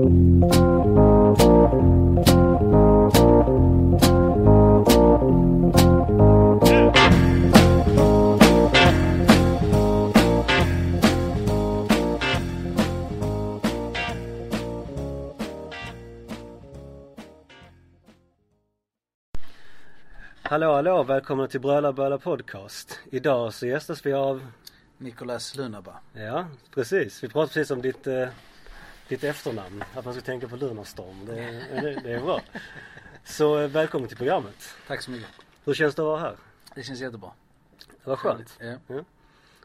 Hallå 0.00 0.12
hallå, 20.74 21.02
välkomna 21.02 21.46
till 21.46 21.60
Bröla 21.60 21.92
Böla 21.92 22.18
Podcast. 22.18 22.98
Idag 23.10 23.54
så 23.54 23.66
gästas 23.66 24.06
vi 24.06 24.12
av, 24.12 24.46
Nikolas 24.98 25.56
Lunaba. 25.56 25.96
ja 26.12 26.46
precis, 26.74 27.24
vi 27.24 27.28
pratade 27.28 27.60
precis 27.60 27.70
om 27.70 27.82
ditt, 27.82 28.06
eh, 28.06 28.28
ditt 29.10 29.24
efternamn. 29.24 29.84
Att 29.94 30.04
man 30.04 30.14
ska 30.14 30.22
tänka 30.22 30.48
på 30.48 30.56
Lunarstorm. 30.56 31.26
Det, 31.26 31.34
det, 31.70 32.00
det 32.04 32.12
är 32.12 32.20
bra. 32.20 32.40
Så 33.24 33.58
eh, 33.58 33.68
välkommen 33.68 34.08
till 34.08 34.16
programmet. 34.16 34.74
Tack 34.86 35.02
så 35.02 35.10
mycket. 35.10 35.28
Hur 35.64 35.74
känns 35.74 35.94
det 35.94 36.02
att 36.02 36.06
vara 36.06 36.20
här? 36.20 36.36
Det 36.74 36.82
känns 36.82 37.00
jättebra. 37.00 37.30
Vad 38.04 38.18
skönt. 38.18 38.58
Ja. 38.60 39.04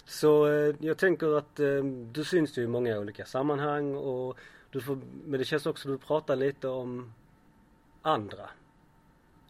Så 0.05 0.47
eh, 0.47 0.75
jag 0.79 0.97
tänker 0.97 1.37
att 1.37 1.59
eh, 1.59 1.83
du 2.11 2.23
syns 2.23 2.57
ju 2.57 2.63
i 2.63 2.67
många 2.67 2.99
olika 2.99 3.25
sammanhang 3.25 3.95
och 3.95 4.37
du 4.71 4.81
får, 4.81 4.99
men 5.25 5.39
det 5.39 5.45
känns 5.45 5.65
också 5.65 5.89
att 5.89 6.01
du 6.01 6.07
pratar 6.07 6.35
lite 6.35 6.67
om 6.67 7.13
andra. 8.01 8.49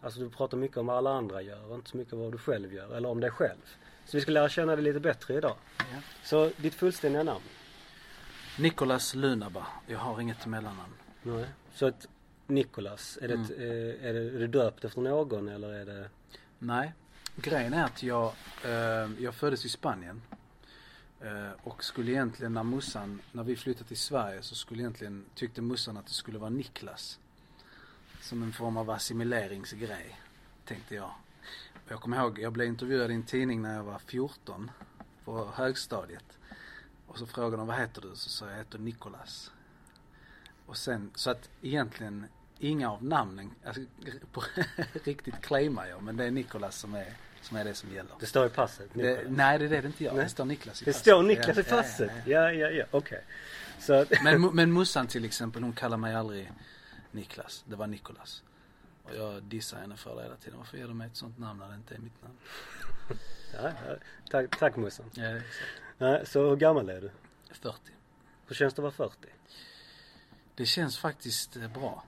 Alltså 0.02 0.20
du 0.20 0.30
pratar 0.30 0.58
mycket 0.58 0.78
om 0.78 0.86
vad 0.86 0.98
alla 0.98 1.12
andra 1.12 1.42
gör 1.42 1.70
och 1.70 1.76
inte 1.76 1.90
så 1.90 1.98
mycket 1.98 2.14
om 2.14 2.20
vad 2.20 2.32
du 2.32 2.38
själv 2.38 2.74
gör 2.74 2.96
eller 2.96 3.10
om 3.10 3.20
dig 3.20 3.32
själv. 3.32 3.62
Så 4.06 4.18
vi 4.18 4.22
ska 4.22 4.32
lära 4.32 4.50
känna 4.50 4.76
dig 4.76 4.84
lite 4.84 5.00
bättre 5.00 5.34
idag. 5.34 5.56
Ja. 5.78 5.86
Så 6.24 6.52
ditt 6.58 6.74
fullständiga 6.74 7.24
namn? 7.24 7.44
Nikolas 8.60 9.16
Lunaba. 9.16 9.68
Jag 9.88 10.00
har 10.00 10.22
inget 10.22 10.46
mellannamn. 10.46 10.94
Nej. 11.24 11.46
Så 11.74 11.86
att 11.88 12.08
Nikolas, 12.48 13.18
är 13.22 13.28
det, 13.28 13.34
Mm. 13.34 13.52
eh, 13.52 14.06
är, 14.10 14.14
det, 14.14 14.20
är 14.36 14.40
det 14.40 14.48
döpt 14.48 14.86
efter 14.86 15.02
någon 15.02 15.50
eller 15.50 15.74
är 15.74 15.86
det? 15.86 16.10
Nej. 16.60 16.94
Grejen 17.36 17.74
är 17.74 17.84
att 17.86 18.04
jag, 18.04 18.34
eh, 18.64 19.10
jag 19.20 19.36
föddes 19.36 19.66
i 19.66 19.70
Spanien. 19.70 20.22
Eh, 21.22 21.50
och 21.64 21.84
skulle 21.84 22.12
egentligen 22.12 22.54
när 22.54 22.64
mussan, 22.64 23.22
när 23.32 23.44
vi 23.44 23.56
flyttade 23.56 23.88
till 23.88 23.98
Sverige 23.98 24.42
så 24.42 24.56
skulle 24.56 24.82
egentligen, 24.82 25.26
tyckte 25.36 25.62
mussan 25.62 25.98
att 25.98 26.06
det 26.08 26.14
skulle 26.14 26.40
vara 26.40 26.50
Niklas. 26.50 27.20
Som 28.22 28.44
en 28.44 28.54
form 28.54 28.78
av 28.78 28.90
assimileringsgrej. 28.90 30.20
Tänkte 30.66 30.96
jag. 30.96 31.12
Jag 31.88 32.00
kommer 32.02 32.18
ihåg, 32.18 32.40
jag 32.40 32.54
blev 32.54 32.68
intervjuad 32.68 33.12
i 33.12 33.14
en 33.14 33.24
tidning 33.24 33.62
när 33.62 33.76
jag 33.76 33.84
var 33.84 34.00
14. 34.00 34.72
På 35.26 35.52
högstadiet. 35.56 36.38
Och 37.16 37.20
så 37.20 37.26
frågade 37.26 37.58
de 37.58 37.68
vad 37.68 37.78
heter 37.78 38.02
du? 38.02 38.08
Så 38.16 38.30
sa 38.30 38.46
jag, 38.46 38.54
jag 38.54 38.58
heter 38.58 38.80
Nikolas. 38.80 39.52
Och 40.66 40.78
sen, 40.78 41.12
så 41.16 41.30
att 41.30 41.50
egentligen 41.62 42.26
inga 42.60 42.92
av 42.92 43.04
namnen, 43.04 43.52
alltså, 43.66 43.82
på, 44.32 44.44
riktigt 45.04 45.42
claimar 45.42 45.86
jag. 45.86 46.04
Men 46.04 46.18
det 46.18 46.26
är 46.26 46.32
Nikolas 46.32 46.78
som 46.78 46.94
är, 46.96 47.14
som 47.42 47.58
är 47.58 47.64
det 47.64 47.74
som 47.74 47.94
gäller. 47.94 48.12
Det 48.20 48.26
står 48.26 48.46
i 48.46 48.50
passet? 48.50 48.90
Det, 48.94 49.30
nej 49.30 49.60
det 49.60 49.66
är 49.66 49.70
det 49.70 49.82
det 49.82 49.88
inte 49.88 50.04
gör. 50.04 50.14
Nej. 50.14 50.24
Det 50.24 50.30
står 50.30 50.46
Niklas 50.46 50.82
i 50.82 50.86
Det 50.86 50.92
passet. 50.92 51.02
står 51.02 51.24
Niklas 51.24 51.58
i 51.58 51.64
passet? 51.64 52.12
ja, 52.26 52.52
ja. 52.52 52.52
Ja, 52.52 52.70
ja, 52.70 52.86
okej. 52.92 53.24
Så 53.80 53.94
att, 53.94 54.12
Men, 54.24 54.42
men 54.42 54.74
mussan 54.74 55.08
till 55.08 55.26
exempel, 55.26 55.64
hon 55.64 55.74
kallar 55.74 55.98
mig 55.98 56.16
aldrig 56.16 56.52
Niklas. 57.12 57.64
Det 57.68 57.76
var 57.76 57.88
Nikolas. 57.88 58.44
Och 59.04 59.16
jag 59.16 59.44
dissar 59.44 59.78
henne 59.78 59.98
för 59.98 60.16
det 60.16 60.24
hela 60.24 60.36
tiden. 60.36 60.58
Varför 60.58 60.78
ger 60.78 60.88
du 60.88 60.94
mig 60.94 61.08
ett 61.08 61.16
sånt 61.16 61.38
namn 61.40 61.60
när 61.60 61.70
det 61.70 61.76
inte 61.76 61.96
är 61.96 62.00
mitt 62.00 62.22
namn? 62.22 62.38
ja, 63.54 63.72
ja. 63.88 63.96
Tack, 64.32 64.60
tack 64.60 64.76
morsan. 64.76 65.06
Ja, 65.14 65.38
exakt. 65.38 65.85
Nej, 65.98 66.26
så 66.26 66.50
hur 66.50 66.56
gammal 66.56 66.90
är 66.90 67.02
du? 67.02 67.12
40. 67.52 67.78
Hur 68.48 68.56
känns 68.56 68.74
det 68.74 68.88
att 68.88 69.00
vara 69.00 69.10
40? 69.10 69.28
Det 70.56 70.66
känns 70.66 70.98
faktiskt 70.98 71.56
eh, 71.58 71.68
bra. 71.68 72.04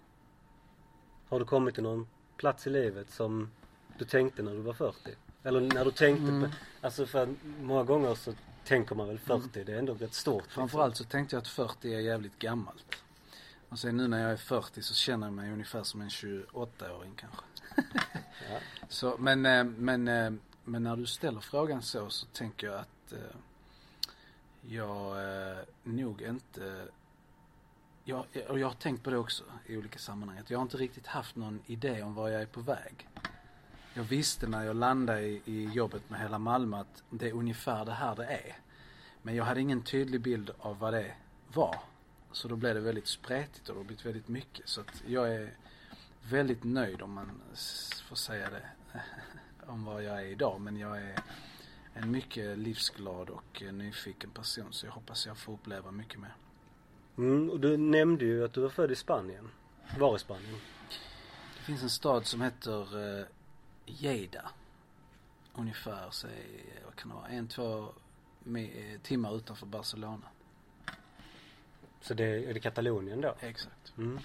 Har 1.30 1.40
du 1.40 1.46
kommit 1.46 1.74
till 1.74 1.84
någon 1.84 2.08
plats 2.38 2.68
i 2.68 2.70
livet 2.70 3.10
som 3.12 3.52
du 3.98 4.06
tänkte 4.06 4.44
när 4.44 4.52
du 4.52 4.58
var 4.62 4.74
40? 4.74 4.98
Eller 5.44 5.62
när 5.62 5.86
du 5.86 5.92
tänkte 5.92 6.24
Mm. 6.32 6.42
på, 6.50 6.56
alltså 6.82 7.06
för 7.06 7.30
många 7.60 7.84
gånger 7.84 8.16
så 8.16 8.34
tänker 8.66 8.96
man 8.96 9.08
väl 9.08 9.20
40, 9.20 9.64
det 9.64 9.74
är 9.74 9.78
ändå 9.80 9.94
rätt 9.94 10.14
stort. 10.14 10.44
liksom. 10.44 10.60
Framförallt 10.62 10.98
så 10.98 11.04
tänkte 11.04 11.36
jag 11.36 11.42
att 11.42 11.48
40 11.48 11.94
är 11.94 12.00
jävligt 12.00 12.40
gammalt. 12.40 12.96
Och 13.70 13.80
sen 13.80 13.98
nu 13.98 14.08
när 14.08 14.22
jag 14.22 14.32
är 14.32 14.38
40 14.38 14.82
så 14.82 14.94
känner 14.94 15.28
jag 15.28 15.34
mig 15.34 15.52
ungefär 15.52 15.84
som 15.84 16.02
en 16.02 16.10
28-åring 16.10 17.14
kanske. 17.16 17.44
Ja. 18.52 18.60
Så, 18.90 19.16
men, 19.20 19.46
eh, 19.46 19.64
men, 19.64 20.08
eh, 20.08 20.32
men 20.64 20.84
när 20.84 20.96
du 20.96 21.06
ställer 21.06 21.40
frågan 21.40 21.82
så 21.82 22.10
så 22.10 22.26
tänker 22.26 22.68
jag 22.68 22.76
att 22.80 23.14
jag 24.70 25.24
eh, 25.24 25.58
nog 25.84 26.22
inte 26.22 26.88
jag, 28.04 28.26
och 28.50 28.60
jag 28.60 28.68
har 28.68 28.74
tänkt 28.74 29.04
på 29.04 29.10
det 29.10 29.18
också 29.18 29.44
i 29.66 29.78
olika 29.78 30.00
sammanhang. 30.00 30.38
Att 30.38 30.50
jag 30.50 30.58
har 30.58 30.64
inte 30.64 30.78
riktigt 30.78 31.08
haft 31.08 31.36
någon 31.36 31.60
idé 31.66 32.04
om 32.04 32.14
var 32.14 32.30
jag 32.30 32.42
är 32.42 32.46
på 32.46 32.62
väg. 32.62 33.08
Jag 33.94 34.04
visste 34.04 34.48
när 34.48 34.66
jag 34.66 34.76
landade 34.76 35.22
i, 35.22 35.42
i 35.46 35.66
jobbet 35.74 36.10
med 36.10 36.20
hela 36.20 36.40
Malmö 36.40 36.78
att 36.78 37.04
det 37.10 37.28
är 37.28 37.34
ungefär 37.34 37.86
det 37.86 37.92
här 37.92 38.16
det 38.16 38.26
är. 38.26 38.58
Men 39.22 39.36
jag 39.36 39.46
hade 39.46 39.62
ingen 39.62 39.82
tydlig 39.82 40.22
bild 40.22 40.52
av 40.60 40.80
vad 40.80 40.94
det 40.94 41.14
var. 41.54 41.76
Så 42.32 42.48
då 42.48 42.56
blev 42.56 42.76
det 42.76 42.82
väldigt 42.82 43.08
spretigt 43.08 43.70
och 43.70 43.76
det 43.76 43.80
har 43.80 43.86
blivit 43.86 44.06
väldigt 44.06 44.28
mycket. 44.28 44.70
Så 44.70 44.82
att 44.82 45.04
jag 45.08 45.36
är 45.36 45.54
väldigt 46.30 46.64
nöjd 46.64 47.02
om 47.02 47.12
man 47.14 47.42
får 48.08 48.16
säga 48.16 48.50
det. 48.50 48.66
om 49.68 49.86
vad 49.86 50.04
jag 50.04 50.22
är 50.22 50.26
idag. 50.26 50.62
Men 50.62 50.78
jag 50.78 50.98
är 50.98 51.16
en 52.02 52.12
mycket 52.12 52.58
livsglad 52.58 53.30
och 53.30 53.62
eh, 53.62 53.74
nyfiken 53.74 54.30
person. 54.30 54.74
Så 54.74 54.86
jag 54.86 54.94
hoppas 54.94 55.26
jag 55.26 55.38
får 55.38 55.54
uppleva 55.54 55.92
mycket 55.92 56.20
mer. 56.20 56.36
Mm, 57.18 57.50
och 57.50 57.60
du 57.60 57.78
nämnde 57.78 58.26
ju 58.26 58.46
att 58.46 58.54
du 58.54 58.62
var 58.62 58.70
född 58.70 58.92
i 58.92 58.96
Spanien. 58.96 59.50
Var 60.00 60.16
i 60.16 60.20
Spanien? 60.20 60.56
Det 61.58 61.64
finns 61.64 61.84
en 61.84 61.90
stad 61.90 62.26
som 62.26 62.42
heter 62.42 63.20
eh, 63.20 63.26
Lleida. 63.86 64.50
Ungefär, 65.56 66.10
säg, 66.12 66.64
vad 66.86 66.96
kan 66.96 67.10
det 67.10 67.16
vara, 67.16 67.28
en, 67.28 67.48
två 67.48 67.94
eh, 68.56 69.02
timmar 69.02 69.36
utanför 69.36 69.66
Barcelona. 69.66 70.28
Så 72.02 72.14
det 72.14 72.26
är 72.26 72.54
det 72.54 72.60
Katalonien 72.60 73.22
då? 73.22 73.36
Exakt. 73.40 73.98
Mm. 73.98 74.20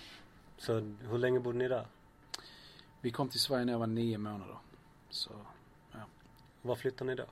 Så 0.59 0.73
hur 1.01 1.19
länge 1.19 1.41
bodde 1.41 1.59
ni 1.59 1.69
där? 1.69 1.87
Vi 3.01 3.11
kom 3.11 3.29
till 3.29 3.41
Sverige 3.41 3.65
när 3.65 3.73
jag 3.73 3.79
var 3.79 3.87
nio 3.87 4.19
månader. 4.19 4.59
Så, 5.11 5.31
Var 6.63 6.77
flyttade 6.77 7.11
ni 7.11 7.15
då? 7.15 7.25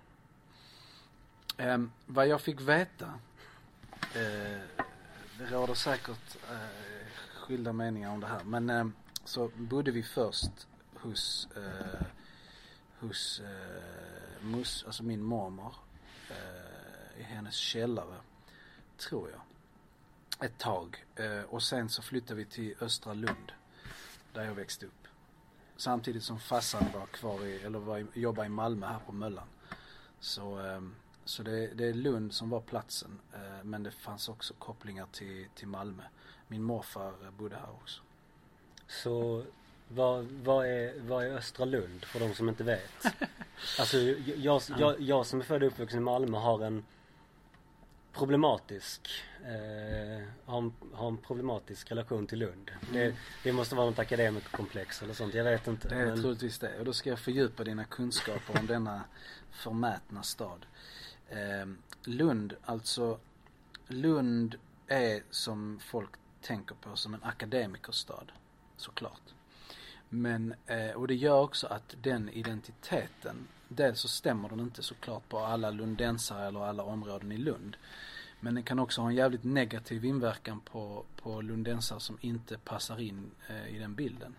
Eh, 1.61 1.79
vad 2.07 2.27
jag 2.29 2.41
fick 2.41 2.61
veta, 2.61 3.15
eh, 4.15 4.61
det 5.39 5.51
råder 5.51 5.75
säkert 5.75 6.37
eh, 6.51 7.07
skilda 7.37 7.73
meningar 7.73 8.11
om 8.11 8.21
det 8.21 8.27
här, 8.27 8.45
men 8.45 8.71
eh, 8.71 8.87
så 9.25 9.51
bodde 9.57 9.91
vi 9.91 10.03
först 10.03 10.69
hos, 10.95 11.49
eh, 11.57 12.07
hos 12.99 13.41
eh, 13.41 14.45
mus, 14.45 14.85
alltså 14.87 15.03
min 15.03 15.23
mormor, 15.23 15.75
eh, 16.31 17.21
i 17.21 17.23
hennes 17.23 17.55
källare, 17.55 18.17
tror 18.97 19.31
jag, 19.31 19.41
ett 20.47 20.59
tag. 20.59 21.05
Eh, 21.17 21.43
och 21.43 21.63
sen 21.63 21.89
så 21.89 22.03
flyttade 22.03 22.35
vi 22.35 22.45
till 22.45 22.75
Östra 22.81 23.15
Lund, 23.15 23.53
där 24.33 24.45
jag 24.45 24.55
växte 24.55 24.87
upp. 24.87 25.09
Samtidigt 25.77 26.23
som 26.23 26.41
farsan 26.41 26.85
var 26.95 27.07
kvar 27.07 27.45
i, 27.45 27.63
eller 27.63 27.79
var 27.79 27.99
i, 27.99 28.07
jobbade 28.15 28.47
i 28.47 28.51
Malmö 28.51 28.87
här 28.87 29.01
på 29.07 29.13
Möllan. 29.13 29.47
Så, 30.21 30.59
ehm, 30.59 30.95
så 31.25 31.43
det, 31.43 31.67
det 31.67 31.85
är 31.89 31.95
Lund 31.95 32.33
som 32.35 32.51
var 32.51 32.61
platsen. 32.61 33.19
eh, 33.35 33.65
Men 33.65 33.83
det 33.83 33.91
fanns 33.91 34.29
också 34.29 34.55
kopplingar 34.59 35.07
till, 35.13 35.47
till 35.55 35.69
Malmö. 35.69 36.03
Min 36.49 36.63
morfar 36.63 37.09
eh, 37.25 37.31
bodde 37.31 37.57
här 37.57 37.71
också. 37.83 38.03
Så 38.87 39.45
vad, 39.89 40.25
vad, 40.25 40.67
är, 40.67 41.01
vad 41.01 41.25
är 41.27 41.31
Östra 41.31 41.65
Lund 41.65 42.05
för 42.05 42.21
de 42.21 42.35
som 42.35 42.49
inte 42.49 42.65
vet? 42.65 43.05
Alltså 43.79 43.99
jag, 43.99 44.37
jag, 44.37 44.63
jag, 44.79 45.01
jag 45.01 45.27
som 45.27 45.41
är 45.41 45.45
född 45.45 45.63
och 45.63 45.67
uppvuxen 45.69 45.99
i 45.99 46.03
Malmö 46.03 46.39
har 46.39 46.65
en 46.65 46.85
problematisk 48.13 49.11
eh, 49.45 50.25
har, 50.45 50.59
en, 50.59 50.73
har 50.93 51.09
en 51.09 51.17
problematisk 51.19 51.91
relation 51.91 52.27
till 52.27 52.39
Lund. 52.39 52.71
Det, 52.93 53.15
det 53.45 53.53
måste 53.53 53.75
vara 53.75 53.87
något 53.87 53.99
akademikerkomplex 53.99 55.03
eller 55.03 55.15
sånt, 55.15 55.35
jag 55.35 55.45
vet 55.45 55.67
inte. 55.67 55.89
Det 55.89 55.95
är 55.95 56.07
men- 56.07 56.21
troligtvis 56.21 56.59
det. 56.59 56.79
Och 56.79 56.85
då 56.85 56.93
ska 56.93 57.11
jag 57.11 57.19
fördjupa 57.19 57.65
dina 57.65 57.85
kunskaper 57.85 58.59
om 58.61 58.67
denna 58.67 59.05
förmätna 59.51 60.23
stad. 60.23 60.67
Eh, 61.31 61.67
Lund, 62.05 62.55
alltså 62.65 63.19
Lund 63.87 64.57
är 64.87 65.23
som 65.31 65.81
folk 65.81 66.11
tänker 66.41 66.75
på 66.75 66.97
som 66.97 67.15
en 67.15 67.23
akademikerstad. 67.23 68.33
Såklart. 68.77 69.23
Men, 70.09 70.55
eh, 70.67 70.91
och 70.91 71.09
det 71.09 71.15
gör 71.15 71.41
också 71.41 71.67
att 71.67 71.97
den 72.03 72.29
identiteten, 72.29 73.37
dels 73.69 74.01
så 74.01 74.09
stämmer 74.09 74.49
den 74.49 74.61
inte 74.61 74.83
såklart 74.83 75.29
på 75.29 75.39
alla 75.39 75.71
lundensare 75.71 76.47
eller 76.47 76.61
alla 76.61 76.83
områden 76.83 77.33
i 77.33 77.37
Lund. 77.37 77.77
Men 78.41 78.55
den 78.55 78.65
kan 78.65 78.79
också 78.79 79.01
ha 79.01 79.09
en 79.09 79.15
jävligt 79.15 79.45
negativ 79.45 80.05
inverkan 80.05 80.61
på, 80.61 81.05
på 81.23 81.41
lundensare 81.41 82.01
som 82.01 82.19
inte 82.21 82.59
passar 82.59 83.01
in 83.01 83.31
eh, 83.49 83.77
i 83.77 83.79
den 83.79 83.95
bilden. 83.95 84.35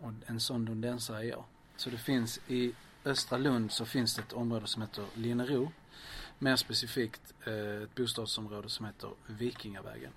Och 0.00 0.12
en 0.26 0.40
sån 0.40 0.64
lundensare 0.64 1.18
är 1.18 1.22
jag. 1.22 1.44
Så 1.76 1.90
det 1.90 1.98
finns 1.98 2.40
i 2.48 2.74
östra 3.04 3.38
Lund 3.38 3.72
så 3.72 3.84
finns 3.84 4.14
det 4.14 4.22
ett 4.22 4.32
område 4.32 4.66
som 4.66 4.82
heter 4.82 5.04
Linnero. 5.14 5.72
Mer 6.42 6.56
specifikt 6.56 7.34
eh, 7.46 7.82
ett 7.82 7.94
bostadsområde 7.94 8.68
som 8.68 8.86
heter 8.86 9.10
Vikingavägen. 9.26 10.12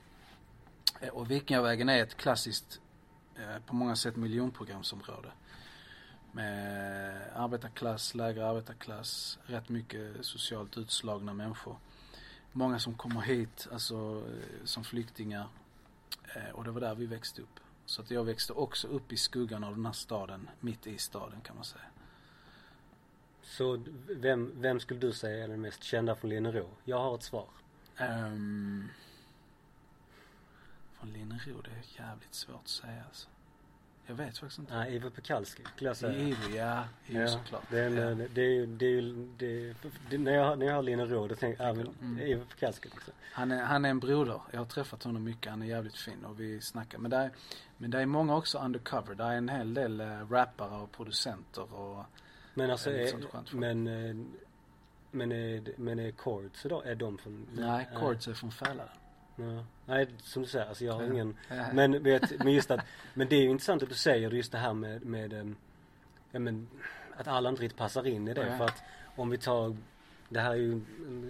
Eh, 1.02 1.10
Och 1.10 1.32
Vikingavägen 1.32 1.90
är 1.90 2.04
ett 2.04 2.18
klassiskt, 2.18 2.82
eh, 3.36 3.60
på 3.66 3.76
många 3.76 3.96
sätt 3.96 4.16
miljonprogramsområde. 4.16 5.32
Med 6.32 7.22
arbetarklass, 7.36 8.16
lägre 8.16 8.48
arbetarklass, 8.48 9.40
rätt 9.46 9.70
mycket 9.70 10.26
socialt 10.26 10.78
utslagna 10.78 11.34
människor. 11.34 11.78
Många 12.52 12.80
som 12.80 12.94
kommer 12.94 13.22
hit, 13.22 13.68
alltså 13.72 14.24
eh, 14.28 14.66
som 14.66 14.84
flyktingar. 14.84 15.48
Eh, 16.36 16.50
Och 16.54 16.64
det 16.64 16.72
var 16.72 16.82
där 16.82 16.96
vi 16.96 17.06
växte 17.06 17.42
upp. 17.42 17.60
Så 17.86 18.02
att 18.02 18.12
jag 18.12 18.24
växte 18.24 18.54
också 18.54 18.88
upp 18.88 19.12
i 19.12 19.18
skuggan 19.18 19.64
av 19.64 19.76
den 19.76 19.86
här 19.86 19.94
staden, 19.94 20.50
mitt 20.60 20.88
i 20.88 20.98
staden 20.98 21.42
kan 21.42 21.56
man 21.56 21.66
säga. 21.66 21.86
Så 23.58 23.84
vem, 24.10 24.52
vem 24.62 24.80
skulle 24.80 25.00
du 25.00 25.12
säga 25.12 25.44
är 25.44 25.48
den 25.48 25.62
mest 25.62 25.84
kända 25.84 26.16
från 26.16 26.30
Linnero? 26.30 26.70
Jag 26.84 27.00
har 27.00 27.16
ett 27.16 27.24
svar. 27.24 27.48
Um, 28.00 28.90
från 30.94 31.14
Linnero, 31.14 31.62
det 31.62 31.70
är 31.70 32.06
jävligt 32.08 32.34
svårt 32.34 32.62
att 32.64 32.68
säga 32.68 33.04
alltså. 33.08 33.28
Jag 34.06 34.16
vet 34.16 34.38
faktiskt 34.38 34.60
inte. 34.60 34.76
Nej, 34.76 34.96
Ivo 34.96 35.10
Pekalski 35.10 35.64
skulle 35.76 35.90
jag 35.90 35.98
säga. 35.98 36.14
Ivo, 36.20 36.56
ja. 36.56 36.84
Ivo 37.08 37.20
Ja, 37.20 37.28
såklart. 37.28 37.64
det 37.70 37.80
är, 37.80 37.90
ja. 37.90 38.28
det 38.34 38.42
är 38.42 38.50
ju, 38.50 38.66
det 38.66 38.86
är 38.86 38.90
ju, 38.90 39.30
det 39.38 39.70
är, 39.70 39.76
det, 40.10 40.18
när 40.18 40.32
jag, 40.32 40.60
när 40.60 40.66
jag 40.66 40.74
hör 40.74 40.82
Linnero 40.84 41.28
då 41.28 41.36
tänker 41.36 41.64
jag, 41.64 41.78
Mm. 41.78 42.20
Ivo 42.20 42.46
Pekalski 42.46 42.90
liksom. 42.90 43.14
han, 43.32 43.52
är, 43.52 43.64
han 43.64 43.86
är 43.86 43.90
en 43.90 44.00
broder. 44.00 44.42
Jag 44.52 44.60
har 44.60 44.66
träffat 44.66 45.04
honom 45.04 45.24
mycket. 45.24 45.50
Han 45.52 45.62
är 45.62 45.66
jävligt 45.66 45.98
fin 45.98 46.26
och 46.26 46.40
vi 46.40 46.62
snackar. 46.62 46.98
Men 46.98 47.12
det 47.12 47.18
är, 47.18 47.32
men 47.78 47.92
det 47.92 48.02
är 48.02 48.06
många 48.06 48.36
också 48.36 48.58
undercover. 48.60 49.16
Det 49.16 49.24
är 49.24 49.34
en 49.38 49.50
hel 49.50 49.74
del 49.74 50.02
äh, 50.02 50.32
rappare 50.32 50.76
och 50.82 50.92
producenter 50.92 51.74
och 51.74 52.06
Men 52.58 52.72
alltså, 52.72 52.90
är 52.90 52.96
är, 52.96 53.56
men, 53.56 53.88
eh, 53.88 54.16
men 55.12 55.32
är, 55.32 55.64
men 55.78 56.00
är 56.00 56.12
Chords 56.12 56.64
då, 56.64 56.82
är 56.82 56.96
de 56.96 57.18
från? 57.18 57.48
nej, 57.54 57.88
Chords 57.96 58.28
är 58.28 58.34
från 58.34 58.52
Fälaren. 58.52 58.90
Ja. 59.36 59.66
Nej, 59.86 60.08
som 60.24 60.42
du 60.42 60.48
säger, 60.48 60.66
alltså 60.66 60.86
jag 60.86 60.94
har 60.94 61.02
Ja. 61.04 61.14
ingen 61.14 61.36
Ja. 61.50 61.66
Men 61.74 62.04
vet, 62.04 62.40
men 62.44 62.54
just 62.54 62.72
att, 62.72 62.86
men 63.14 63.28
det 63.28 63.36
är 63.36 63.42
ju 63.42 63.50
intressant 63.50 63.84
att 63.84 63.90
du 63.90 63.96
säger 63.96 64.32
just 64.32 64.52
det 64.52 64.58
här 64.58 64.74
med, 64.74 65.06
med 65.06 65.34
em, 65.34 65.56
ja 66.32 66.40
men, 66.40 66.68
att 67.18 67.28
alla 67.28 67.50
inte 67.50 67.62
riktigt 67.62 67.78
passar 67.80 68.08
in 68.08 68.28
i 68.28 68.34
det. 68.34 68.58
För 68.58 68.66
att 68.66 68.84
om 69.16 69.30
vi 69.30 69.38
tar, 69.38 69.78
det 70.30 70.40
här 70.40 70.52
är 70.52 70.56
ju, 70.56 70.82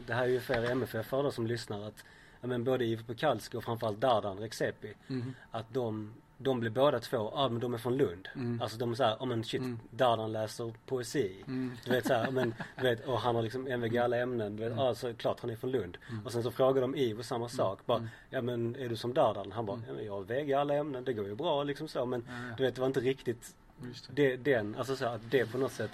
det 0.07 0.13
här 0.13 0.23
är 0.23 0.27
ju 0.27 0.39
fler 0.39 0.71
MFF 0.71 1.09
då 1.11 1.31
som 1.31 1.47
lyssnar 1.47 1.81
att, 1.87 2.03
ja 2.41 2.47
men 2.47 2.63
både 2.63 2.85
Ivo 2.85 3.03
Pekalski 3.03 3.57
och 3.57 3.63
framförallt 3.63 3.99
Dardan 3.99 4.37
Rexepi, 4.39 4.93
Mhm. 5.07 5.33
att 5.51 5.73
de, 5.73 6.13
de 6.37 6.59
blir 6.59 6.69
båda 6.69 6.99
två, 6.99 7.31
ja 7.35 7.49
men 7.49 7.59
de 7.59 7.73
är 7.73 7.77
från 7.77 7.97
Lund. 7.97 8.27
Mm. 8.35 8.61
Alltså 8.61 8.77
de 8.77 8.91
är 8.91 8.95
såhär, 8.95 9.17
ja 9.19 9.25
men 9.25 9.43
shit, 9.43 9.61
Mm. 9.61 9.79
Dardan 9.91 10.31
läser 10.31 10.73
poesi. 10.85 11.43
Mm. 11.47 11.71
Du 11.85 11.91
vet 11.91 12.07
såhär, 12.07 12.31
men 12.31 12.53
du 12.77 12.83
vet, 12.83 13.05
och 13.05 13.19
han 13.19 13.35
har 13.35 13.43
liksom 13.43 13.67
MVG 13.67 13.95
i 13.95 13.97
alla 13.99 14.17
ämnen. 14.17 14.55
Du 14.55 14.63
vet, 14.63 14.71
Mm. 14.71 14.85
ja 14.85 14.95
så 14.95 15.13
klart 15.13 15.39
han 15.39 15.49
är 15.49 15.55
från 15.55 15.71
Lund. 15.71 15.97
Mm. 16.09 16.25
Och 16.25 16.31
sen 16.31 16.43
så 16.43 16.51
frågar 16.51 16.81
de 16.81 16.95
Ivo 16.95 17.23
samma 17.23 17.49
sak. 17.49 17.85
Bara, 17.85 17.97
Mm. 17.97 18.09
ja 18.29 18.41
men 18.41 18.75
är 18.75 18.89
du 18.89 18.95
som 18.95 19.13
Dardan? 19.13 19.51
Han 19.51 19.65
bara, 19.65 19.77
Mm. 19.77 19.87
ja, 19.89 19.93
men 19.95 20.05
jag 20.05 20.13
har 20.13 20.21
VG 20.23 20.49
i 20.49 20.53
alla 20.53 20.73
ämnen, 20.75 21.03
det 21.03 21.13
går 21.13 21.25
ju 21.27 21.35
bra 21.35 21.63
liksom 21.63 21.87
så. 21.87 22.05
Men 22.05 22.27
du 22.57 22.63
vet, 22.63 22.75
det 22.75 22.81
var 22.81 22.87
inte 22.87 22.99
riktigt 22.99 23.55
det. 23.77 24.15
det, 24.15 24.37
den, 24.53 24.75
alltså 24.75 24.95
så 24.95 25.05
att 25.05 25.21
det 25.31 25.45
på 25.51 25.57
något 25.57 25.71
sätt, 25.71 25.91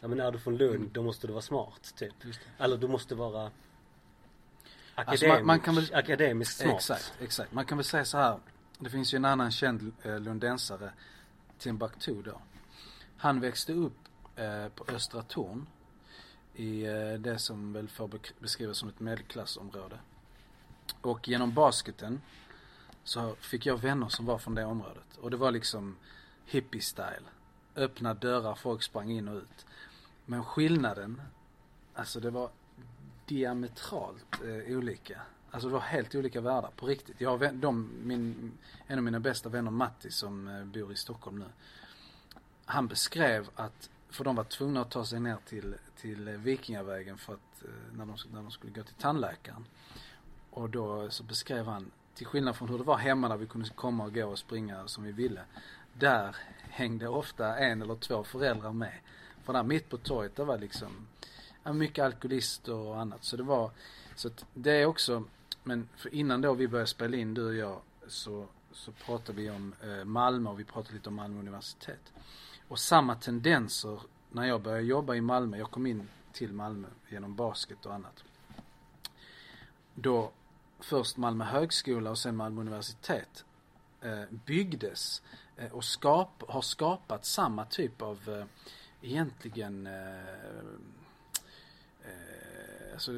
ja 0.00 0.08
men 0.08 0.20
är 0.20 0.32
du 0.32 0.38
från 0.38 0.56
Lund, 0.56 0.74
Mm. 0.74 0.90
då 0.92 1.02
måste 1.02 1.26
du 1.26 1.32
vara 1.32 1.42
smart 1.42 1.92
typ. 1.96 2.14
Eller 2.58 2.76
du 2.76 2.88
måste 2.88 3.14
vara 3.14 3.50
akademisk, 4.94 5.22
Alltså, 5.24 5.26
man- 5.26 5.46
man 5.46 5.60
kan 5.60 5.74
väl- 5.74 5.94
akademiskt 5.94 6.60
smart. 6.60 6.74
Exakt, 6.76 7.12
exakt. 7.20 7.52
Man 7.52 7.64
kan 7.64 7.78
väl 7.78 7.84
säga 7.84 8.04
så 8.04 8.18
här. 8.18 8.38
Det 8.82 8.90
finns 8.90 9.14
ju 9.14 9.16
en 9.16 9.24
annan 9.24 9.50
känd 9.50 9.92
eh, 10.02 10.20
lundensare, 10.20 10.92
Timbuktu 11.58 12.22
då. 12.22 12.40
Han 13.16 13.40
växte 13.40 13.72
upp 13.72 13.98
eh, 14.36 14.68
på 14.68 14.84
Östra 14.88 15.22
Torn 15.22 15.66
i 16.54 16.86
eh, 16.86 17.12
det 17.12 17.38
som 17.38 17.72
väl 17.72 17.88
får 17.88 18.10
beskrivas 18.40 18.78
som 18.78 18.88
ett 18.88 19.00
medelklassområde. 19.00 19.98
Och 21.00 21.28
genom 21.28 21.54
basketen 21.54 22.20
så 23.04 23.34
fick 23.34 23.66
jag 23.66 23.78
vänner 23.78 24.08
som 24.08 24.26
var 24.26 24.38
från 24.38 24.54
det 24.54 24.64
området. 24.64 25.16
Och 25.20 25.30
det 25.30 25.36
var 25.36 25.50
liksom 25.50 25.96
hippie-style. 26.46 27.28
Öppna 27.76 28.14
dörrar, 28.14 28.54
folk 28.54 28.82
sprang 28.82 29.10
in 29.10 29.28
och 29.28 29.36
ut. 29.36 29.66
Men 30.26 30.44
skillnaden, 30.44 31.22
alltså 31.94 32.20
det 32.20 32.30
var 32.30 32.50
diametralt 33.26 34.40
eh, 34.44 34.76
olika. 34.76 35.20
Alltså 35.50 35.68
det 35.68 35.72
var 35.72 35.80
helt 35.80 36.14
olika 36.14 36.40
världar 36.40 36.70
på 36.76 36.86
riktigt. 36.86 37.20
Jag 37.20 37.30
har 37.30 37.52
de, 37.52 37.90
min, 38.02 38.52
en 38.86 38.98
av 38.98 39.04
mina 39.04 39.20
bästa 39.20 39.48
vänner 39.48 39.70
Matti 39.70 40.10
som 40.10 40.48
eh, 40.48 40.64
bor 40.64 40.92
i 40.92 40.96
Stockholm 40.96 41.38
nu. 41.38 41.44
Han 42.64 42.86
beskrev 42.86 43.48
att, 43.54 43.90
för 44.10 44.24
de 44.24 44.36
var 44.36 44.44
tvungna 44.44 44.80
att 44.80 44.90
ta 44.90 45.04
sig 45.04 45.20
ner 45.20 45.36
till, 45.46 45.74
till 45.96 46.28
eh, 46.28 46.34
Vikingavägen 46.34 47.18
för 47.18 47.32
att, 47.32 47.64
eh, 47.64 47.96
när 47.96 48.06
de, 48.06 48.16
när 48.32 48.42
de 48.42 48.50
skulle 48.50 48.72
gå 48.72 48.82
till 48.82 48.94
tandläkaren. 48.94 49.64
Och 50.50 50.70
då 50.70 51.10
så 51.10 51.22
beskrev 51.22 51.66
han, 51.66 51.90
till 52.14 52.26
skillnad 52.26 52.56
från 52.56 52.68
hur 52.68 52.78
det 52.78 52.84
var 52.84 52.96
hemma 52.96 53.28
där 53.28 53.36
vi 53.36 53.46
kunde 53.46 53.68
komma 53.68 54.04
och 54.04 54.14
gå 54.14 54.26
och 54.26 54.38
springa 54.38 54.88
som 54.88 55.04
vi 55.04 55.12
ville. 55.12 55.40
Där 55.92 56.36
hängde 56.60 57.08
ofta 57.08 57.56
en 57.56 57.82
eller 57.82 57.94
två 57.94 58.24
föräldrar 58.24 58.72
med. 58.72 58.94
För 59.44 59.52
där 59.52 59.62
mitt 59.62 59.88
på 59.88 59.96
torget, 59.96 60.36
där 60.36 60.44
var 60.44 60.58
liksom 60.58 61.06
ja, 61.62 61.72
mycket 61.72 62.04
alkoholister 62.04 62.74
och 62.74 63.00
annat. 63.00 63.24
Så 63.24 63.36
det 63.36 63.42
var, 63.42 63.70
så 64.14 64.28
att 64.28 64.44
det 64.54 64.72
är 64.72 64.86
också, 64.86 65.24
men 65.62 65.88
för 65.96 66.14
innan 66.14 66.40
då 66.40 66.54
vi 66.54 66.68
började 66.68 66.86
spela 66.86 67.16
in, 67.16 67.34
du 67.34 67.46
och 67.46 67.54
jag, 67.54 67.80
så, 68.06 68.46
så 68.72 68.92
pratade 68.92 69.42
vi 69.42 69.50
om 69.50 69.74
eh, 69.82 70.04
Malmö 70.04 70.50
och 70.50 70.60
vi 70.60 70.64
pratade 70.64 70.94
lite 70.94 71.08
om 71.08 71.14
Malmö 71.14 71.40
universitet. 71.40 72.12
Och 72.68 72.78
samma 72.78 73.14
tendenser 73.14 74.00
när 74.30 74.44
jag 74.44 74.62
började 74.62 74.82
jobba 74.82 75.14
i 75.14 75.20
Malmö, 75.20 75.58
jag 75.58 75.70
kom 75.70 75.86
in 75.86 76.08
till 76.32 76.52
Malmö 76.52 76.88
genom 77.08 77.36
basket 77.36 77.86
och 77.86 77.94
annat. 77.94 78.24
Då 79.94 80.32
först 80.80 81.16
Malmö 81.16 81.44
högskola 81.44 82.10
och 82.10 82.18
sen 82.18 82.36
Malmö 82.36 82.60
universitet 82.60 83.44
eh, 84.00 84.24
byggdes 84.46 85.22
eh, 85.56 85.72
och 85.72 85.84
skap, 85.84 86.42
har 86.48 86.62
skapat 86.62 87.24
samma 87.24 87.64
typ 87.64 88.02
av 88.02 88.18
eh, 88.28 88.44
egentligen 89.02 89.86
eh, 89.86 90.18
eh, 92.02 92.92
alltså 92.92 93.12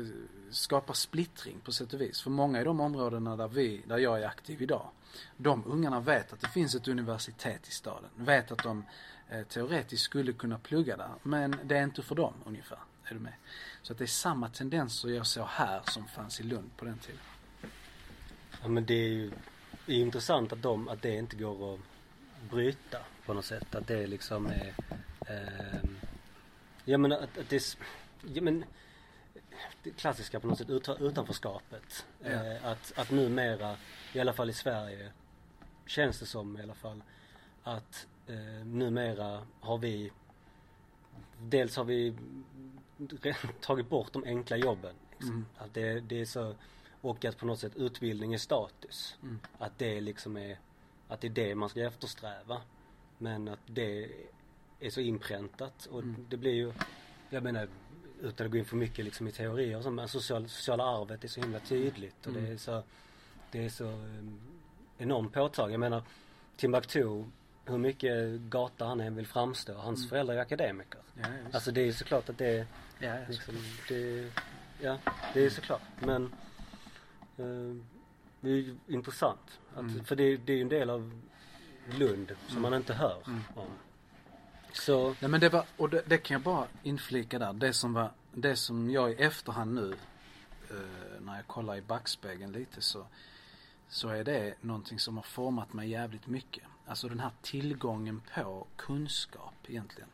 skapar 0.52 0.94
splittring 0.94 1.60
på 1.64 1.72
sätt 1.72 1.92
och 1.92 2.00
vis. 2.00 2.20
För 2.20 2.30
många 2.30 2.60
i 2.60 2.64
de 2.64 2.80
områdena 2.80 3.36
där 3.36 3.48
vi, 3.48 3.82
där 3.86 3.98
jag 3.98 4.22
är 4.22 4.26
aktiv 4.26 4.62
idag, 4.62 4.88
de 5.36 5.64
ungarna 5.66 6.00
vet 6.00 6.32
att 6.32 6.40
det 6.40 6.48
finns 6.48 6.74
ett 6.74 6.88
universitet 6.88 7.68
i 7.68 7.70
staden. 7.70 8.10
Vet 8.16 8.52
att 8.52 8.62
de 8.62 8.84
eh, 9.28 9.42
teoretiskt 9.42 10.04
skulle 10.04 10.32
kunna 10.32 10.58
plugga 10.58 10.96
där. 10.96 11.10
Men 11.22 11.56
det 11.64 11.76
är 11.78 11.82
inte 11.82 12.02
för 12.02 12.14
dem 12.14 12.34
ungefär. 12.44 12.78
Är 13.04 13.14
du 13.14 13.20
med? 13.20 13.34
Så 13.82 13.92
att 13.92 13.98
det 13.98 14.04
är 14.04 14.06
samma 14.06 14.48
tendenser 14.48 15.08
jag 15.08 15.26
såg 15.26 15.46
här 15.46 15.82
som 15.84 16.06
fanns 16.06 16.40
i 16.40 16.42
Lund 16.42 16.70
på 16.76 16.84
den 16.84 16.98
tiden. 16.98 17.20
Ja 18.62 18.68
men 18.68 18.86
det 18.86 18.94
är 18.94 19.08
ju 19.08 19.32
det 19.86 19.92
är 19.92 20.00
intressant 20.00 20.52
att 20.52 20.62
de, 20.62 20.88
att 20.88 21.02
det 21.02 21.14
inte 21.14 21.36
går 21.36 21.74
att 21.74 21.80
bryta 22.50 22.98
på 23.26 23.34
något 23.34 23.44
sätt. 23.44 23.74
Att 23.74 23.86
det 23.86 24.06
liksom 24.06 24.46
är, 24.46 24.74
Eh, 25.28 25.90
jag 26.84 27.00
menar 27.00 27.16
att, 27.16 27.38
att 27.38 27.48
det, 27.48 27.76
ja 28.34 28.42
men 28.42 28.64
det 29.82 29.90
klassiska 29.90 30.40
på 30.40 30.46
något 30.46 30.58
sätt 30.58 30.70
ut, 30.70 30.88
utanförskapet. 31.00 32.06
Ja. 32.22 32.30
Eh, 32.30 32.66
att, 32.66 32.92
att 32.96 33.10
numera, 33.10 33.76
i 34.12 34.20
alla 34.20 34.32
fall 34.32 34.50
i 34.50 34.52
Sverige, 34.52 35.12
känns 35.86 36.20
det 36.20 36.26
som 36.26 36.58
i 36.58 36.62
alla 36.62 36.74
fall, 36.74 37.02
att 37.62 38.06
eh, 38.26 38.66
numera 38.66 39.46
har 39.60 39.78
vi, 39.78 40.12
dels 41.38 41.76
har 41.76 41.84
vi 41.84 42.14
tagit 43.60 43.88
bort 43.88 44.12
de 44.12 44.24
enkla 44.24 44.56
jobben. 44.56 44.94
Liksom. 45.10 45.30
Mm. 45.30 45.46
Att 45.56 45.74
det, 45.74 46.00
det 46.00 46.20
är 46.20 46.24
så, 46.24 46.54
och 47.00 47.24
att 47.24 47.38
på 47.38 47.46
något 47.46 47.58
sätt 47.58 47.76
utbildning 47.76 48.34
är 48.34 48.38
status. 48.38 49.16
Mm. 49.22 49.38
Att 49.58 49.78
det 49.78 50.00
liksom 50.00 50.36
är, 50.36 50.58
att 51.08 51.20
det 51.20 51.26
är 51.26 51.30
det 51.30 51.54
man 51.54 51.68
ska 51.68 51.80
eftersträva. 51.86 52.62
Men 53.18 53.48
att 53.48 53.60
det 53.66 54.10
är 54.80 54.90
så 54.90 55.00
inpräntat 55.00 55.86
och 55.86 56.02
Mm. 56.02 56.26
det 56.28 56.36
blir 56.36 56.52
ju, 56.52 56.72
jag 57.30 57.42
menar 57.42 57.68
utan 58.22 58.46
att 58.46 58.52
gå 58.52 58.58
in 58.58 58.64
för 58.64 58.76
mycket 58.76 59.04
liksom 59.04 59.28
i 59.28 59.32
teorier 59.32 59.76
och 59.76 59.82
så, 59.82 59.90
men 59.90 60.08
social, 60.08 60.48
sociala 60.48 60.84
arvet 60.84 61.24
är 61.24 61.28
så 61.28 61.40
himla 61.40 61.58
tydligt 61.60 62.26
och 62.26 62.32
det 62.32 62.38
Mm. 62.38 62.52
är 62.52 62.56
så, 62.56 62.82
det 63.50 63.64
är 63.64 63.68
så 63.68 63.84
um, 63.84 64.40
enormt 64.98 65.32
påtagligt. 65.32 65.72
Jag 65.72 65.80
menar 65.80 66.02
Timbuktu, 66.56 67.24
hur 67.64 67.78
mycket 67.78 68.40
gata 68.40 68.84
han 68.84 69.00
än 69.00 69.16
vill 69.16 69.26
framstå, 69.26 69.72
hans 69.74 70.00
Mm. 70.00 70.08
föräldrar 70.10 70.34
är 70.34 70.38
akademiker. 70.40 71.00
Ja. 71.14 71.24
Alltså 71.52 71.70
det 71.70 71.80
är 71.80 71.84
ju 71.84 71.92
såklart 71.92 72.28
att 72.28 72.38
det 72.38 72.66
ja, 72.98 73.14
liksom, 73.28 73.54
det, 73.88 74.30
ja, 74.80 74.98
det 75.34 75.44
är 75.46 75.50
såklart. 75.50 75.82
Men 76.00 76.24
eh, 77.36 77.76
det 78.40 78.50
är 78.50 78.54
ju 78.56 78.76
intressant. 78.88 79.60
Att, 79.74 79.80
Mm. 79.80 80.04
För 80.04 80.16
det, 80.16 80.36
det 80.36 80.52
är 80.52 80.56
ju 80.56 80.62
en 80.62 80.68
del 80.68 80.90
av 80.90 81.20
Lund 81.98 82.32
som 82.46 82.50
Mm. 82.58 82.62
man 82.62 82.74
inte 82.74 82.94
hör 82.94 83.22
Mm. 83.26 83.40
om. 83.54 83.66
Så, 84.72 85.14
Nej 85.20 85.30
men 85.30 85.40
det 85.40 85.48
var, 85.48 85.64
och 85.76 85.90
det, 85.90 86.02
det 86.06 86.18
kan 86.18 86.34
jag 86.34 86.42
bara 86.42 86.66
inflika 86.82 87.38
där. 87.38 87.52
Det 87.52 87.72
som 87.72 87.92
var, 87.92 88.10
det 88.32 88.56
som 88.56 88.90
jag 88.90 89.10
i 89.10 89.14
efterhand 89.14 89.74
nu, 89.74 89.94
eh, 90.70 91.20
när 91.20 91.36
jag 91.36 91.46
kollar 91.46 91.76
i 91.76 91.82
backspegeln 91.82 92.52
lite 92.52 92.80
så, 92.80 93.06
så 93.88 94.08
är 94.08 94.24
det 94.24 94.54
någonting 94.60 94.98
som 94.98 95.16
har 95.16 95.22
format 95.22 95.72
mig 95.72 95.88
jävligt 95.88 96.26
mycket. 96.26 96.64
Alltså 96.86 97.08
den 97.08 97.20
här 97.20 97.30
tillgången 97.42 98.22
på 98.34 98.66
kunskap 98.76 99.54
egentligen. 99.68 100.08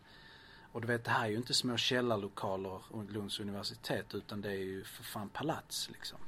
Och 0.72 0.80
du 0.80 0.86
vet 0.86 1.04
det 1.04 1.10
här 1.10 1.24
är 1.24 1.30
ju 1.30 1.36
inte 1.36 1.54
små 1.54 1.76
källarlokaler 1.76 2.80
och 2.88 3.10
Lunds 3.10 3.40
universitet 3.40 4.14
utan 4.14 4.40
det 4.40 4.50
är 4.50 4.64
ju 4.64 4.84
för 4.84 5.04
fan 5.04 5.28
palats 5.28 5.90
liksom. 5.90 6.18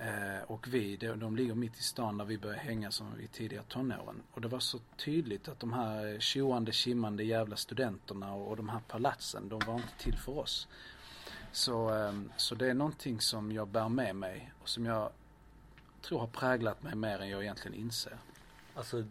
Eh, 0.00 0.42
och 0.46 0.68
vi, 0.68 0.96
de, 0.96 1.20
de 1.20 1.36
ligger 1.36 1.54
mitt 1.54 1.78
i 1.78 1.82
stan 1.82 2.18
där 2.18 2.24
vi 2.24 2.38
började 2.38 2.60
hänga 2.60 2.90
som 2.90 3.20
i 3.20 3.26
tidiga 3.26 3.62
tonåren. 3.62 4.22
Och 4.32 4.40
det 4.40 4.48
var 4.48 4.60
så 4.60 4.78
tydligt 4.96 5.48
att 5.48 5.60
de 5.60 5.72
här 5.72 6.20
tjoande, 6.20 6.72
kimmande 6.72 7.24
jävla 7.24 7.56
studenterna 7.56 8.34
och, 8.34 8.48
och 8.48 8.56
de 8.56 8.68
här 8.68 8.80
palatsen, 8.88 9.48
de 9.48 9.60
var 9.66 9.74
inte 9.74 9.98
till 9.98 10.18
för 10.18 10.38
oss. 10.38 10.68
Så, 11.52 11.96
eh, 11.96 12.12
så 12.36 12.54
det 12.54 12.70
är 12.70 12.74
någonting 12.74 13.20
som 13.20 13.52
jag 13.52 13.68
bär 13.68 13.88
med 13.88 14.16
mig 14.16 14.52
och 14.62 14.68
som 14.68 14.86
jag 14.86 15.10
tror 16.02 16.18
har 16.18 16.26
präglat 16.26 16.82
mig 16.82 16.94
mer 16.94 17.18
än 17.18 17.28
jag 17.28 17.42
egentligen 17.42 17.76
inser. 17.78 18.18
Alltså, 18.74 19.04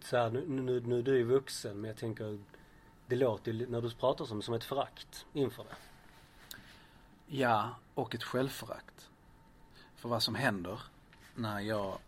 så 0.00 0.16
här, 0.16 0.30
nu, 0.30 0.44
nu, 0.48 0.80
nu 0.80 1.02
du 1.02 1.20
är 1.20 1.24
vuxen 1.24 1.80
men 1.80 1.88
jag 1.88 1.96
tänker 1.96 2.38
det 3.06 3.16
låter 3.16 3.52
ju 3.52 3.66
när 3.66 3.80
du 3.80 3.90
pratar 3.90 4.24
som, 4.24 4.42
som 4.42 4.54
ett 4.54 4.64
förakt 4.64 5.26
inför 5.32 5.64
det. 5.64 5.76
Ja, 7.26 7.76
och 7.94 8.14
ett 8.14 8.24
självförakt. 8.24 9.10
För 10.04 10.08
vad 10.08 10.22
som 10.22 10.34
händer 10.34 10.80
när 11.34 11.60
jag, 11.60 11.98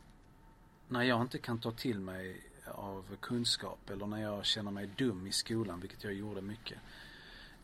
när 0.88 1.03
jag 1.03 1.21
inte 1.21 1.38
kan 1.38 1.59
ta 1.59 1.71
till 1.71 2.00
mig 2.00 2.41
av 2.65 3.17
kunskap 3.21 3.91
eller 3.91 4.07
när 4.07 4.23
jag 4.23 4.45
känner 4.45 4.71
mig 4.71 4.87
dum 4.87 5.26
i 5.26 5.33
skolan, 5.33 5.81
vilket 5.81 6.05
jag 6.05 6.15
gjorde 6.15 6.41
mycket. 6.41 6.79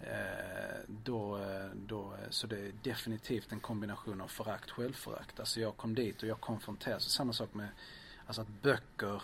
Eh, 0.00 0.78
då, 1.04 1.36
eh, 1.36 1.70
då, 1.74 2.14
eh, 2.14 2.30
så 2.30 2.46
det 2.46 2.58
är 2.58 2.72
definitivt 2.82 3.52
en 3.52 3.60
kombination 3.60 4.20
av 4.20 4.28
förakt, 4.28 4.70
självförakt. 4.70 5.40
Alltså 5.40 5.60
jag 5.60 5.76
kom 5.76 5.94
dit 5.94 6.22
och 6.22 6.28
jag 6.28 6.40
konfronterades. 6.40 7.12
Samma 7.12 7.32
sak 7.32 7.54
med, 7.54 7.68
alltså 8.26 8.42
att 8.42 8.62
böcker 8.62 9.22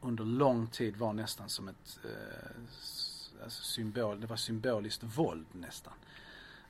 under 0.00 0.24
lång 0.24 0.66
tid 0.66 0.96
var 0.96 1.12
nästan 1.12 1.48
som 1.48 1.68
ett 1.68 1.98
eh, 2.04 3.42
alltså 3.42 3.62
symbol, 3.62 4.20
det 4.20 4.26
var 4.26 4.36
symboliskt 4.36 5.02
våld 5.02 5.46
nästan. 5.52 5.92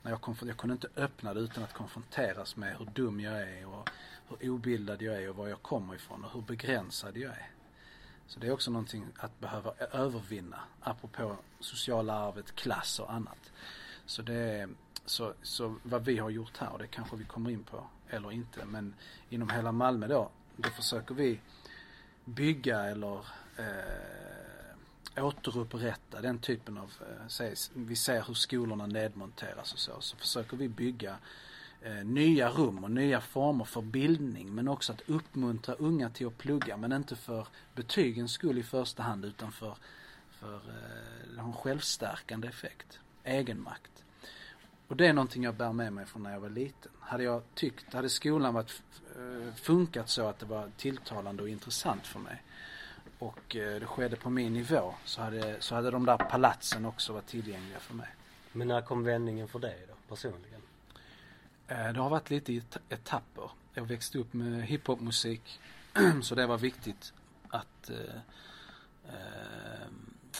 När 0.03 0.11
jag, 0.11 0.19
konf- 0.19 0.47
jag 0.47 0.57
kunde 0.57 0.73
inte 0.73 0.87
öppna 0.95 1.33
det 1.33 1.39
utan 1.39 1.63
att 1.63 1.73
konfronteras 1.73 2.55
med 2.55 2.77
hur 2.77 2.85
dum 2.85 3.19
jag 3.19 3.41
är 3.41 3.67
och 3.67 3.89
hur 4.39 4.49
obildad 4.49 5.01
jag 5.01 5.23
är 5.23 5.29
och 5.29 5.35
var 5.35 5.47
jag 5.47 5.61
kommer 5.61 5.95
ifrån 5.95 6.23
och 6.25 6.31
hur 6.31 6.41
begränsad 6.41 7.17
jag 7.17 7.31
är. 7.31 7.49
Så 8.27 8.39
det 8.39 8.47
är 8.47 8.51
också 8.51 8.71
någonting 8.71 9.05
att 9.17 9.39
behöva 9.39 9.73
övervinna, 9.91 10.59
apropå 10.81 11.35
sociala 11.59 12.13
arvet, 12.13 12.55
klass 12.55 12.99
och 12.99 13.13
annat. 13.13 13.51
Så 14.05 14.21
det 14.21 14.33
är, 14.33 14.69
så, 15.05 15.33
så 15.41 15.75
vad 15.83 16.05
vi 16.05 16.17
har 16.17 16.29
gjort 16.29 16.57
här, 16.57 16.69
och 16.69 16.79
det 16.79 16.87
kanske 16.87 17.15
vi 17.15 17.25
kommer 17.25 17.49
in 17.49 17.63
på 17.63 17.87
eller 18.09 18.31
inte, 18.31 18.65
men 18.65 18.95
inom 19.29 19.49
hela 19.49 19.71
Malmö 19.71 20.07
då, 20.07 20.29
då 20.55 20.69
försöker 20.69 21.15
vi 21.15 21.39
bygga 22.25 22.83
eller 22.83 23.17
eh, 23.57 24.32
återupprätta 25.17 26.21
den 26.21 26.39
typen 26.39 26.77
av, 26.77 26.91
eh, 27.39 27.51
vi 27.73 27.95
ser 27.95 28.23
hur 28.27 28.33
skolorna 28.33 28.87
nedmonteras 28.87 29.73
och 29.73 29.79
så, 29.79 29.91
så 29.99 30.17
försöker 30.17 30.57
vi 30.57 30.67
bygga 30.67 31.17
eh, 31.81 32.05
nya 32.05 32.49
rum 32.49 32.83
och 32.83 32.91
nya 32.91 33.21
former 33.21 33.65
för 33.65 33.81
bildning 33.81 34.55
men 34.55 34.67
också 34.67 34.93
att 34.93 35.09
uppmuntra 35.09 35.75
unga 35.75 36.09
till 36.09 36.27
att 36.27 36.37
plugga 36.37 36.77
men 36.77 36.91
inte 36.91 37.15
för 37.15 37.47
betygens 37.75 38.31
skull 38.31 38.57
i 38.57 38.63
första 38.63 39.03
hand 39.03 39.25
utan 39.25 39.51
för, 39.51 39.77
för 40.29 40.55
eh, 40.55 41.33
det 41.35 41.41
har 41.41 41.47
en 41.47 41.53
självstärkande 41.53 42.47
effekt, 42.47 42.99
egenmakt. 43.23 44.03
Och 44.87 44.97
det 44.97 45.07
är 45.07 45.13
någonting 45.13 45.43
jag 45.43 45.55
bär 45.55 45.73
med 45.73 45.93
mig 45.93 46.05
från 46.05 46.23
när 46.23 46.31
jag 46.31 46.39
var 46.39 46.49
liten. 46.49 46.91
Hade 46.99 47.23
jag 47.23 47.41
tyckt, 47.53 47.93
hade 47.93 48.09
skolan 48.09 48.53
varit, 48.53 48.81
eh, 49.15 49.53
funkat 49.55 50.09
så 50.09 50.27
att 50.27 50.39
det 50.39 50.45
var 50.45 50.69
tilltalande 50.77 51.43
och 51.43 51.49
intressant 51.49 52.07
för 52.07 52.19
mig 52.19 52.43
och 53.23 53.55
eh, 53.55 53.79
det 53.79 53.85
skedde 53.85 54.15
på 54.15 54.29
min 54.29 54.53
nivå 54.53 54.93
så 55.05 55.21
hade, 55.21 55.61
så 55.61 55.75
hade 55.75 55.91
de 55.91 56.05
där 56.05 56.17
palatsen 56.17 56.85
också 56.85 57.13
varit 57.13 57.27
tillgängliga 57.27 57.79
för 57.79 57.93
mig. 57.93 58.07
Men 58.51 58.67
när 58.67 58.81
kom 58.81 59.03
vändningen 59.03 59.47
för 59.47 59.59
dig 59.59 59.85
då, 59.87 60.15
personligen? 60.15 60.61
Eh, 61.67 61.93
det 61.93 61.99
har 61.99 62.09
varit 62.09 62.29
lite 62.29 62.61
etapper. 62.89 63.49
Jag 63.73 63.83
växte 63.85 64.17
upp 64.17 64.33
med 64.33 64.63
hiphopmusik 64.63 65.59
så 66.23 66.35
det 66.35 66.47
var 66.47 66.57
viktigt 66.57 67.13
att 67.49 67.89
eh, 67.89 68.21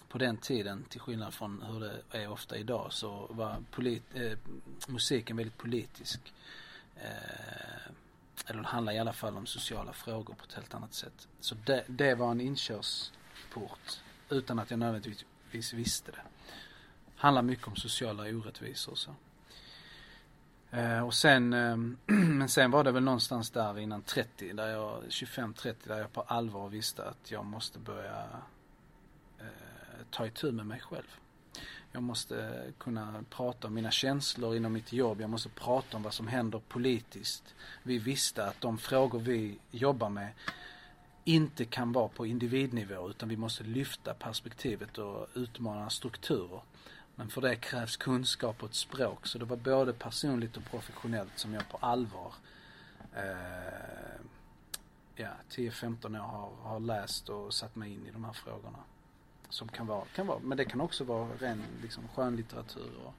på 0.09 0.17
den 0.17 0.37
tiden, 0.37 0.83
till 0.83 0.99
skillnad 0.99 1.33
från 1.33 1.63
hur 1.67 1.79
det 1.79 2.01
är 2.11 2.29
ofta 2.29 2.57
idag, 2.57 2.93
så 2.93 3.27
var 3.29 3.63
polit, 3.71 4.03
musiken 4.87 5.37
väldigt 5.37 5.57
politisk. 5.57 6.33
Eh, 6.95 7.91
eller 8.45 8.61
det 8.61 8.67
handlar 8.67 8.93
i 8.93 8.99
alla 8.99 9.13
fall 9.13 9.37
om 9.37 9.45
sociala 9.45 9.93
frågor 9.93 10.33
på 10.33 10.43
ett 10.43 10.53
helt 10.53 10.73
annat 10.73 10.93
sätt. 10.93 11.27
Så 11.39 11.55
det, 11.65 11.83
det 11.87 12.15
var 12.15 12.31
en 12.31 12.41
inkörsport 12.41 14.01
utan 14.29 14.59
att 14.59 14.69
jag 14.69 14.79
nödvändigtvis 14.79 15.73
visste 15.73 16.11
det. 16.11 16.21
Handlar 17.15 17.41
mycket 17.41 17.67
om 17.67 17.75
sociala 17.75 18.23
orättvisor 18.23 18.91
och 18.91 18.97
så. 18.97 19.15
Eh, 20.71 21.05
och 21.05 21.13
sen, 21.13 21.53
eh, 21.53 21.77
men 22.15 22.49
sen 22.49 22.71
var 22.71 22.83
det 22.83 22.91
väl 22.91 23.03
någonstans 23.03 23.51
där 23.51 23.79
innan 23.79 24.01
30, 24.01 24.53
där 24.53 24.67
jag, 24.67 25.03
25-30, 25.03 25.75
där 25.83 25.99
jag 25.99 26.13
på 26.13 26.21
allvar 26.21 26.69
visste 26.69 27.05
att 27.05 27.31
jag 27.31 27.45
måste 27.45 27.79
börja 27.79 28.25
eh, 29.39 29.45
ta 30.09 30.25
itu 30.25 30.51
med 30.51 30.65
mig 30.65 30.79
själv. 30.79 31.19
Jag 31.95 32.03
måste 32.03 32.63
kunna 32.77 33.23
prata 33.29 33.67
om 33.67 33.73
mina 33.73 33.91
känslor 33.91 34.55
inom 34.55 34.73
mitt 34.73 34.93
jobb. 34.93 35.21
Jag 35.21 35.29
måste 35.29 35.49
prata 35.49 35.97
om 35.97 36.03
vad 36.03 36.13
som 36.13 36.27
händer 36.27 36.61
politiskt. 36.67 37.55
Vi 37.83 37.97
visste 37.97 38.45
att 38.45 38.61
de 38.61 38.77
frågor 38.77 39.19
vi 39.19 39.59
jobbar 39.71 40.09
med 40.09 40.29
inte 41.23 41.65
kan 41.65 41.91
vara 41.91 42.07
på 42.07 42.25
individnivå 42.25 43.09
utan 43.09 43.29
vi 43.29 43.37
måste 43.37 43.63
lyfta 43.63 44.13
perspektivet 44.13 44.97
och 44.97 45.27
utmana 45.33 45.89
strukturer. 45.89 46.61
Men 47.15 47.29
för 47.29 47.41
det 47.41 47.55
krävs 47.55 47.97
kunskap 47.97 48.63
och 48.63 48.69
ett 48.69 48.75
språk. 48.75 49.27
Så 49.27 49.37
det 49.37 49.45
var 49.45 49.57
både 49.57 49.93
personligt 49.93 50.57
och 50.57 50.65
professionellt 50.65 51.39
som 51.39 51.53
jag 51.53 51.69
på 51.69 51.77
allvar 51.77 52.33
eh, 53.15 54.21
ja, 55.15 55.29
10-15 55.49 56.15
år 56.15 56.19
har, 56.19 56.51
har 56.69 56.79
läst 56.79 57.29
och 57.29 57.53
satt 57.53 57.75
mig 57.75 57.93
in 57.93 58.07
i 58.07 58.11
de 58.11 58.23
här 58.23 58.33
frågorna. 58.33 58.79
Som 59.53 59.67
kan 59.67 59.87
vara, 59.87 60.05
kan 60.15 60.27
vara 60.27 60.39
men 60.39 60.57
det 60.57 60.65
kan 60.65 60.81
också 60.81 61.03
vara 61.03 61.27
ren 61.39 61.63
liksom, 61.81 62.07
skönlitteratur 62.07 62.91
och 63.05 63.13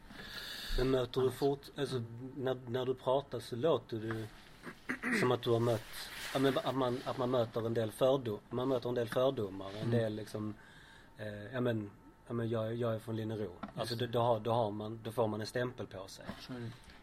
Men 0.79 0.91
möter 0.91 1.21
du 1.21 1.31
fort, 1.31 1.61
alltså 1.77 2.03
när, 2.37 2.57
när 2.67 2.87
du 2.87 2.95
pratar 2.95 3.41
så 3.41 3.57
låter 3.57 3.97
du 3.97 4.27
som 5.21 5.33
att 5.33 5.43
du 5.43 5.51
har 5.51 5.61
mött, 5.61 5.81
att 6.65 6.75
man, 6.75 7.01
att 7.05 7.19
man 7.19 7.31
möter 7.31 7.67
en 7.67 7.75
del 7.75 7.93
fördomar, 7.93 8.41
man 8.51 8.69
möter 8.69 8.89
en 8.89 8.95
del 8.95 9.09
fördomar, 9.09 9.71
en 9.71 9.77
mm. 9.77 9.91
del 9.91 10.15
liksom, 10.15 10.55
eh, 11.19 11.53
ja 11.53 11.61
men 11.61 11.91
ja 12.27 12.35
men 12.35 12.49
jag, 12.49 12.75
jag 12.75 12.95
är 12.95 12.99
från 12.99 13.17
Linnero. 13.17 13.53
Alltså 13.77 13.97
då, 13.97 14.07
då, 14.07 14.21
har, 14.21 14.41
då 14.41 14.53
har 14.53 14.71
man, 14.71 15.01
då 15.03 15.13
får 15.13 15.29
man 15.29 15.41
en 15.41 15.47
stämpel 15.47 15.87
på 15.87 16.09
sig. 16.09 16.25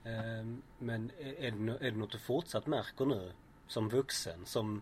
Eh, 0.03 0.45
men 0.77 1.11
är, 1.19 1.33
är, 1.39 1.51
det, 1.51 1.87
är 1.87 1.91
det 1.91 1.97
något 1.97 2.11
du 2.11 2.19
fortsatt 2.19 2.67
märker 2.67 3.05
nu 3.05 3.31
som 3.67 3.89
vuxen 3.89 4.45
som 4.45 4.81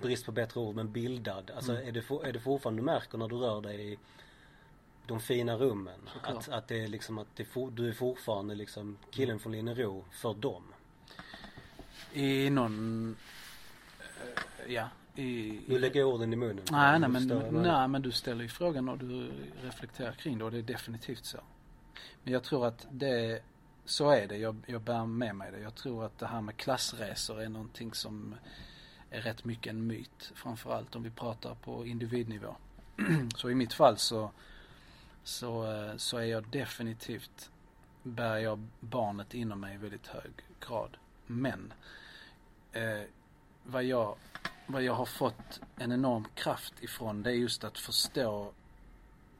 brist 0.00 0.26
på 0.26 0.32
bättre 0.32 0.60
ord 0.60 0.74
men 0.74 0.92
bildad. 0.92 1.50
Alltså 1.56 1.72
mm. 1.72 1.88
är, 1.88 1.92
det 1.92 2.02
for, 2.02 2.26
är 2.26 2.32
det 2.32 2.40
fortfarande 2.40 2.82
du 2.82 2.84
märker 2.84 3.18
när 3.18 3.28
du 3.28 3.36
rör 3.36 3.60
dig 3.60 3.92
i 3.92 3.98
de 5.06 5.20
fina 5.20 5.56
rummen? 5.56 6.00
Att, 6.22 6.48
att 6.48 6.68
det 6.68 6.84
är 6.84 6.88
liksom 6.88 7.18
att 7.18 7.36
det 7.36 7.44
for, 7.44 7.70
du 7.70 7.88
är 7.88 7.92
fortfarande 7.92 8.54
liksom 8.54 8.98
killen 9.10 9.30
mm. 9.30 9.38
från 9.38 9.52
Linnero 9.52 10.04
för 10.10 10.34
dem? 10.34 10.62
I 12.12 12.50
någon, 12.50 13.16
uh, 14.00 14.72
ja, 14.72 14.88
i, 15.14 15.60
du 15.66 15.78
lägger 15.78 16.04
orden 16.04 16.32
i 16.32 16.36
munnen. 16.36 16.64
Nej, 16.70 16.98
nej 16.98 17.08
men, 17.08 17.28
nej 17.62 17.88
men 17.88 18.02
du 18.02 18.12
ställer 18.12 18.42
ju 18.42 18.48
frågan 18.48 18.88
och 18.88 18.98
du 18.98 19.32
reflekterar 19.62 20.12
kring 20.12 20.38
det 20.38 20.44
och 20.44 20.50
det 20.50 20.58
är 20.58 20.62
definitivt 20.62 21.24
så. 21.24 21.38
Men 22.24 22.32
jag 22.32 22.42
tror 22.42 22.66
att 22.66 22.86
det, 22.90 23.42
så 23.84 24.10
är 24.10 24.28
det. 24.28 24.36
Jag, 24.36 24.56
jag 24.66 24.80
bär 24.80 25.06
med 25.06 25.36
mig 25.36 25.52
det. 25.52 25.60
Jag 25.60 25.74
tror 25.74 26.04
att 26.04 26.18
det 26.18 26.26
här 26.26 26.40
med 26.40 26.56
klassresor 26.56 27.42
är 27.42 27.48
någonting 27.48 27.94
som 27.94 28.34
är 29.10 29.20
rätt 29.20 29.44
mycket 29.44 29.70
en 29.70 29.86
myt. 29.86 30.32
Framförallt 30.34 30.96
om 30.96 31.02
vi 31.02 31.10
pratar 31.10 31.54
på 31.54 31.86
individnivå. 31.86 32.56
så 33.36 33.50
i 33.50 33.54
mitt 33.54 33.72
fall 33.72 33.96
så, 33.96 34.30
så, 35.24 35.72
eh, 35.72 35.96
så 35.96 36.18
är 36.18 36.24
jag 36.24 36.48
definitivt, 36.48 37.50
bär 38.02 38.36
jag 38.36 38.66
barnet 38.80 39.34
inom 39.34 39.60
mig 39.60 39.74
i 39.74 39.78
väldigt 39.78 40.06
hög 40.06 40.32
grad. 40.60 40.96
Men 41.26 41.72
eh, 42.72 43.02
vad 43.64 43.84
jag 43.84 44.16
vad 44.70 44.82
jag 44.82 44.94
har 44.94 45.06
fått 45.06 45.60
en 45.76 45.92
enorm 45.92 46.26
kraft 46.34 46.74
ifrån 46.80 47.22
det 47.22 47.30
är 47.30 47.34
just 47.34 47.64
att 47.64 47.78
förstå 47.78 48.52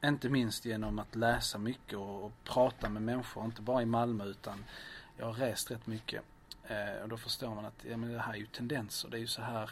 inte 0.03 0.29
minst 0.29 0.65
genom 0.65 0.99
att 0.99 1.15
läsa 1.15 1.57
mycket 1.57 1.97
och, 1.97 2.23
och 2.23 2.31
prata 2.43 2.89
med 2.89 3.01
människor, 3.01 3.45
inte 3.45 3.61
bara 3.61 3.81
i 3.81 3.85
Malmö 3.85 4.25
utan 4.25 4.65
jag 5.17 5.25
har 5.25 5.33
rest 5.33 5.71
rätt 5.71 5.87
mycket. 5.87 6.23
Eh, 6.69 7.01
och 7.03 7.09
då 7.09 7.17
förstår 7.17 7.55
man 7.55 7.65
att 7.65 7.85
ja, 7.89 7.97
men 7.97 8.13
det 8.13 8.19
här 8.19 8.33
är 8.33 8.37
ju 8.37 8.45
tendenser. 8.45 9.09
Det 9.09 9.17
är 9.17 9.21
ju 9.21 9.27
så 9.27 9.41
här 9.41 9.69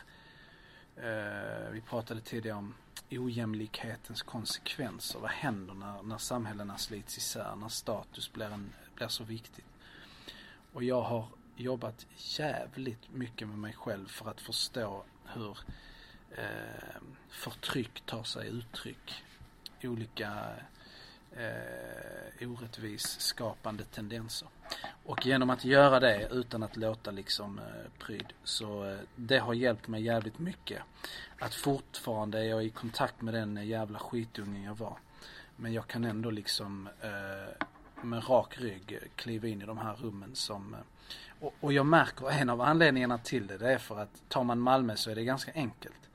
eh, 0.96 1.72
vi 1.72 1.82
pratade 1.82 2.22
tidigare 2.22 2.58
om 2.58 2.74
ojämlikhetens 3.12 4.22
konsekvenser. 4.22 5.20
Vad 5.20 5.32
händer 5.32 5.74
när, 5.74 6.04
när 6.04 6.18
samhällena 6.18 6.78
slits 6.78 7.18
isär, 7.18 7.56
när 7.56 7.70
status 7.70 8.34
blir, 8.34 8.46
en, 8.46 8.74
blir 8.96 9.08
så 9.08 9.24
viktigt. 9.24 9.66
Och 10.74 10.84
jag 10.84 11.02
har 11.02 11.28
jobbat 11.56 12.06
jävligt 12.18 13.14
mycket 13.14 13.48
med 13.48 13.58
mig 13.58 13.74
själv 13.74 14.08
för 14.08 14.30
att 14.30 14.42
förstå 14.42 15.04
hur 15.26 15.58
eh, 16.32 17.02
förtryck 17.30 18.02
tar 18.06 18.24
sig 18.24 18.48
uttryck. 18.48 19.24
Olika 19.84 20.44
eh, 21.38 22.52
orättvis 22.52 23.20
skapande 23.20 23.84
tendenser. 23.84 24.48
Och 25.06 25.26
genom 25.26 25.50
att 25.50 25.66
göra 25.66 26.00
det 26.00 26.28
utan 26.32 26.64
att 26.64 26.78
låta 26.78 27.12
liksom 27.12 27.60
eh, 27.60 28.06
pryd 28.06 28.34
så 28.44 28.86
eh, 28.86 28.98
det 29.16 29.38
har 29.38 29.54
hjälpt 29.54 29.88
mig 29.88 30.02
jävligt 30.02 30.40
mycket. 30.40 30.82
Att 31.40 31.54
fortfarande 31.56 32.40
är 32.40 32.44
jag 32.44 32.64
i 32.64 32.70
kontakt 32.70 33.22
med 33.22 33.34
den 33.34 33.68
jävla 33.68 34.00
skitungen 34.00 34.64
jag 34.64 34.76
var. 34.76 34.98
Men 35.56 35.74
jag 35.74 35.88
kan 35.88 36.06
ändå 36.06 36.30
liksom 36.30 36.90
eh, 37.02 37.66
med 38.02 38.30
rak 38.30 38.58
rygg 38.60 39.00
kliva 39.16 39.48
in 39.48 39.62
i 39.62 39.66
de 39.66 39.78
här 39.78 39.96
rummen 39.96 40.36
som 40.36 40.74
eh, 40.74 40.80
och, 41.40 41.54
och 41.60 41.74
jag 41.74 41.86
märker 41.86 42.32
en 42.32 42.50
av 42.50 42.62
anledningarna 42.62 43.18
till 43.18 43.48
det, 43.48 43.58
det 43.58 43.74
är 43.74 43.78
för 43.78 44.00
att 44.00 44.30
tar 44.30 44.44
man 44.44 44.60
Malmö 44.60 44.96
så 44.96 45.12
är 45.12 45.16
det 45.16 45.24
ganska 45.24 45.52
enkelt. 45.56 46.10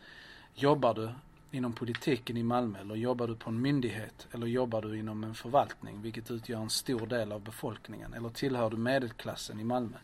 Jobbar 0.55 0.95
du 0.95 1.13
inom 1.53 1.73
politiken 1.73 2.37
i 2.37 2.43
Malmö 2.43 2.81
eller 2.81 2.95
jobbar 2.95 3.27
du 3.27 3.37
på 3.37 3.51
en 3.51 3.61
myndighet 3.61 4.29
eller 4.33 4.47
jobbar 4.47 4.83
du 4.83 4.99
inom 4.99 5.25
en 5.25 5.35
förvaltning 5.35 6.03
vilket 6.03 6.31
utgör 6.31 6.61
en 6.61 6.71
stor 6.71 7.07
del 7.07 7.33
av 7.33 7.41
befolkningen 7.41 8.15
eller 8.15 8.29
tillhör 8.29 8.71
du 8.71 8.77
medelklassen 8.77 9.61
i 9.61 9.65
Malmö. 9.65 9.97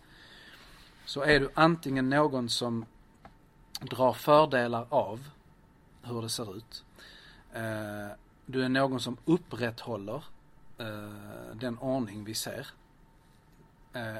Så 1.05 1.23
är 1.23 1.41
du 1.41 1.51
antingen 1.55 2.11
någon 2.11 2.49
som 2.49 2.85
drar 3.81 4.13
fördelar 4.13 4.87
av 4.89 5.29
hur 6.03 6.23
det 6.23 6.29
ser 6.29 6.57
ut. 6.57 6.85
Eh, 7.53 8.09
du 8.47 8.65
är 8.65 8.69
någon 8.69 9.01
som 9.01 9.17
upprätthåller 9.25 10.25
eh, 10.79 11.55
den 11.55 11.79
ordning 11.79 12.25
vi 12.25 12.35
ser. 12.35 12.67
Eh, 13.93 14.19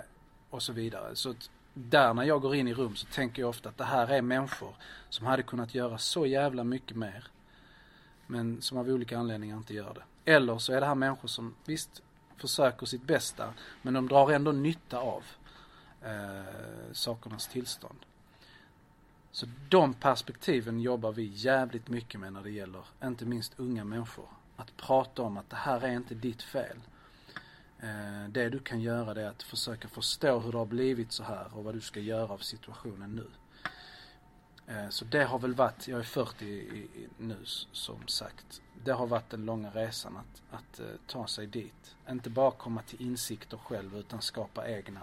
och 0.51 0.63
så 0.63 0.73
vidare. 0.73 1.17
Så 1.17 1.35
där 1.75 2.15
när 2.15 2.25
jag 2.25 2.43
går 2.43 2.55
in 2.55 2.69
i 2.69 2.75
rum 2.75 2.97
så 2.97 3.07
tänker 3.07 3.43
jag 3.43 3.49
ofta 3.49 3.69
att 3.69 3.79
det 3.79 3.85
här 3.85 4.09
är 4.09 4.23
människor 4.23 4.75
som 5.09 5.27
hade 5.27 5.43
kunnat 5.43 5.75
göra 5.75 5.99
så 5.99 6.27
jävla 6.27 6.65
mycket 6.65 6.97
mer. 6.97 7.25
Men 8.27 8.63
som 8.63 8.79
av 8.79 8.89
olika 8.89 9.19
anledningar 9.19 9.57
inte 9.57 9.75
gör 9.75 9.95
det. 9.95 10.33
Eller 10.33 10.59
så 10.59 10.73
är 10.73 10.81
det 10.81 10.87
här 10.87 10.95
människor 10.95 11.29
som 11.29 11.55
visst 11.65 12.03
försöker 12.37 12.87
sitt 12.87 13.03
bästa 13.03 13.55
men 13.83 13.95
de 13.95 14.09
drar 14.09 14.31
ändå 14.31 14.53
nytta 14.53 14.99
av 14.99 15.25
eh, 16.03 16.93
sakernas 16.93 17.49
tillstånd. 17.49 17.99
Så 19.31 19.47
de 19.69 19.95
perspektiven 19.95 20.81
jobbar 20.81 21.13
vi 21.13 21.25
jävligt 21.35 21.89
mycket 21.89 22.21
med 22.21 22.33
när 22.33 22.43
det 22.43 22.51
gäller, 22.51 22.85
inte 23.05 23.25
minst 23.25 23.53
unga 23.57 23.85
människor. 23.85 24.29
Att 24.57 24.77
prata 24.77 25.23
om 25.23 25.37
att 25.37 25.51
det 25.51 25.57
här 25.57 25.81
är 25.81 25.93
inte 25.93 26.15
ditt 26.15 26.43
fel. 26.43 26.77
Eh, 27.81 28.29
det 28.29 28.49
du 28.49 28.59
kan 28.59 28.81
göra 28.81 29.15
det 29.15 29.23
är 29.23 29.29
att 29.29 29.43
försöka 29.43 29.89
förstå 29.89 30.39
hur 30.39 30.53
det 30.53 30.59
har 30.59 30.67
blivit 30.67 31.13
så 31.13 31.23
här 31.23 31.57
och 31.57 31.65
vad 31.65 31.75
du 31.75 31.81
ska 31.81 32.01
göra 32.01 32.33
av 32.33 32.39
situationen 32.39 33.15
nu. 33.17 33.27
Eh, 34.67 34.89
så 34.89 35.05
det 35.05 35.25
har 35.25 35.39
väl 35.39 35.55
varit, 35.55 35.89
jag 35.89 36.01
är 36.01 36.05
40 36.05 36.89
nu 37.19 37.37
som 37.73 38.09
sagt. 38.09 38.63
Det 38.85 38.93
har 38.93 39.07
varit 39.07 39.31
den 39.31 39.45
långa 39.45 39.71
resan 39.71 40.17
att, 40.17 40.43
att 40.51 40.81
eh, 40.81 40.87
ta 41.07 41.27
sig 41.27 41.47
dit. 41.47 41.97
Inte 42.11 42.31
bara 42.31 42.51
komma 42.51 42.83
till 42.83 43.03
insikter 43.03 43.57
själv 43.57 43.97
utan 43.97 44.23
skapa 44.23 44.69
egna. 44.69 45.01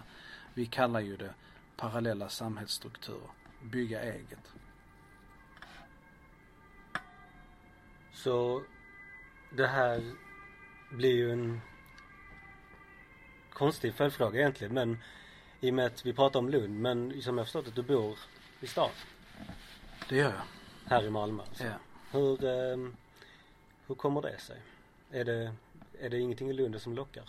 Vi 0.54 0.66
kallar 0.66 1.00
ju 1.00 1.18
det 1.18 1.34
parallella 1.78 2.30
samhällsstrukturer. 2.30 3.30
Bygga 3.64 4.04
eget. 4.04 4.54
Så 8.14 8.64
det 9.52 9.68
här 9.68 10.14
blir 10.92 11.16
ju 11.16 11.32
en 11.32 11.62
konstig 13.56 13.94
följdfråga 13.94 14.40
egentligen 14.40 14.74
men 14.74 14.98
i 15.60 15.70
och 15.70 15.74
med 15.74 15.86
att 15.86 16.06
vi 16.06 16.14
pratar 16.14 16.40
om 16.40 16.50
Lund 16.50 16.80
men 16.80 17.22
som 17.22 17.38
jag 17.38 17.46
förstått 17.46 17.68
att 17.68 17.76
du 17.76 17.82
bor 17.82 18.18
i 18.62 18.68
stan. 18.68 18.90
Det 20.10 20.16
gör 20.16 20.32
jag. 20.32 20.42
Här 20.86 21.04
i 21.04 21.10
Malmö 21.10 21.44
alltså. 21.44 21.64
Ja. 21.64 21.74
Hur, 22.12 22.46
eh, 22.46 22.90
hur 23.88 23.96
kommer 23.96 24.22
det 24.22 24.40
sig? 24.40 24.62
Är 25.12 25.26
det, 25.26 25.54
är 26.00 26.10
det 26.10 26.20
ingenting 26.20 26.50
i 26.50 26.54
Lund 26.54 26.82
som 26.82 26.96
lockar? 26.96 27.24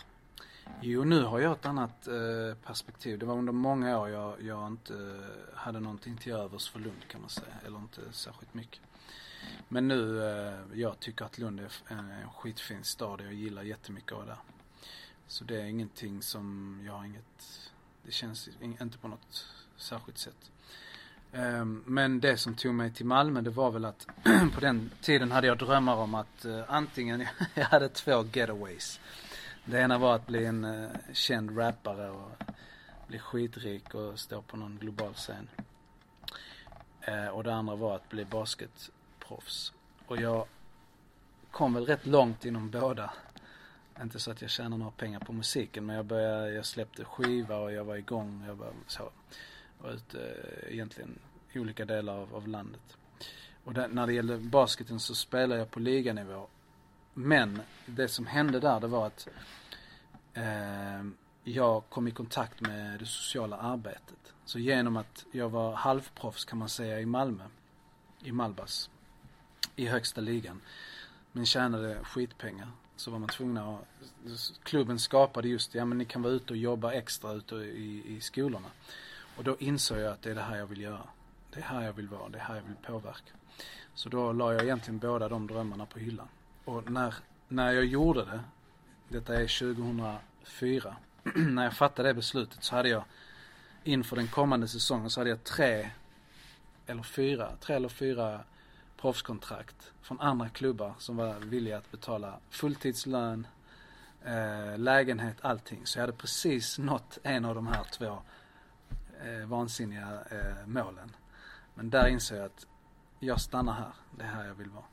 Jo, 0.81 1.05
nu 1.05 1.23
har 1.23 1.41
jag 1.41 1.53
ett 1.53 1.67
annat 1.67 2.09
eh, 2.09 2.57
perspektiv. 2.67 3.19
Det 3.19 3.27
var 3.27 3.35
under 3.35 3.53
många 3.53 3.99
år 3.99 4.09
jag, 4.09 4.43
jag 4.43 4.67
inte 4.67 4.95
eh, 4.95 5.59
hade 5.59 5.81
någonting 5.81 6.17
till 6.17 6.33
övers 6.33 6.69
för 6.69 6.79
Lund 6.81 7.09
kan 7.09 7.21
man 7.21 7.31
säga. 7.31 7.55
Eller 7.67 7.79
inte 7.79 8.01
särskilt 8.13 8.55
mycket. 8.55 8.81
Men 9.69 9.89
nu, 9.89 10.23
eh, 10.23 10.81
jag 10.81 11.01
tycker 11.01 11.25
att 11.25 11.39
Lund 11.39 11.61
är 11.61 11.73
en, 11.89 12.11
en 12.11 12.31
skitfin 12.31 12.85
stad 12.85 13.21
och 13.21 13.27
jag 13.27 13.35
gillar 13.35 13.63
jättemycket 13.63 14.13
av 14.13 14.27
det. 14.27 14.37
Så 15.29 15.45
det 15.45 15.63
är 15.63 15.65
ingenting 15.65 16.23
som, 16.23 16.79
jag 16.87 16.93
har 16.93 17.05
inget, 17.05 17.71
det 18.03 18.13
känns 18.13 18.49
inte 18.61 18.99
på 18.99 19.09
något 19.09 19.47
särskilt 19.77 20.19
sätt. 20.19 20.51
Ehm, 21.33 21.83
men 21.87 22.21
det 22.21 22.37
som 22.37 22.55
tog 22.55 22.75
mig 22.75 22.93
till 22.93 23.07
Malmö 23.07 23.41
det 23.41 23.51
var 23.51 23.71
väl 23.71 23.85
att 23.85 24.07
på 24.55 24.61
den 24.61 24.91
tiden 25.01 25.33
hade 25.33 25.47
jag 25.47 25.59
drömmar 25.59 25.97
om 25.97 26.15
att 26.15 26.45
eh, 26.45 26.63
antingen, 26.69 27.27
jag 27.55 27.65
hade 27.65 27.89
två 27.89 28.25
getaways. 28.33 29.01
Det 29.65 29.81
ena 29.81 29.99
var 29.99 30.15
att 30.15 30.27
bli 30.27 30.45
en 30.45 30.65
eh, 30.65 30.91
känd 31.13 31.59
rappare 31.59 32.11
och 32.11 32.31
bli 33.09 33.19
skitrik 33.19 33.95
och 33.95 34.21
stå 34.21 34.43
på 34.43 34.57
någon 34.57 34.79
global 34.79 35.15
scen. 35.15 35.49
Eh, 37.01 37.27
och 37.27 37.45
det 37.45 37.55
andra 37.55 37.77
var 37.77 37.97
att 37.97 38.09
bli 38.09 38.25
basketproffs. 38.25 39.73
Och 40.07 40.17
jag 40.21 40.47
kom 41.51 41.75
väl 41.75 41.87
rätt 41.87 42.07
långt 42.07 42.45
inom 42.45 42.71
båda 42.71 43.13
inte 44.03 44.19
så 44.19 44.31
att 44.31 44.43
jag 44.43 44.51
tjänar 44.51 44.79
några 44.79 44.91
pengar 44.91 45.21
på 45.21 45.33
musiken 45.33 45.87
men 45.87 45.97
jag 45.97 46.05
började, 46.05 46.53
jag 46.53 46.67
släppte 46.67 47.05
skiva 47.05 47.57
och 47.57 47.73
jag 47.73 47.85
var 47.85 47.97
igång. 47.97 48.45
Jag 48.47 48.55
var 48.55 48.73
så, 48.87 49.11
var 49.79 49.91
ute 49.91 50.21
eh, 50.21 50.75
egentligen 50.75 51.19
i 51.53 51.59
olika 51.59 51.85
delar 51.85 52.17
av, 52.19 52.35
av 52.35 52.49
landet. 52.49 52.97
Och 53.65 53.75
där, 53.75 53.89
när 53.89 54.07
det 54.07 54.13
gällde 54.13 54.39
basketen 54.39 55.01
så 55.01 55.15
spelade 55.15 55.59
jag 55.61 55.71
på 55.71 55.81
liganivå. 55.81 56.47
Men 57.15 57.61
det 57.87 58.09
som 58.09 58.27
hände 58.27 58.61
där 58.61 58.81
det 58.81 58.87
var 58.87 59.07
att 59.07 59.29
eh, 60.35 61.05
jag 61.45 61.89
kom 61.89 62.09
i 62.09 62.11
kontakt 62.11 62.61
med 62.61 63.01
det 63.01 63.07
sociala 63.07 63.57
arbetet. 63.57 64.35
Så 64.45 64.59
genom 64.59 64.97
att 64.97 65.27
jag 65.33 65.49
var 65.49 65.73
halvproffs 65.73 66.45
kan 66.45 66.59
man 66.59 66.69
säga 66.69 67.01
i 67.01 67.07
Malmö, 67.07 67.45
i 68.23 68.33
Malbas, 68.33 68.91
i 69.77 69.87
högsta 69.87 70.21
ligan. 70.21 70.61
Men 71.33 71.47
tjänade 71.47 71.99
skitpengar 72.05 72.69
så 72.97 73.11
var 73.11 73.19
man 73.19 73.29
tvungna 73.29 73.75
att, 73.75 74.53
klubben 74.63 74.99
skapade 74.99 75.49
just 75.49 75.75
ja 75.75 75.85
men 75.85 75.99
ni 75.99 76.05
kan 76.05 76.23
vara 76.23 76.33
ute 76.33 76.53
och 76.53 76.57
jobba 76.57 76.93
extra 76.93 77.33
ute 77.33 77.55
i, 77.55 78.17
i 78.17 78.21
skolorna. 78.21 78.69
Och 79.37 79.45
då 79.45 79.57
insåg 79.59 79.99
jag 79.99 80.13
att 80.13 80.23
det 80.23 80.31
är 80.31 80.35
det 80.35 80.43
här 80.43 80.57
jag 80.57 80.67
vill 80.67 80.81
göra. 80.81 81.09
Det 81.51 81.61
är 81.61 81.65
här 81.65 81.83
jag 81.83 81.93
vill 81.93 82.09
vara, 82.09 82.29
det 82.29 82.39
är 82.39 82.43
här 82.43 82.55
jag 82.55 82.63
vill 82.63 82.77
påverka. 82.87 83.33
Så 83.95 84.09
då 84.09 84.33
la 84.33 84.53
jag 84.53 84.63
egentligen 84.63 84.99
båda 84.99 85.29
de 85.29 85.47
drömmarna 85.47 85.87
på 85.87 85.99
hyllan. 85.99 86.29
Och 86.65 86.91
när, 86.91 87.15
när 87.49 87.73
jag 87.73 87.85
gjorde 87.85 88.25
det, 88.25 88.41
detta 89.09 89.35
är 89.35 89.75
2004, 89.75 90.97
när 91.35 91.65
jag 91.65 91.77
fattade 91.77 92.09
det 92.09 92.15
beslutet 92.15 92.65
så 92.65 92.77
hade 92.77 92.89
jag 92.89 93.05
inför 93.85 94.17
den 94.17 94.29
kommande 94.29 94.69
säsongen 94.69 95.11
så 95.11 95.21
hade 95.21 95.31
jag 95.31 95.45
tre 95.45 95.91
eller 96.87 97.03
fyra, 97.03 97.57
tre 97.61 97.77
eller 97.77 97.89
fyra 97.89 98.41
proffskontrakt 98.97 99.93
från 100.03 100.21
andra 100.21 100.49
klubbar 100.49 100.95
som 100.99 101.17
var 101.17 101.35
villiga 101.35 101.79
att 101.79 101.91
betala 101.91 102.39
fulltidslön, 102.51 103.47
eh, 104.25 104.79
lägenhet, 104.79 105.37
allting. 105.41 105.81
Så 105.87 105.99
jag 105.99 106.03
hade 106.03 106.13
precis 106.13 106.79
nått 106.79 107.19
en 107.23 107.45
av 107.45 107.55
de 107.55 107.67
här 107.67 107.85
två 107.85 108.19
eh, 109.25 109.47
vansinniga 109.47 110.25
eh, 110.31 110.67
målen. 110.67 111.17
Men 111.75 111.91
där 111.91 112.09
insåg 112.09 112.39
jag 112.39 112.45
att 112.45 112.67
jag 113.21 113.41
stannar 113.41 113.73
här, 113.73 113.93
det 114.19 114.25
är 114.25 114.29
här 114.29 114.47
jag 114.47 114.55
vill 114.55 114.71
vara. 114.71 114.85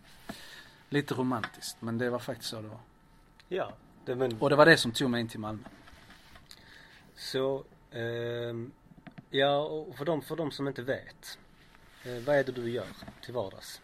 Lite 0.90 1.14
romantiskt, 1.14 1.82
men 1.82 1.98
det 1.98 2.10
var 2.10 2.20
faktiskt 2.20 2.50
så 2.50 2.62
det 2.62 2.68
var. 2.68 2.80
Ja. 3.48 3.74
Det, 4.06 4.16
men... 4.16 4.42
Och 4.42 4.50
det 4.50 4.56
var 4.56 4.66
det 4.66 4.78
som 4.78 4.92
tog 4.92 5.10
mig 5.10 5.22
in 5.22 5.28
till 5.28 5.40
Malmö. 5.40 5.64
Så, 7.16 7.66
eh, 7.92 8.56
ja 9.30 9.58
och 9.58 9.96
för 9.96 10.06
de, 10.06 10.22
för 10.22 10.36
de 10.36 10.52
som 10.52 10.68
inte 10.68 10.82
vet. 10.82 11.38
Eh, 12.04 12.24
vad 12.26 12.36
är 12.36 12.44
det 12.44 12.52
du 12.52 12.70
gör 12.70 12.88
till 13.22 13.34
vardags? 13.34 13.82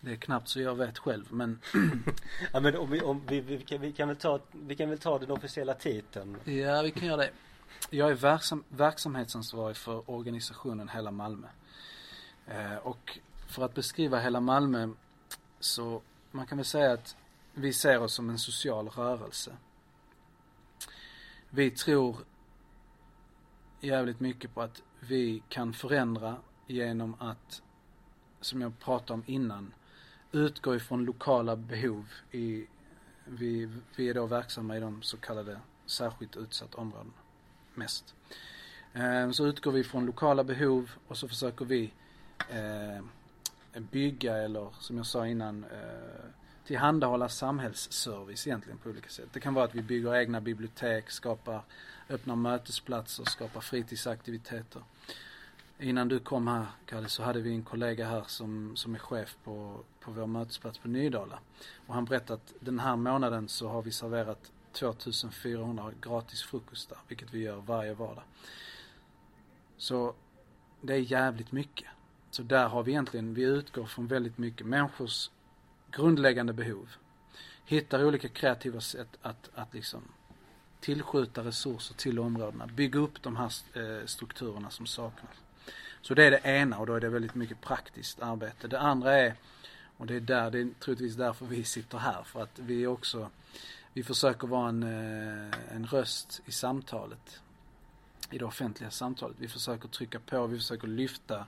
Det 0.00 0.12
är 0.12 0.16
knappt 0.16 0.48
så 0.48 0.60
jag 0.60 0.74
vet 0.74 0.98
själv 0.98 1.24
men 1.30 1.60
Ja 2.52 2.60
men 2.60 2.76
om 2.76 2.90
vi, 2.90 3.00
om 3.00 3.22
vi, 3.26 3.40
vi, 3.40 3.58
kan, 3.58 3.80
vi, 3.80 3.92
kan 3.92 4.08
väl 4.08 4.16
ta, 4.16 4.40
vi 4.52 4.76
kan 4.76 4.88
väl 4.88 4.98
ta 4.98 5.18
den 5.18 5.30
officiella 5.30 5.74
titeln 5.74 6.36
Ja 6.44 6.82
vi 6.82 6.90
kan 6.90 7.08
göra 7.08 7.16
det. 7.16 7.30
Jag 7.90 8.10
är 8.10 8.14
verksam, 8.14 8.64
verksamhetsansvarig 8.68 9.76
för 9.76 10.10
organisationen 10.10 10.88
Hela 10.88 11.10
Malmö. 11.10 11.46
Eh, 12.46 12.76
och 12.76 13.18
för 13.48 13.64
att 13.64 13.74
beskriva 13.74 14.18
Hela 14.18 14.40
Malmö 14.40 14.88
så 15.60 16.02
man 16.30 16.46
kan 16.46 16.58
väl 16.58 16.64
säga 16.64 16.92
att 16.92 17.16
vi 17.54 17.72
ser 17.72 17.98
oss 17.98 18.14
som 18.14 18.30
en 18.30 18.38
social 18.38 18.88
rörelse. 18.88 19.56
Vi 21.50 21.70
tror 21.70 22.16
jävligt 23.80 24.20
mycket 24.20 24.54
på 24.54 24.62
att 24.62 24.82
vi 25.00 25.42
kan 25.48 25.72
förändra 25.72 26.36
genom 26.66 27.16
att, 27.18 27.62
som 28.40 28.60
jag 28.60 28.78
pratade 28.78 29.12
om 29.12 29.22
innan, 29.26 29.72
utgår 30.32 30.76
ifrån 30.76 31.04
lokala 31.04 31.56
behov 31.56 32.08
i, 32.30 32.66
vi, 33.24 33.68
vi 33.96 34.08
är 34.08 34.14
då 34.14 34.26
verksamma 34.26 34.76
i 34.76 34.80
de 34.80 35.02
så 35.02 35.16
kallade 35.16 35.60
särskilt 35.86 36.36
utsatta 36.36 36.78
områdena 36.78 37.12
mest. 37.74 38.14
Eh, 38.92 39.30
så 39.30 39.46
utgår 39.46 39.72
vi 39.72 39.84
från 39.84 40.06
lokala 40.06 40.44
behov 40.44 40.90
och 41.08 41.16
så 41.16 41.28
försöker 41.28 41.64
vi 41.64 41.92
eh, 42.48 43.04
bygga 43.80 44.36
eller 44.36 44.68
som 44.80 44.96
jag 44.96 45.06
sa 45.06 45.26
innan 45.26 45.64
eh, 45.64 46.30
tillhandahålla 46.66 47.28
samhällsservice 47.28 48.46
egentligen 48.46 48.78
på 48.78 48.90
olika 48.90 49.08
sätt. 49.08 49.28
Det 49.32 49.40
kan 49.40 49.54
vara 49.54 49.64
att 49.64 49.74
vi 49.74 49.82
bygger 49.82 50.16
egna 50.16 50.40
bibliotek, 50.40 51.10
skapar, 51.10 51.62
öppna 52.08 52.36
mötesplatser, 52.36 53.24
skapar 53.24 53.60
fritidsaktiviteter. 53.60 54.82
Innan 55.82 56.08
du 56.08 56.18
kom 56.18 56.46
här 56.46 56.66
Kalle 56.86 57.08
så 57.08 57.22
hade 57.22 57.40
vi 57.40 57.54
en 57.54 57.62
kollega 57.62 58.08
här 58.08 58.24
som, 58.26 58.76
som 58.76 58.94
är 58.94 58.98
chef 58.98 59.36
på, 59.44 59.80
på 60.00 60.10
vår 60.10 60.26
mötesplats 60.26 60.78
på 60.78 60.88
Nydala. 60.88 61.38
Och 61.86 61.94
han 61.94 62.04
berättade 62.04 62.34
att 62.34 62.54
den 62.60 62.78
här 62.78 62.96
månaden 62.96 63.48
så 63.48 63.68
har 63.68 63.82
vi 63.82 63.92
serverat 63.92 64.52
2400 64.72 65.92
gratis 66.00 66.42
frukostar, 66.42 66.98
vilket 67.08 67.34
vi 67.34 67.38
gör 67.38 67.56
varje 67.56 67.94
vardag. 67.94 68.24
Så 69.76 70.14
det 70.80 70.94
är 70.94 70.98
jävligt 70.98 71.52
mycket. 71.52 71.88
Så 72.30 72.42
där 72.42 72.68
har 72.68 72.82
vi 72.82 72.90
egentligen, 72.90 73.34
vi 73.34 73.42
utgår 73.42 73.86
från 73.86 74.06
väldigt 74.06 74.38
mycket 74.38 74.66
människors 74.66 75.30
grundläggande 75.90 76.52
behov. 76.52 76.88
Hittar 77.64 78.04
olika 78.04 78.28
kreativa 78.28 78.80
sätt 78.80 79.18
att, 79.22 79.50
att 79.54 79.74
liksom 79.74 80.02
tillskjuta 80.80 81.44
resurser 81.44 81.94
till 81.94 82.18
områdena. 82.18 82.66
Bygga 82.66 83.00
upp 83.00 83.22
de 83.22 83.36
här 83.36 83.52
eh, 83.74 84.06
strukturerna 84.06 84.70
som 84.70 84.86
saknas. 84.86 85.36
Så 86.02 86.14
det 86.14 86.24
är 86.24 86.30
det 86.30 86.44
ena 86.44 86.78
och 86.78 86.86
då 86.86 86.94
är 86.94 87.00
det 87.00 87.08
väldigt 87.08 87.34
mycket 87.34 87.60
praktiskt 87.60 88.22
arbete. 88.22 88.68
Det 88.68 88.80
andra 88.80 89.16
är, 89.16 89.34
och 89.96 90.06
det 90.06 90.14
är 90.14 90.20
där, 90.20 90.50
det 90.50 90.60
är 90.60 90.68
troligtvis 90.80 91.14
därför 91.14 91.46
vi 91.46 91.64
sitter 91.64 91.98
här, 91.98 92.22
för 92.22 92.42
att 92.42 92.58
vi 92.58 92.86
också, 92.86 93.30
vi 93.92 94.02
försöker 94.02 94.46
vara 94.46 94.68
en, 94.68 94.82
eh, 94.82 95.74
en 95.76 95.86
röst 95.86 96.40
i 96.46 96.52
samtalet. 96.52 97.40
I 98.30 98.38
det 98.38 98.44
offentliga 98.44 98.90
samtalet. 98.90 99.36
Vi 99.38 99.48
försöker 99.48 99.88
trycka 99.88 100.20
på, 100.20 100.46
vi 100.46 100.56
försöker 100.56 100.88
lyfta 100.88 101.46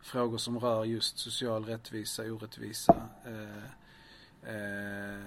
frågor 0.00 0.38
som 0.38 0.58
rör 0.58 0.84
just 0.84 1.18
social 1.18 1.64
rättvisa, 1.64 2.22
orättvisa. 2.22 3.08
Eh, 3.24 3.64
eh, 4.54 5.20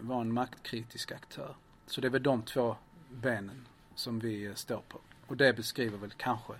vara 0.00 0.20
en 0.20 0.32
maktkritisk 0.32 1.12
aktör. 1.12 1.56
Så 1.86 2.00
det 2.00 2.08
är 2.08 2.10
väl 2.10 2.22
de 2.22 2.42
två 2.42 2.76
benen 3.10 3.66
som 3.94 4.18
vi 4.18 4.46
eh, 4.46 4.54
står 4.54 4.82
på. 4.88 5.00
Och 5.26 5.36
det 5.36 5.52
beskriver 5.52 5.98
väl 5.98 6.12
kanske 6.16 6.52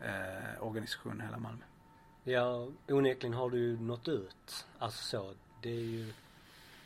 eh, 0.00 0.62
organisationen 0.66 1.20
Hela 1.20 1.38
Malmö. 1.38 1.64
Ja, 2.24 2.68
onekligen 2.88 3.34
har 3.34 3.50
du 3.50 3.58
ju 3.58 3.80
nått 3.80 4.08
ut. 4.08 4.66
Alltså 4.78 5.02
så, 5.04 5.34
det 5.62 5.70
är 5.70 5.80
ju 5.84 6.08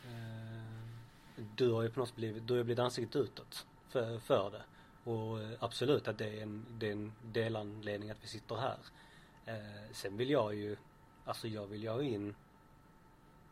eh, 0.05 0.61
Du 1.55 1.71
har 1.71 1.81
ju 1.83 1.89
på 1.89 1.99
något 1.99 2.07
sätt 2.09 2.15
blivit, 2.17 2.47
du 2.47 2.57
har 2.57 2.63
blivit 2.63 2.79
ansiktet 2.79 3.15
utåt 3.15 3.65
för, 3.89 4.19
för 4.19 4.51
det. 4.51 4.63
Och 5.11 5.41
eh, 5.41 5.49
absolut 5.59 6.07
att 6.07 6.17
det 6.17 6.39
är 6.39 6.43
en, 6.43 6.65
det 6.77 6.87
är 6.87 6.91
en 6.91 7.11
delanledning 7.31 8.09
att 8.09 8.23
vi 8.23 8.27
sitter 8.27 8.55
här. 8.55 8.77
Eh, 9.45 9.91
sen 9.91 10.17
vill 10.17 10.29
jag 10.29 10.55
ju, 10.55 10.77
alltså 11.25 11.47
jag 11.47 11.67
vill 11.67 11.83
ju 11.83 11.89
ha 11.89 12.01
in 12.01 12.35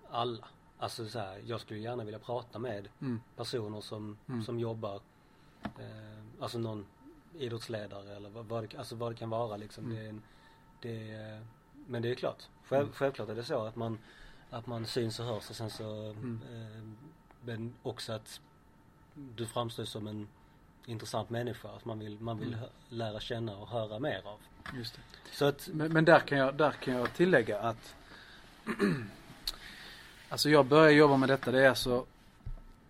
alla. 0.10 0.48
Alltså 0.78 1.10
så 1.10 1.19
här, 1.19 1.41
jag 1.45 1.62
skulle 1.62 1.80
gärna 1.80 2.04
vilja 2.04 2.19
prata 2.19 2.60
med 2.60 2.89
Mm. 3.02 3.22
personer 3.36 3.82
som, 3.82 4.17
Mm. 4.30 4.43
som 4.43 4.60
jobbar, 4.60 5.02
eh, 5.63 6.24
alltså 6.39 6.58
någon 6.60 6.86
idrottsledare 7.38 8.15
eller 8.15 8.30
vad, 8.30 8.63
det, 8.70 8.78
alltså 8.78 8.96
vad 8.96 9.12
det 9.12 9.15
kan 9.15 9.30
vara 9.30 9.58
liksom. 9.58 9.92
Mm. 9.92 9.96
Det 9.98 10.06
är 10.06 10.10
en, 10.10 10.22
det 10.82 11.12
är, 11.12 11.46
men 11.88 12.02
det 12.02 12.12
är 12.12 12.15
klart, 12.15 12.44
själv, 12.65 12.82
Mm. 12.84 12.94
självklart 12.94 13.30
är 13.30 13.36
det 13.36 13.44
så 13.44 13.65
att 13.65 13.76
man, 13.76 14.00
att 14.50 14.68
man 14.68 14.86
syns 14.86 15.20
och 15.20 15.26
hörs 15.26 15.50
och 15.50 15.56
sen 15.56 15.70
så, 15.70 15.84
Mm. 16.12 16.39
eh, 16.54 16.84
men 17.46 17.74
också 17.84 18.13
att 18.13 18.42
du 19.15 19.46
framstår 19.46 19.86
som 19.86 20.08
en 20.08 20.28
intressant 20.86 21.30
människa, 21.30 21.70
att 21.70 21.86
man 21.86 22.00
vill, 22.00 22.20
man 22.20 22.39
vill 22.39 22.54
Mm. 22.54 22.70
lära 22.89 23.20
känna 23.20 23.58
och 23.58 23.68
höra 23.68 24.00
mer 24.00 24.22
av. 24.28 24.39
Just 24.78 24.94
det. 24.96 25.02
Så 25.32 25.46
att, 25.46 25.68
Men, 25.74 25.94
men 25.94 26.06
där, 26.06 26.20
kan 26.20 26.38
jag, 26.38 26.56
där 26.56 26.72
kan 26.72 26.94
jag 26.94 27.13
tillägga 27.13 27.60
att 27.60 27.96
Alltså 30.30 30.50
jag 30.50 30.65
började 30.65 30.92
jobba 30.92 31.18
med 31.18 31.30
detta, 31.30 31.52
det 31.52 31.65
är 31.65 31.70
alltså 31.70 32.06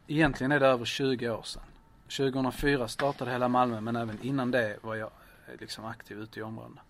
Egentligen 0.08 0.52
är 0.52 0.60
det 0.60 0.68
över 0.68 0.86
20 0.86 1.30
år 1.30 1.44
sedan. 1.44 1.64
2004 2.10 2.88
startade 2.88 3.32
hela 3.32 3.48
Malmö 3.48 3.82
men 3.82 3.96
även 3.96 4.22
innan 4.22 4.52
det 4.52 4.78
var 4.82 4.96
jag 4.96 5.12
eh, 5.48 5.60
liksom 5.60 5.86
aktiv 5.86 6.20
ute 6.20 6.40
i 6.40 6.44
områdena. 6.44 6.82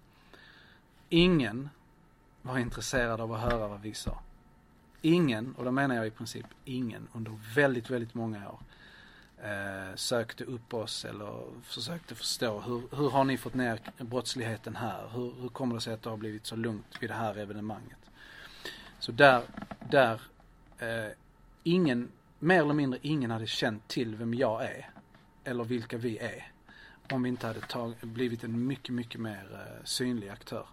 Ingen 1.10 1.70
var 2.42 2.58
intresserad 2.58 3.22
av 3.22 3.34
att 3.34 3.42
höra 3.42 3.68
vad 3.68 3.82
vi 3.82 3.94
sa. 3.94 4.20
Ingen, 5.02 5.56
och 5.58 5.66
då 5.66 5.72
menar 5.72 5.96
jag 5.96 6.08
i 6.08 6.12
princip 6.12 6.46
ingen, 6.66 7.08
under 7.14 7.32
väldigt, 7.56 7.90
väldigt 7.90 8.14
många 8.14 8.50
år 8.50 8.60
eh, 9.44 9.96
sökte 9.96 10.44
upp 10.44 10.74
oss 10.74 11.06
eller 11.06 11.44
försökte 11.64 12.16
förstå 12.16 12.60
hur, 12.60 12.82
hur 12.96 13.10
har 13.10 13.24
ni 13.24 13.38
fått 13.38 13.54
ner 13.54 13.80
brottsligheten 13.98 14.76
här? 14.76 15.10
Hur, 15.14 15.34
hur 15.42 15.50
kommer 15.50 15.76
det 15.76 15.82
sig 15.82 15.94
att 15.94 16.02
det 16.02 16.10
har 16.10 16.18
blivit 16.18 16.46
så 16.46 16.56
lugnt 16.56 16.98
vid 17.00 17.10
det 17.10 17.14
här 17.14 17.38
evenemanget? 17.38 17.98
Så 19.00 19.12
där, 19.12 19.44
där 19.90 20.22
eh, 20.78 21.12
ingen, 21.64 22.12
mer 22.40 22.62
eller 22.62 22.74
mindre 22.74 23.00
ingen 23.02 23.32
hade 23.32 23.48
känt 23.48 23.88
till 23.88 24.16
vem 24.16 24.34
jag 24.34 24.64
är 24.64 24.90
eller 25.50 25.64
vilka 25.64 25.98
vi 25.98 26.18
är 26.18 26.52
om 27.12 27.24
vi 27.24 27.30
inte 27.30 27.48
hade 27.48 27.60
tag, 27.62 27.94
blivit 28.02 28.44
en 28.44 28.68
mycket, 28.68 28.96
mycket 28.96 29.22
mer 29.22 29.48
eh, 29.54 29.84
synlig 29.86 30.30
aktör. 30.30 30.66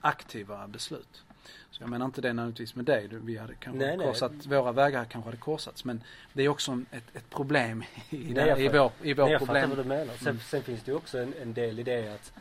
Aktiva 0.00 0.68
beslut. 0.68 1.22
Så 1.70 1.82
jag 1.82 1.90
menar 1.90 2.06
inte 2.06 2.20
det 2.20 2.32
nödvändigtvis 2.32 2.74
med 2.74 2.84
dig. 2.84 3.08
Vi 3.10 3.36
hade 3.36 3.54
kanske 3.54 3.86
Nej, 3.86 3.96
nej. 3.96 4.06
korsat, 4.06 4.46
våra 4.46 4.72
vägar 4.72 5.04
kanske 5.04 5.28
hade 5.28 5.36
korsats. 5.36 5.84
Men 5.84 6.02
det 6.32 6.42
är 6.42 6.48
också 6.48 6.80
ett, 6.90 7.16
ett 7.16 7.30
problem 7.30 7.84
i, 8.10 8.32
Nej, 8.34 8.48
jag 8.48 8.60
i 8.60 8.68
vår, 8.68 8.92
i 9.02 9.14
vår 9.14 9.24
Nej, 9.24 9.32
jag 9.32 9.40
problem. 9.40 9.62
fattar 9.62 9.76
vad 9.76 9.84
du 9.84 9.88
menar. 9.88 10.14
Sen, 10.14 10.28
Mm. 10.28 10.40
sen 10.40 10.62
finns 10.62 10.82
det 10.82 10.90
ju 10.90 10.96
också 10.96 11.18
en, 11.18 11.34
en 11.42 11.54
del 11.54 11.78
i 11.78 11.82
det 11.82 12.14
att 12.14 12.32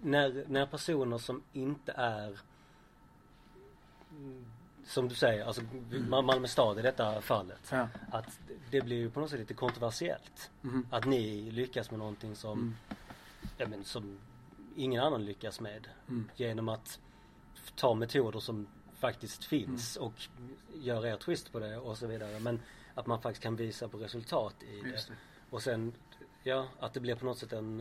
när, 0.00 0.44
när 0.48 0.66
personer 0.66 1.18
som 1.18 1.42
inte 1.52 1.92
är 1.96 2.38
som 4.86 5.08
du 5.08 5.14
säger, 5.14 5.44
alltså 5.44 5.62
Mal- 5.90 6.22
Malmö 6.24 6.48
stad 6.48 6.78
i 6.78 6.82
detta 6.82 7.20
fallet. 7.20 7.68
Ja. 7.72 7.88
Att 8.10 8.38
det 8.70 8.80
blir 8.80 8.96
ju 8.96 9.10
på 9.10 9.20
något 9.20 9.30
sätt 9.30 9.38
lite 9.40 9.54
kontroversiellt. 9.54 10.50
Mhm. 10.60 10.86
Att 10.90 11.04
ni 11.04 11.50
lyckas 11.50 11.90
med 11.90 11.98
någonting 11.98 12.36
som, 12.36 12.58
Mm. 12.58 12.74
ja 13.56 13.66
men 13.68 13.84
som 13.84 14.18
ingen 14.76 15.02
annan 15.02 15.24
lyckas 15.24 15.60
med. 15.60 15.88
Mm. 16.08 16.28
Genom 16.36 16.68
att 16.68 17.00
ta 17.76 17.94
metoder 17.94 18.40
som 18.40 18.66
faktiskt 18.94 19.44
finns 19.44 19.96
och 19.96 20.12
göra 20.74 21.08
er 21.08 21.16
twist 21.16 21.52
på 21.52 21.58
det 21.58 21.76
och 21.78 21.98
så 21.98 22.06
vidare. 22.06 22.40
Men 22.40 22.60
att 22.94 23.06
man 23.06 23.20
faktiskt 23.22 23.42
kan 23.42 23.56
visa 23.56 23.88
på 23.88 23.98
resultat 23.98 24.54
i 24.62 24.80
det. 24.82 24.90
Det. 24.90 25.02
Och 25.50 25.62
sen, 25.62 25.92
ja, 26.42 26.66
att 26.80 26.94
det 26.94 27.00
blir 27.00 27.14
på 27.14 27.24
något 27.24 27.38
sätt 27.38 27.52
en, 27.52 27.80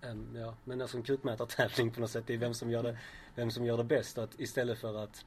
en 0.00 0.34
ja, 0.40 0.54
men 0.64 0.80
alltså 0.82 0.96
en 0.96 1.02
krukmätartävling 1.02 1.90
på 1.90 2.00
något 2.00 2.10
sätt 2.10 2.30
i 2.30 2.36
vem 2.36 2.54
som 2.54 2.70
gör 2.70 2.82
det, 2.82 2.98
vem 3.34 3.50
som 3.50 3.64
gör 3.66 3.76
det 3.76 3.84
bäst. 3.84 4.18
Att 4.18 4.40
istället 4.40 4.78
för 4.78 4.94
att 5.04 5.24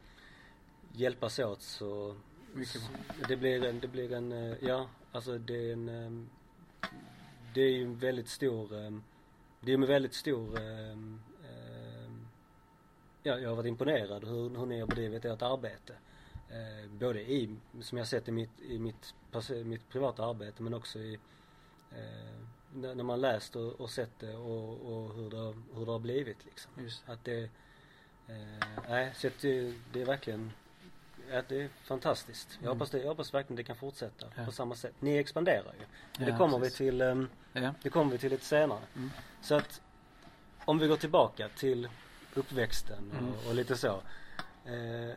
hjälpas 0.99 1.39
åt 1.39 1.62
så, 1.62 2.15
Mycket 2.53 2.81
bra. 2.81 3.27
det 3.27 3.38
blir 3.38 3.65
en, 3.65 3.79
det 3.79 3.88
blir 3.88 4.13
en, 4.13 4.31
eh, 4.31 4.58
ja, 4.62 4.89
alltså 5.12 5.38
det 5.38 5.69
är 5.69 5.73
en, 5.73 5.89
em, 5.89 6.29
det 7.53 7.62
är 7.62 7.71
ju 7.71 7.84
en 7.84 7.97
väldigt 7.97 8.29
stor, 8.29 8.75
em, 8.75 9.03
det 9.62 9.73
är 9.73 9.77
med 9.77 9.88
väldigt 9.88 10.13
stor, 10.13 10.60
em, 10.60 11.21
ja, 13.23 13.39
jag 13.39 13.49
har 13.49 13.55
varit 13.55 13.67
imponerad 13.67 14.23
hur, 14.23 14.49
hur 14.49 14.65
ni 14.65 14.79
har 14.79 14.88
bedrivit 14.88 15.25
ert 15.25 15.41
arbete. 15.41 15.95
Eh, 16.49 16.89
både 16.91 17.21
i, 17.21 17.55
som 17.81 17.97
jag 17.97 18.08
sett 18.08 18.27
i 18.27 18.31
mitt, 18.31 18.62
i 18.62 18.79
mitt, 18.79 19.13
mitt 19.63 19.89
privata 19.89 20.25
arbete 20.25 20.63
men 20.63 20.73
också 20.73 20.99
i 20.99 21.19
eh, 21.91 22.39
när, 22.73 23.03
man 23.03 23.21
läst 23.21 23.55
och, 23.55 23.71
och 23.71 23.89
sett 23.89 24.19
det 24.19 24.36
och, 24.36 24.93
och 24.93 25.13
hur, 25.15 25.29
det, 25.29 25.55
hur 25.73 25.86
det 25.86 25.91
har 25.91 25.99
blivit 25.99 26.45
liksom. 26.45 26.71
Just 26.84 27.10
Att 27.10 27.23
det, 27.23 27.43
eh, 28.27 28.84
nej 28.89 29.12
så 29.15 29.27
att 29.27 29.39
det, 29.41 29.73
det 29.93 30.01
är 30.01 30.05
verkligen, 30.05 30.51
ja, 31.32 31.42
det 31.48 31.62
är 31.62 31.70
fantastiskt. 31.84 32.48
Jag 32.52 32.60
Mm. 32.64 32.70
hoppas 32.78 32.90
det, 32.90 33.00
jag 33.00 33.08
hoppas 33.08 33.34
verkligen 33.34 33.56
det 33.58 33.64
kan 33.64 33.76
fortsätta 33.76 34.26
Ja. 34.36 34.46
på 34.46 34.52
samma 34.52 34.76
sätt. 34.76 34.94
Ni 35.00 35.18
expanderar 35.18 35.74
ju. 35.80 35.86
Men 36.18 36.28
Ja, 36.28 36.32
det 36.32 36.38
kommer 36.38 36.60
precis. 36.60 36.82
vi 36.82 36.86
till, 36.86 37.02
ehm, 37.02 37.30
Ja. 37.54 37.74
det 37.82 37.90
kommer 37.90 38.12
vi 38.12 38.18
till 38.18 38.32
lite 38.32 38.46
senare. 38.46 38.80
Mm. 38.96 39.12
Så 39.42 39.56
att 39.56 39.82
om 40.66 40.80
vi 40.80 40.88
går 40.88 40.98
tillbaka 40.98 41.50
till 41.50 41.90
uppväxten 42.34 43.12
och, 43.12 43.18
Mm. 43.18 43.34
och 43.48 43.56
lite 43.56 43.78
så. 43.78 44.02
Eh, 44.66 45.16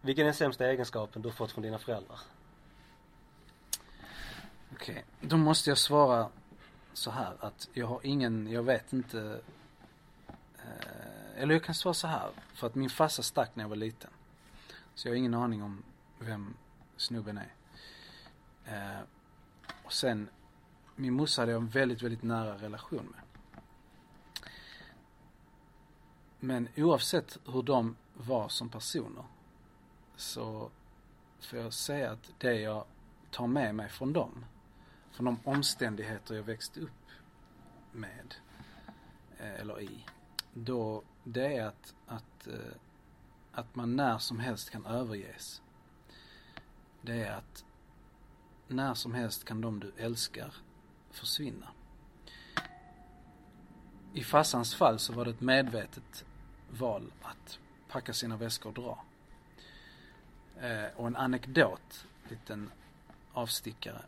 vilken 0.00 0.22
är 0.22 0.26
den 0.26 0.34
sämsta 0.34 0.66
egenskapen 0.66 1.22
du 1.22 1.28
har 1.28 1.34
fått 1.34 1.52
från 1.52 1.62
dina 1.62 1.78
föräldrar? 1.78 2.18
Okej, 4.72 5.04
då 5.20 5.36
måste 5.36 5.70
jag 5.70 5.78
svara 5.78 6.28
så 6.92 7.10
här 7.10 7.36
att 7.40 7.68
jag 7.72 7.86
har 7.86 8.00
ingen, 8.02 8.50
jag 8.50 8.62
vet 8.62 8.92
inte 8.92 9.40
eh, 10.58 11.42
Eller 11.42 11.54
jag 11.54 11.64
kan 11.64 11.74
svara 11.74 11.94
så 11.94 12.06
här 12.06 12.30
för 12.54 12.66
att 12.66 12.74
min 12.74 12.90
farsa 12.90 13.22
stack 13.22 13.50
när 13.56 13.64
jag 13.64 13.68
var 13.68 13.76
liten. 13.76 14.10
Så 14.98 15.08
jag 15.08 15.12
har 15.12 15.16
ingen 15.16 15.34
aning 15.34 15.62
om 15.62 15.82
vem 16.18 16.56
snubben 16.96 17.38
är. 17.38 17.54
Eh, 18.64 19.00
och 19.84 19.92
sen 19.92 20.28
min 20.96 21.14
morsa 21.14 21.42
hade 21.42 21.52
jag 21.52 21.60
en 21.60 21.68
väldigt, 21.68 22.02
väldigt 22.02 22.22
nära 22.22 22.54
relation 22.54 23.14
med. 23.14 23.20
Men 26.40 26.68
oavsett 26.76 27.38
hur 27.46 27.62
de 27.62 27.96
var 28.14 28.48
som 28.48 28.68
personer 28.68 29.24
så 30.16 30.70
får 31.40 31.58
jag 31.58 31.72
säga 31.72 32.10
att 32.10 32.32
det 32.38 32.60
jag 32.60 32.84
tar 33.30 33.46
med 33.46 33.74
mig 33.74 33.88
från 33.88 34.12
dem, 34.12 34.44
från 35.10 35.24
de 35.24 35.38
omständigheter 35.44 36.34
jag 36.34 36.42
växte 36.42 36.80
upp 36.80 37.10
med, 37.92 38.34
eh, 39.38 39.60
eller 39.60 39.80
i, 39.80 40.06
då 40.54 41.02
det 41.24 41.56
är 41.56 41.66
att, 41.66 41.94
att, 42.06 42.46
eh, 42.46 42.74
att 43.52 43.74
man 43.74 43.96
när 43.96 44.18
som 44.18 44.40
helst 44.40 44.70
kan 44.70 44.86
överges. 44.86 45.62
Det 47.02 47.22
är 47.22 47.32
att 47.32 47.64
när 48.68 48.94
som 48.94 49.14
helst 49.14 49.44
kan 49.44 49.60
de 49.60 49.80
du 49.80 49.92
älskar 49.96 50.54
försvinna. 51.10 51.68
I 54.14 54.24
farsans 54.24 54.74
fall 54.74 54.98
så 54.98 55.12
var 55.12 55.24
det 55.24 55.30
ett 55.30 55.40
medvetet 55.40 56.24
val 56.70 57.12
att 57.22 57.58
packa 57.88 58.12
sina 58.12 58.36
väskor 58.36 58.68
och 58.68 58.74
dra. 58.74 59.04
Eh, 60.60 60.96
och 60.96 61.06
en 61.06 61.16
anekdot, 61.16 62.06
liten 62.28 62.70
avstickare. 63.32 64.02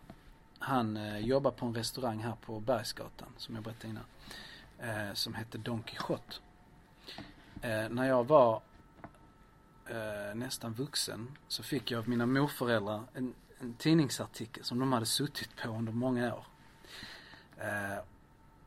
Han 0.59 0.97
eh, 0.97 1.19
jobbar 1.19 1.51
på 1.51 1.67
en 1.67 1.75
restaurang 1.75 2.19
här 2.19 2.37
på 2.47 2.61
Bergsgatan, 2.61 3.29
som 3.37 3.55
jag 3.55 3.65
berättade 3.65 3.89
innan. 3.89 4.05
Eh, 4.79 5.15
som 5.15 5.35
hette 5.35 5.59
Don 5.59 5.83
Quijote. 5.83 6.37
Eh, 7.63 7.89
när 7.89 8.05
jag 8.05 8.27
var 8.27 8.63
eh, 9.91 10.35
nästan 10.35 10.73
vuxen 10.73 11.37
så 11.49 11.63
fick 11.63 11.91
jag 11.91 11.99
av 11.99 12.09
mina 12.09 12.27
morföräldrar 12.27 13.05
en, 13.15 13.35
en 13.59 13.75
tidningsartikel 13.75 14.65
som 14.65 14.79
de 14.79 14.93
hade 14.93 15.07
suttit 15.07 15.57
på 15.57 15.69
under 15.69 15.93
många 15.93 16.35
år. 16.35 16.47
Eh, 17.57 17.99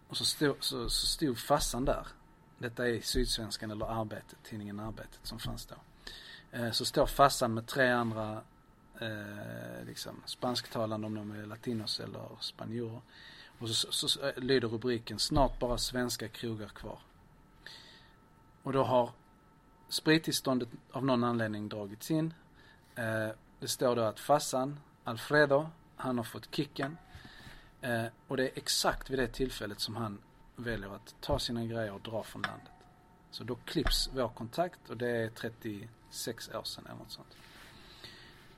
och 0.07 0.17
så 0.17 0.25
stod, 0.25 0.63
så, 0.63 0.89
så 0.89 1.07
stod 1.07 1.38
fassan 1.38 1.86
där. 1.86 2.07
Detta 2.57 2.89
är 2.89 3.01
Sydsvenskan 3.01 3.71
eller 3.71 4.01
Arbetet, 4.01 4.38
tidningen 4.43 4.79
Arbetet 4.79 5.19
som 5.23 5.39
fanns 5.39 5.65
då. 5.65 5.75
Eh, 6.51 6.71
så 6.71 6.86
står 6.86 7.05
fassan 7.05 7.53
med 7.53 7.67
tre 7.67 7.89
andra 7.89 8.41
eh, 9.01 9.86
liksom 9.86 10.21
spansktalande 10.25 11.07
om 11.07 11.15
de 11.15 11.31
är 11.31 11.45
latinos 11.45 11.99
eller 11.99 12.29
spanjorer. 12.39 13.01
Och 13.59 13.69
så, 13.69 13.91
så, 13.91 14.07
så 14.07 14.27
eh, 14.27 14.38
lyder 14.38 14.67
rubriken 14.67 15.19
Snart 15.19 15.59
bara 15.59 15.77
svenska 15.77 16.27
krogar 16.27 16.67
kvar. 16.67 16.99
Och 18.63 18.73
då 18.73 18.83
har 18.83 19.12
sprittillståndet 19.93 20.69
av 20.91 21.06
någon 21.06 21.23
anledning 21.23 21.69
dragits 21.69 22.12
in. 22.12 22.34
Eh, 22.95 23.29
det 23.60 23.67
står 23.67 23.95
då 23.95 24.01
att 24.01 24.19
fassan, 24.19 24.79
Alfredo, 25.03 25.69
han 25.95 26.17
har 26.17 26.23
fått 26.23 26.56
kicken. 26.56 26.97
Eh, 27.82 28.06
och 28.27 28.38
det 28.38 28.43
är 28.43 28.51
exakt 28.56 29.10
vid 29.10 29.19
det 29.19 29.27
tillfället 29.27 29.79
som 29.79 29.95
han 29.95 30.19
väljer 30.56 30.95
att 30.95 31.15
ta 31.21 31.39
sina 31.39 31.65
grejer 31.65 31.93
och 31.93 32.01
dra 32.01 32.23
från 32.23 32.41
landet. 32.41 32.71
Så 33.32 33.43
då 33.43 33.56
klipps 33.56 34.10
vår 34.13 34.27
kontakt 34.27 34.89
och 34.89 34.97
det 34.97 35.10
är 35.10 35.29
36 35.29 36.49
år 36.49 36.63
sedan 36.63 36.86
eller 36.86 36.97
något 36.97 37.12
sånt. 37.12 37.38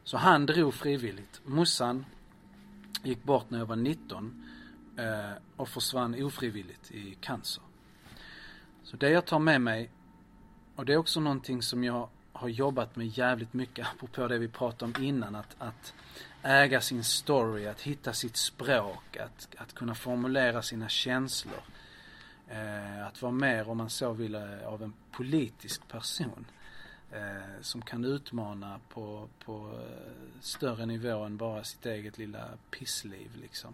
Så 0.03 0.17
han 0.17 0.45
drog 0.45 0.73
frivilligt. 0.73 1.41
Mussan 1.45 2.05
gick 3.03 3.23
bort 3.23 3.49
när 3.49 3.59
jag 3.59 3.65
var 3.65 3.75
19 3.75 4.43
eh, 4.97 5.31
och 5.55 5.69
försvann 5.69 6.23
ofrivilligt 6.23 6.91
i 6.91 7.17
cancer. 7.21 7.63
Så 8.83 8.97
det 8.97 9.09
jag 9.09 9.25
tar 9.25 9.39
med 9.39 9.61
mig, 9.61 9.91
och 10.75 10.85
det 10.85 10.93
är 10.93 10.97
också 10.97 11.19
någonting 11.19 11.61
som 11.61 11.83
jag 11.83 12.09
har 12.33 12.49
jobbat 12.49 12.95
med 12.95 13.07
jävligt 13.07 13.53
mycket, 13.53 13.87
apropå 13.95 14.27
det 14.27 14.37
vi 14.37 14.47
pratade 14.47 14.93
om 14.97 15.03
innan, 15.03 15.35
att, 15.35 15.55
att 15.59 15.93
äga 16.43 16.81
sin 16.81 17.03
story, 17.03 17.67
att 17.67 17.81
hitta 17.81 18.13
sitt 18.13 18.37
språk, 18.37 19.17
att, 19.17 19.47
att 19.57 19.73
kunna 19.73 19.95
formulera 19.95 20.61
sina 20.61 20.89
känslor. 20.89 21.61
Eh, 22.47 23.07
att 23.07 23.21
vara 23.21 23.31
mer, 23.31 23.69
om 23.69 23.77
man 23.77 23.89
så 23.89 24.13
vill, 24.13 24.35
eh, 24.35 24.67
av 24.67 24.83
en 24.83 24.93
politisk 25.11 25.87
person. 25.87 26.45
Eh, 27.11 27.61
som 27.61 27.81
kan 27.81 28.05
utmana 28.05 28.79
på, 28.89 29.27
på 29.45 29.71
eh, 29.73 30.41
större 30.41 30.85
nivå 30.85 31.23
än 31.23 31.37
bara 31.37 31.63
sitt 31.63 31.85
eget 31.85 32.17
lilla 32.17 32.49
pissliv 32.71 33.31
liksom. 33.41 33.73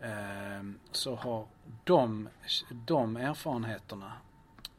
Eh, 0.00 0.62
så 0.92 1.14
har 1.14 1.46
de, 1.84 2.28
de 2.70 3.16
erfarenheterna 3.16 4.12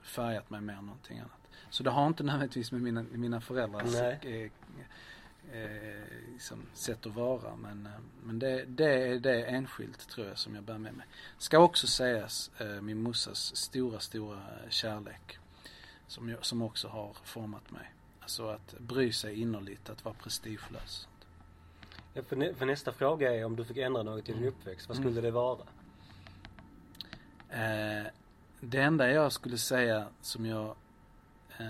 färgat 0.09 0.49
mig 0.49 0.61
mer 0.61 0.73
än 0.73 0.85
någonting 0.85 1.19
annat. 1.19 1.31
Så 1.69 1.83
det 1.83 1.89
har 1.89 2.07
inte 2.07 2.23
nödvändigtvis 2.23 2.71
med 2.71 2.81
mina, 2.81 3.05
mina 3.11 3.41
föräldrars 3.41 3.95
eh, 3.95 4.49
eh, 5.51 6.03
liksom 6.33 6.65
sätt 6.73 7.05
att 7.05 7.15
vara. 7.15 7.55
Men, 7.55 7.85
eh, 7.85 7.91
men 8.23 8.39
det, 8.39 8.65
det 8.65 9.07
är 9.07 9.19
det 9.19 9.43
enskilt 9.43 10.09
tror 10.09 10.27
jag 10.27 10.37
som 10.37 10.55
jag 10.55 10.63
bär 10.63 10.77
med 10.77 10.93
mig. 10.93 11.05
Ska 11.37 11.59
också 11.59 11.87
sägas 11.87 12.51
eh, 12.57 12.81
min 12.81 13.01
mossas 13.01 13.55
stora, 13.55 13.99
stora 13.99 14.41
kärlek. 14.69 15.37
Som, 16.07 16.29
jag, 16.29 16.45
som 16.45 16.61
också 16.61 16.87
har 16.87 17.13
format 17.23 17.71
mig. 17.71 17.91
Alltså 18.19 18.47
att 18.47 18.75
bry 18.79 19.11
sig 19.11 19.41
innerligt, 19.41 19.89
att 19.89 20.05
vara 20.05 20.15
prestigelös. 20.15 21.07
Ja, 22.13 22.23
för, 22.23 22.35
nä, 22.35 22.53
för, 22.53 22.65
nästa 22.65 22.91
fråga 22.91 23.35
är 23.35 23.45
om 23.45 23.55
du 23.55 23.65
fick 23.65 23.77
ändra 23.77 24.03
något 24.03 24.29
i 24.29 24.31
din 24.31 24.41
mm. 24.41 24.49
uppväxt. 24.49 24.87
Vad 24.87 24.97
skulle 24.97 25.11
mm. 25.11 25.23
det 25.23 25.31
vara? 25.31 25.65
Det 28.59 28.81
enda 28.81 29.11
jag 29.11 29.31
skulle 29.31 29.57
säga 29.57 30.07
som 30.21 30.45
jag 30.45 30.75
eh, 31.57 31.65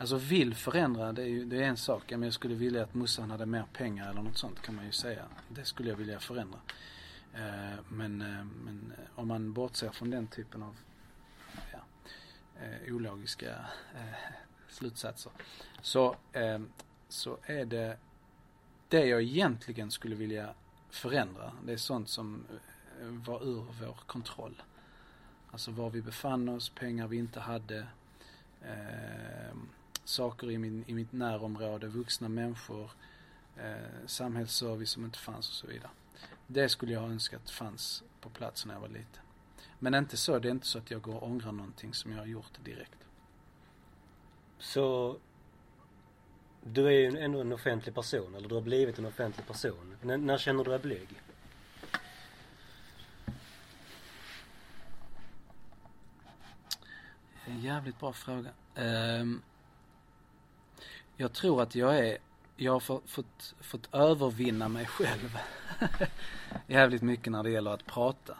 Alltså 0.00 0.16
vill 0.16 0.54
förändra, 0.54 1.12
det 1.12 1.22
är 1.22 1.26
ju 1.26 1.44
det 1.44 1.56
är 1.56 1.62
en 1.62 1.76
sak. 1.76 2.10
Men 2.10 2.22
jag 2.22 2.32
skulle 2.32 2.54
vilja 2.54 2.82
att 2.82 2.94
Mussan 2.94 3.30
hade 3.30 3.46
mer 3.46 3.64
pengar 3.72 4.10
eller 4.10 4.22
något 4.22 4.38
sånt 4.38 4.62
kan 4.62 4.74
man 4.74 4.86
ju 4.86 4.92
säga. 4.92 5.24
Det 5.48 5.64
skulle 5.64 5.90
jag 5.90 5.96
vilja 5.96 6.20
förändra. 6.20 6.58
Eh, 7.34 7.78
men, 7.88 8.22
eh, 8.22 8.44
men 8.64 8.92
eh, 8.98 9.20
om 9.20 9.28
man 9.28 9.52
bortser 9.52 9.90
från 9.90 10.10
den 10.10 10.26
typen 10.26 10.62
av 10.62 10.76
ja, 11.72 11.78
eh, 12.62 12.94
ologiska 12.94 13.50
eh, 13.94 14.32
slutsatser. 14.68 15.32
Så, 15.82 16.16
eh, 16.32 16.58
så 17.08 17.38
är 17.42 17.64
det 17.64 17.98
det 18.88 19.06
jag 19.06 19.22
egentligen 19.22 19.90
skulle 19.90 20.16
vilja 20.16 20.54
förändra. 20.90 21.52
Det 21.64 21.72
är 21.72 21.76
sånt 21.76 22.08
som 22.08 22.44
eh, 23.00 23.06
var 23.06 23.42
ur 23.42 23.66
vår 23.80 23.98
kontroll. 24.06 24.62
Alltså 25.50 25.70
var 25.70 25.90
vi 25.90 26.02
befann 26.02 26.48
oss, 26.48 26.68
pengar 26.68 27.08
vi 27.08 27.16
inte 27.16 27.40
hade. 27.40 27.86
Eh, 28.62 29.56
saker 30.04 30.50
i, 30.50 30.58
min, 30.58 30.84
i 30.86 30.94
mitt 30.94 31.12
närområde, 31.12 31.86
vuxna 31.86 32.28
människor, 32.28 32.90
eh, 33.56 34.06
samhällsservice 34.06 34.90
som 34.90 35.04
inte 35.04 35.18
fanns 35.18 35.48
och 35.48 35.54
så 35.54 35.66
vidare. 35.66 35.90
Det 36.46 36.68
skulle 36.68 36.92
jag 36.92 37.00
ha 37.00 37.08
önskat 37.08 37.50
fanns 37.50 38.02
på 38.20 38.30
plats 38.30 38.66
när 38.66 38.74
jag 38.74 38.80
var 38.80 38.88
liten. 38.88 39.22
Men 39.78 39.94
inte 39.94 40.16
så, 40.16 40.38
det 40.38 40.48
är 40.48 40.52
inte 40.52 40.66
så 40.66 40.78
att 40.78 40.90
jag 40.90 41.02
går 41.02 41.14
och 41.14 41.22
ångrar 41.22 41.52
någonting 41.52 41.94
som 41.94 42.12
jag 42.12 42.18
har 42.18 42.26
gjort 42.26 42.64
direkt. 42.64 42.98
Så 44.58 45.16
du 46.64 46.86
är 46.86 46.90
ju 46.90 47.18
ändå 47.18 47.40
en 47.40 47.52
offentlig 47.52 47.94
person, 47.94 48.34
eller 48.34 48.48
du 48.48 48.54
har 48.54 48.62
blivit 48.62 48.98
en 48.98 49.06
offentlig 49.06 49.46
person. 49.46 49.96
N 50.02 50.26
när 50.26 50.38
känner 50.38 50.64
du 50.64 50.70
dig 50.70 50.78
blyg? 50.78 51.08
En 57.48 57.60
jävligt 57.60 58.00
bra 58.00 58.12
fråga. 58.12 58.50
Um, 58.76 59.42
jag 61.16 61.32
tror 61.32 61.62
att 61.62 61.74
jag 61.74 61.98
är, 61.98 62.18
jag 62.56 62.72
har 62.72 62.80
fått, 62.80 63.10
fått, 63.10 63.54
fått 63.60 63.94
övervinna 63.94 64.68
mig 64.68 64.86
själv 64.86 65.38
jävligt 66.66 67.02
mycket 67.02 67.32
när 67.32 67.42
det 67.42 67.50
gäller 67.50 67.70
att 67.70 67.86
prata. 67.86 68.36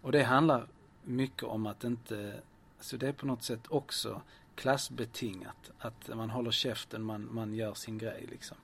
Och 0.00 0.12
det 0.12 0.22
handlar 0.22 0.66
mycket 1.02 1.42
om 1.42 1.66
att 1.66 1.84
inte, 1.84 2.40
alltså 2.78 2.96
det 2.96 3.08
är 3.08 3.12
på 3.12 3.26
något 3.26 3.42
sätt 3.42 3.66
också 3.68 4.22
klassbetingat. 4.54 5.70
Att 5.78 6.08
man 6.14 6.30
håller 6.30 6.50
käften, 6.50 7.02
man, 7.02 7.28
man 7.34 7.54
gör 7.54 7.74
sin 7.74 7.98
grej 7.98 8.26
liksom. 8.30 8.56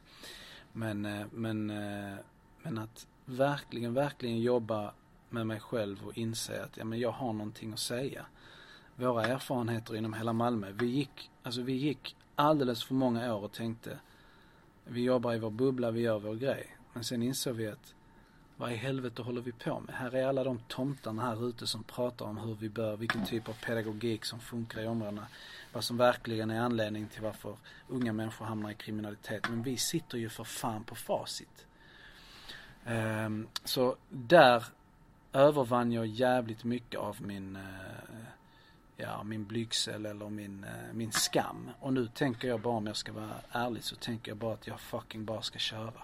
Men, 0.73 1.05
eh, 1.05 1.27
men, 1.33 1.71
eh, 1.71 2.19
men 2.63 2.79
att 2.79 3.07
verkligen, 3.25 3.95
verkligen 3.95 4.41
jobba 4.41 4.93
med 5.31 5.47
mig 5.47 5.61
själv 5.61 6.07
och 6.07 6.19
inse 6.19 6.65
att 6.65 6.77
ja, 6.77 6.85
men 6.85 6.99
jag 6.99 7.11
har 7.11 7.33
någonting 7.33 7.73
att 7.73 7.79
säga. 7.79 8.27
Våra 8.99 9.25
erfarenheter 9.27 9.97
inom 9.97 10.13
hela 10.13 10.33
Malmö, 10.33 10.73
vi 10.73 10.87
gick, 10.87 11.31
alltså 11.43 11.63
vi 11.63 11.73
gick 11.73 12.17
alldeles 12.35 12.85
för 12.85 12.95
många 12.95 13.35
år 13.35 13.45
och 13.45 13.53
tänkte 13.53 13.99
vi 14.85 15.03
jobbar 15.03 15.35
i 15.35 15.39
vår 15.39 15.51
bubbla, 15.51 15.91
vi 15.91 16.01
gör 16.01 16.19
vår 16.19 16.35
grej. 16.35 16.77
Men 16.93 17.05
sen 17.05 17.23
insåg 17.23 17.57
vi 17.57 17.67
att 17.67 17.95
vad 18.57 18.73
i 18.73 18.77
helvete 18.77 19.23
håller 19.23 19.41
vi 19.41 19.53
på 19.53 19.81
med? 19.81 19.95
Här 19.95 20.15
är 20.15 20.27
alla 20.27 20.45
de 20.45 20.61
tomtarna 20.69 21.23
här 21.23 21.49
ute 21.49 21.67
som 21.67 21.85
pratar 21.85 22.27
om 22.27 22.39
hur 22.39 22.55
vi 22.55 22.69
bör, 22.69 22.97
vilken 22.97 23.27
typ 23.27 23.49
av 23.49 23.53
pedagogik 23.53 24.25
som 24.25 24.41
funkar 24.41 24.83
i 24.83 24.87
områdena. 24.87 25.27
Vad 25.73 25.85
som 25.85 25.97
verkligen 25.97 26.51
är 26.51 26.61
anledning 26.61 27.09
till 27.09 27.23
varför 27.23 27.57
unga 27.89 28.13
människor 28.13 28.47
hamnar 28.47 28.71
i 28.71 28.75
kriminalitet. 28.75 29.49
Men 29.49 29.63
vi 29.63 29.77
sitter 29.77 30.19
ju 30.19 30.29
för 30.29 30.45
fan 30.45 30.85
på 30.85 30.95
facit. 30.95 31.67
Um, 32.87 33.49
så 33.65 33.97
där 34.09 34.65
övervann 35.33 35.93
jag 35.93 36.07
jävligt 36.07 36.65
mycket 36.65 37.01
av 37.01 37.17
min 37.23 37.57
uh, 37.57 37.63
ja, 39.01 39.23
min 39.23 39.45
blygsel 39.45 40.07
eller 40.07 40.29
min, 40.29 40.65
uh, 40.65 40.93
min 40.93 41.13
skam. 41.13 41.71
Och 41.81 41.93
nu 41.93 42.09
tänker 42.09 42.49
jag 42.49 42.61
bara 42.61 42.77
om 42.77 42.87
jag 42.87 42.97
ska 42.97 43.13
vara 43.13 43.41
ärlig 43.51 43.85
så 43.85 43.97
tänker 43.97 44.31
jag 44.31 44.39
bara 44.39 44.55
att 44.55 44.67
jag 44.67 44.81
fucking 44.81 45.25
bara 45.25 45.43
ska 45.43 45.59
köra. 45.59 46.03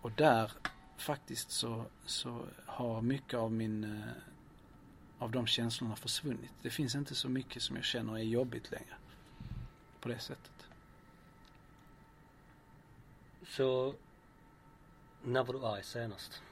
Och 0.00 0.12
där 0.12 0.52
faktiskt 0.96 1.50
så, 1.50 1.84
så 2.06 2.46
har 2.66 3.02
mycket 3.02 3.38
av 3.38 3.52
min 3.52 3.84
uh, 3.84 4.00
av 5.18 5.30
de 5.30 5.46
känslorna 5.46 5.96
försvunnit. 5.96 6.50
Det 6.62 6.70
finns 6.70 6.94
inte 6.94 7.14
så 7.14 7.28
mycket 7.28 7.62
som 7.62 7.76
jag 7.76 7.84
känner 7.84 8.14
är 8.14 8.22
jobbigt 8.22 8.70
längre. 8.70 8.94
På 10.00 10.08
det 10.08 10.18
sättet. 10.18 10.66
Så 13.46 13.94
när 15.22 15.44
var 15.44 15.54
du 15.54 15.66
arg 15.66 15.84
senast? 15.84 16.42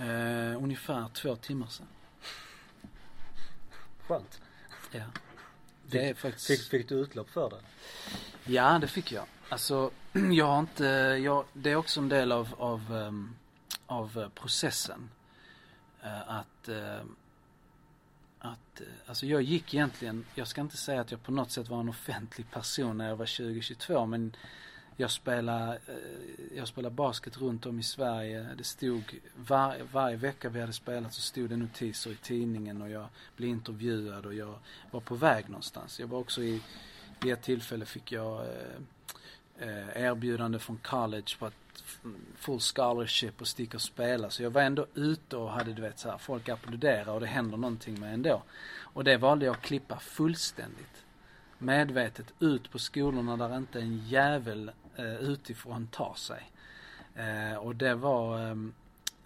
Uh, 0.00 0.62
ungefär 0.62 1.08
två 1.08 1.36
timmar 1.36 1.66
sedan. 1.66 1.86
Skönt. 4.06 4.40
Ja. 4.90 5.02
Det 5.86 6.08
är 6.08 6.14
faktiskt... 6.14 6.46
Fick, 6.46 6.60
fick 6.60 6.88
du 6.88 6.94
utlopp 6.94 7.30
för 7.30 7.50
det? 7.50 7.60
Ja, 8.52 8.78
det 8.78 8.88
fick 8.88 9.12
jag. 9.12 9.24
Alltså, 9.48 9.90
jag 10.32 10.46
har 10.46 10.60
inte, 10.60 10.84
jag, 11.24 11.44
det 11.52 11.70
är 11.70 11.76
också 11.76 12.00
en 12.00 12.08
del 12.08 12.32
av, 12.32 12.54
av, 12.58 12.92
um, 12.92 13.36
av 13.86 14.18
uh, 14.18 14.28
processen. 14.28 15.10
Uh, 16.04 16.30
att, 16.30 16.68
uh, 16.68 17.00
att, 18.38 18.82
alltså 19.06 19.26
jag 19.26 19.42
gick 19.42 19.74
egentligen, 19.74 20.24
jag 20.34 20.48
ska 20.48 20.60
inte 20.60 20.76
säga 20.76 21.00
att 21.00 21.10
jag 21.10 21.22
på 21.22 21.32
något 21.32 21.50
sätt 21.50 21.68
var 21.68 21.80
en 21.80 21.88
offentlig 21.88 22.50
person 22.50 22.98
när 22.98 23.08
jag 23.08 23.16
var 23.16 23.26
20-22 23.26 24.06
men 24.06 24.36
jag 24.96 25.10
spelade, 25.10 25.78
eh, 25.86 26.56
jag 26.56 26.68
spelade 26.68 26.94
basket 26.94 27.38
runt 27.38 27.66
om 27.66 27.78
i 27.78 27.82
Sverige. 27.82 28.46
Det 28.58 28.64
stod 28.64 29.02
var, 29.36 29.76
varje 29.92 30.16
vecka 30.16 30.48
vi 30.48 30.60
hade 30.60 30.72
spelat 30.72 31.14
så 31.14 31.20
stod 31.20 31.50
det 31.50 31.56
notiser 31.56 32.10
i 32.10 32.16
tidningen 32.16 32.82
och 32.82 32.90
jag 32.90 33.06
blev 33.36 33.50
intervjuad 33.50 34.26
och 34.26 34.34
jag 34.34 34.58
var 34.90 35.00
på 35.00 35.14
väg 35.14 35.48
någonstans. 35.48 36.00
Jag 36.00 36.06
var 36.06 36.18
också 36.18 36.42
i, 36.42 36.62
vid 37.20 37.32
ett 37.32 37.42
tillfälle 37.42 37.84
fick 37.84 38.12
jag 38.12 38.40
eh, 38.40 39.68
eh 39.68 40.02
erbjudande 40.02 40.58
från 40.58 40.78
college 40.78 41.36
på 41.38 41.46
att 41.46 41.54
full 42.36 42.60
scholarship 42.60 43.40
och 43.40 43.48
sticka 43.48 43.76
och 43.76 43.82
spela. 43.82 44.30
Så 44.30 44.42
jag 44.42 44.50
var 44.50 44.62
ändå 44.62 44.86
ute 44.94 45.36
och 45.36 45.50
hade 45.50 45.72
du 45.72 45.82
vet 45.82 45.98
så 45.98 46.10
här, 46.10 46.18
folk 46.18 46.48
applåderar 46.48 47.12
och 47.12 47.20
det 47.20 47.26
händer 47.26 47.56
någonting 47.56 48.00
med 48.00 48.14
ändå. 48.14 48.42
Och 48.78 49.04
det 49.04 49.16
valde 49.16 49.46
jag 49.46 49.56
att 49.56 49.62
klippa 49.62 49.98
fullständigt. 49.98 51.04
Medvetet 51.58 52.32
ut 52.40 52.70
på 52.70 52.78
skolorna 52.78 53.36
där 53.36 53.56
inte 53.56 53.80
en 53.80 53.98
jävel 53.98 54.70
eh, 54.96 55.14
utifrån 55.14 55.86
tar 55.86 56.14
sig. 56.14 56.50
Eh, 57.14 57.56
och 57.56 57.76
det 57.76 57.94
var 57.94 58.50
eh, 58.50 58.56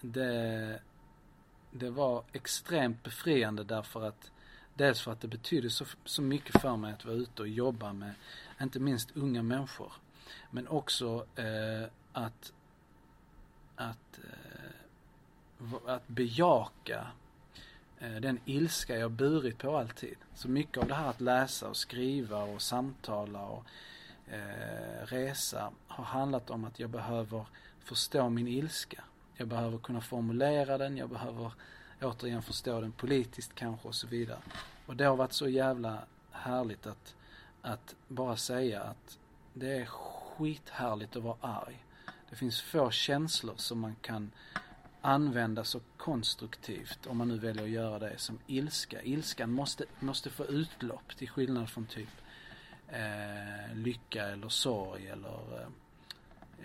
det, 0.00 0.80
det 1.70 1.90
var 1.90 2.24
extremt 2.32 3.02
befriande 3.02 3.64
därför 3.64 4.08
att 4.08 4.30
dels 4.74 5.00
för 5.00 5.12
att 5.12 5.20
det 5.20 5.28
betydde 5.28 5.70
så, 5.70 5.84
så 6.04 6.22
mycket 6.22 6.60
för 6.60 6.76
mig 6.76 6.92
att 6.92 7.04
vara 7.04 7.16
ute 7.16 7.42
och 7.42 7.48
jobba 7.48 7.92
med 7.92 8.12
inte 8.60 8.80
minst 8.80 9.16
unga 9.16 9.42
människor. 9.42 9.92
Men 10.50 10.68
också 10.68 11.26
eh, 11.36 11.88
att, 12.12 12.52
att, 13.76 14.18
eh, 14.18 15.74
att 15.86 16.08
bejaka 16.08 17.06
eh, 17.98 18.12
den 18.14 18.38
ilska 18.44 18.96
jag 18.96 19.10
burit 19.10 19.58
på 19.58 19.76
alltid. 19.76 20.16
Så 20.34 20.48
mycket 20.48 20.78
av 20.78 20.88
det 20.88 20.94
här 20.94 21.08
att 21.08 21.20
läsa 21.20 21.68
och 21.68 21.76
skriva 21.76 22.42
och 22.42 22.62
samtala 22.62 23.40
och 23.40 23.64
eh, 24.30 25.06
resa 25.06 25.72
har 25.86 26.04
handlat 26.04 26.50
om 26.50 26.64
att 26.64 26.80
jag 26.80 26.90
behöver 26.90 27.46
förstå 27.80 28.28
min 28.28 28.48
ilska. 28.48 29.04
Jag 29.36 29.48
behöver 29.48 29.78
kunna 29.78 30.00
formulera 30.00 30.78
den, 30.78 30.96
jag 30.96 31.08
behöver 31.08 31.52
återigen 32.02 32.42
förstå 32.42 32.80
den 32.80 32.92
politiskt 32.92 33.54
kanske 33.54 33.88
och 33.88 33.94
så 33.94 34.06
vidare. 34.06 34.38
Och 34.86 34.96
det 34.96 35.04
har 35.04 35.16
varit 35.16 35.32
så 35.32 35.48
jävla 35.48 35.98
härligt 36.30 36.86
att, 36.86 37.14
att 37.62 37.94
bara 38.08 38.36
säga 38.36 38.82
att 38.82 39.18
det 39.54 39.78
är 39.78 39.86
skithärligt 39.86 41.16
att 41.16 41.22
vara 41.22 41.36
arg. 41.40 41.84
Det 42.30 42.36
finns 42.36 42.62
få 42.62 42.90
känslor 42.90 43.54
som 43.56 43.80
man 43.80 43.96
kan 44.00 44.30
använda 45.00 45.64
så 45.64 45.80
konstruktivt, 45.96 47.06
om 47.06 47.16
man 47.16 47.28
nu 47.28 47.38
väljer 47.38 47.64
att 47.64 47.70
göra 47.70 47.98
det, 47.98 48.18
som 48.18 48.38
ilska. 48.46 49.02
Ilskan 49.02 49.52
måste, 49.52 49.84
måste 50.00 50.30
få 50.30 50.44
utlopp 50.44 51.16
till 51.16 51.28
skillnad 51.28 51.68
från 51.70 51.86
typ 51.86 52.08
eh, 52.92 53.74
lycka 53.74 54.26
eller 54.26 54.48
sorg 54.48 55.06
eller 55.08 55.60
eh, 55.60 55.68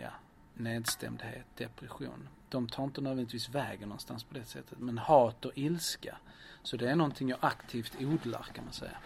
ja, 0.01 0.11
nedstämdhet, 0.53 1.45
depression. 1.57 2.29
De 2.49 2.67
tar 2.67 2.83
inte 2.83 3.01
nödvändigtvis 3.01 3.49
vägen 3.49 3.89
någonstans 3.89 4.23
på 4.23 4.33
det 4.33 4.45
sättet. 4.45 4.79
Men 4.79 4.97
hat 4.97 5.45
och 5.45 5.51
ilska, 5.55 6.17
så 6.63 6.77
det 6.77 6.89
är 6.89 6.95
någonting 6.95 7.29
jag 7.29 7.39
aktivt 7.41 7.95
odlar 7.99 8.43
kan 8.53 8.63
man 8.63 8.73
säga. 8.73 8.97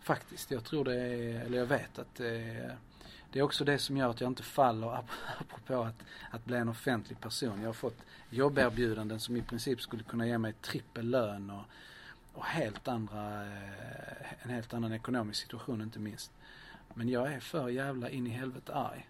Faktiskt, 0.00 0.50
jag 0.50 0.64
tror 0.64 0.84
det 0.84 0.94
är, 0.94 1.40
eller 1.40 1.58
jag 1.58 1.66
vet 1.66 1.98
att 1.98 2.14
det 2.14 2.28
är 2.28 2.76
det 3.34 3.40
är 3.40 3.42
också 3.42 3.64
det 3.64 3.78
som 3.78 3.96
gör 3.96 4.10
att 4.10 4.20
jag 4.20 4.30
inte 4.30 4.42
faller 4.42 4.94
apropå 5.40 5.82
att, 5.82 6.02
att 6.30 6.44
bli 6.44 6.56
en 6.56 6.68
offentlig 6.68 7.20
person. 7.20 7.60
Jag 7.60 7.68
har 7.68 7.72
fått 7.72 7.98
jobberbjudanden 8.30 9.20
som 9.20 9.36
i 9.36 9.42
princip 9.42 9.80
skulle 9.80 10.02
kunna 10.02 10.26
ge 10.26 10.38
mig 10.38 10.52
trippel 10.52 11.10
lön 11.10 11.50
och, 11.50 11.64
och 12.32 12.44
helt 12.44 12.88
andra, 12.88 13.46
eh, 13.46 14.42
en 14.42 14.50
helt 14.50 14.74
annan 14.74 14.92
ekonomisk 14.92 15.42
situation 15.42 15.82
inte 15.82 15.98
minst. 15.98 16.32
Men 16.94 17.08
jag 17.08 17.32
är 17.32 17.40
för 17.40 17.68
jävla 17.68 18.10
in 18.10 18.26
i 18.26 18.30
helvete 18.30 18.74
arg 18.74 19.08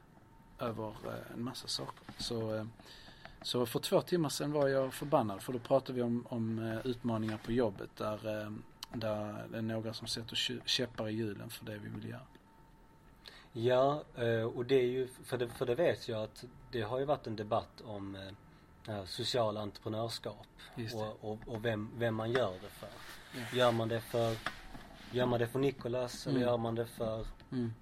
över 0.59 0.89
eh, 0.89 1.35
en 1.35 1.45
massa 1.45 1.69
saker. 1.69 2.15
Så, 2.19 2.55
eh, 2.55 2.65
så 3.43 3.67
för 3.67 3.79
två 3.79 4.01
timmar 4.01 4.29
sedan 4.29 4.53
var 4.53 4.69
jag 4.69 4.95
förbannad 4.95 5.43
för 5.43 5.53
då 5.53 5.59
pratade 5.59 5.93
vi 5.93 6.03
om, 6.03 6.27
om 6.29 6.59
utmaningar 6.85 7.39
på 7.45 7.53
jobbet 7.53 7.91
där, 7.97 8.19
där 8.93 9.47
det 9.51 9.59
är 9.59 9.63
några 9.63 9.93
som 9.93 10.07
sätter 10.07 10.37
käppar 10.67 11.09
i 11.09 11.13
hjulen 11.13 11.51
för 11.51 11.65
det 11.65 11.79
vi 11.79 11.89
vill 11.89 12.09
göra. 12.09 12.21
Ja, 13.57 14.03
eh, 14.17 14.43
och 14.43 14.65
det 14.65 14.75
är 14.75 14.87
ju, 14.87 15.09
för 15.25 15.39
det, 15.39 15.49
för 15.49 15.67
det 15.67 15.75
vet 15.75 16.09
jag 16.09 16.23
att 16.23 16.45
det 16.71 16.83
har 16.83 16.99
ju 16.99 17.05
varit 17.05 17.27
en 17.27 17.37
debatt 17.37 17.81
om 17.85 18.17
eh, 18.89 19.05
social 19.05 19.57
entreprenörskap 19.57 20.47
och, 20.95 21.31
och, 21.31 21.39
och, 21.47 21.65
vem, 21.65 21.91
vem 21.97 22.15
man 22.15 22.31
gör 22.31 22.53
det 22.53 22.69
för. 22.69 22.89
Ja. 23.33 23.59
Gör 23.59 23.73
man 23.73 23.89
det 23.89 24.01
för, 24.01 24.37
gör 25.11 25.27
man 25.27 25.41
det 25.41 25.47
för 25.47 25.59
Nikolas 25.59 26.27
mm. 26.27 26.37
eller 26.37 26.47
gör 26.47 26.57
man 26.57 26.75
det 26.75 26.87
för 26.87 27.27
mm. 27.55 27.73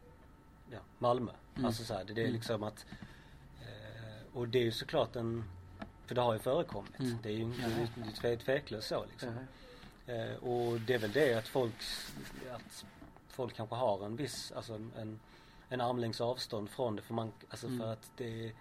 ja, 0.70 0.78
Malmö? 0.98 1.32
Mm. 1.54 1.64
Alltså 1.64 1.84
så 1.84 1.94
här, 1.94 2.04
det, 2.04 2.14
det 2.14 2.20
är 2.20 2.24
mm. 2.24 2.34
liksom 2.34 2.62
att 2.62 2.86
eh, 3.60 4.36
och 4.36 4.48
det 4.48 4.58
är 4.58 4.64
ju 4.64 4.72
såklart 4.72 5.16
en, 5.16 5.44
för 6.06 6.14
det 6.14 6.20
har 6.20 6.32
ju 6.32 6.38
förekommit. 6.38 7.00
Mm. 7.00 7.18
Det 7.22 7.28
är 7.28 7.36
ju 7.36 7.52
det 8.22 8.28
är 8.28 8.36
tveklöst 8.36 8.88
så 8.88 9.04
liksom. 9.10 9.30
Ja. 10.06 10.38
och 10.38 10.80
det 10.80 10.94
är 10.94 10.98
väl 10.98 11.12
det 11.12 11.34
att 11.34 11.48
folk, 11.48 11.74
att 12.50 12.84
folk 13.28 13.54
kanske 13.54 13.74
har 13.74 14.06
en 14.06 14.16
viss, 14.16 14.52
alltså 14.52 14.74
en 14.74 15.20
en 15.72 15.80
armlängds 15.80 16.20
avstånd 16.20 16.70
från 16.70 16.96
det 16.96 17.02
för 17.02 17.14
man, 17.14 17.32
alltså 17.48 17.66
mm. 17.66 17.78
för 17.78 17.92
att 17.92 18.10
det 18.16 18.52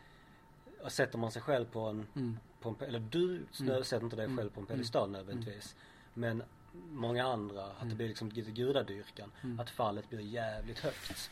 Sätter 0.88 1.17
man 1.17 1.32
sig 1.32 1.41
själv 1.41 1.65
på 1.65 1.80
en, 1.80 2.08
mm. 2.15 2.38
på 2.62 2.69
en 2.69 2.76
eller 2.88 3.00
du 3.00 3.45
mm. 3.60 3.84
sätter 3.84 4.04
inte 4.04 4.15
dig 4.15 4.36
själv 4.38 4.50
på 4.50 4.60
en 4.60 4.65
mm. 4.65 4.67
pedestal 4.67 5.10
mm. 5.10 5.12
nödvändigtvis. 5.12 5.76
Men 6.13 6.43
många 6.74 7.28
andra, 7.28 7.64
att 7.66 7.80
det 7.80 7.86
mm. 7.86 7.98
blir 7.98 8.08
liksom 8.08 8.30
gudadyrkan. 8.30 9.32
Att 9.60 9.70
fallet 9.70 10.10
blir 10.10 10.20
jävligt 10.20 10.80
högt. 10.80 11.32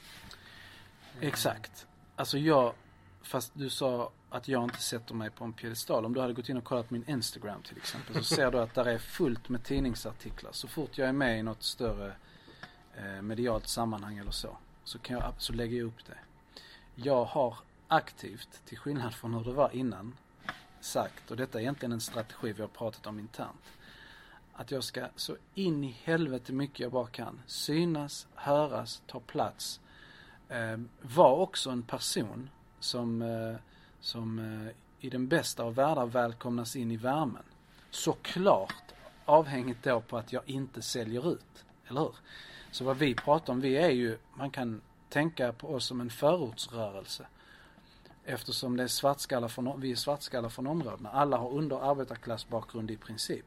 Exakt. 1.22 1.88
Alltså 2.16 2.38
jag, 2.38 2.74
fast 3.22 3.52
du 3.56 3.70
sa 3.70 4.12
att 4.30 4.48
jag 4.48 4.64
inte 4.64 4.82
sätter 4.82 5.14
mig 5.14 5.30
på 5.30 5.44
en 5.44 5.54
piedestal. 5.54 6.06
Om 6.06 6.14
du 6.14 6.22
hade 6.22 6.34
gått 6.34 6.50
in 6.50 6.58
och 6.58 6.64
kollat 6.64 6.92
min 6.92 7.10
Instagram 7.10 7.62
till 7.62 7.78
exempel 7.78 8.16
så 8.16 8.36
ser 8.36 8.52
du 8.52 8.60
att 8.60 8.74
där 8.74 8.86
är 8.86 8.98
fullt 8.98 9.50
med 9.50 9.64
tidningsartiklar. 9.64 10.52
Så 10.52 10.68
fort 10.68 10.98
jag 10.98 11.10
är 11.10 11.14
med 11.14 11.40
i 11.40 11.44
något 11.44 11.64
större 11.64 12.16
eh, 12.98 13.22
medialt 13.22 13.68
sammanhang 13.68 14.18
eller 14.18 14.32
så 14.32 14.58
så, 14.90 15.00
kan 15.00 15.18
jag, 15.18 15.34
så 15.38 15.54
lägger 15.54 15.78
jag 15.78 15.88
upp 15.88 16.06
det. 16.06 16.18
Jag 16.96 17.26
har 17.26 17.56
aktivt, 17.88 18.66
till 18.66 18.78
skillnad 18.78 19.14
från 19.14 19.34
hur 19.34 19.44
det 19.44 19.52
var 19.52 19.76
innan, 19.76 20.18
sagt, 20.80 21.32
och 21.32 21.38
detta 21.38 21.58
är 21.58 21.62
egentligen 21.62 21.92
en 21.92 22.02
strategi 22.02 22.54
vi 22.54 22.62
har 22.62 22.70
pratat 22.70 23.08
om 23.08 23.20
internt, 23.20 23.66
att 24.60 24.72
jag 24.72 24.84
ska 24.84 25.08
så 25.16 25.36
in 25.56 25.84
i 25.84 25.96
helvete 26.04 26.54
mycket 26.54 26.80
jag 26.80 26.92
bara 26.92 27.08
kan 27.08 27.42
synas, 27.46 28.28
höras, 28.36 29.02
ta 29.08 29.20
plats. 29.20 29.80
Eh, 30.50 30.78
var 31.02 31.36
också 31.36 31.70
en 31.70 31.84
person 31.84 32.50
som, 32.80 33.22
eh, 33.22 33.56
som 34.00 34.40
eh, 34.40 34.76
i 35.00 35.10
den 35.10 35.28
bästa 35.28 35.64
av 35.64 35.76
världar 35.76 36.06
välkomnas 36.06 36.76
in 36.76 36.92
i 36.92 36.98
värmen. 36.98 37.44
Såklart 37.90 38.94
avhängigt 39.26 39.84
då 39.84 40.02
på 40.02 40.18
att 40.18 40.34
jag 40.34 40.50
inte 40.50 40.82
säljer 40.82 41.34
ut, 41.34 41.66
eller 41.88 42.02
hur? 42.02 42.16
Så 42.72 42.84
vad 42.84 42.98
vi 42.98 43.16
pratar 43.16 43.54
om, 43.54 43.62
vi 43.62 43.78
är 43.78 43.92
ju, 43.92 44.18
man 44.34 44.52
kan 44.52 44.82
tänka 45.10 45.54
på 45.54 45.74
oss 45.74 45.86
som 45.86 46.02
en 46.02 46.10
förortsrörelse. 46.10 47.28
Eftersom 48.26 48.78
det 48.78 48.84
är 48.84 48.88
svartskallar 48.88 49.48
från, 49.48 49.82
vi 49.82 49.92
är 49.92 49.96
svartskallar 49.96 50.50
från 50.50 50.68
områdena. 50.68 51.10
Alla 51.10 51.38
har 51.38 51.52
under 51.52 51.92
arbetarklassbakgrund 51.92 52.92
i 52.92 52.98
princip. 52.98 53.46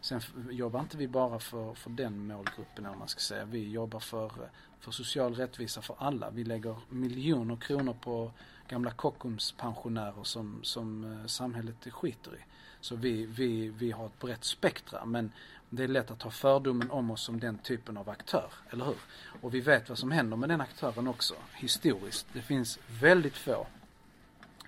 Sen 0.00 0.20
jobbar 0.50 0.80
inte 0.80 0.96
vi 0.96 1.08
bara 1.08 1.38
för, 1.38 1.74
för 1.74 1.90
den 1.90 2.26
målgruppen 2.26 2.86
eller 2.86 2.96
man 2.96 3.08
ska 3.08 3.20
säga. 3.20 3.44
Vi 3.44 3.70
jobbar 3.70 4.00
för, 4.00 4.32
för 4.80 4.90
social 4.90 5.34
rättvisa 5.34 5.82
för 5.82 5.96
alla. 5.98 6.30
Vi 6.30 6.44
lägger 6.44 6.76
miljoner 6.88 7.56
kronor 7.56 7.96
på 8.00 8.32
gamla 8.68 8.90
Kockums 8.90 9.52
pensionärer 9.52 10.22
som, 10.24 10.60
som 10.62 11.04
eh, 11.04 11.26
samhället 11.26 11.92
skiter 11.92 12.34
i. 12.34 12.40
Så 12.80 12.96
vi, 12.96 13.26
vi, 13.26 13.68
vi 13.68 13.90
har 13.90 14.06
ett 14.06 14.18
brett 14.18 14.44
spektra 14.44 15.04
men 15.04 15.32
det 15.70 15.84
är 15.84 15.88
lätt 15.88 16.10
att 16.10 16.22
ha 16.22 16.30
fördomen 16.30 16.90
om 16.90 17.10
oss 17.10 17.22
som 17.22 17.40
den 17.40 17.58
typen 17.58 17.96
av 17.96 18.08
aktör, 18.08 18.52
eller 18.70 18.84
hur? 18.84 18.96
Och 19.40 19.54
vi 19.54 19.60
vet 19.60 19.88
vad 19.88 19.98
som 19.98 20.10
händer 20.10 20.36
med 20.36 20.48
den 20.48 20.60
aktören 20.60 21.08
också, 21.08 21.34
historiskt. 21.54 22.26
Det 22.32 22.42
finns 22.42 22.78
väldigt 23.00 23.36
få 23.36 23.66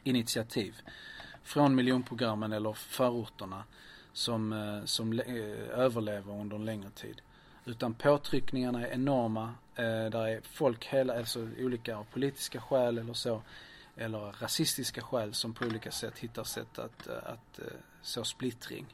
initiativ 0.03 0.81
från 1.43 1.75
miljonprogrammen 1.75 2.53
eller 2.53 2.73
förorterna 2.73 3.65
som, 4.13 4.53
eh, 4.53 4.85
som 4.85 5.13
eh, 5.13 5.37
överlever 5.79 6.33
under 6.33 6.57
en 6.57 6.65
längre 6.65 6.91
tid. 6.91 7.21
Utan 7.65 7.95
påtryckningarna 7.95 8.87
är 8.87 8.93
enorma. 8.93 9.55
Eh, 9.77 9.85
där 9.85 10.27
är 10.27 10.41
folk 10.41 10.87
hela, 10.87 11.19
alltså 11.19 11.49
olika 11.59 11.97
av 11.97 12.05
politiska 12.05 12.61
skäl 12.61 12.99
eller 12.99 13.15
så, 13.15 13.43
eller 13.97 14.19
rasistiska 14.19 15.03
skäl 15.03 15.35
som 15.35 15.55
på 15.55 15.65
olika 15.65 15.91
sätt 15.91 16.19
hittar 16.19 16.45
sätt 16.45 16.79
att, 16.79 17.07
att 17.07 17.61
så 18.03 18.25
splittring. 18.25 18.87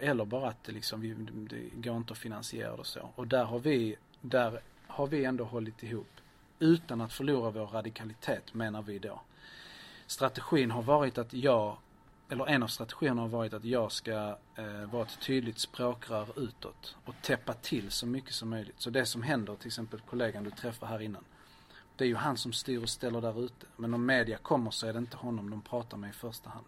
Eller 0.00 0.24
bara 0.24 0.48
att 0.48 0.64
det 0.64 0.72
liksom, 0.72 1.26
det 1.50 1.88
går 1.88 1.96
inte 1.96 2.12
att 2.12 2.18
finansiera 2.18 2.76
det 2.76 2.84
så. 2.84 3.10
Och 3.14 3.26
där 3.26 3.44
har 3.44 3.58
vi, 3.58 3.96
där 4.20 4.60
har 4.86 5.06
vi 5.06 5.24
ändå 5.24 5.44
hållit 5.44 5.82
ihop. 5.82 6.10
Utan 6.58 7.00
att 7.00 7.12
förlora 7.12 7.50
vår 7.50 7.66
radikalitet 7.66 8.54
menar 8.54 8.82
vi 8.82 8.98
då. 8.98 9.20
Strategin 10.06 10.70
har 10.70 10.82
varit 10.82 11.18
att 11.18 11.32
jag, 11.32 11.76
eller 12.30 12.46
en 12.46 12.62
av 12.62 12.66
strategierna 12.66 13.20
har 13.22 13.28
varit 13.28 13.52
att 13.54 13.64
jag 13.64 13.92
ska 13.92 14.38
eh, 14.56 14.84
vara 14.92 15.02
ett 15.02 15.20
tydligt 15.20 15.58
språkrör 15.58 16.26
utåt 16.40 16.96
och 17.04 17.14
täppa 17.22 17.52
till 17.54 17.90
så 17.90 18.06
mycket 18.06 18.34
som 18.34 18.50
möjligt. 18.50 18.80
Så 18.80 18.90
det 18.90 19.06
som 19.06 19.22
händer, 19.22 19.54
till 19.56 19.66
exempel 19.66 20.00
kollegan 20.00 20.44
du 20.44 20.50
träffar 20.50 20.86
här 20.86 21.02
innan. 21.02 21.24
Det 21.96 22.04
är 22.04 22.08
ju 22.08 22.14
han 22.16 22.36
som 22.36 22.52
styr 22.52 22.82
och 22.82 22.88
ställer 22.88 23.20
där 23.20 23.44
ute. 23.44 23.66
Men 23.76 23.94
om 23.94 24.06
media 24.06 24.38
kommer 24.38 24.70
så 24.70 24.86
är 24.86 24.92
det 24.92 24.98
inte 24.98 25.16
honom 25.16 25.50
de 25.50 25.62
pratar 25.62 25.96
med 25.96 26.10
i 26.10 26.12
första 26.12 26.50
hand. 26.50 26.66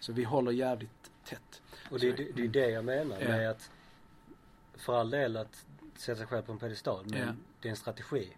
Så 0.00 0.12
vi 0.12 0.24
håller 0.24 0.52
jävligt 0.52 1.10
tätt. 1.24 1.62
Och 1.90 2.00
det, 2.00 2.12
det, 2.12 2.32
det 2.36 2.42
är 2.44 2.48
det 2.48 2.70
jag 2.70 2.84
menar 2.84 3.18
med 3.18 3.50
att 3.50 3.70
för 4.76 5.00
all 5.00 5.10
del 5.10 5.36
att 5.36 5.64
sätta 5.96 6.18
sig 6.18 6.26
själv 6.26 6.42
på 6.42 6.52
en 6.52 6.58
pedestal 6.58 7.04
men 7.06 7.18
Ja. 7.20 7.32
det 7.60 7.68
är 7.68 7.70
en 7.70 7.76
strategi. 7.76 8.28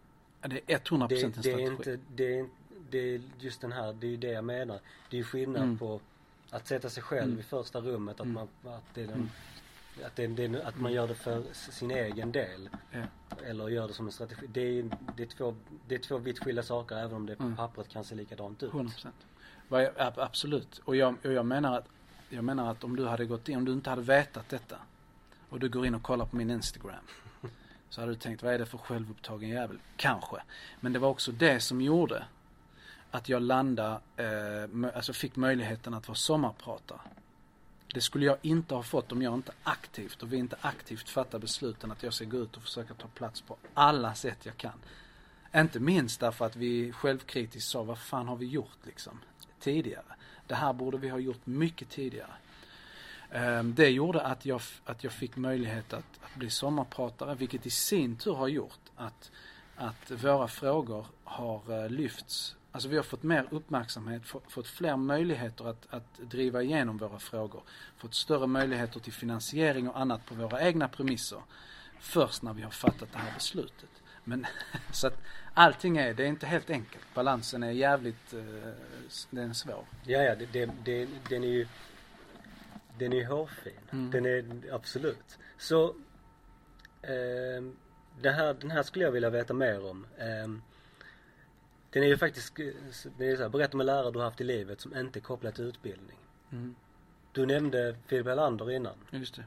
Ja, 0.42 0.48
Det 0.48 0.72
är 0.72 0.78
100% 0.78 1.08
Det, 1.08 1.22
en 1.22 1.30
det 1.32 1.40
strategi. 1.42 1.50
är 1.62 1.70
inte, 1.70 1.98
det 2.14 2.38
är, 2.38 2.48
det 2.90 2.98
är 3.14 3.20
just 3.38 3.60
den 3.60 3.72
här, 3.72 3.92
det 3.92 4.06
är 4.06 4.10
ju 4.10 4.16
det 4.16 4.32
jag 4.32 4.44
menar. 4.44 4.80
Det 5.10 5.16
är 5.16 5.18
ju 5.18 5.24
skillnad 5.24 5.62
Mm. 5.62 5.78
på 5.78 6.00
att 6.50 6.66
sätta 6.66 6.90
sig 6.90 7.02
själv 7.02 7.24
Mm. 7.28 7.38
i 7.40 7.42
första 7.42 7.80
rummet, 7.80 8.20
att 8.20 8.26
Mm. 8.26 8.34
man, 8.62 8.74
att 8.74 8.94
det 8.94 9.02
är 9.02 9.06
den, 9.06 9.14
Mm. 9.16 9.28
att, 10.06 10.16
det, 10.16 10.26
det, 10.26 10.62
att 10.64 10.76
man 10.80 10.92
gör 10.92 11.08
det 11.08 11.14
för 11.14 11.42
sin 11.52 11.90
egen 11.90 12.32
del. 12.32 12.68
Ja. 12.90 13.02
Eller 13.46 13.68
gör 13.68 13.88
det 13.88 13.94
som 13.94 14.06
en 14.06 14.12
strategi. 14.12 14.46
Det 14.46 14.78
är, 14.78 14.90
det 15.16 15.22
är, 15.22 15.26
två, 15.26 15.54
det 15.88 15.94
är 15.94 15.98
två 15.98 16.18
vitt 16.18 16.38
skilda 16.38 16.62
saker 16.62 16.96
även 16.96 17.16
om 17.16 17.26
det 17.26 17.36
på 17.36 17.42
Mm. 17.42 17.56
pappret 17.56 17.88
kan 17.88 18.04
se 18.04 18.14
likadant 18.14 18.62
ut. 18.62 18.72
100%. 18.72 19.14
Vad 19.68 19.82
jag- 19.82 19.92
ab- 19.98 20.18
Absolut. 20.18 20.78
Och 20.84 20.96
jag, 20.96 21.14
och 21.24 21.32
jag 21.32 21.46
menar 21.46 21.78
att 21.78 21.86
jag 22.30 22.44
menar 22.44 22.70
att 22.70 22.84
om 22.84 22.96
du 22.96 23.06
hade 23.06 23.24
gått 23.24 23.48
in, 23.48 23.56
om 23.56 23.64
du 23.64 23.72
inte 23.72 23.90
hade 23.90 24.02
vetat 24.02 24.48
detta 24.48 24.76
och 25.48 25.60
du 25.60 25.68
går 25.68 25.86
in 25.86 25.94
och 25.94 26.02
kollar 26.02 26.26
på 26.26 26.36
min 26.36 26.50
Instagram 26.50 26.94
så 27.88 28.00
hade 28.00 28.12
du 28.12 28.16
tänkt, 28.16 28.42
vad 28.42 28.54
är 28.54 28.58
det 28.58 28.66
för 28.66 28.78
självupptagen 28.78 29.48
jävel? 29.48 29.78
Kanske. 29.96 30.36
Men 30.80 30.92
det 30.92 30.98
var 30.98 31.08
också 31.08 31.32
det 31.32 31.60
som 31.60 31.80
gjorde 31.80 32.24
att 33.10 33.28
jag 33.28 33.42
landade, 33.42 34.00
eh, 34.16 34.96
alltså 34.96 35.12
fick 35.12 35.36
möjligheten 35.36 35.94
att 35.94 36.08
vara 36.08 36.16
sommarpratare. 36.16 37.00
Det 37.94 38.00
skulle 38.00 38.26
jag 38.26 38.36
inte 38.42 38.74
ha 38.74 38.82
fått 38.82 39.12
om 39.12 39.22
jag 39.22 39.34
inte 39.34 39.52
aktivt 39.62 40.22
och 40.22 40.32
vi 40.32 40.36
inte 40.36 40.56
aktivt 40.60 41.08
fattar 41.08 41.38
besluten 41.38 41.92
att 41.92 42.02
jag 42.02 42.12
ska 42.12 42.24
gå 42.24 42.36
ut 42.36 42.56
och 42.56 42.62
försöka 42.62 42.94
ta 42.94 43.08
plats 43.08 43.40
på 43.40 43.56
alla 43.74 44.14
sätt 44.14 44.38
jag 44.42 44.56
kan. 44.56 44.78
Inte 45.54 45.80
minst 45.80 46.20
därför 46.20 46.44
att 46.44 46.56
vi 46.56 46.92
självkritiskt 46.92 47.70
sa, 47.70 47.82
vad 47.82 47.98
fan 47.98 48.28
har 48.28 48.36
vi 48.36 48.46
gjort 48.46 48.78
liksom 48.86 49.20
tidigare? 49.60 50.04
Det 50.46 50.54
här 50.54 50.72
borde 50.72 50.98
vi 50.98 51.08
ha 51.08 51.18
gjort 51.18 51.46
mycket 51.46 51.90
tidigare. 51.90 52.32
Ehm, 53.30 53.74
det 53.74 53.88
gjorde 53.88 54.22
att 54.22 54.46
jag, 54.46 54.60
att 54.84 55.04
jag 55.04 55.12
fick 55.12 55.36
möjlighet 55.36 55.92
att, 55.92 56.20
att 56.22 56.34
bli 56.34 56.50
sommarpratare, 56.50 57.34
vilket 57.34 57.66
i 57.66 57.70
sin 57.70 58.16
tur 58.16 58.34
har 58.34 58.48
gjort 58.48 58.80
att, 58.96 59.30
att 59.76 60.10
våra 60.10 60.48
frågor 60.48 61.06
har 61.24 61.84
eh, 61.84 61.90
lyfts. 61.90 62.56
Alltså 62.78 62.88
vi 62.88 62.96
har 62.96 63.02
fått 63.02 63.22
mer 63.22 63.46
uppmärksamhet, 63.50 64.26
få- 64.26 64.42
fått 64.48 64.66
fler 64.66 64.96
möjligheter 64.96 65.64
att, 65.64 65.86
att 65.90 66.18
driva 66.18 66.62
igenom 66.62 66.98
våra 66.98 67.18
frågor. 67.18 67.62
Fått 67.96 68.14
större 68.14 68.46
möjligheter 68.46 69.00
till 69.00 69.12
finansiering 69.12 69.88
och 69.88 70.00
annat 70.00 70.26
på 70.26 70.34
våra 70.34 70.62
egna 70.62 70.88
premisser. 70.88 71.42
Först 72.00 72.42
när 72.42 72.54
vi 72.54 72.62
har 72.62 72.70
fattat 72.70 73.12
det 73.12 73.18
här 73.18 73.34
beslutet. 73.34 73.88
Men 74.24 74.46
så 74.92 75.06
att 75.06 75.18
allting 75.54 75.96
är, 75.96 76.14
det 76.14 76.22
är 76.22 76.26
inte 76.26 76.46
helt 76.46 76.70
enkelt. 76.70 77.04
Balansen 77.14 77.62
är 77.62 77.70
jävligt, 77.70 78.32
eh, 78.34 78.72
den 79.30 79.50
är 79.50 79.54
svår. 79.54 79.84
Ja, 80.04 80.18
ja, 80.22 80.34
det, 80.34 80.46
det, 80.46 80.70
det, 80.84 81.08
den 81.28 81.44
är 81.44 81.48
ju 81.48 81.66
Den 82.98 83.12
är 83.12 83.16
ju 83.16 83.24
hårfin. 83.26 83.72
Mm. 83.90 84.10
Den 84.10 84.26
är 84.26 84.74
absolut. 84.74 85.38
Så 85.58 85.94
ehm, 87.02 87.76
det 88.20 88.30
här, 88.30 88.54
Den 88.54 88.70
här 88.70 88.82
skulle 88.82 89.04
jag 89.04 89.12
vilja 89.12 89.30
veta 89.30 89.54
mer 89.54 89.90
om. 89.90 90.06
Ehm, 90.18 90.62
den 91.90 92.02
är 92.02 92.06
ju 92.06 92.16
faktiskt, 92.18 92.56
det 93.18 93.26
är 93.30 93.36
så 93.36 93.42
här, 93.42 93.48
berätta 93.48 93.72
om 93.76 93.80
en 93.80 93.86
lärare 93.86 94.10
du 94.10 94.18
har 94.18 94.24
haft 94.26 94.40
i 94.40 94.44
livet 94.44 94.80
som 94.80 94.96
inte 94.96 95.18
är 95.18 95.20
kopplad 95.20 95.54
till 95.54 95.64
utbildning. 95.64 96.16
Mm. 96.52 96.74
Du 97.32 97.46
nämnde 97.46 97.96
Filip 98.06 98.26
Helander 98.26 98.70
innan. 98.70 98.94
Just 99.10 99.34
det. 99.36 99.44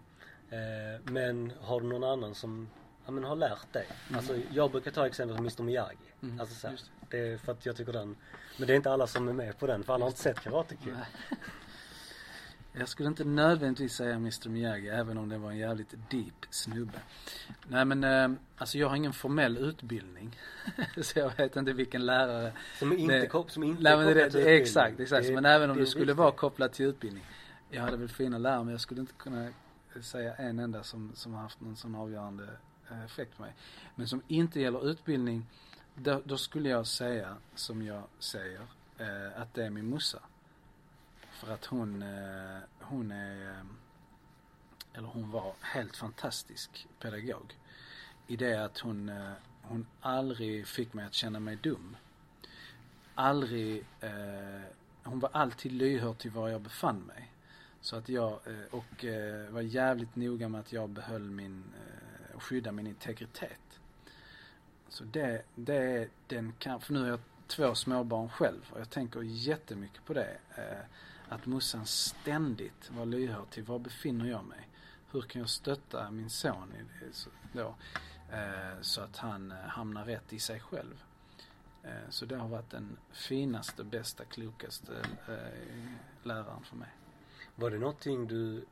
Eh, 0.56 1.12
men 1.12 1.54
har 1.62 1.82
du 1.82 1.88
någon 1.88 2.04
annan 2.04 2.36
som 2.36 2.70
ja, 3.06 3.12
men 3.12 3.24
har 3.24 3.36
lärt 3.36 3.74
dig? 3.74 3.88
Mm. 4.08 4.18
Alltså 4.18 4.38
jag 4.52 4.72
brukar 4.72 4.92
ta 4.92 5.08
exempel 5.08 5.38
som 5.38 5.46
Mr 5.46 5.64
Miyagi. 5.64 5.98
Mm, 6.22 6.40
Alltså 6.40 6.56
så 6.56 6.68
här, 6.68 6.72
just 6.74 6.92
det 7.10 7.20
är 7.20 7.38
för 7.38 7.52
att 7.52 7.66
jag 7.66 7.76
tycker 7.76 7.94
den. 7.94 8.16
Men 8.58 8.68
det 8.68 8.74
är 8.74 8.76
inte 8.76 8.92
alla 8.92 9.08
som 9.08 9.28
är 9.28 9.34
med 9.34 9.60
på 9.60 9.68
den 9.68 9.84
för 9.84 9.94
alla 9.94 10.04
har 10.06 10.10
inte 10.10 10.22
sett 10.22 10.40
Karate 10.40 10.76
Kid. 10.76 10.96
Jag 12.74 12.90
skulle 12.90 13.10
inte 13.10 13.24
nödvändigtvis 13.24 13.94
säga 13.94 14.16
Mr 14.16 14.50
Miyagi 14.50 14.88
även 14.90 15.18
om 15.18 15.30
det 15.30 15.38
var 15.38 15.52
en 15.52 15.58
jävligt 15.58 15.94
deep 16.10 16.46
snubbe. 16.50 17.00
Nej 17.68 17.86
men 17.86 18.04
eh, 18.04 18.40
alltså 18.58 18.78
jag 18.78 18.90
har 18.90 18.96
ingen 18.96 19.14
formell 19.14 19.58
utbildning. 19.58 20.40
så 21.02 21.20
jag 21.20 21.38
vet 21.38 21.56
inte 21.56 21.74
vilken 21.74 22.06
lärare. 22.06 22.54
Som 22.80 22.94
inte, 22.98 23.20
Det- 23.20 23.28
kop, 23.28 23.52
som 23.52 23.64
inte 23.64 23.84
Nej 23.84 23.92
är 23.94 23.98
kopplad 23.98 24.14
till 24.32 24.40
utbildning. 24.40 24.62
exakt, 24.62 25.00
exakt. 25.00 25.28
Det 25.28 25.34
men 25.36 25.46
även 25.46 25.70
om 25.70 25.78
det 25.78 25.84
det 25.84 25.88
skulle 25.88 26.06
viktigt. 26.06 26.18
vara 26.18 26.32
kopplat 26.32 26.74
till 26.74 26.86
utbildning. 26.86 27.24
Jag 27.70 27.82
hade 27.82 27.98
väl 27.98 28.10
fina 28.10 28.38
lärare 28.38 28.64
men 28.64 28.72
jag 28.72 28.82
skulle 28.82 29.02
inte 29.02 29.14
kunna 29.14 29.50
säga 30.02 30.36
en 30.36 30.60
enda 30.60 30.84
som, 30.84 31.12
som 31.16 31.34
har 31.34 31.42
haft 31.42 31.62
någon 31.62 31.76
sån 31.78 31.96
avgörande 31.96 32.48
eh, 32.92 33.06
effekt 33.06 33.38
på 33.38 33.42
mig. 33.44 33.54
Men 33.96 34.08
som 34.08 34.22
inte 34.28 34.60
gäller 34.62 34.90
utbildning, 34.92 35.46
då, 35.96 36.22
då 36.26 36.38
skulle 36.38 36.70
jag 36.70 36.88
säga, 36.88 37.36
som 37.56 37.82
jag 37.86 38.04
säger, 38.20 38.60
eh, 38.98 39.42
att 39.42 39.54
det 39.54 39.66
är 39.66 39.70
min 39.70 39.86
morsa. 39.90 40.20
För 41.42 41.54
att 41.54 41.66
hon, 41.66 42.04
eh, 42.04 42.60
hon 42.80 43.12
är, 43.12 43.50
eh, 43.50 43.66
eller 44.94 45.08
hon 45.08 45.32
var 45.32 45.54
helt 45.62 45.98
fantastisk 45.98 46.88
pedagog. 47.00 47.58
I 48.28 48.36
det 48.36 48.66
att 48.66 48.80
hon, 48.80 49.10
eh, 49.10 49.32
hon 49.62 49.88
aldrig 50.02 50.68
fick 50.68 50.94
mig 50.94 51.06
att 51.06 51.14
känna 51.14 51.40
mig 51.40 51.56
dum. 51.56 51.98
Aldrig, 53.16 53.86
hon 55.04 55.20
var 55.20 55.30
alltid 55.34 55.72
lyhörd 55.72 56.18
till 56.18 56.32
var 56.32 56.50
jag 56.50 56.62
befann 56.62 57.00
mig. 57.00 57.32
Så 57.82 57.96
att 57.96 58.10
jag, 58.10 58.40
och 58.72 59.06
var 59.50 59.62
jävligt 59.62 60.16
noga 60.16 60.50
med 60.50 60.60
att 60.60 60.74
jag 60.74 60.90
behöll 60.90 61.30
min, 61.30 61.64
och 62.34 62.44
skydda 62.44 62.72
min 62.72 62.88
integritet. 62.88 63.80
Så 64.90 65.04
det, 65.04 65.42
det 65.56 65.76
är 65.76 66.10
den 66.28 66.54
kan, 66.60 66.82
för 66.82 66.94
nu 66.94 67.00
har 67.00 67.08
jag 67.08 67.20
två 67.48 67.76
småbarn 67.76 68.30
själv 68.30 68.70
och 68.74 68.80
jag 68.80 68.90
tänker 68.90 69.22
jättemycket 69.22 70.06
på 70.06 70.14
det. 70.14 70.38
Att 71.32 71.46
morsan 71.46 71.86
ständigt 71.86 72.92
var 72.92 73.06
lyhörd 73.06 73.50
till 73.50 73.64
var 73.64 73.80
befinner 73.80 74.26
jag 74.26 74.46
mig? 74.46 74.68
Hur 75.12 75.22
kan 75.22 75.40
jag 75.42 75.50
stötta 75.50 76.12
min 76.12 76.30
son 76.30 76.74
i 76.74 77.06
då, 77.54 77.76
eh, 78.32 78.82
så 78.82 79.02
att 79.02 79.18
han 79.18 79.52
eh, 79.52 79.58
hamnar 79.58 80.06
rätt 80.06 80.34
i 80.34 80.40
sig 80.40 80.60
själv? 80.60 81.04
Eh, 81.84 82.10
så 82.10 82.26
det 82.26 82.36
har 82.36 82.48
varit 82.48 82.70
den 82.70 82.98
finaste, 83.12 83.84
bästa, 83.84 84.26
klokaste 84.26 85.06
eh, 85.28 85.92
läraren 86.24 86.64
för 86.64 86.76
mig. 86.76 86.90
Var 87.56 87.72
det 87.72 87.78
någonting 87.78 88.28
du 88.28 88.66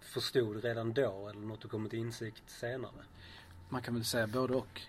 förstod 0.00 0.64
redan 0.64 0.92
då 0.92 1.28
eller 1.28 1.40
något 1.40 1.60
du 1.60 1.68
kom 1.68 1.88
till 1.88 1.98
insikt 1.98 2.50
senare? 2.50 3.04
Man 3.68 3.82
kan 3.82 3.94
väl 3.94 4.04
säga 4.04 4.26
både 4.26 4.54
och. 4.54 4.82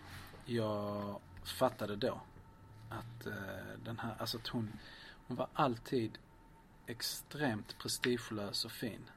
Jag 0.46 1.20
fattade 1.44 1.96
då 1.96 2.22
att 2.90 3.26
eh, 3.26 3.34
den 3.84 4.00
här, 4.00 4.16
alltså 4.20 4.38
att 4.38 4.48
hon, 4.48 4.72
hon 5.28 5.38
var 5.38 5.48
alltid 5.54 6.18
extremt 6.88 7.78
prestigelös 7.78 8.66
och 8.66 8.72
fin. 8.72 9.10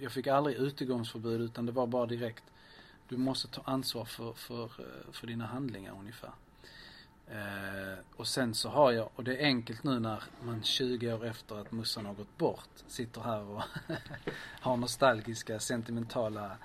Jag 0.00 0.12
fick 0.12 0.26
aldrig 0.26 0.56
utegångsförbud 0.56 1.40
utan 1.40 1.66
det 1.66 1.72
var 1.72 1.86
bara 1.86 2.06
direkt, 2.06 2.44
du 3.08 3.16
måste 3.16 3.48
ta 3.48 3.62
ansvar 3.64 4.04
för, 4.04 4.32
för, 4.32 4.64
eh, 4.64 5.12
för 5.12 5.26
dina 5.26 5.46
handlingar 5.46 5.96
ungefär. 5.98 6.32
Eh, 7.26 7.98
och 8.16 8.26
sen 8.26 8.54
så 8.54 8.68
har 8.68 8.92
jag, 8.92 9.10
och 9.14 9.24
det 9.24 9.36
är 9.36 9.44
enkelt 9.44 9.84
nu 9.84 10.00
när 10.00 10.22
man 10.42 10.62
20 10.62 11.12
år 11.12 11.26
efter 11.26 11.56
att 11.56 11.72
mussan 11.72 12.06
har 12.06 12.14
gått 12.14 12.38
bort 12.38 12.68
sitter 12.88 13.20
här 13.20 13.42
och 13.42 13.62
har 14.60 14.76
nostalgiska, 14.76 15.60
sentimentala 15.60 16.56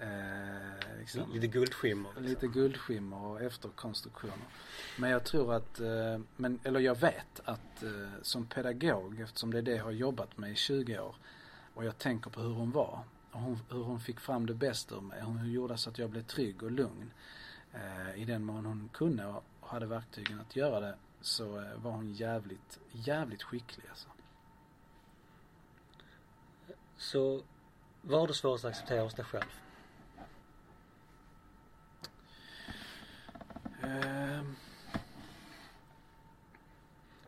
eh, 0.00 0.98
liksom, 0.98 1.32
Lite 1.32 1.46
guldskimmer. 1.46 2.08
liksom. 2.08 2.24
Lite 2.24 2.46
guldskimmer 2.46 3.16
och 3.16 3.40
efterkonstruktioner. 3.42 4.46
Men 4.98 5.10
jag 5.10 5.24
tror 5.24 5.54
att, 5.54 5.80
eh, 5.80 6.18
men, 6.36 6.60
eller 6.64 6.80
jag 6.80 6.94
vet 7.00 7.40
att 7.44 7.82
eh, 7.82 8.08
som 8.22 8.46
pedagog, 8.46 9.20
eftersom 9.20 9.52
det 9.52 9.58
är 9.58 9.62
det 9.62 9.76
jag 9.76 9.84
har 9.84 9.90
jobbat 9.90 10.38
med 10.38 10.50
i 10.52 10.54
20 10.54 10.98
år 10.98 11.14
och 11.74 11.84
jag 11.84 11.98
tänker 11.98 12.30
på 12.30 12.40
hur 12.40 12.52
hon 12.52 12.70
var 12.70 13.00
och 13.32 13.40
hon, 13.40 13.58
hur 13.70 13.82
hon 13.82 14.00
fick 14.00 14.20
fram 14.20 14.46
det 14.46 14.54
bästa 14.54 14.94
ur 14.94 15.00
mig. 15.00 15.22
Hon 15.22 15.50
gjorde 15.52 15.76
så 15.78 15.90
att 15.90 15.98
jag 15.98 16.10
blev 16.10 16.22
trygg 16.22 16.62
och 16.62 16.70
lugn. 16.70 17.10
Eh, 17.72 18.22
I 18.22 18.24
den 18.24 18.44
mån 18.44 18.66
hon 18.66 18.88
kunde 18.92 19.26
och 19.26 19.44
hade 19.60 19.86
verktygen 19.86 20.40
att 20.40 20.56
göra 20.56 20.80
det 20.80 20.94
så 21.20 21.56
eh, 21.60 21.74
var 21.76 21.90
hon 21.90 22.12
jävligt, 22.12 22.78
jävligt 22.92 23.42
skicklig 23.42 23.86
alltså. 23.88 24.08
Så 26.96 27.42
vad 28.02 28.20
har 28.20 28.28
du 28.28 28.34
svårast 28.34 28.64
att 28.64 28.70
acceptera 28.70 29.02
hos 29.02 29.14
dig 29.14 29.24
själv? 29.24 29.50
Ehm, 33.90 34.56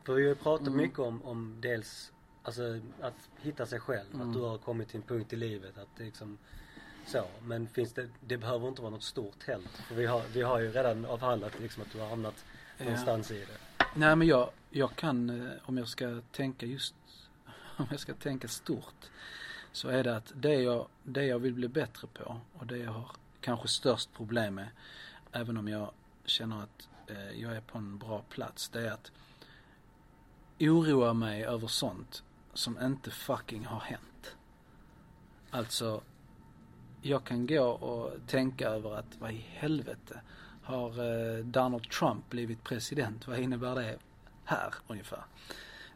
För 0.04 0.14
vi 0.14 0.22
har 0.22 0.28
ju 0.28 0.34
pratat 0.34 0.66
Mm. 0.66 0.78
mycket 0.78 0.98
om, 0.98 1.22
om 1.22 1.56
dels 1.60 2.12
alltså 2.42 2.80
att 3.00 3.28
hitta 3.40 3.66
sig 3.66 3.80
själv. 3.80 4.14
Mm. 4.14 4.28
Att 4.28 4.34
du 4.34 4.40
har 4.40 4.58
kommit 4.58 4.88
till 4.88 4.96
en 4.96 5.02
punkt 5.06 5.32
i 5.32 5.36
livet 5.36 5.78
att 5.78 5.88
liksom 5.98 6.38
så. 7.06 7.24
Men 7.42 7.68
finns 7.68 7.92
det, 7.92 8.08
det 8.20 8.36
behöver 8.36 8.68
inte 8.68 8.82
vara 8.82 8.90
något 8.90 9.02
stort 9.02 9.42
heller. 9.46 9.68
För 9.68 9.94
vi 9.94 10.06
har, 10.06 10.22
vi 10.32 10.42
har 10.42 10.58
ju 10.60 10.70
redan 10.72 11.04
avhandlat 11.04 11.60
liksom 11.60 11.82
att 11.82 11.92
du 11.92 11.98
har 12.00 12.08
hamnat 12.08 12.44
Ja. 12.78 12.84
någonstans 12.84 13.30
i 13.30 13.38
det. 13.44 13.84
Nej 13.96 14.16
men 14.16 14.28
jag, 14.28 14.50
jag 14.70 14.96
kan, 14.96 15.30
eh, 15.46 15.52
om 15.62 15.78
jag 15.78 15.88
ska 15.88 16.20
tänka 16.32 16.66
just, 16.66 16.94
om 17.76 17.86
jag 17.90 18.00
ska 18.00 18.14
tänka 18.14 18.48
stort. 18.48 19.10
Så 19.72 19.88
är 19.88 20.04
det 20.04 20.16
att 20.16 20.32
det 20.34 20.54
jag, 20.54 20.86
det 21.02 21.24
jag 21.24 21.38
vill 21.38 21.54
bli 21.54 21.68
bättre 21.68 22.08
på 22.08 22.40
och 22.58 22.66
det 22.66 22.76
jag 22.78 22.92
har 22.92 23.10
kanske 23.40 23.68
störst 23.68 24.12
problem 24.12 24.54
med. 24.54 24.68
Även 25.32 25.56
om 25.56 25.68
jag 25.68 25.90
känner 26.24 26.62
att 26.62 26.88
eh, 27.06 27.40
jag 27.40 27.56
är 27.56 27.60
på 27.60 27.78
en 27.78 27.98
bra 27.98 28.22
plats. 28.28 28.68
Det 28.68 28.88
är 28.88 28.92
att 28.92 29.12
oroa 30.60 31.12
mig 31.12 31.44
över 31.44 31.66
sånt 31.66 32.22
som 32.54 32.78
inte 32.82 33.10
fucking 33.10 33.64
har 33.64 33.80
hänt. 33.80 34.36
Alltså, 35.50 36.02
jag 37.02 37.24
kan 37.24 37.46
gå 37.46 37.64
och 37.64 38.26
tänka 38.26 38.68
över 38.68 38.96
att 38.96 39.16
vad 39.18 39.30
i 39.30 39.46
helvete 39.48 40.20
har 40.62 40.88
eh, 40.88 41.44
Donald 41.44 41.90
Trump 41.90 42.30
blivit 42.30 42.64
president? 42.64 43.26
Vad 43.26 43.38
innebär 43.38 43.74
det 43.74 43.98
här 44.44 44.74
ungefär? 44.86 45.24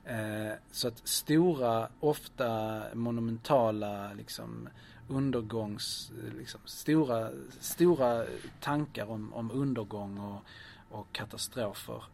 Eh, 0.05 0.53
så 0.70 0.89
att 0.89 1.09
stora, 1.09 1.89
ofta 2.01 2.83
monumentala 2.95 4.12
liksom 4.12 4.68
undergångs, 5.09 6.12
eh, 6.24 6.34
liksom, 6.38 6.61
stora, 6.64 7.30
stora 7.61 8.24
tankar 8.61 9.11
om, 9.11 9.32
om 9.32 9.50
undergång 9.50 10.18
och, 10.18 10.42
och 10.90 11.12
katastrofer 11.12 12.04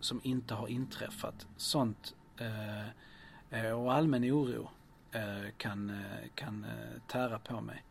som 0.00 0.20
inte 0.22 0.54
har 0.54 0.68
inträffat. 0.68 1.46
Sånt 1.56 2.14
eh, 2.36 2.88
eh 3.50 3.72
och 3.72 3.92
allmän 3.92 4.24
oro 4.24 4.70
eh, 5.12 5.50
kan, 5.56 5.90
eh, 5.90 6.28
kan 6.34 6.66
tära 7.06 7.38
på 7.38 7.60
mig. 7.60 7.84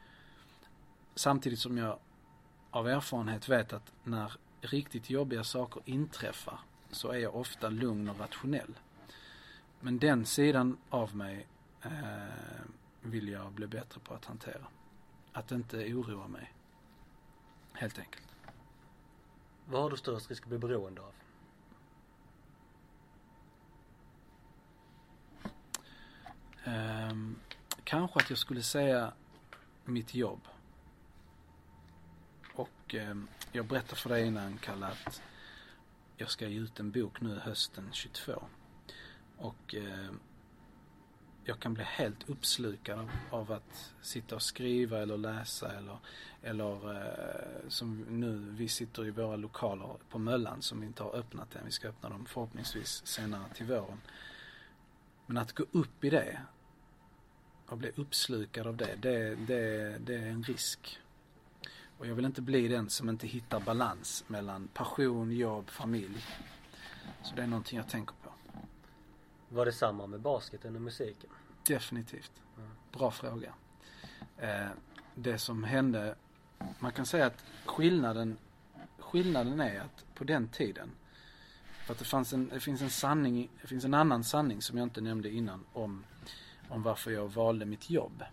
Samtidigt 1.16 1.60
som 1.60 1.78
jag 1.78 2.00
av 2.72 2.88
erfarenhet 2.88 3.50
vet 3.50 3.74
att 3.74 3.92
när 4.04 4.34
riktigt 4.62 5.10
jobbiga 5.10 5.44
saker 5.44 5.82
inträffar 5.86 6.60
så 6.92 7.12
är 7.12 7.18
jag 7.18 7.36
ofta 7.36 7.70
lugn 7.70 8.10
och 8.10 8.20
rationell. 8.20 8.74
Men 9.80 10.00
den 10.00 10.26
sidan 10.26 10.78
av 10.90 11.16
mig 11.16 11.48
eh, 11.82 11.92
vill 13.02 13.28
jag 13.28 13.52
bli 13.52 13.68
bättre 13.68 14.02
på 14.02 14.14
att 14.14 14.26
hantera. 14.26 14.68
Att 15.32 15.52
inte 15.52 15.78
oroa 15.78 16.28
mig. 16.28 16.54
Helt 17.74 18.00
enkelt. 18.00 18.28
Vad 19.66 19.82
har 19.82 19.90
du 19.90 19.98
störst 19.98 20.30
risk 20.30 20.44
att 20.44 20.50
bli 20.50 20.58
beroende 20.58 21.02
av? 21.02 21.14
Ehm, 26.64 27.36
kanske 27.84 28.20
att 28.20 28.30
jag 28.30 28.40
skulle 28.40 28.64
säga 28.64 29.14
mitt 29.86 30.16
jobb. 30.16 30.48
Och 32.54 32.96
ehm, 32.96 33.28
jag 33.52 33.66
berättade 33.66 33.96
för 33.96 34.10
dig 34.10 34.28
innan 34.28 34.58
Kalle 34.58 34.86
att 34.86 35.22
jag 36.18 36.30
ska 36.30 36.48
ge 36.48 36.60
ut 36.60 36.80
en 36.80 36.92
bok 36.92 37.22
nu 37.22 37.40
hösten 37.40 37.90
22. 37.92 38.44
Och 39.38 39.76
ehm, 39.76 40.20
jag 41.44 41.60
kan 41.60 41.74
bli 41.74 41.84
helt 41.84 42.30
uppslukad 42.30 43.00
av, 43.00 43.10
av 43.30 43.52
att 43.52 43.94
sitta 44.02 44.36
och 44.36 44.42
skriva 44.42 45.00
eller 45.00 45.18
läsa 45.18 45.72
eller, 45.78 45.98
eller 46.42 46.96
eh, 46.96 47.70
som 47.70 48.02
nu, 48.02 48.46
vi 48.50 48.68
sitter 48.68 49.06
i 49.06 49.12
våra 49.12 49.36
lokaler 49.36 49.96
på 50.10 50.20
Möllan 50.20 50.62
som 50.62 50.82
vi 50.82 50.88
inte 50.88 51.04
har 51.04 51.16
öppnat 51.16 51.56
än. 51.56 51.66
Vi 51.66 51.72
ska 51.72 51.88
öppna 51.88 52.10
dem 52.10 52.26
förhoppningsvis 52.26 53.08
senare 53.08 53.44
till 53.54 53.66
våren. 53.66 54.02
Men 55.26 55.38
att 55.38 55.54
gå 55.54 55.66
upp 55.72 56.04
i 56.04 56.10
det 56.10 56.42
och 57.66 57.78
bli 57.78 57.92
uppslukad 57.96 58.68
av 58.68 58.78
det, 58.78 58.96
det, 59.02 59.36
det, 59.36 59.98
det 60.00 60.16
är 60.16 60.28
en 60.28 60.44
risk. 60.44 61.00
Och 61.98 62.08
jag 62.08 62.16
vill 62.16 62.26
inte 62.26 62.42
bli 62.42 62.68
den 62.68 62.90
som 62.90 63.10
inte 63.10 63.28
hittar 63.28 63.60
balans 63.60 64.24
mellan 64.28 64.68
passion, 64.68 65.32
jobb, 65.32 65.70
familj. 65.70 66.26
Så 67.24 67.36
det 67.36 67.42
är 67.42 67.48
någonting 67.48 67.78
jag 67.78 67.90
tänker 67.90 68.16
på. 68.21 68.21
Var 69.54 69.66
det 69.66 69.72
samma 69.72 70.08
med 70.08 70.20
basketen 70.20 70.76
och 70.76 70.82
musiken? 70.82 71.30
Definitivt. 71.68 72.32
Bra 72.92 73.12
fråga. 73.12 73.54
Eh, 74.38 74.68
det 75.16 75.38
som 75.38 75.64
hände, 75.64 76.16
man 76.80 76.92
kan 76.92 77.06
säga 77.06 77.26
att 77.26 77.44
skillnaden, 77.66 78.38
skillnaden 79.00 79.60
är 79.60 79.80
att 79.80 80.06
på 80.16 80.24
den 80.24 80.48
tiden, 80.48 80.92
för 81.86 81.94
att 81.94 82.00
det, 82.00 82.06
fanns 82.06 82.34
en, 82.34 82.50
det 82.50 82.60
finns 82.60 82.82
en 82.82 82.90
sanning, 82.90 83.50
det 83.62 83.68
finns 83.68 83.86
en 83.86 83.94
annan 83.94 84.24
sanning 84.24 84.62
som 84.62 84.78
jag 84.78 84.86
inte 84.86 85.02
nämnde 85.02 85.30
innan 85.30 85.66
om, 85.74 86.04
om 86.70 86.84
varför 86.84 87.12
jag 87.12 87.28
valde 87.28 87.66
mitt 87.66 87.90
jobb. 87.90 88.24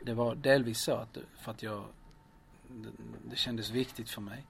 Det 0.00 0.14
var 0.14 0.34
delvis 0.34 0.80
så 0.80 0.92
att, 0.92 1.18
för 1.36 1.50
att 1.50 1.62
jag, 1.62 1.84
det, 2.68 2.90
det 3.30 3.36
kändes 3.36 3.70
viktigt 3.70 4.10
för 4.10 4.20
mig. 4.20 4.46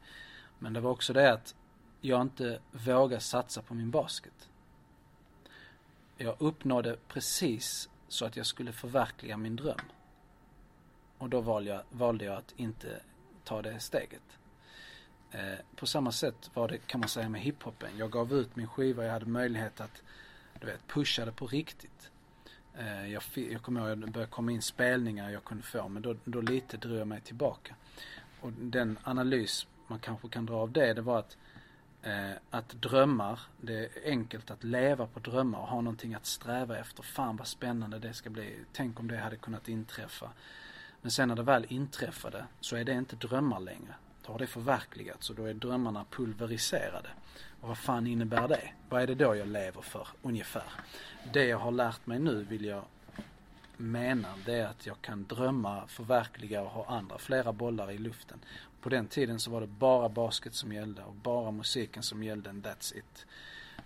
Men 0.59 0.73
det 0.73 0.81
var 0.81 0.91
också 0.91 1.13
det 1.13 1.33
att 1.33 1.55
jag 2.01 2.23
inte 2.23 2.61
vågade 2.73 3.21
satsa 3.21 3.63
på 3.63 3.75
min 3.75 3.91
basket. 3.91 4.49
Jag 6.23 6.37
uppnådde 6.39 6.97
precis 7.09 7.89
så 8.09 8.25
att 8.25 8.37
jag 8.37 8.47
skulle 8.47 8.73
förverkliga 8.73 9.37
min 9.37 9.57
dröm. 9.57 9.81
Och 11.19 11.29
då 11.29 11.41
valde 11.41 11.71
jag, 11.71 11.83
valde 11.91 12.25
jag 12.25 12.37
att 12.37 12.55
inte 12.57 13.01
ta 13.45 13.63
det 13.63 13.81
steget. 13.81 14.39
Eh, 15.31 15.59
på 15.77 15.87
samma 15.87 16.13
sätt 16.13 16.51
var 16.55 16.69
det 16.69 16.79
kan 16.79 17.01
man 17.01 17.09
säga 17.09 17.29
med 17.29 17.41
hiphopen. 17.41 17.91
Jag 17.99 18.11
gav 18.11 18.33
ut 18.33 18.57
min 18.57 18.67
skiva, 18.67 19.05
jag 19.05 19.13
hade 19.13 19.27
möjlighet 19.27 19.81
att 19.81 20.03
du 20.61 20.67
vet, 20.67 20.87
pusha 20.87 21.25
det 21.25 21.33
på 21.33 21.47
riktigt. 21.47 22.11
Eh, 22.75 23.13
jag, 23.13 23.23
jag 23.35 23.63
kommer 23.63 23.81
ihåg 23.81 23.91
att 23.91 24.01
det 24.01 24.07
började 24.07 24.33
komma 24.33 24.53
in 24.53 24.63
spelningar 24.63 25.31
jag 25.31 25.45
kunde 25.45 25.63
få 25.63 25.89
men 25.89 26.03
då, 26.03 26.17
då 26.25 26.41
lite 26.41 26.77
drog 26.77 26.99
jag 26.99 27.09
mig 27.09 27.21
tillbaka. 27.21 27.75
Och 28.41 28.53
den 28.53 28.99
analys 29.03 29.67
man 29.87 29.99
kanske 29.99 30.29
kan 30.29 30.47
dra 30.47 30.57
av 30.57 30.73
det, 30.73 30.95
det 30.95 31.03
var 31.03 31.19
att 31.19 31.37
Eh, 32.03 32.33
att 32.51 32.69
drömmar, 32.69 33.41
det 33.61 33.75
är 33.75 33.89
enkelt 34.05 34.51
att 34.51 34.65
leva 34.65 35.07
på 35.07 35.21
drömmar 35.21 35.59
och 35.59 35.69
ha 35.69 35.81
någonting 35.81 36.15
att 36.15 36.27
sträva 36.27 36.79
efter. 36.79 37.03
Fan 37.03 37.37
vad 37.37 37.47
spännande 37.47 37.99
det 37.99 38.15
ska 38.15 38.31
bli. 38.31 38.65
Tänk 38.73 39.01
om 39.01 39.09
det 39.09 39.17
hade 39.17 39.37
kunnat 39.37 39.69
inträffa. 39.69 40.31
Men 41.03 41.11
sen 41.11 41.29
när 41.29 41.37
det 41.37 41.43
väl 41.43 41.67
inträffade 41.69 42.45
så 42.61 42.77
är 42.77 42.85
det 42.85 42.93
inte 42.93 43.17
drömmar 43.17 43.61
längre. 43.61 43.95
Då 44.27 44.33
har 44.33 44.39
det 44.39 44.47
förverkligats 44.47 45.31
och 45.31 45.37
då 45.37 45.45
är 45.45 45.55
drömmarna 45.55 46.05
pulveriserade. 46.11 47.09
Och 47.61 47.69
vad 47.69 47.79
fan 47.79 48.07
innebär 48.07 48.49
det? 48.49 48.73
Vad 48.89 49.03
är 49.03 49.07
det 49.07 49.15
då 49.15 49.37
jag 49.37 49.49
lever 49.49 49.83
för, 49.83 50.09
ungefär? 50.23 50.73
Det 51.33 51.45
jag 51.45 51.59
har 51.59 51.71
lärt 51.71 52.07
mig 52.07 52.19
nu 52.19 52.45
vill 52.45 52.65
jag 52.65 52.85
mena, 53.83 54.29
det 54.47 54.55
är 54.55 54.67
att 54.67 54.87
jag 54.87 55.01
kan 55.03 55.25
drömma, 55.27 55.87
förverkliga 55.87 56.63
och 56.63 56.71
ha 56.71 56.87
andra, 56.87 57.19
flera 57.19 57.53
bollar 57.53 57.91
i 57.91 57.99
luften. 57.99 58.39
På 58.81 58.89
den 58.89 59.07
tiden 59.07 59.41
så 59.41 59.51
var 59.51 59.61
det 59.61 59.67
bara 59.67 60.09
basket 60.09 60.55
som 60.55 60.73
gällde 60.73 61.03
och 61.03 61.15
bara 61.15 61.51
musiken 61.51 62.03
som 62.03 62.23
gällde 62.23 62.51
and 62.51 62.67
that's 62.67 62.97
it. 62.99 63.27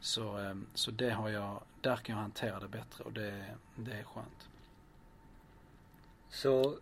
Så, 0.00 0.38
eh, 0.38 0.54
så 0.74 0.90
det 0.90 1.10
har 1.10 1.28
jag, 1.28 1.62
där 1.80 1.96
kan 1.96 2.14
jag 2.14 2.22
hantera 2.22 2.60
det 2.60 2.68
bättre 2.68 3.04
och 3.04 3.12
det, 3.12 3.44
det 3.76 3.92
är 3.92 4.02
skönt. 4.04 4.48
Så 6.30 6.78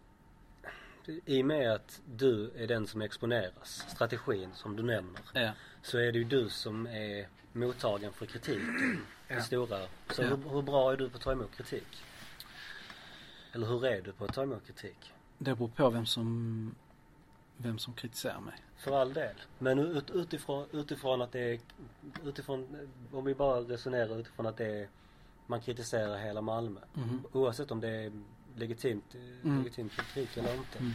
i 1.26 1.42
och 1.42 1.46
med 1.46 1.72
att 1.72 2.00
du 2.06 2.50
är 2.56 2.66
den 2.66 2.86
som 2.86 3.02
exponeras, 3.02 3.84
strategin 3.88 4.50
som 4.54 4.76
du 4.76 4.82
nämner, 4.82 5.20
Ja. 5.32 5.50
så 5.82 5.98
är 5.98 6.12
det 6.12 6.18
ju 6.18 6.24
du 6.24 6.48
som 6.48 6.86
är 6.86 7.28
mottagaren 7.52 8.12
för 8.12 8.26
kritiken. 8.26 9.06
Ja. 9.28 9.40
Stora. 9.42 9.86
Så 10.10 10.22
Ja. 10.22 10.28
hur, 10.28 10.50
hur 10.50 10.62
bra 10.62 10.92
är 10.92 10.96
du 10.96 11.10
på 11.10 11.16
att 11.16 11.22
ta 11.22 11.32
emot 11.32 11.56
kritik? 11.56 12.04
Eller 13.54 13.66
hur 13.66 13.86
är 13.86 14.02
du 14.02 14.12
på 14.12 14.24
att 14.24 14.34
ta 14.34 14.42
emot 14.42 14.66
kritik? 14.66 15.12
Det 15.38 15.54
beror 15.54 15.68
på 15.68 15.90
vem 15.90 16.06
som, 16.06 16.74
vem 17.56 17.78
som 17.78 17.94
kritiserar 17.94 18.40
mig. 18.40 18.54
För 18.76 19.00
all 19.00 19.12
del. 19.12 19.34
Men 19.58 19.78
ut, 19.78 20.10
utifrån, 20.10 20.66
utifrån 20.72 21.22
att 21.22 21.32
det 21.32 21.40
är, 21.40 21.60
utifrån, 22.24 22.88
om 23.12 23.24
vi 23.24 23.34
bara 23.34 23.60
resonerar 23.60 24.18
utifrån 24.20 24.46
att 24.46 24.56
det 24.56 24.66
är, 24.66 24.88
man 25.46 25.60
kritiserar 25.60 26.18
hela 26.18 26.40
Malmö. 26.40 26.80
Mhm. 26.94 27.22
Oavsett 27.32 27.70
om 27.70 27.80
det 27.80 27.88
är 27.88 28.12
legitimt, 28.56 29.14
Mm. 29.42 29.58
legitim 29.58 29.88
kritik 29.88 30.36
eller 30.36 30.54
inte. 30.54 30.78
Mm. 30.78 30.92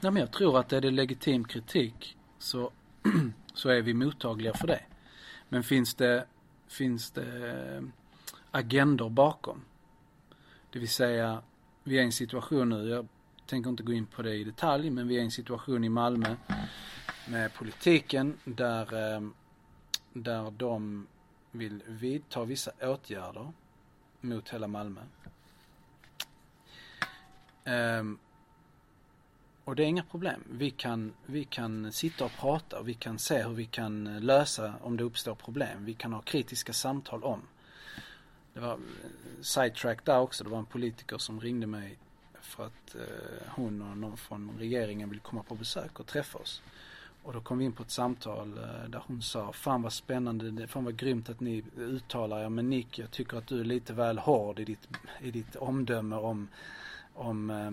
Nej 0.00 0.12
men 0.12 0.16
jag 0.20 0.30
tror 0.32 0.58
att 0.58 0.72
är 0.72 0.80
det 0.80 0.90
legitim 0.90 1.44
kritik 1.44 2.16
så, 2.38 2.70
så 3.54 3.68
är 3.68 3.82
vi 3.82 3.94
mottagliga 3.94 4.54
för 4.54 4.66
det. 4.66 4.80
Men 5.48 5.62
finns 5.62 5.94
det, 5.94 6.26
finns 6.68 7.10
det 7.10 7.50
eh, 7.76 7.82
agendor 8.50 9.10
bakom? 9.10 9.64
Det 10.70 10.78
vill 10.78 10.88
säga, 10.88 11.42
vi 11.84 11.98
är 11.98 12.02
i 12.02 12.04
en 12.04 12.12
situation 12.12 12.68
nu, 12.68 12.88
jag 12.88 13.08
tänker 13.46 13.70
inte 13.70 13.82
gå 13.82 13.92
in 13.92 14.06
på 14.06 14.22
det 14.22 14.34
i 14.34 14.44
detalj, 14.44 14.90
men 14.90 15.08
vi 15.08 15.16
är 15.16 15.20
i 15.20 15.24
en 15.24 15.30
situation 15.30 15.84
i 15.84 15.88
Malmö 15.88 16.36
med 17.28 17.54
politiken 17.54 18.38
där, 18.44 18.94
ehm, 18.94 19.34
där 20.12 20.50
de 20.50 21.06
vill 21.50 21.82
vidta 21.86 22.44
vissa 22.44 22.70
åtgärder 22.80 23.52
mot 24.20 24.48
hela 24.48 24.66
Malmö. 24.66 25.00
Um, 27.64 28.18
och 29.64 29.76
det 29.76 29.82
är 29.82 29.86
inga 29.86 30.02
problem. 30.02 30.44
Vi 30.50 30.70
kan, 30.70 31.12
vi 31.26 31.44
kan 31.44 31.92
sitta 31.92 32.24
och 32.24 32.32
prata 32.38 32.78
och 32.78 32.88
vi 32.88 32.94
kan 32.94 33.18
se 33.18 33.42
hur 33.42 33.54
vi 33.54 33.66
kan 33.66 34.06
eh, 34.06 34.20
lösa 34.20 34.74
om 34.80 34.96
det 34.96 35.04
uppstår 35.04 35.34
problem. 35.34 35.84
Vi 35.84 35.94
kan 35.94 36.12
ha 36.12 36.22
kritiska 36.22 36.72
samtal 36.72 37.24
om. 37.24 37.42
Det 38.54 38.60
var 38.60 38.72
eh, 38.72 38.78
sidetrack 39.40 40.04
där 40.04 40.18
också. 40.18 40.44
Det 40.44 40.50
var 40.50 40.58
en 40.58 40.66
politiker 40.66 41.18
som 41.18 41.40
ringde 41.40 41.66
mig 41.66 41.98
för 42.40 42.66
att 42.66 42.94
eh, 42.94 43.48
hon 43.48 43.82
och 43.82 43.96
någon 43.96 44.16
från 44.16 44.50
regeringen 44.58 45.10
vill 45.10 45.20
komma 45.20 45.42
på 45.42 45.54
besök 45.54 46.00
och 46.00 46.06
träffa 46.06 46.38
oss. 46.38 46.62
Och 47.22 47.32
då 47.32 47.40
kom 47.40 47.58
vi 47.58 47.64
in 47.64 47.72
på 47.72 47.82
ett 47.82 47.90
samtal 47.90 48.58
eh, 48.58 48.88
där 48.88 49.02
hon 49.06 49.22
sa, 49.22 49.52
fan 49.52 49.82
vad 49.82 49.92
spännande, 49.92 50.66
fan 50.66 50.84
vad 50.84 50.96
grymt 50.96 51.30
att 51.30 51.40
ni 51.40 51.64
uttalar 51.76 52.44
er, 52.44 52.48
men 52.48 52.70
Nick 52.70 52.98
jag 52.98 53.10
tycker 53.10 53.36
att 53.36 53.46
du 53.46 53.60
är 53.60 53.64
lite 53.64 53.92
väl 53.92 54.18
hård 54.18 54.58
i 54.58 54.64
ditt, 54.64 54.88
i 55.20 55.30
ditt 55.30 55.56
omdöme 55.56 56.16
om, 56.16 56.48
om, 57.14 57.50
eh, 57.50 57.70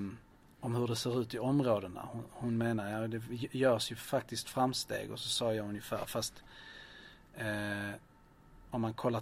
om 0.65 0.75
hur 0.75 0.87
det 0.87 0.95
ser 0.95 1.21
ut 1.21 1.33
i 1.33 1.39
områdena. 1.39 2.07
Hon, 2.11 2.23
hon 2.31 2.57
menar, 2.57 2.91
ja 2.91 3.07
det 3.07 3.21
görs 3.51 3.91
ju 3.91 3.95
faktiskt 3.95 4.49
framsteg 4.49 5.11
och 5.11 5.19
så 5.19 5.29
sa 5.29 5.53
jag 5.53 5.69
ungefär, 5.69 6.05
fast 6.05 6.43
eh, 7.35 7.91
om 8.71 8.81
man 8.81 8.93
kollar, 8.93 9.21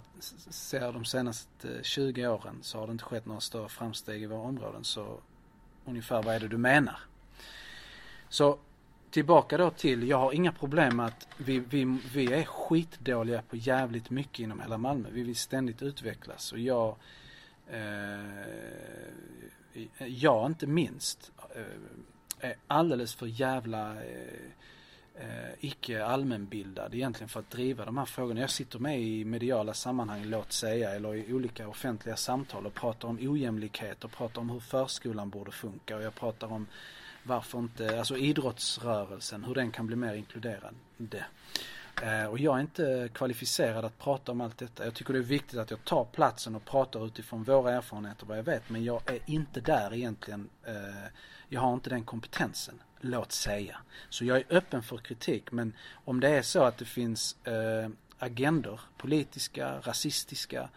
ser 0.50 0.92
de 0.92 1.04
senaste 1.04 1.74
eh, 1.74 1.82
20 1.82 2.26
åren 2.26 2.58
så 2.62 2.78
har 2.78 2.86
det 2.86 2.92
inte 2.92 3.04
skett 3.04 3.26
några 3.26 3.40
större 3.40 3.68
framsteg 3.68 4.22
i 4.22 4.26
våra 4.26 4.40
områden. 4.40 4.84
Så 4.84 5.20
ungefär 5.84 6.22
vad 6.22 6.34
är 6.34 6.40
det 6.40 6.48
du 6.48 6.58
menar? 6.58 6.98
Så 8.28 8.58
tillbaka 9.10 9.56
då 9.56 9.70
till, 9.70 10.08
jag 10.08 10.18
har 10.18 10.32
inga 10.32 10.52
problem 10.52 10.96
med 10.96 11.06
att 11.06 11.28
vi, 11.36 11.58
vi, 11.58 11.98
vi 12.14 12.32
är 12.32 12.44
skitdåliga 12.44 13.42
på 13.42 13.56
jävligt 13.56 14.10
mycket 14.10 14.38
inom 14.38 14.60
hela 14.60 14.78
Malmö. 14.78 15.08
Vi 15.12 15.22
vill 15.22 15.36
ständigt 15.36 15.82
utvecklas 15.82 16.52
och 16.52 16.58
jag, 16.58 16.96
eh, 17.66 18.18
jag 20.06 20.46
inte 20.46 20.66
minst, 20.66 21.32
eh, 21.54 22.48
är 22.50 22.56
alldeles 22.66 23.14
för 23.14 23.26
jävla 23.26 24.04
eh, 24.04 24.50
eh, 25.20 25.54
icke 25.60 26.04
allmänbildad 26.04 26.94
egentligen 26.94 27.28
för 27.28 27.40
att 27.40 27.50
driva 27.50 27.84
de 27.84 27.98
här 27.98 28.04
frågorna. 28.04 28.40
Jag 28.40 28.50
sitter 28.50 28.78
med 28.78 29.00
i 29.00 29.24
mediala 29.24 29.74
sammanhang, 29.74 30.24
låt 30.24 30.52
säga, 30.52 30.90
eller 30.90 31.14
i 31.14 31.32
olika 31.32 31.68
offentliga 31.68 32.16
samtal 32.16 32.66
och 32.66 32.74
pratar 32.74 33.08
om 33.08 33.18
ojämlikhet 33.20 34.04
och 34.04 34.12
pratar 34.12 34.40
om 34.40 34.50
hur 34.50 34.60
förskolan 34.60 35.30
borde 35.30 35.50
funka 35.50 35.96
och 35.96 36.02
jag 36.02 36.14
pratar 36.14 36.52
om 36.52 36.66
varför 37.22 37.58
inte, 37.58 37.98
alltså 37.98 38.16
idrottsrörelsen, 38.16 39.44
hur 39.44 39.54
den 39.54 39.70
kan 39.70 39.86
bli 39.86 39.96
mer 39.96 40.14
inkluderande. 40.14 41.24
Eh, 42.02 42.24
och 42.24 42.38
jag 42.38 42.56
är 42.56 42.60
inte 42.60 43.08
kvalificerad 43.14 43.84
att 43.84 43.98
prata 43.98 44.32
om 44.32 44.40
allt 44.40 44.58
detta. 44.58 44.84
Jag 44.84 44.94
tycker 44.94 45.12
det 45.12 45.18
är 45.18 45.22
viktigt 45.22 45.58
att 45.58 45.70
jag 45.70 45.84
tar 45.84 46.04
platsen 46.04 46.54
och 46.54 46.64
pratar 46.64 47.06
utifrån 47.06 47.44
våra 47.44 47.72
erfarenheter 47.72 48.26
vad 48.26 48.38
jag 48.38 48.42
vet. 48.42 48.70
Men 48.70 48.84
jag 48.84 49.10
är 49.10 49.18
inte 49.26 49.60
där 49.60 49.94
egentligen. 49.94 50.48
Eh, 50.64 50.74
jag 51.48 51.60
har 51.60 51.74
inte 51.74 51.90
den 51.90 52.04
kompetensen 52.04 52.80
låt 53.00 53.32
säga. 53.32 53.78
Så 54.08 54.24
jag 54.24 54.36
är 54.36 54.44
öppen 54.50 54.82
för 54.82 54.96
kritik 54.96 55.52
men 55.52 55.72
om 56.04 56.20
det 56.20 56.28
är 56.28 56.42
så 56.42 56.62
att 56.62 56.78
det 56.78 56.84
finns 56.84 57.46
eh, 57.46 57.88
agendor, 58.18 58.80
politiska, 58.96 59.80
rasistiska, 59.80 60.68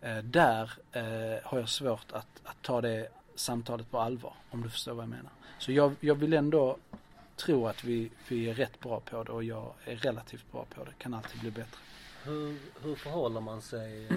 eh, 0.00 0.18
där 0.18 0.72
eh, 0.92 1.44
har 1.44 1.58
jag 1.58 1.68
svårt 1.68 2.12
att, 2.12 2.40
att 2.44 2.62
ta 2.62 2.80
det 2.80 3.08
samtalet 3.34 3.90
på 3.90 3.98
allvar 3.98 4.34
om 4.50 4.62
du 4.62 4.68
förstår 4.68 4.92
vad 4.92 5.02
jag 5.02 5.10
menar. 5.10 5.32
Så 5.58 5.72
jag, 5.72 5.94
jag 6.00 6.14
vill 6.14 6.32
ändå 6.32 6.78
tro 7.36 7.66
att 7.66 7.84
vi, 7.84 8.10
vi 8.28 8.50
är 8.50 8.54
rätt 8.54 8.80
bra 8.80 9.00
på 9.00 9.24
det 9.24 9.32
och 9.32 9.44
jag 9.44 9.74
är 9.84 9.96
relativt 9.96 10.52
bra 10.52 10.64
på 10.74 10.84
det, 10.84 10.92
kan 10.98 11.14
alltid 11.14 11.40
bli 11.40 11.50
bättre. 11.50 11.78
Hur, 12.24 12.58
hur 12.82 12.94
förhåller 12.94 13.40
man 13.40 13.62
sig 13.62 14.06
eh, 14.06 14.16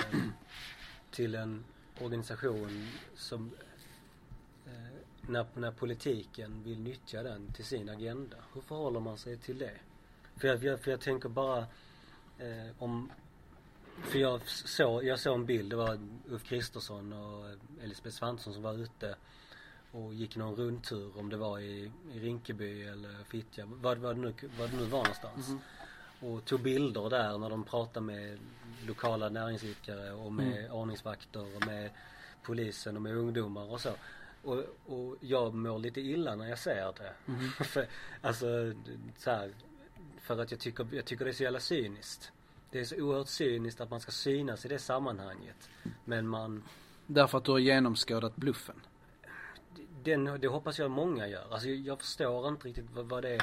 till 1.11 1.35
en 1.35 1.63
organisation 2.01 2.87
som 3.15 3.51
när, 5.27 5.45
när 5.53 5.71
politiken 5.71 6.63
vill 6.63 6.79
nyttja 6.79 7.23
den 7.23 7.53
till 7.53 7.65
sin 7.65 7.89
agenda. 7.89 8.37
Hur 8.53 8.61
förhåller 8.61 8.99
man 8.99 9.17
sig 9.17 9.37
till 9.37 9.57
det? 9.57 9.79
För 10.35 10.47
jag, 10.47 10.79
för 10.79 10.91
jag 10.91 11.01
tänker 11.01 11.29
bara 11.29 11.59
eh, 12.37 12.71
om 12.77 13.11
för 14.03 14.19
jag 14.19 14.41
såg, 14.47 15.03
jag 15.03 15.19
såg 15.19 15.35
en 15.35 15.45
bild, 15.45 15.69
det 15.69 15.75
var 15.75 15.99
Ulf 16.29 16.43
Kristersson 16.43 17.13
och 17.13 17.45
Elisabeth 17.83 18.15
Svantesson 18.15 18.53
som 18.53 18.63
var 18.63 18.73
ute 18.73 19.15
och 19.91 20.13
gick 20.13 20.35
någon 20.35 20.55
rundtur 20.55 21.19
om 21.19 21.29
det 21.29 21.37
var 21.37 21.59
i, 21.59 21.91
i 22.13 22.19
Rinkeby 22.19 22.83
eller 22.83 23.23
Fittja, 23.23 23.65
vad, 23.65 23.97
vad, 23.97 24.15
det 24.15 24.21
nu, 24.21 24.33
vad 24.59 24.69
det 24.69 24.77
nu 24.77 24.83
var 24.83 24.99
någonstans. 24.99 25.47
Mm. 25.47 25.59
Och 26.19 26.45
tog 26.45 26.61
bilder 26.61 27.09
där 27.09 27.37
när 27.37 27.49
de 27.49 27.63
pratade 27.63 28.05
med 28.05 28.39
lokala 28.87 29.29
näringsidkare 29.29 30.11
och 30.13 30.33
med 30.33 30.57
mm. 30.57 30.71
ordningsvakter 30.71 31.55
och 31.55 31.65
med 31.65 31.89
polisen 32.43 32.95
och 32.95 33.01
med 33.01 33.17
ungdomar 33.17 33.71
och 33.71 33.81
så. 33.81 33.93
Och, 34.45 34.63
och 34.85 35.15
jag 35.19 35.53
mår 35.53 35.79
lite 35.79 36.01
illa 36.01 36.35
när 36.35 36.49
jag 36.49 36.59
ser 36.59 36.93
det. 36.97 37.13
Mm. 37.27 37.49
för, 37.51 37.87
alltså 38.21 38.73
så 39.17 39.31
här, 39.31 39.51
för 40.21 40.41
att 40.41 40.51
jag 40.51 40.59
tycker, 40.59 40.87
jag 40.91 41.05
tycker 41.05 41.25
det 41.25 41.31
är 41.31 41.33
så 41.33 41.43
jävla 41.43 41.59
cyniskt. 41.59 42.31
Det 42.71 42.79
är 42.79 42.83
så 42.83 42.95
oerhört 42.95 43.27
cyniskt 43.27 43.81
att 43.81 43.89
man 43.89 43.99
ska 43.99 44.11
synas 44.11 44.65
i 44.65 44.67
det 44.67 44.79
sammanhanget. 44.79 45.69
Men 46.05 46.27
man... 46.27 46.63
Därför 47.07 47.37
att 47.37 47.43
du 47.43 47.51
har 47.51 47.59
genomskådat 47.59 48.35
bluffen? 48.35 48.81
Den, 50.03 50.25
det 50.41 50.47
hoppas 50.47 50.79
jag 50.79 50.91
många 50.91 51.27
gör. 51.27 51.53
Alltså 51.53 51.69
jag 51.69 51.99
förstår 51.99 52.47
inte 52.47 52.67
riktigt 52.67 52.91
vad, 52.93 53.05
vad 53.05 53.23
det 53.23 53.35
är. 53.35 53.41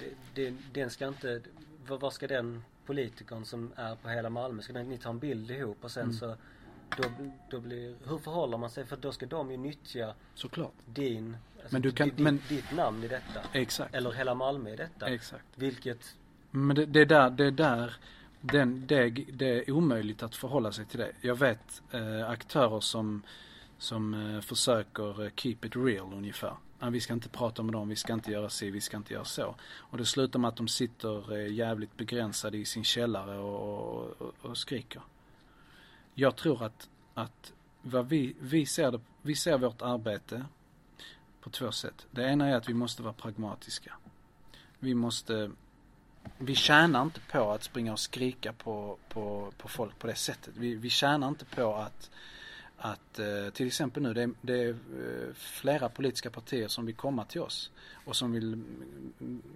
Det, 0.00 0.14
det, 0.34 0.56
den 0.72 0.90
ska 0.90 1.08
inte, 1.08 1.40
vad, 1.86 2.00
vad 2.00 2.12
ska 2.12 2.26
den 2.26 2.62
politikern 2.86 3.44
som 3.44 3.72
är 3.76 3.94
på 3.94 4.08
hela 4.08 4.30
Malmö, 4.30 4.62
ska 4.62 4.72
ni 4.72 4.98
ta 4.98 5.10
en 5.10 5.18
bild 5.18 5.50
ihop 5.50 5.84
och 5.84 5.90
sen 5.90 6.02
mm. 6.02 6.14
så 6.14 6.36
då, 6.96 7.02
då 7.50 7.60
blir, 7.60 7.94
hur 8.08 8.18
förhåller 8.18 8.56
man 8.56 8.70
sig? 8.70 8.86
För 8.86 8.96
då 8.96 9.12
ska 9.12 9.26
de 9.26 9.50
ju 9.50 9.56
nyttja 9.56 10.14
Såklart. 10.34 10.72
din, 10.86 11.36
alltså, 11.56 11.74
men 11.74 11.82
du 11.82 11.92
kan, 11.92 12.08
ditt, 12.08 12.18
men, 12.18 12.42
ditt 12.48 12.72
namn 12.72 13.04
i 13.04 13.08
detta. 13.08 13.40
Exakt. 13.52 13.94
Eller 13.94 14.12
hela 14.12 14.34
Malmö 14.34 14.70
i 14.70 14.76
detta. 14.76 15.06
Exakt. 15.08 15.44
Vilket 15.54 16.14
Men 16.50 16.76
det, 16.76 16.86
det 16.86 17.00
är 17.00 17.06
där, 17.06 17.30
det 17.30 17.44
är 17.44 17.50
där 17.50 17.96
den, 18.40 18.86
det, 18.86 19.10
det 19.10 19.68
är 19.68 19.70
omöjligt 19.70 20.22
att 20.22 20.34
förhålla 20.34 20.72
sig 20.72 20.84
till 20.84 20.98
det. 20.98 21.12
Jag 21.20 21.38
vet 21.38 21.82
eh, 21.90 22.30
aktörer 22.30 22.80
som, 22.80 23.22
som 23.78 24.14
eh, 24.14 24.40
försöker 24.40 25.24
eh, 25.24 25.30
keep 25.36 25.56
it 25.62 25.76
real 25.76 26.12
ungefär. 26.12 26.56
Vi 26.90 27.00
ska 27.00 27.12
inte 27.12 27.28
prata 27.28 27.62
med 27.62 27.72
dem, 27.72 27.88
vi 27.88 27.96
ska 27.96 28.12
inte 28.12 28.32
göra 28.32 28.48
si, 28.48 28.70
vi 28.70 28.80
ska 28.80 28.96
inte 28.96 29.14
göra 29.14 29.24
så. 29.24 29.54
Och 29.76 29.98
det 29.98 30.04
slutar 30.06 30.38
med 30.38 30.48
att 30.48 30.56
de 30.56 30.68
sitter 30.68 31.32
eh, 31.32 31.52
jävligt 31.52 31.96
begränsade 31.96 32.56
i 32.56 32.64
sin 32.64 32.84
källare 32.84 33.38
och, 33.38 34.12
och, 34.18 34.34
och 34.42 34.56
skriker 34.56 35.02
jag 36.18 36.36
tror 36.36 36.62
att, 36.62 36.88
att 37.14 37.52
vad 37.82 38.08
vi, 38.08 38.36
vi, 38.40 38.66
ser 38.66 38.90
det, 38.90 39.00
vi 39.22 39.36
ser 39.36 39.58
vårt 39.58 39.82
arbete 39.82 40.44
på 41.40 41.50
två 41.50 41.72
sätt. 41.72 42.06
Det 42.10 42.22
ena 42.22 42.48
är 42.48 42.56
att 42.56 42.68
vi 42.68 42.74
måste 42.74 43.02
vara 43.02 43.12
pragmatiska. 43.12 43.92
Vi 44.78 44.94
måste, 44.94 45.50
vi 46.38 46.54
tjänar 46.54 47.02
inte 47.02 47.20
på 47.20 47.50
att 47.50 47.62
springa 47.62 47.92
och 47.92 48.00
skrika 48.00 48.52
på, 48.52 48.98
på, 49.08 49.52
på 49.58 49.68
folk 49.68 49.98
på 49.98 50.06
det 50.06 50.14
sättet. 50.14 50.56
Vi, 50.56 50.74
vi 50.74 50.90
tjänar 50.90 51.28
inte 51.28 51.44
på 51.44 51.74
att, 51.74 52.10
att 52.76 53.18
eh, 53.18 53.50
till 53.52 53.66
exempel 53.66 54.02
nu, 54.02 54.14
det 54.14 54.22
är, 54.22 54.30
det 54.40 54.62
är 54.62 54.68
eh, 54.68 55.34
flera 55.34 55.88
politiska 55.88 56.30
partier 56.30 56.68
som 56.68 56.86
vill 56.86 56.94
komma 56.94 57.24
till 57.24 57.40
oss 57.40 57.70
och 58.04 58.16
som 58.16 58.32
vill, 58.32 58.64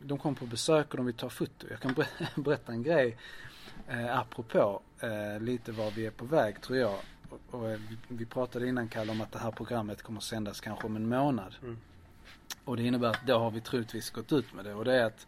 de 0.02 0.18
kommer 0.18 0.36
på 0.36 0.46
besök 0.46 0.90
och 0.90 0.96
de 0.96 1.06
vill 1.06 1.14
ta 1.14 1.30
foto. 1.30 1.66
Jag 1.70 1.80
kan 1.80 1.94
berätta 2.42 2.72
en 2.72 2.82
grej 2.82 3.16
Eh, 3.88 4.18
apropå 4.18 4.82
eh, 5.00 5.40
lite 5.40 5.72
var 5.72 5.90
vi 5.90 6.06
är 6.06 6.10
på 6.10 6.24
väg 6.24 6.60
tror 6.60 6.78
jag. 6.78 6.98
Och, 7.30 7.40
och 7.50 7.70
vi, 7.70 7.96
vi, 8.08 8.26
pratade 8.26 8.68
innan 8.68 8.88
Kalle 8.88 9.12
om 9.12 9.20
att 9.20 9.32
det 9.32 9.38
här 9.38 9.50
programmet 9.50 10.02
kommer 10.02 10.20
sändas 10.20 10.60
kanske 10.60 10.86
om 10.86 10.96
en 10.96 11.08
månad. 11.08 11.54
Mm. 11.62 11.78
Och 12.64 12.76
det 12.76 12.82
innebär 12.82 13.08
att 13.08 13.26
då 13.26 13.38
har 13.38 13.50
vi 13.50 13.60
troligtvis 13.60 14.10
gått 14.10 14.32
ut 14.32 14.54
med 14.54 14.64
det 14.64 14.74
och 14.74 14.84
det 14.84 15.00
är 15.00 15.04
att 15.04 15.26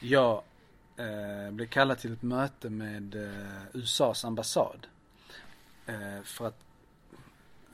jag 0.00 0.42
eh, 0.96 1.52
blev 1.52 1.66
kallad 1.66 1.98
till 1.98 2.12
ett 2.12 2.22
möte 2.22 2.70
med 2.70 3.14
eh, 3.14 3.62
USAs 3.72 4.24
ambassad. 4.24 4.86
Eh, 5.86 6.22
för 6.24 6.46
att 6.46 6.64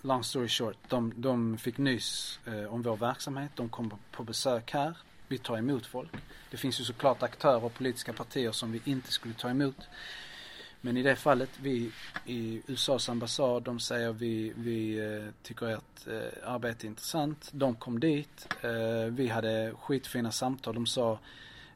long 0.01 0.25
story 0.25 0.49
short, 0.49 0.77
de, 0.89 1.13
de 1.17 1.59
fick 1.59 1.79
nys 1.79 2.41
eh, 2.47 2.75
om 2.75 2.83
vår 2.83 2.97
verksamhet. 2.97 3.51
De 3.55 3.69
kom 3.69 3.91
på, 3.91 3.99
på 4.11 4.25
besök 4.25 4.73
här 4.73 4.97
vi 5.33 5.39
tar 5.39 5.59
emot 5.59 5.87
folk. 5.87 6.11
Det 6.51 6.57
finns 6.57 6.81
ju 6.81 6.85
såklart 6.85 7.23
aktörer 7.23 7.65
och 7.65 7.75
politiska 7.75 8.13
partier 8.13 8.53
som 8.53 8.73
vi 8.73 8.81
inte 8.85 9.13
skulle 9.13 9.35
ta 9.35 9.51
emot. 9.51 9.89
Men 10.81 10.97
i 10.97 11.03
det 11.03 11.17
fallet, 11.17 11.51
vi 11.61 11.91
i 12.27 12.63
USAs 12.67 13.09
ambassad, 13.09 13.63
de 13.63 13.81
säger 13.81 14.13
vi, 14.13 14.53
vi 14.57 14.99
eh, 14.99 15.33
tycker 15.43 15.67
att 15.67 16.07
eh, 16.07 16.51
arbete 16.53 16.87
är 16.87 16.89
intressant. 16.89 17.51
De 17.53 17.75
kom 17.75 18.01
dit. 18.01 18.55
Eh, 18.61 19.05
vi 19.11 19.29
hade 19.29 19.73
skitfina 19.81 20.33
samtal. 20.33 20.75
De 20.75 20.87
sa 20.87 21.19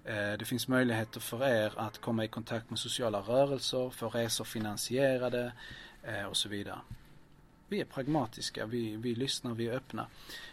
eh, 0.05 0.33
det 0.39 0.45
finns 0.45 0.69
möjligheter 0.69 1.21
för 1.21 1.49
er 1.49 1.73
att 1.77 2.01
komma 2.01 2.25
i 2.25 2.29
kontakt 2.29 2.71
med 2.71 2.79
sociala 2.79 3.21
rörelser, 3.21 3.91
få 3.91 4.09
resor 4.09 4.45
finansierade 4.45 5.53
eh, 6.03 6.25
och 6.25 6.37
så 6.37 6.49
vidare. 6.49 6.79
Vi 7.69 7.81
är 7.81 7.85
pragmatiska, 7.85 8.67
vi, 8.67 8.97
vi 8.97 9.15
lyssnar, 9.15 9.55
vi 9.55 9.69
är 9.69 9.73
öppna. 9.73 10.07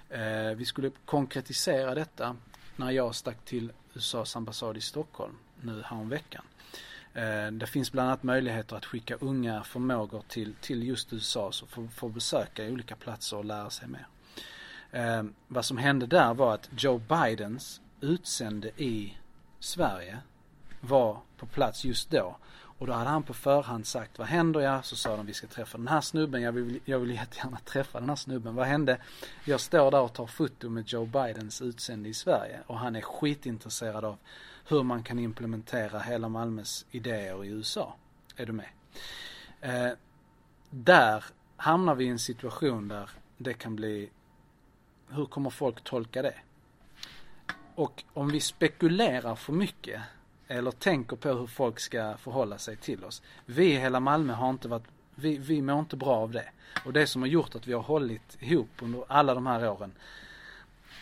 Eh, 0.10 0.56
vi 0.56 0.66
skulle 0.66 0.91
konkretisera 1.06 1.95
detta 1.95 2.36
när 2.76 2.91
jag 2.91 3.15
stack 3.15 3.45
till 3.45 3.71
USAs 3.93 4.36
ambassad 4.36 4.78
i 4.78 4.82
Stockholm 4.82 5.38
nu 5.61 5.82
häromveckan. 5.86 6.45
Eh, 7.13 7.47
det 7.51 7.67
finns 7.67 7.91
bland 7.91 8.09
annat 8.09 8.24
möjligheter 8.24 8.76
att 8.76 8.86
skicka 8.86 9.15
unga 9.15 9.63
förmågor 9.63 10.24
till, 10.28 10.53
till 10.61 10.84
just 10.84 11.13
USA 11.13 11.51
så 11.51 11.65
får, 11.65 11.88
får 11.88 12.09
besöka 12.09 12.65
olika 12.65 12.95
platser 12.95 13.38
och 13.38 13.45
lära 13.45 13.69
sig 13.69 13.88
mer. 13.88 14.07
Eh, 14.91 15.24
vad 15.47 15.65
som 15.65 15.78
hände 15.78 16.05
där 16.05 16.34
var 16.34 16.53
att 16.53 16.69
Joe 16.78 16.97
Bidens 16.97 17.82
utsände 18.01 18.67
i 18.78 19.17
Sverige 19.59 20.17
var 20.82 21.19
på 21.38 21.45
plats 21.45 21.86
just 21.86 22.11
då 22.11 22.38
och 22.78 22.88
då 22.88 22.93
hade 22.93 23.09
han 23.09 23.24
på 23.24 23.34
förhand 23.34 23.88
sagt, 23.88 24.19
vad 24.19 24.28
händer 24.28 24.59
jag? 24.59 24.86
Så 24.86 24.95
sa 24.95 25.17
de, 25.17 25.26
vi 25.26 25.34
ska 25.34 25.47
träffa 25.47 25.78
den 25.78 25.88
här 25.88 26.01
snubben, 26.01 26.41
jag 26.41 26.51
vill, 26.51 26.80
jag 26.86 26.99
vill 26.99 27.11
jättegärna 27.11 27.57
träffa 27.65 27.99
den 27.99 28.09
här 28.09 28.15
snubben. 28.15 28.55
Vad 28.55 28.67
hände? 28.67 28.97
Jag 29.45 29.59
står 29.59 29.91
där 29.91 30.01
och 30.01 30.13
tar 30.13 30.28
foto 30.28 30.69
med 30.69 30.84
Joe 30.88 31.05
Bidens 31.05 31.61
utsände 31.61 32.09
i 32.09 32.13
Sverige 32.13 32.59
och 32.67 32.80
han 32.80 32.95
är 32.95 33.01
skitintresserad 33.01 34.05
av 34.05 34.17
hur 34.67 34.84
man 34.84 35.03
kan 35.03 35.19
implementera 35.19 35.99
hela 35.99 36.30
Malmös 36.30 36.86
idéer 36.91 37.45
i 37.45 37.47
USA. 37.47 37.95
Är 38.36 38.45
du 38.45 38.51
med? 38.51 38.69
Eh, 39.61 39.91
där 40.69 41.24
hamnar 41.57 41.95
vi 41.95 42.05
i 42.05 42.09
en 42.09 42.19
situation 42.19 42.88
där 42.88 43.09
det 43.38 43.53
kan 43.53 43.76
bli, 43.76 44.09
hur 45.09 45.26
kommer 45.26 45.49
folk 45.49 45.84
tolka 45.84 46.21
det? 46.21 46.36
Och 47.76 48.03
om 48.13 48.30
vi 48.30 48.39
spekulerar 48.39 49.36
för 49.36 49.53
mycket 49.53 50.01
eller 50.54 50.72
tänker 50.72 51.16
på 51.16 51.30
hur 51.30 51.47
folk 51.47 51.80
ska 51.80 52.18
förhålla 52.18 52.58
sig 52.58 52.76
till 52.78 53.04
oss. 53.04 53.22
Vi 53.45 53.74
i 53.74 53.80
hela 53.80 53.99
Malmö 53.99 54.34
har 54.34 54.49
inte 54.49 54.68
varit, 54.68 54.88
vi, 55.16 55.38
vi 55.38 55.62
mår 55.62 55.80
inte 55.80 55.95
bra 55.95 56.16
av 56.16 56.32
det. 56.32 56.49
Och 56.86 56.93
det 56.93 57.08
som 57.08 57.22
har 57.22 57.30
gjort 57.30 57.56
att 57.56 57.68
vi 57.68 57.74
har 57.74 57.82
hållit 57.82 58.38
ihop 58.39 58.70
under 58.80 59.04
alla 59.08 59.34
de 59.34 59.47
här 59.47 59.70
åren, 59.70 59.91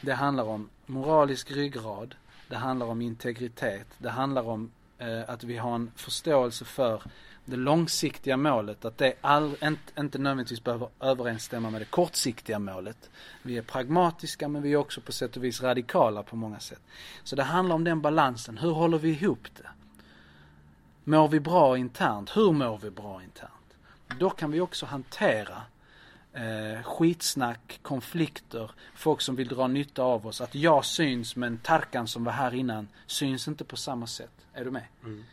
det 0.02 0.14
handlar 0.14 0.44
om 0.44 0.70
moralisk 0.86 1.52
ryggrad, 1.52 2.16
det 2.48 2.56
handlar 2.56 2.86
om 2.86 3.02
integritet, 3.02 3.88
det 3.98 4.10
handlar 4.10 4.48
om 4.48 4.72
eh, 4.98 5.30
att 5.30 5.44
vi 5.44 5.58
har 5.58 5.76
en 5.76 5.92
förståelse 5.96 6.66
för 6.66 7.02
det 7.46 7.56
långsiktiga 7.56 8.38
målet, 8.38 8.86
att 8.86 8.98
det 8.98 9.14
all, 9.22 9.56
inte, 9.64 10.00
inte 10.00 10.18
nödvändigtvis 10.18 10.64
behöver 10.64 10.90
överensstämma 11.00 11.70
med 11.70 11.82
det 11.82 11.86
kortsiktiga 11.86 12.60
målet. 12.60 13.10
Vi 13.42 13.58
är 13.58 13.62
pragmatiska 13.62 14.48
men 14.48 14.62
vi 14.62 14.74
är 14.74 14.78
också 14.78 15.02
på 15.02 15.12
sätt 15.12 15.38
och 15.38 15.44
vis 15.44 15.62
radikala 15.62 16.24
på 16.24 16.36
många 16.36 16.60
sätt. 16.60 16.82
Så 17.24 17.36
det 17.36 17.44
handlar 17.44 17.76
om 17.76 17.84
den 17.84 18.02
balansen. 18.02 18.58
Hur 18.58 18.72
håller 18.72 18.98
vi 18.98 19.10
ihop 19.10 19.48
det? 19.58 19.70
Mår 21.04 21.28
vi 21.28 21.40
bra 21.40 21.78
internt? 21.78 22.38
Hur 22.38 22.52
mår 22.52 22.78
vi 22.78 22.90
bra 22.90 23.24
internt? 23.24 23.52
Då 24.20 24.30
kan 24.30 24.52
vi 24.52 24.62
också 24.62 24.86
hantera 24.86 25.62
eh, 26.34 26.84
skitsnack, 26.84 27.80
konflikter, 27.82 28.72
folk 28.96 29.22
som 29.22 29.36
vill 29.36 29.48
dra 29.48 29.68
nytta 29.68 30.04
av 30.04 30.28
oss. 30.28 30.42
Att 30.42 30.56
jag 30.56 30.86
syns 30.86 31.36
men 31.36 31.58
Tarkan 31.58 32.08
som 32.08 32.24
var 32.24 32.32
här 32.32 32.54
innan 32.54 32.88
syns 33.08 33.48
inte 33.48 33.64
på 33.64 33.76
samma 33.78 34.08
sätt. 34.08 34.46
Är 34.54 34.66
du 34.66 34.72
med? 34.72 34.86
Mm. 35.04 35.24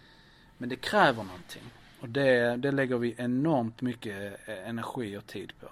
Men 0.59 0.69
det 0.69 0.77
kräver 0.77 1.23
någonting. 1.25 1.63
Och 2.01 2.09
det, 2.09 2.57
det 2.57 2.73
lägger 2.73 2.99
vi 2.99 3.15
enormt 3.19 3.83
mycket 3.83 4.49
eh, 4.49 4.69
energi 4.69 5.17
och 5.17 5.27
tid 5.27 5.53
på. 5.61 5.69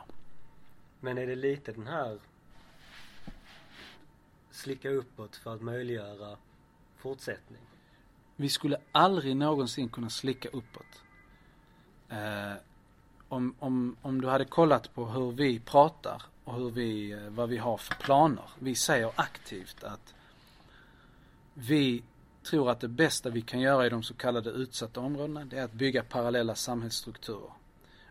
Men 1.01 1.19
är 1.19 1.27
det 1.27 1.37
lite 1.37 1.73
den 1.73 1.87
här 1.87 2.19
slicka 4.51 4.91
uppåt 4.91 5.37
för 5.37 5.55
att 5.55 5.63
möjliggöra 5.63 6.37
fortsättning? 6.97 7.61
Vi 8.37 8.49
skulle 8.49 8.77
aldrig 8.93 9.37
någonsin 9.37 9.89
kunna 9.89 10.11
slicka 10.11 10.49
uppåt. 10.49 11.03
Eh, 12.09 12.53
om, 13.29 13.55
om, 13.59 13.97
om 14.03 14.21
du 14.21 14.29
hade 14.29 14.45
kollat 14.45 14.95
på 14.95 15.07
hur 15.07 15.33
vi 15.33 15.61
pratar 15.61 16.23
och 16.45 16.55
hur 16.55 16.71
vi, 16.71 17.13
eh, 17.13 17.29
vad 17.29 17.49
vi 17.49 17.57
har 17.57 17.77
för 17.77 17.95
planer. 17.95 18.45
Vi 18.59 18.75
säger 18.75 19.13
aktivt 19.15 19.85
att 19.85 20.15
vi 21.55 22.03
tror 22.47 22.71
att 22.71 22.81
det 22.81 22.89
bästa 22.89 23.31
vi 23.31 23.43
kan 23.43 23.61
göra 23.61 23.87
i 23.87 23.91
de 23.91 24.03
så 24.03 24.15
kallade 24.15 24.51
utsatta 24.51 25.01
områdena, 25.01 25.45
det 25.45 25.59
är 25.59 25.65
att 25.65 25.73
bygga 25.73 26.03
parallella 26.03 26.55
samhällsstrukturer. 26.55 27.51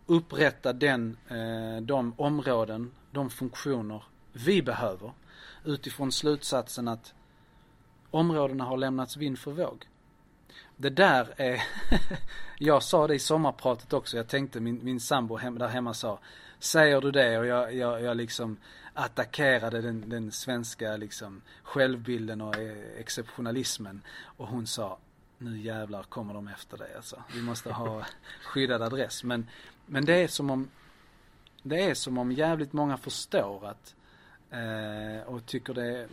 Upprätta 0.06 0.74
den, 0.74 1.18
eh, 1.28 1.82
de 1.82 2.14
områden, 2.18 2.92
de 3.12 3.30
funktioner 3.30 4.04
vi 4.34 4.62
behöver 4.62 5.12
utifrån 5.66 6.12
slutsatsen 6.12 6.88
att 6.88 7.14
områdena 8.12 8.64
har 8.64 8.78
lämnats 8.78 9.18
vind 9.18 9.40
för 9.40 9.52
våg. 9.52 9.88
Det 10.78 10.90
där 10.90 11.34
är, 11.38 11.64
jag 12.60 12.84
sa 12.84 13.08
det 13.08 13.16
i 13.16 13.20
sommarpratet 13.20 13.94
också, 13.94 14.18
jag 14.18 14.28
tänkte 14.28 14.60
min, 14.60 14.80
min 14.84 15.00
sambo 15.00 15.36
hem, 15.36 15.58
där 15.58 15.68
hemma 15.68 15.94
sa, 15.94 16.20
säger 16.60 17.02
du 17.02 17.12
det 17.12 17.38
och 17.40 17.46
jag, 17.46 17.76
jag, 17.76 18.02
jag 18.02 18.18
liksom 18.18 18.58
attackerade 18.94 19.82
den, 19.82 20.10
den 20.10 20.32
svenska 20.32 20.98
liksom 20.98 21.42
självbilden 21.64 22.42
och 22.42 22.56
exceptionalismen. 22.98 24.02
Och 24.24 24.48
hon 24.48 24.68
sa, 24.68 24.98
nu 25.38 25.60
jävlar 25.60 26.04
kommer 26.04 26.34
de 26.34 26.48
efter 26.48 26.78
dig 26.78 26.96
alltså. 26.96 27.24
Vi 27.34 27.42
måste 27.42 27.72
ha 27.72 28.06
skyddad 28.44 28.82
adress. 28.82 29.24
Men, 29.24 29.48
men 29.86 30.06
det 30.06 30.24
är 30.24 30.28
som 30.28 30.50
om, 30.50 30.70
det 31.64 31.82
är 31.82 31.94
som 31.94 32.18
om 32.18 32.32
jävligt 32.32 32.74
många 32.74 32.98
förstår 32.98 33.68
att 33.68 33.96
eh, 34.52 35.28
och 35.28 35.46
tycker 35.46 35.74
det 35.74 36.08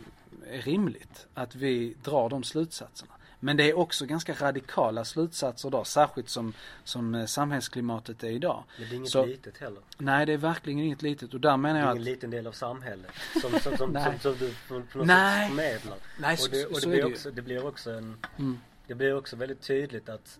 är 0.47 0.61
rimligt 0.61 1.27
att 1.33 1.55
vi 1.55 1.95
drar 2.03 2.29
de 2.29 2.43
slutsatserna. 2.43 3.13
Men 3.43 3.57
det 3.57 3.69
är 3.69 3.77
också 3.77 4.05
ganska 4.05 4.33
radikala 4.33 5.05
slutsatser 5.05 5.69
då, 5.69 5.83
särskilt 5.83 6.29
som, 6.29 6.53
som 6.83 7.15
eh, 7.15 7.25
samhällsklimatet 7.25 8.23
är 8.23 8.29
idag. 8.29 8.63
Men 8.77 8.89
det 8.89 8.95
är 8.95 8.97
inget 8.97 9.09
Så, 9.09 9.25
litet 9.25 9.57
heller. 9.57 9.81
Nej, 9.97 10.25
det 10.25 10.33
är 10.33 10.37
verkligen 10.37 10.79
inget 10.79 11.01
litet 11.01 11.33
och 11.33 11.39
där 11.39 11.57
menar 11.57 11.79
jag 11.79 11.89
att... 11.89 11.95
Det 11.95 11.99
är 11.99 12.01
ingen 12.01 12.13
liten 12.13 12.29
del 12.29 12.47
av 12.47 12.51
samhället 12.51 13.11
som, 13.41 13.51
som, 13.51 13.77
som, 13.77 13.93
som, 14.03 14.19
som 14.19 14.35
du 14.39 14.53
på 14.67 14.97
något 14.97 15.07
nej. 15.07 15.47
sätt 15.47 15.55
förmedlar. 15.55 15.97
Nej, 16.19 16.37
och 16.43 16.49
det, 16.51 16.65
och 16.65 16.81
det, 16.81 16.87
blir 16.87 17.05
också, 17.05 17.31
det 17.31 17.41
blir 17.41 17.67
också 17.67 17.91
en, 17.91 18.17
mm. 18.37 18.59
det 18.87 18.95
blir 18.95 19.17
också 19.17 19.35
väldigt 19.35 19.61
tydligt 19.61 20.09
att 20.09 20.39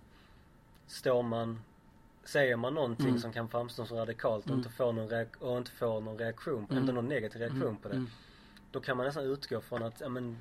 står 0.87 1.23
man 1.23 1.61
Säger 2.25 2.55
man 2.55 2.73
någonting 2.73 3.07
mm. 3.07 3.19
som 3.19 3.33
kan 3.33 3.49
framstå 3.49 3.85
som 3.85 3.97
radikalt 3.97 4.45
och, 4.45 4.49
mm. 4.49 4.59
inte, 4.59 4.69
får 4.69 4.93
någon 4.93 5.09
reak- 5.09 5.37
och 5.39 5.57
inte 5.57 5.71
får 5.71 6.01
någon 6.01 6.17
reaktion, 6.17 6.67
på, 6.67 6.73
mm. 6.73 6.83
inte 6.83 6.93
någon 6.93 7.07
negativ 7.07 7.41
reaktion 7.41 7.61
mm. 7.61 7.75
på 7.75 7.89
det. 7.89 8.05
Då 8.73 8.79
kan 8.79 8.97
man 8.97 9.05
nästan 9.05 9.23
utgå 9.23 9.61
från 9.61 9.83
att, 9.83 10.01
ja 10.01 10.09
men 10.09 10.37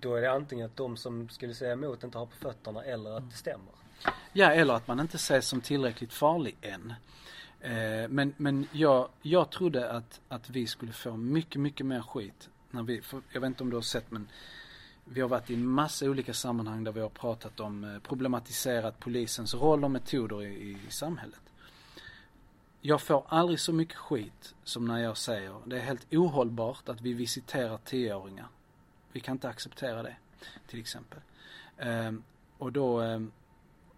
då 0.00 0.14
är 0.14 0.22
det 0.22 0.32
antingen 0.32 0.66
att 0.66 0.76
de 0.76 0.96
som 0.96 1.28
skulle 1.28 1.54
säga 1.54 1.72
emot 1.72 2.04
inte 2.04 2.18
har 2.18 2.26
på 2.26 2.36
fötterna 2.36 2.84
eller 2.84 3.16
att 3.16 3.30
det 3.30 3.36
stämmer. 3.36 3.72
Ja, 4.32 4.52
eller 4.52 4.74
att 4.74 4.88
man 4.88 5.00
inte 5.00 5.16
ses 5.16 5.48
som 5.48 5.60
tillräckligt 5.60 6.12
farlig 6.12 6.56
än. 6.60 6.94
Eh, 7.60 8.08
men 8.08 8.34
men 8.36 8.66
jag, 8.72 9.08
jag 9.22 9.50
trodde 9.50 9.90
att, 9.90 10.20
att 10.28 10.50
vi 10.50 10.66
skulle 10.66 10.92
få 10.92 11.16
mycket, 11.16 11.60
mycket 11.60 11.86
mer 11.86 12.00
skit. 12.02 12.48
När 12.70 12.82
vi, 12.82 13.02
jag 13.32 13.40
vet 13.40 13.48
inte 13.48 13.62
om 13.62 13.70
du 13.70 13.76
har 13.76 13.82
sett 13.82 14.10
men 14.10 14.28
vi 15.04 15.20
har 15.20 15.28
varit 15.28 15.50
i 15.50 15.54
en 15.54 15.66
massa 15.66 16.06
olika 16.06 16.34
sammanhang 16.34 16.84
där 16.84 16.92
vi 16.92 17.00
har 17.00 17.08
pratat 17.08 17.60
om 17.60 17.84
eh, 17.84 17.98
problematiserat 18.00 19.00
polisens 19.00 19.54
roll 19.54 19.84
och 19.84 19.90
metoder 19.90 20.42
i, 20.42 20.78
i 20.88 20.90
samhället. 20.90 21.40
Jag 22.84 23.02
får 23.02 23.24
aldrig 23.28 23.60
så 23.60 23.72
mycket 23.72 23.96
skit 23.96 24.54
som 24.64 24.84
när 24.84 24.98
jag 24.98 25.16
säger 25.16 25.54
det 25.64 25.76
är 25.76 25.80
helt 25.80 26.14
ohållbart 26.14 26.88
att 26.88 27.00
vi 27.00 27.12
visiterar 27.12 27.78
tioåringar 27.84 28.48
vi 29.12 29.20
kan 29.20 29.32
inte 29.32 29.48
acceptera 29.48 30.02
det, 30.02 30.16
till 30.66 30.80
exempel. 30.80 31.20
Um, 31.78 32.22
och 32.58 32.72
då, 32.72 33.00
um, 33.00 33.32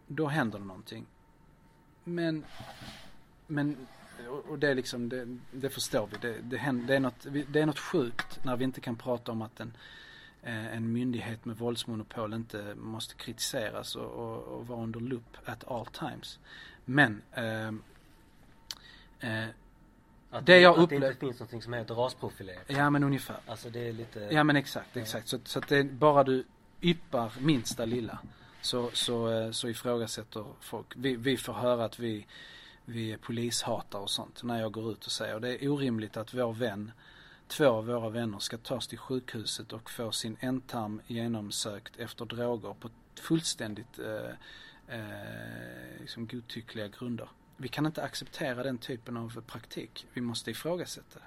då 0.06 0.26
händer 0.26 0.58
det 0.58 0.64
någonting. 0.64 1.06
Men, 2.04 2.44
men 3.46 3.86
och 4.48 4.58
det 4.58 4.68
är 4.68 4.74
liksom, 4.74 5.08
det, 5.08 5.38
det 5.52 5.70
förstår 5.70 6.06
vi. 6.06 6.16
Det, 6.20 6.40
det, 6.42 6.56
händer, 6.56 6.86
det, 6.86 6.94
är 6.96 7.00
något, 7.00 7.26
det 7.52 7.60
är 7.60 7.66
något 7.66 7.78
sjukt 7.78 8.44
när 8.44 8.56
vi 8.56 8.64
inte 8.64 8.80
kan 8.80 8.96
prata 8.96 9.32
om 9.32 9.42
att 9.42 9.60
en, 9.60 9.76
eh, 10.42 10.76
en 10.76 10.92
myndighet 10.92 11.44
med 11.44 11.56
våldsmonopol 11.56 12.34
inte 12.34 12.74
måste 12.74 13.14
kritiseras 13.14 13.96
och, 13.96 14.10
och, 14.10 14.42
och 14.42 14.66
vara 14.66 14.82
under 14.82 15.00
lupp 15.00 15.36
at 15.44 15.64
all 15.68 15.86
times. 15.86 16.38
Men 16.84 17.22
eh, 17.32 17.72
eh, 19.24 19.44
att, 20.30 20.46
det 20.46 20.60
jag 20.60 20.78
att 20.78 20.88
det 20.88 20.94
inte 20.94 21.14
finns 21.14 21.40
någonting 21.40 21.62
som 21.62 21.72
heter 21.72 21.94
rasprofilerat. 21.94 22.64
Ja 22.66 22.90
men 22.90 23.04
ungefär. 23.04 23.36
Alltså 23.46 23.70
det 23.70 23.88
är 23.88 23.92
lite. 23.92 24.28
Ja 24.30 24.44
men 24.44 24.56
exakt, 24.56 24.96
exakt. 24.96 25.28
Så, 25.28 25.38
så 25.44 25.58
att 25.58 25.68
det 25.68 25.84
bara 25.84 26.24
du 26.24 26.44
yppar 26.82 27.32
minsta 27.40 27.84
lilla 27.84 28.18
så, 28.60 28.90
så, 28.92 29.30
eh, 29.30 29.50
så 29.50 29.68
ifrågasätter 29.68 30.44
folk. 30.60 30.86
Vi, 30.96 31.16
vi 31.16 31.36
får 31.36 31.52
höra 31.52 31.84
att 31.84 31.98
vi, 31.98 32.26
vi 32.84 33.12
är 33.12 33.16
polishatare 33.16 34.02
och 34.02 34.10
sånt 34.10 34.42
när 34.42 34.60
jag 34.60 34.72
går 34.72 34.92
ut 34.92 35.06
och 35.06 35.12
säger. 35.12 35.40
Det 35.40 35.64
är 35.64 35.68
orimligt 35.68 36.16
att 36.16 36.34
vår 36.34 36.52
vän, 36.52 36.92
två 37.48 37.66
av 37.66 37.86
våra 37.86 38.08
vänner 38.08 38.38
ska 38.38 38.58
tas 38.58 38.86
till 38.86 38.98
sjukhuset 38.98 39.72
och 39.72 39.90
få 39.90 40.12
sin 40.12 40.36
ändtarm 40.40 41.00
genomsökt 41.06 41.96
efter 41.96 42.24
droger 42.24 42.74
på 42.80 42.88
fullständigt 43.20 43.98
eh, 43.98 44.98
eh, 44.98 46.00
liksom 46.00 46.26
godtyckliga 46.26 46.88
grunder 46.88 47.28
vi 47.56 47.68
kan 47.68 47.86
inte 47.86 48.02
acceptera 48.02 48.62
den 48.62 48.78
typen 48.78 49.16
av 49.16 49.40
praktik. 49.46 50.06
Vi 50.12 50.20
måste 50.20 50.50
ifrågasätta 50.50 51.18
det. 51.18 51.26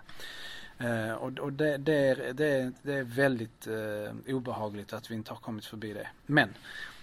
Eh, 0.80 1.14
och, 1.14 1.40
och 1.40 1.54
det, 1.54 1.78
det, 1.78 1.94
är, 1.94 2.34
det, 2.34 2.72
det 2.82 2.94
är 2.94 3.04
väldigt 3.04 3.68
eh, 3.68 4.36
obehagligt 4.36 4.94
att 4.94 5.12
vi 5.12 5.16
inte 5.16 5.32
har 5.32 5.38
kommit 5.38 5.66
förbi 5.66 5.94
det. 5.94 6.08
Men 6.26 6.54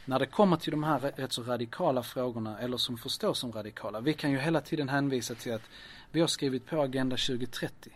när 0.04 0.18
det 0.18 0.26
kommer 0.26 0.56
till 0.56 0.70
de 0.70 0.84
här 0.84 0.98
rätt 0.98 1.32
så 1.32 1.42
radikala 1.42 2.02
frågorna, 2.02 2.58
eller 2.58 2.76
som 2.76 2.98
förstås 2.98 3.38
som 3.38 3.52
radikala. 3.52 4.00
Vi 4.00 4.14
kan 4.14 4.30
ju 4.30 4.38
hela 4.38 4.60
tiden 4.60 4.88
hänvisa 4.88 5.34
till 5.34 5.54
att 5.54 5.70
vi 6.12 6.20
har 6.20 6.28
skrivit 6.28 6.66
på 6.66 6.82
Agenda 6.82 7.16
2030. 7.16 7.92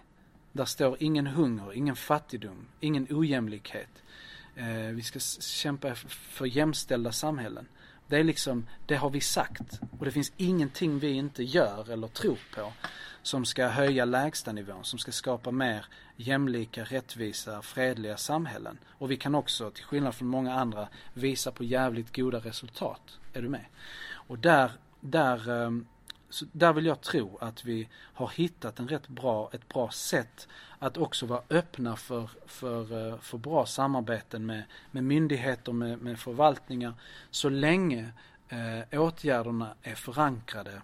Där 0.52 0.64
står 0.64 0.96
ingen 1.00 1.26
hunger, 1.26 1.72
ingen 1.72 1.96
fattigdom, 1.96 2.66
ingen 2.80 3.06
ojämlikhet. 3.10 4.02
Eh, 4.56 4.94
vi 4.94 5.02
ska 5.02 5.18
kämpa 5.40 5.94
för 5.94 6.46
jämställda 6.46 7.12
samhällen. 7.12 7.66
Det 8.08 8.16
är 8.16 8.24
liksom, 8.24 8.66
det 8.86 8.96
har 8.96 9.10
vi 9.10 9.20
sagt. 9.20 9.80
Och 9.98 10.04
det 10.04 10.10
finns 10.10 10.32
ingenting 10.36 10.98
vi 10.98 11.10
inte 11.10 11.42
gör 11.42 11.90
eller 11.90 12.08
tror 12.08 12.38
på 12.54 12.72
som 13.22 13.44
ska 13.44 13.68
höja 13.68 14.04
lägstanivån, 14.04 14.84
som 14.84 14.98
ska 14.98 15.12
skapa 15.12 15.50
mer 15.50 15.86
jämlika, 16.16 16.84
rättvisa, 16.84 17.62
fredliga 17.62 18.16
samhällen. 18.16 18.78
Och 18.88 19.10
vi 19.10 19.16
kan 19.16 19.34
också, 19.34 19.70
till 19.70 19.84
skillnad 19.84 20.14
från 20.14 20.28
många 20.28 20.54
andra, 20.54 20.88
visa 21.14 21.50
på 21.50 21.64
jävligt 21.64 22.16
goda 22.16 22.38
resultat. 22.38 23.18
Är 23.32 23.42
du 23.42 23.48
med? 23.48 23.64
Och 24.10 24.38
där, 24.38 24.72
där, 25.00 25.64
eh, 25.64 25.70
där 26.52 26.72
vill 26.72 26.86
jag 26.86 27.00
tro 27.00 27.38
att 27.40 27.64
vi 27.64 27.88
har 27.94 28.28
hittat 28.28 28.78
en 28.78 28.88
rätt 28.88 29.08
bra, 29.08 29.50
ett 29.52 29.68
bra 29.68 29.90
sätt 29.90 30.48
att 30.78 30.96
också 30.96 31.26
vara 31.26 31.42
öppna 31.50 31.96
för, 31.96 32.30
för, 32.46 33.08
eh, 33.08 33.18
för 33.18 33.38
bra 33.38 33.66
samarbeten 33.66 34.46
med, 34.46 34.62
med 34.90 35.04
myndigheter, 35.04 35.72
med, 35.72 36.02
med 36.02 36.18
förvaltningar, 36.18 36.94
så 37.30 37.48
länge 37.48 38.12
eh, 38.48 39.00
åtgärderna 39.00 39.74
är 39.82 39.94
förankrade 39.94 40.82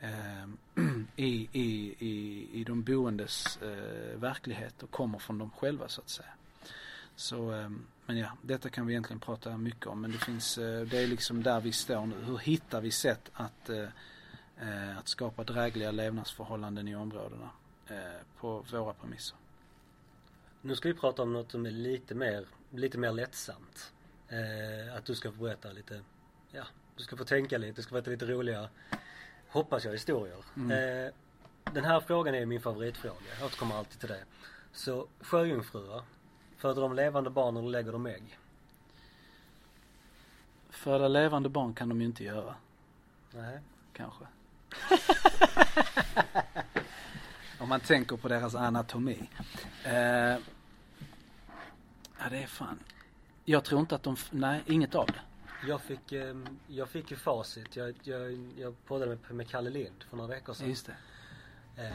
eh, 0.00 0.44
i, 1.16 1.48
i, 1.52 1.94
i, 1.98 2.48
i 2.52 2.64
de 2.64 2.82
boendes 2.82 3.58
eh, 3.62 4.18
verklighet 4.18 4.82
och 4.82 4.90
kommer 4.90 5.18
från 5.18 5.38
dem 5.38 5.50
själva 5.50 5.88
så 5.88 6.00
att 6.00 6.10
säga. 6.10 6.28
Så, 7.16 7.52
eh, 7.52 7.70
men 8.06 8.16
ja, 8.16 8.28
detta 8.42 8.68
kan 8.68 8.86
vi 8.86 8.92
egentligen 8.92 9.20
prata 9.20 9.56
mycket 9.56 9.86
om 9.86 10.00
men 10.00 10.12
det 10.12 10.18
finns, 10.18 10.58
eh, 10.58 10.86
det 10.86 10.98
är 10.98 11.06
liksom 11.06 11.42
där 11.42 11.60
vi 11.60 11.72
står 11.72 12.06
nu. 12.06 12.24
Hur 12.24 12.38
hittar 12.38 12.80
vi 12.80 12.90
sätt 12.90 13.30
att, 13.32 13.68
eh, 13.68 13.88
eh 14.58 14.98
att 14.98 15.08
skapa 15.08 15.44
drägliga 15.44 15.90
levnadsförhållanden 15.90 16.88
i 16.88 16.96
områdena 16.96 17.50
på 18.40 18.64
våra 18.72 18.94
premisser. 18.94 19.36
Nu 20.60 20.76
ska 20.76 20.88
vi 20.88 20.94
prata 20.94 21.22
om 21.22 21.32
något 21.32 21.50
som 21.50 21.66
är 21.66 21.70
lite 21.70 22.14
mer, 22.14 22.46
lite 22.70 22.98
mer 22.98 23.12
lättsamt. 23.12 23.92
att 24.96 25.04
du 25.04 25.14
ska 25.14 25.32
få 25.32 25.42
berätta 25.42 25.72
lite, 25.72 26.00
ja, 26.50 26.64
du 26.96 27.02
ska 27.02 27.16
få 27.16 27.24
tänka 27.24 27.58
lite, 27.58 27.72
det 27.72 27.82
ska 27.82 27.94
vara 27.94 28.10
lite 28.10 28.26
roliga 28.26 28.68
hoppas 29.54 29.84
jag, 29.84 29.92
historier. 29.92 30.44
Mm. 30.56 30.70
Eh, 31.06 31.12
den 31.72 31.84
här 31.84 32.00
frågan 32.00 32.34
är 32.34 32.46
min 32.46 32.60
favoritfråga. 32.60 33.14
Jag 33.38 33.46
återkommer 33.46 33.74
alltid 33.74 34.00
till 34.00 34.08
det. 34.08 34.24
Så 34.72 35.06
sjöjungfrur, 35.20 36.02
föder 36.56 36.82
de 36.82 36.94
levande 36.94 37.30
barn 37.30 37.56
eller 37.56 37.68
lägger 37.68 37.92
de 37.92 38.06
ägg? 38.06 38.38
Föda 40.70 41.08
levande 41.08 41.48
barn 41.48 41.74
kan 41.74 41.88
de 41.88 42.00
ju 42.00 42.06
inte 42.06 42.24
göra. 42.24 42.54
Nej. 43.30 43.60
Kanske. 43.92 44.24
Om 47.64 47.68
man 47.68 47.80
tänker 47.80 48.16
på 48.16 48.28
deras 48.28 48.54
anatomi. 48.54 49.30
Eh, 49.84 49.92
ja 49.92 50.38
det 52.30 52.42
är 52.42 52.46
fan. 52.46 52.78
Jag 53.44 53.64
tror 53.64 53.80
inte 53.80 53.94
att 53.94 54.02
de, 54.02 54.16
nej 54.30 54.62
inget 54.66 54.94
av 54.94 55.06
det. 55.06 55.20
Jag 55.68 55.80
fick, 55.80 56.12
ehm, 56.12 56.46
jag 56.66 56.88
fick 56.88 57.10
ju 57.10 57.16
facit. 57.16 57.76
Jag, 57.76 57.94
jag, 58.02 58.50
jag 58.58 58.84
poddade 58.86 59.10
med, 59.10 59.36
med 59.36 59.48
Kalle 59.48 59.70
Lind 59.70 60.04
för 60.10 60.16
några 60.16 60.34
veckor 60.34 60.54
sedan. 60.54 60.68
Just 60.68 60.86
det. 60.86 60.96
Eh, 61.82 61.90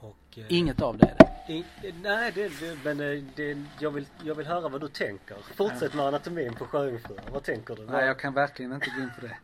och, 0.00 0.38
eh, 0.38 0.44
Inget 0.48 0.82
av 0.82 0.98
det 0.98 1.06
är 1.06 1.16
det? 1.18 1.52
I, 1.52 1.64
nej, 2.02 2.32
det, 2.34 2.48
det, 2.60 2.78
men 2.84 3.00
eh, 3.00 3.24
det, 3.34 3.64
jag, 3.80 3.90
vill, 3.90 4.06
jag 4.22 4.34
vill 4.34 4.46
höra 4.46 4.68
vad 4.68 4.80
du 4.80 4.88
tänker. 4.88 5.36
Fortsätt 5.54 5.94
med 5.94 6.06
anatomin 6.06 6.54
på 6.54 6.66
sjöjungfrur. 6.66 7.20
Vad 7.32 7.42
tänker 7.42 7.76
du? 7.76 7.86
Nej, 7.86 8.06
jag 8.06 8.18
kan 8.18 8.34
verkligen 8.34 8.72
inte 8.72 8.90
gå 8.96 9.02
in 9.02 9.10
på 9.20 9.26
det. 9.26 9.36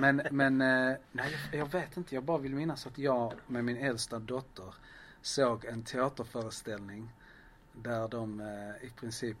Men, 0.00 0.22
men 0.30 0.58
nej, 0.58 1.36
jag, 1.52 1.60
jag 1.60 1.72
vet 1.72 1.96
inte. 1.96 2.14
Jag 2.14 2.24
bara 2.24 2.38
vill 2.38 2.54
minnas 2.54 2.86
att 2.86 2.98
jag 2.98 3.32
med 3.46 3.64
min 3.64 3.76
äldsta 3.76 4.18
dotter 4.18 4.74
såg 5.24 5.64
en 5.64 5.82
teaterföreställning 5.82 7.12
där 7.72 8.08
de 8.08 8.40
i 8.80 8.90
princip 9.00 9.36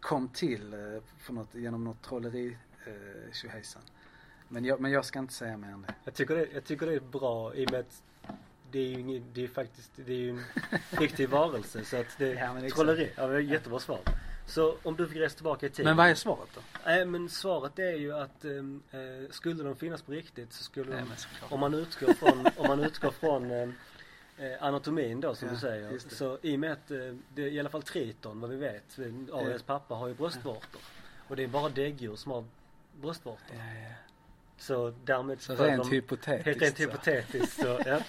kom 0.00 0.28
till 0.28 0.74
för 1.18 1.32
något, 1.32 1.54
genom 1.54 1.84
något 1.84 2.02
trolleri 2.02 2.56
eh, 2.86 3.32
tjohejsan. 3.32 3.82
Men 4.48 4.64
jag, 4.64 4.80
men 4.80 4.90
jag 4.90 5.04
ska 5.04 5.18
inte 5.18 5.34
säga 5.34 5.56
mer 5.56 5.68
än 5.68 5.82
det. 5.82 5.94
Jag 6.04 6.14
tycker 6.14 6.34
det, 6.34 6.48
jag 6.54 6.64
tycker 6.64 6.86
det 6.86 6.94
är 6.94 7.00
bra 7.00 7.54
i 7.54 7.66
och 7.66 7.70
med 7.70 7.80
att 7.80 8.02
det 8.70 8.78
är 8.78 8.86
ju 8.86 9.00
inget, 9.00 9.22
det 9.34 9.44
är 9.44 9.48
faktiskt, 9.48 9.90
det 9.96 10.12
är 10.12 10.16
ju 10.16 10.30
en 10.30 10.44
fiktiv 10.98 11.30
varelse 11.30 11.84
så 11.84 11.96
att 11.96 12.18
det 12.18 12.28
ja, 12.28 12.68
trolleri. 12.74 13.10
Ja, 13.16 13.26
det 13.26 13.36
är 13.36 13.40
jättebra 13.40 13.80
svar. 13.80 14.00
Så 14.46 14.76
om 14.82 14.96
du 14.96 15.08
fick 15.08 15.16
resa 15.16 15.34
tillbaka 15.34 15.66
i 15.66 15.70
tiden. 15.70 15.84
Men 15.84 15.96
vad 15.96 16.08
är 16.08 16.14
svaret 16.14 16.48
då? 16.54 16.60
Nej 16.84 17.04
men 17.04 17.28
svaret 17.28 17.78
är 17.78 17.96
ju 17.96 18.12
att 18.12 18.44
eh, 18.44 18.50
skulle 19.30 19.62
de 19.62 19.76
finnas 19.76 20.02
på 20.02 20.12
riktigt 20.12 20.52
så 20.52 20.64
skulle 20.64 20.96
de, 20.96 21.04
om 21.48 21.60
man 21.60 21.74
utgår 21.74 22.12
från, 22.12 22.46
om 22.56 22.66
man 22.68 22.80
utgår 22.80 23.10
från 23.10 23.50
ehm, 23.50 23.74
eh, 24.38 24.64
anatomin 24.64 25.20
då 25.20 25.34
som 25.34 25.48
ja, 25.48 25.54
du 25.54 25.60
säger. 25.60 25.98
Så 25.98 26.38
i 26.42 26.56
och 26.56 26.60
med 26.60 26.72
att 26.72 26.90
eh, 26.90 26.98
det 27.34 27.50
i 27.50 27.60
alla 27.60 27.68
fall 27.68 27.82
triton 27.82 28.40
vad 28.40 28.50
vi 28.50 28.56
vet, 28.56 28.98
Ariels 29.32 29.62
pappa 29.62 29.94
har 29.94 30.08
ju 30.08 30.14
bröstvårtor. 30.14 30.80
Och 31.28 31.36
det 31.36 31.42
är 31.42 31.48
bara 31.48 31.68
däggdjur 31.68 32.16
som 32.16 32.32
har 32.32 32.44
bröstvårtor. 33.00 33.56
Ja, 33.56 33.80
ja. 33.88 33.94
Så 34.56 34.94
därmed 35.04 35.40
Så 35.40 35.54
rent 35.56 35.82
de, 35.82 35.90
hypotetiskt. 35.90 36.46
Helt 36.46 36.62
rent 36.62 36.80
hypotetiskt 36.80 37.60
så, 37.60 37.80
ja. 37.86 38.00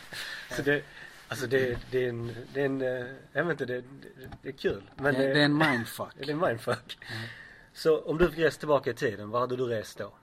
Så 0.51 0.61
det, 0.61 0.84
alltså 1.28 1.47
det, 1.47 1.80
det 1.91 2.05
är 2.05 2.09
en, 2.09 2.36
det 2.53 2.61
är 2.61 2.65
en, 2.65 2.82
eh, 2.82 3.05
jag 3.34 3.43
vet 3.43 3.51
inte, 3.61 3.65
det, 3.65 3.82
det, 3.82 4.30
det 4.41 4.49
är 4.49 4.53
kul. 4.53 4.84
Men 4.95 5.13
det, 5.13 5.34
det 5.34 5.39
är 5.39 5.45
en 5.45 5.57
mindfuck. 5.57 6.13
Det 6.17 6.24
är 6.24 6.30
en 6.30 6.39
mindfuck. 6.39 6.97
Mm. 7.01 7.28
Så 7.74 8.01
om 8.01 8.17
du 8.17 8.30
fick 8.30 8.39
resa 8.39 8.59
tillbaka 8.59 8.89
i 8.89 8.93
tiden, 8.93 9.30
var 9.30 9.39
hade 9.39 9.55
du 9.55 9.65
rest 9.65 9.97
då? 9.97 10.13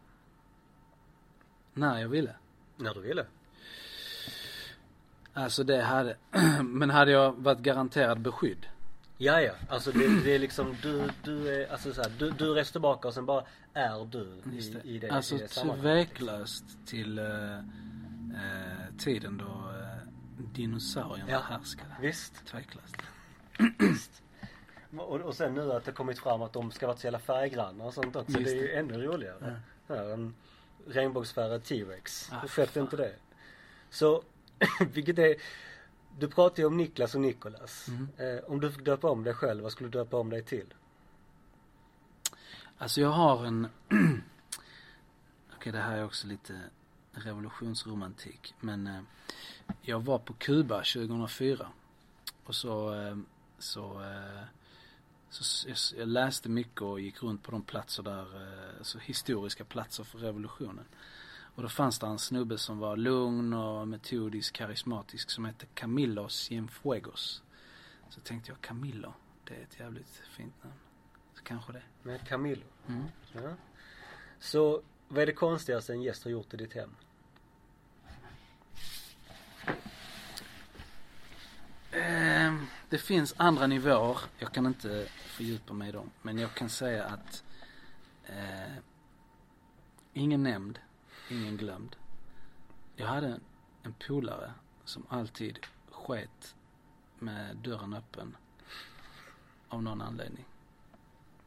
När 1.74 2.00
jag 2.00 2.08
ville. 2.08 2.34
När 2.76 2.94
du 2.94 3.00
ville? 3.00 3.26
Alltså 5.34 5.64
det 5.64 5.82
hade, 5.82 6.16
men 6.64 6.90
hade 6.90 7.12
jag 7.12 7.32
varit 7.32 7.58
garanterad 7.58 8.20
beskydd 8.20 8.66
Ja, 9.22 9.40
ja. 9.40 9.52
Alltså 9.68 9.92
det, 9.92 10.24
det 10.24 10.34
är 10.34 10.38
liksom 10.38 10.76
du, 10.82 11.10
du 11.24 11.48
är, 11.54 11.72
alltså 11.72 11.92
så 11.92 12.02
här, 12.02 12.12
du, 12.18 12.30
du 12.30 12.54
reser 12.54 12.72
tillbaka 12.72 13.08
och 13.08 13.14
sen 13.14 13.26
bara 13.26 13.44
är 13.74 14.04
du 14.04 14.40
i, 14.52 14.94
i 14.94 14.98
det 14.98 15.10
Alltså 15.10 15.34
i 15.34 15.38
det 15.38 15.48
tveklöst 15.48 16.64
till 16.86 17.18
uh, 17.18 17.24
uh, 17.24 18.96
tiden 18.98 19.38
då 19.38 19.44
uh, 19.44 20.52
dinosaurierna 20.52 21.30
ja, 21.30 21.38
härskade. 21.38 21.96
Visst. 22.00 22.46
Tveklöst. 22.46 22.96
visst. 23.78 24.22
Och, 24.96 25.20
och 25.20 25.34
sen 25.34 25.54
nu 25.54 25.72
att 25.72 25.84
det 25.84 25.92
kommit 25.92 26.18
fram 26.18 26.42
att 26.42 26.52
de 26.52 26.70
ska 26.70 26.86
vara 26.86 26.96
så 26.96 27.06
jävla 27.06 27.18
färggranna 27.18 27.84
och 27.84 27.94
sånt 27.94 28.16
också. 28.16 28.38
Just 28.38 28.52
det 28.52 28.58
är 28.58 28.62
ju 28.62 28.72
ännu 28.72 29.02
roligare. 29.02 29.60
Ja. 29.86 29.94
Här, 29.94 30.12
en 30.12 30.34
regnbågsfärgad 30.86 31.64
T-Rex. 31.64 32.32
Ah, 32.32 32.38
Hur 32.40 32.48
fett 32.48 32.76
är 32.76 32.80
inte 32.80 32.96
det? 32.96 33.14
Så, 33.90 34.22
vilket 34.92 35.18
är 35.18 35.36
du 36.18 36.28
pratar 36.28 36.62
ju 36.62 36.66
om 36.66 36.76
Niklas 36.76 37.14
och 37.14 37.20
Nikolas. 37.20 37.88
Mm. 37.88 38.08
Eh, 38.16 38.44
om 38.44 38.60
du 38.60 38.72
fick 38.72 38.84
döpa 38.84 39.10
om 39.10 39.24
dig 39.24 39.34
själv, 39.34 39.62
vad 39.62 39.72
skulle 39.72 39.88
du 39.88 39.98
döpa 39.98 40.16
om 40.16 40.30
dig 40.30 40.42
till? 40.42 40.74
Alltså 42.78 43.00
jag 43.00 43.10
har 43.10 43.44
en 43.44 43.68
Okej 43.88 44.22
okay, 45.56 45.72
det 45.72 45.78
här 45.78 45.96
är 45.96 46.04
också 46.04 46.26
lite 46.26 46.60
revolutionsromantik 47.12 48.54
men 48.60 48.86
eh, 48.86 49.00
jag 49.82 50.00
var 50.00 50.18
på 50.18 50.32
Kuba 50.32 50.76
2004 50.76 51.68
och 52.44 52.54
så 52.54 52.94
eh, 52.94 53.16
så, 53.58 54.02
eh, 54.02 54.42
så 55.30 55.68
jag, 55.68 55.76
jag, 56.00 56.08
läste 56.08 56.48
mycket 56.48 56.82
och 56.82 57.00
gick 57.00 57.22
runt 57.22 57.42
på 57.42 57.50
de 57.50 57.62
platser 57.62 58.02
där, 58.02 58.42
eh, 58.42 58.82
så 58.82 58.98
historiska 58.98 59.64
platser 59.64 60.04
för 60.04 60.18
revolutionen. 60.18 60.84
Och 61.54 61.62
då 61.62 61.68
fanns 61.68 61.98
det 61.98 62.06
en 62.06 62.18
snubbe 62.18 62.58
som 62.58 62.78
var 62.78 62.96
lugn 62.96 63.52
och 63.52 63.88
metodisk, 63.88 64.54
karismatisk 64.54 65.30
som 65.30 65.44
hette 65.44 65.66
Camilo 65.66 66.28
Cienfuegos. 66.28 67.42
Så 68.08 68.20
tänkte 68.20 68.50
jag 68.50 68.60
Camilo, 68.60 69.14
det 69.44 69.54
är 69.54 69.62
ett 69.62 69.80
jävligt 69.80 70.22
fint 70.36 70.64
namn. 70.64 70.74
Så 71.34 71.42
kanske 71.42 71.72
det. 71.72 71.82
Med 72.02 72.28
Camilo? 72.28 72.64
Mm. 72.88 73.04
Ja. 73.32 73.54
Så 74.38 74.82
vad 75.08 75.22
är 75.22 75.26
det 75.26 75.32
konstigaste 75.32 75.92
en 75.92 76.02
gäst 76.02 76.24
har 76.24 76.30
gjort 76.30 76.54
i 76.54 76.56
ditt 76.56 76.74
hem? 76.74 76.96
Eh, 81.92 82.54
det 82.88 82.98
finns 82.98 83.34
andra 83.36 83.66
nivåer. 83.66 84.18
Jag 84.38 84.52
kan 84.52 84.66
inte 84.66 85.06
fördjupa 85.10 85.74
mig 85.74 85.88
i 85.88 85.92
dem. 85.92 86.10
Men 86.22 86.38
jag 86.38 86.54
kan 86.54 86.68
säga 86.68 87.04
att 87.04 87.44
eh, 88.26 88.74
ingen 90.12 90.42
nämnd 90.42 90.78
ingen 91.30 91.56
glömd. 91.56 91.96
Jag 92.96 93.06
hade 93.06 93.26
en, 93.26 93.40
en 93.82 93.94
polare 94.06 94.52
som 94.84 95.06
alltid 95.08 95.58
sket 95.90 96.54
med 97.18 97.56
dörren 97.56 97.94
öppen. 97.94 98.36
Av 99.68 99.82
någon 99.82 100.02
anledning. 100.02 100.44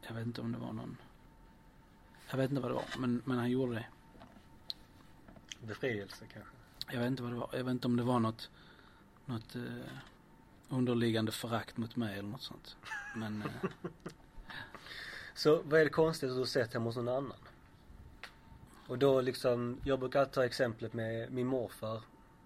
Jag 0.02 0.14
vet 0.14 0.26
inte 0.26 0.40
om 0.40 0.52
det 0.52 0.58
var 0.58 0.72
någon 0.72 0.96
Jag 2.30 2.36
vet 2.36 2.50
inte 2.50 2.62
vad 2.62 2.70
det 2.70 2.74
var 2.74 2.84
men, 2.98 3.22
men 3.24 3.38
han 3.38 3.50
gjorde 3.50 3.74
det. 3.74 3.86
Befrielse 5.66 6.24
kanske? 6.32 6.50
Jag 6.92 7.00
vet 7.00 7.06
inte 7.06 7.22
vad 7.22 7.32
det 7.32 7.38
var. 7.38 7.50
Jag 7.52 7.64
vet 7.64 7.72
inte 7.72 7.86
om 7.86 7.96
det 7.96 8.02
var 8.02 8.20
något 8.20 8.50
Något 9.26 9.56
eh, 9.56 9.62
underliggande 10.68 11.32
förakt 11.32 11.76
mot 11.76 11.96
mig 11.96 12.18
eller 12.18 12.28
något 12.28 12.42
sånt. 12.42 12.76
Men 13.16 13.42
eh, 13.42 13.70
Så 15.34 15.62
vad 15.62 15.80
är 15.80 15.84
det 15.84 15.90
konstigaste 15.90 16.34
du 16.34 16.40
har 16.40 16.46
sett 16.46 16.72
hemma 16.72 16.84
hos 16.84 16.96
någon 16.96 17.08
annan? 17.08 17.38
Och 18.86 18.98
då 18.98 19.20
liksom, 19.20 19.80
jag 19.84 19.98
brukar 20.00 20.24
ta 20.24 20.44
exemplet 20.44 20.92
med 20.92 21.32
min 21.32 21.46
morfar 21.46 22.02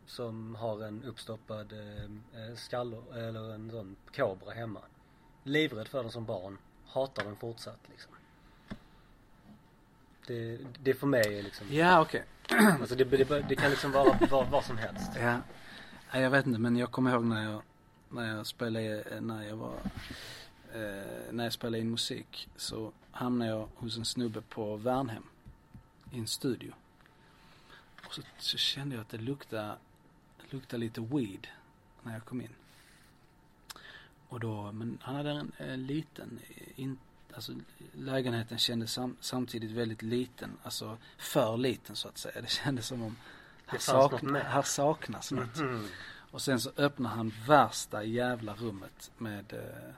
som 0.06 0.54
har 0.54 0.84
en 0.84 1.04
uppstoppad 1.04 1.72
eh, 1.72 2.04
eh 2.42 2.56
skalle, 2.56 2.96
eller 3.14 3.54
en 3.54 3.70
sån 3.70 3.96
kobra 4.16 4.52
hemma. 4.52 4.80
Livrädd 5.44 5.88
för 5.88 6.02
den 6.02 6.12
som 6.12 6.24
barn, 6.24 6.58
hatar 6.86 7.24
den 7.24 7.36
fortsatt 7.36 7.80
liksom. 7.90 8.12
Det, 10.26 10.58
det 10.82 10.94
för 10.94 11.06
mig 11.06 11.38
är 11.38 11.42
liksom 11.42 11.66
Ja 11.70 12.00
okej 12.00 12.24
okay. 12.44 12.66
Alltså 12.80 12.94
det, 12.94 13.04
det, 13.04 13.44
det, 13.48 13.56
kan 13.56 13.70
liksom 13.70 13.92
vara 13.92 14.18
vad, 14.30 14.48
vad 14.48 14.64
som 14.64 14.78
helst 14.78 15.10
Ja 15.20 15.40
Nej, 16.12 16.22
jag 16.22 16.30
vet 16.30 16.46
inte 16.46 16.58
men 16.58 16.76
jag 16.76 16.90
kommer 16.90 17.12
ihåg 17.12 17.24
när 17.24 17.50
jag, 17.50 17.62
när 18.08 18.36
jag 18.36 18.46
spelade, 18.46 19.04
när 19.20 19.42
jag 19.42 19.56
var, 19.56 19.74
eh, 20.74 21.32
när 21.32 21.44
jag 21.44 21.52
spelade 21.52 21.78
in 21.78 21.90
musik 21.90 22.48
så 22.56 22.92
hamnade 23.10 23.50
jag 23.50 23.68
hos 23.74 23.96
en 23.96 24.04
snubbe 24.04 24.40
på 24.40 24.76
Värnhem. 24.76 25.22
I 26.12 26.18
en 26.18 26.26
studio. 26.26 26.72
Och 28.06 28.14
så, 28.14 28.22
så 28.38 28.58
kände 28.58 28.94
jag 28.94 29.02
att 29.02 29.08
det 29.08 29.18
luktade, 29.18 29.76
luktade 30.50 30.80
lite 30.80 31.00
weed 31.00 31.46
när 32.02 32.12
jag 32.12 32.24
kom 32.24 32.40
in. 32.40 32.54
Och 34.28 34.40
då, 34.40 34.72
men 34.72 34.98
han 35.02 35.16
hade 35.16 35.30
en, 35.30 35.52
en 35.56 35.86
liten, 35.86 36.40
in, 36.76 36.98
alltså 37.34 37.52
lägenheten 37.92 38.58
kändes 38.58 38.92
sam, 38.92 39.16
samtidigt 39.20 39.70
väldigt 39.70 40.02
liten, 40.02 40.58
alltså 40.62 40.98
för 41.18 41.56
liten 41.56 41.96
så 41.96 42.08
att 42.08 42.18
säga. 42.18 42.40
Det 42.40 42.50
kändes 42.50 42.86
som 42.86 43.02
om 43.02 43.16
här, 43.66 43.78
sakna, 43.78 44.38
här 44.38 44.62
saknas 44.62 45.32
något. 45.32 45.56
Mhm. 45.56 45.88
Och 46.30 46.42
sen 46.42 46.60
så 46.60 46.70
öppnar 46.76 47.10
han 47.10 47.32
värsta 47.46 48.04
jävla 48.04 48.54
rummet 48.54 49.10
med, 49.18 49.52
eh, 49.52 49.94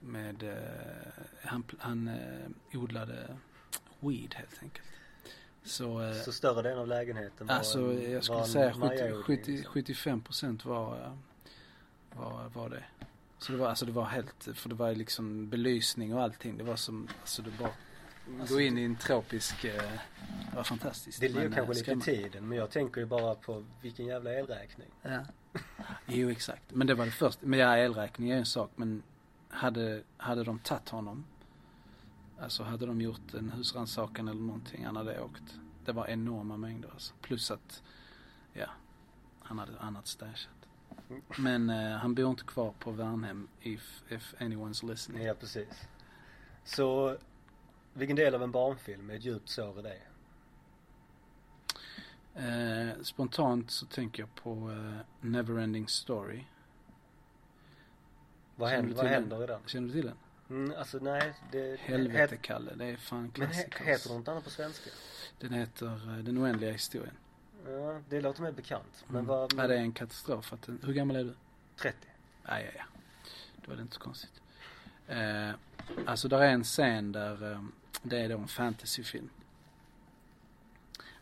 med, 0.00 0.42
eh, 0.42 1.24
han, 1.42 1.64
han 1.78 2.08
eh, 2.08 2.78
odlade 2.78 3.36
weed 4.00 4.34
helt 4.34 4.62
enkelt. 4.62 4.86
Så, 5.64 6.02
eh, 6.02 6.14
Så 6.14 6.32
större 6.32 6.62
delen 6.62 6.78
av 6.78 6.88
lägenheten 6.88 7.46
var 7.46 7.54
alltså 7.54 7.92
jag 7.92 8.24
skulle 8.24 8.44
säga 8.44 8.72
70, 8.72 8.78
majaodling, 8.78 9.22
70, 9.22 9.52
liksom. 9.52 9.72
75 9.72 10.22
procent 10.22 10.64
var, 10.64 10.96
eh, 10.96 11.12
var, 12.20 12.48
var 12.48 12.68
det. 12.68 12.84
Så 13.38 13.52
det 13.52 13.58
var, 13.58 13.68
alltså 13.68 13.86
det 13.86 13.92
var 13.92 14.04
helt, 14.04 14.48
för 14.54 14.68
det 14.68 14.74
var 14.74 14.92
liksom 14.94 15.50
belysning 15.50 16.14
och 16.14 16.22
allting. 16.22 16.58
Det 16.58 16.64
var 16.64 16.76
som, 16.76 17.08
alltså 17.20 17.42
det 17.42 17.50
bara 17.58 17.70
Alltså, 18.40 18.54
gå 18.54 18.60
in 18.60 18.78
i 18.78 18.84
en 18.84 18.96
tropisk, 18.96 19.64
eh, 19.64 19.82
det 20.50 20.56
var 20.56 20.64
fantastiskt. 20.64 21.20
Det 21.20 21.28
ligger 21.28 21.50
kanske 21.50 21.74
lite 21.74 22.10
i 22.10 22.16
tiden 22.16 22.48
men 22.48 22.58
jag 22.58 22.70
tänker 22.70 23.00
ju 23.00 23.06
bara 23.06 23.34
på 23.34 23.64
vilken 23.82 24.06
jävla 24.06 24.32
elräkning. 24.32 24.88
Ja. 25.02 25.20
Jo 26.06 26.30
exakt. 26.30 26.62
Men 26.68 26.86
det 26.86 26.94
var 26.94 27.04
det 27.04 27.10
första. 27.10 27.46
Men 27.46 27.58
ja, 27.58 27.76
elräkning 27.76 28.30
är 28.30 28.36
en 28.36 28.46
sak. 28.46 28.70
Men 28.76 29.02
hade, 29.48 30.02
hade 30.16 30.44
de 30.44 30.58
tagit 30.58 30.88
honom. 30.88 31.24
Alltså 32.40 32.62
hade 32.62 32.86
de 32.86 33.00
gjort 33.00 33.34
en 33.34 33.50
husrannsakan 33.50 34.28
eller 34.28 34.40
någonting. 34.40 34.84
Han 34.84 34.96
hade 34.96 35.20
åkt. 35.20 35.58
Det 35.84 35.92
var 35.92 36.06
enorma 36.06 36.56
mängder 36.56 36.90
alltså. 36.92 37.14
Plus 37.20 37.50
att, 37.50 37.82
ja, 38.52 38.66
han 39.40 39.58
hade 39.58 39.78
annat 39.78 40.06
stashat. 40.06 40.50
Men 41.38 41.70
eh, 41.70 41.96
han 41.96 42.14
bor 42.14 42.30
inte 42.30 42.44
kvar 42.44 42.74
på 42.78 42.90
Värnhem 42.90 43.48
if, 43.60 44.02
if 44.08 44.34
anyone's 44.38 44.88
listening. 44.88 45.22
Ja 45.22 45.34
precis. 45.34 45.88
Så 46.64 47.16
vilken 47.92 48.16
del 48.16 48.34
av 48.34 48.42
en 48.42 48.50
barnfilm 48.50 49.10
är 49.10 49.14
ett 49.14 49.24
djupt 49.24 49.48
sår 49.48 49.78
i 49.78 49.82
dig? 49.82 50.06
Eh, 52.34 53.02
spontant 53.02 53.70
så 53.70 53.86
tänker 53.86 54.22
jag 54.22 54.34
på 54.34 54.70
eh, 54.70 55.28
Neverending 55.28 55.88
Story. 55.88 56.44
Vad 58.56 58.70
händer, 58.70 58.94
vad 58.94 59.06
händer 59.06 59.44
i 59.44 59.46
den? 59.46 59.60
Känner 59.66 59.86
du 59.88 59.92
till 59.92 60.06
den? 60.06 60.16
Mm, 60.50 60.74
alltså 60.78 60.98
nej, 60.98 61.34
det... 61.52 61.80
Helvete 61.80 62.36
Kalle, 62.36 62.74
det 62.74 62.84
är 62.84 62.96
fan 62.96 63.32
Men 63.36 63.46
he, 63.48 63.52
klassiker. 63.54 63.84
heter 63.84 64.08
den 64.08 64.18
något 64.18 64.28
annat 64.28 64.44
på 64.44 64.50
svenska? 64.50 64.90
Den 65.38 65.52
heter 65.52 65.86
eh, 66.18 66.24
Den 66.24 66.38
oändliga 66.38 66.72
historien. 66.72 67.14
Ja, 67.66 68.00
det 68.08 68.20
låter 68.20 68.42
mer 68.42 68.52
bekant. 68.52 69.04
Men 69.06 69.16
Mm. 69.16 69.26
vad... 69.26 69.52
Ja, 69.56 69.66
det 69.66 69.74
är 69.74 69.80
en 69.80 69.92
katastrof. 69.92 70.52
Att 70.52 70.62
den, 70.62 70.80
hur 70.84 70.92
gammal 70.92 71.16
är 71.16 71.24
du? 71.24 71.34
30. 71.76 71.98
Ja, 72.46 72.60
ja, 72.60 72.70
ja. 72.76 72.84
Då 73.66 73.72
är 73.72 73.76
det 73.76 73.82
inte 73.82 73.94
så 73.94 74.00
konstigt. 74.00 74.42
Eh, 75.08 75.50
alltså 76.06 76.28
där 76.28 76.38
är 76.40 76.52
en 76.52 76.64
scen 76.64 77.12
där 77.12 77.52
eh, 77.52 77.64
det 78.02 78.18
är 78.18 78.28
då 78.28 78.38
en 78.38 78.48
fantasyfilm. 78.48 79.28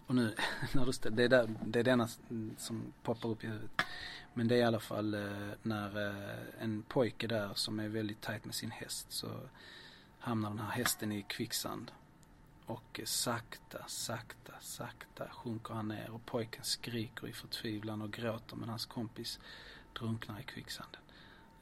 Och 0.07 0.15
nu, 0.15 0.35
när 0.73 0.87
du 0.87 0.93
ställer, 0.93 1.17
det 1.17 1.23
är, 1.25 1.29
där, 1.29 1.55
det 1.65 1.79
är 1.81 1.85
denna 1.85 2.09
som 2.59 2.93
poppar 3.03 3.29
upp 3.29 3.45
i 3.45 3.47
huvudet. 3.47 3.71
Men 4.35 4.49
det 4.49 4.55
är 4.55 4.59
i 4.59 4.63
alla 4.63 4.81
fall 4.81 5.15
eh, 5.15 5.51
när 5.63 6.09
eh, 6.09 6.63
en 6.65 6.83
pojke 6.83 7.27
där 7.27 7.51
som 7.55 7.81
är 7.81 7.89
väldigt 7.89 8.21
tajt 8.21 8.45
med 8.45 8.55
sin 8.55 8.71
häst 8.71 9.07
så 9.13 9.29
hamnar 10.19 10.49
den 10.49 10.59
här 10.59 10.71
hästen 10.71 11.13
i 11.13 11.23
kvicksand. 11.23 11.93
Och 12.67 13.01
eh, 13.01 13.05
sakta, 13.05 13.85
sakta, 13.87 14.53
sakta 14.61 15.29
sjunker 15.29 15.75
han 15.75 15.89
ner 15.89 16.11
och 16.11 16.27
pojken 16.27 16.65
skriker 16.65 17.29
i 17.29 17.33
förtvivlan 17.33 18.03
och 18.03 18.13
gråter 18.13 18.57
men 18.57 18.69
hans 18.69 18.87
kompis 18.87 19.41
drunknar 19.99 20.41
i 20.41 20.43
kvicksanden. 20.43 21.01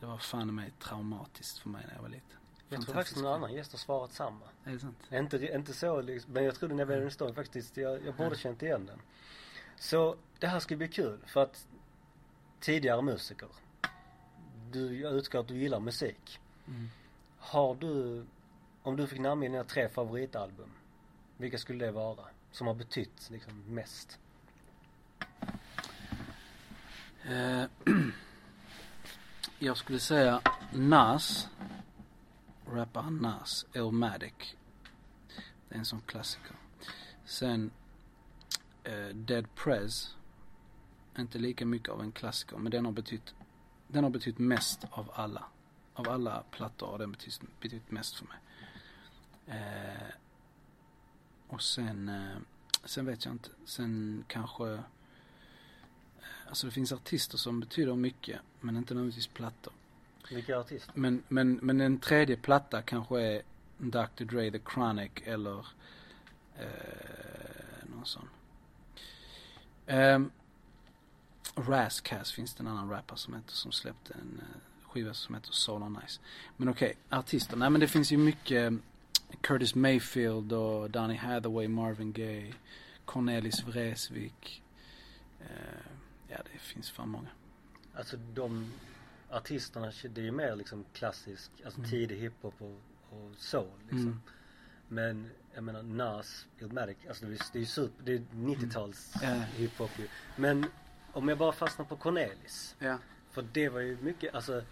Det 0.00 0.06
var 0.06 0.18
fan 0.18 0.54
mig 0.54 0.72
traumatiskt 0.78 1.58
för 1.58 1.68
mig 1.68 1.84
när 1.86 1.94
jag 1.94 2.02
var 2.02 2.08
liten. 2.08 2.36
Jag 2.68 2.82
tror 2.82 2.94
faktiskt 2.94 3.16
någon 3.16 3.32
annan 3.32 3.52
gäst 3.52 3.72
har 3.72 3.78
svarat 3.78 4.12
samma. 4.12 4.44
Är 4.64 4.72
det 4.72 4.78
sant? 4.78 4.98
Inte, 5.12 5.54
inte 5.54 5.74
så 5.74 6.00
liksom, 6.00 6.32
men 6.32 6.44
jag 6.44 6.54
trodde 6.54 6.74
när 6.74 6.84
vi 6.84 7.10
stod 7.10 7.34
faktiskt, 7.34 7.76
jag, 7.76 8.06
jag 8.06 8.14
borde 8.14 8.36
känt 8.36 8.62
igen 8.62 8.86
den. 8.86 9.00
Så 9.76 10.16
det 10.38 10.46
här 10.46 10.60
ska 10.60 10.76
bli 10.76 10.88
kul 10.88 11.18
för 11.26 11.42
att 11.42 11.66
tidigare 12.60 13.02
musiker, 13.02 13.48
du, 14.70 15.00
jag 15.00 15.12
utgår 15.12 15.38
att 15.40 15.48
du 15.48 15.58
gillar 15.58 15.80
musik. 15.80 16.40
Mm. 16.66 16.88
Har 17.38 17.74
du, 17.74 18.24
om 18.82 18.96
du 18.96 19.06
fick 19.06 19.18
namnge 19.18 19.48
dina 19.48 19.64
tre 19.64 19.88
favoritalbum, 19.88 20.70
vilka 21.36 21.58
skulle 21.58 21.84
det 21.86 21.92
vara? 21.92 22.24
Som 22.52 22.66
har 22.66 22.74
betytt 22.74 23.30
liksom 23.30 23.64
mest? 23.66 24.18
Eh, 27.22 27.64
jag 29.58 29.76
skulle 29.76 29.98
säga 29.98 30.40
Nas. 30.72 31.48
Rapparen 32.66 33.16
Nas, 33.16 33.66
Illmatic. 33.74 34.54
Det 35.68 35.74
är 35.74 35.78
en 35.78 35.84
sån 35.84 36.00
klassiker. 36.00 36.56
Sen 37.24 37.70
eh, 38.84 39.08
Dead 39.14 39.54
Prez. 39.54 40.16
Inte 41.20 41.38
lika 41.38 41.66
mycket 41.66 41.88
av 41.88 42.00
en 42.00 42.12
klassiker 42.12 42.56
men 42.56 42.72
den 42.72 42.84
har 42.84 42.92
betytt 42.92 43.34
den 43.88 44.04
har 44.04 44.10
betytt 44.10 44.38
mest 44.38 44.84
av 44.90 45.10
alla. 45.14 45.44
Av 45.94 46.08
alla 46.08 46.42
plattor 46.50 46.86
har 46.86 46.98
den 46.98 47.12
betytt, 47.12 47.40
betytt 47.60 47.90
mest 47.90 48.16
för 48.16 48.26
mig. 48.26 48.38
Eh, 49.46 50.14
och 51.48 51.62
sen, 51.62 52.08
eh, 52.08 52.36
sen 52.84 53.06
vet 53.06 53.24
jag 53.24 53.34
inte. 53.34 53.50
Sen 53.64 54.24
kanske 54.28 54.82
Alltså 56.48 56.66
det 56.66 56.72
finns 56.72 56.92
artister 56.92 57.38
som 57.38 57.60
betyder 57.60 57.94
mycket 57.94 58.40
men 58.60 58.76
inte 58.76 58.94
nödvändigtvis 58.94 59.26
plattor. 59.26 59.72
Vilka 60.30 60.58
artister? 60.58 60.92
Men, 60.94 61.22
men, 61.28 61.58
men 61.62 61.80
en 61.80 61.98
tredje 61.98 62.36
platta 62.36 62.82
kanske 62.82 63.20
är 63.20 63.42
Dr. 63.78 64.24
Dre, 64.24 64.50
The 64.50 64.60
Chronic 64.72 65.10
eller 65.24 65.66
eh, 66.58 67.88
någon 67.94 68.06
sån. 68.06 68.28
Um, 69.86 70.30
Razzcast 71.54 72.32
finns 72.32 72.54
det 72.54 72.60
en 72.62 72.66
annan 72.66 72.90
rapper 72.90 73.16
som 73.16 73.34
heter 73.34 73.52
som 73.52 73.72
släppte 73.72 74.14
en 74.14 74.40
eh, 74.42 74.88
skiva 74.90 75.14
som 75.14 75.34
heter 75.34 75.52
Solar 75.52 75.88
Nice. 75.88 76.20
Men 76.56 76.68
okej, 76.68 76.94
artister. 77.08 77.56
Nej 77.56 77.70
men 77.70 77.80
det 77.80 77.88
finns 77.88 78.12
ju 78.12 78.16
mycket 78.16 78.72
eh, 78.72 78.78
Curtis 79.40 79.74
Mayfield 79.74 80.52
och 80.52 80.90
Donny 80.90 81.14
Hathaway, 81.16 81.68
Marvin 81.68 82.12
Gaye, 82.12 82.54
Cornelis 83.04 83.62
Vreeswijk. 83.64 84.62
Eh, 85.40 85.46
ja 86.28 86.36
det 86.52 86.58
finns 86.58 86.90
fan 86.90 87.08
många. 87.08 87.28
Alltså 87.94 88.16
de 88.16 88.72
artisterna, 89.30 89.92
det 90.10 90.20
är 90.20 90.24
ju 90.24 90.32
mer 90.32 90.56
liksom 90.56 90.84
klassisk, 90.94 91.50
alltså 91.64 91.78
Mm. 91.80 91.90
tidig 91.90 92.16
hiphop 92.16 92.54
och, 92.58 92.80
och 93.10 93.30
soul 93.38 93.68
liksom. 93.82 94.00
Mm. 94.00 94.20
Men 94.88 95.30
jag 95.54 95.64
menar 95.64 95.82
Nas, 95.82 96.46
Illmatic, 96.60 96.96
alltså 97.08 97.24
det 97.26 97.32
är, 97.54 97.58
ju 97.58 97.66
super, 97.66 98.04
det 98.04 98.12
är 98.12 98.18
90-tals 98.34 99.12
Ja. 99.22 99.28
hiphop 99.34 99.90
ju. 99.98 100.08
Men 100.36 100.66
om 101.12 101.28
jag 101.28 101.38
bara 101.38 101.52
fastnar 101.52 101.86
på 101.86 101.96
Cornelis. 101.96 102.76
Ja. 102.78 102.98
För 103.30 103.42
det 103.42 103.68
var 103.68 103.80
ju 103.80 103.98
mycket, 104.00 104.34
alltså 104.34 104.62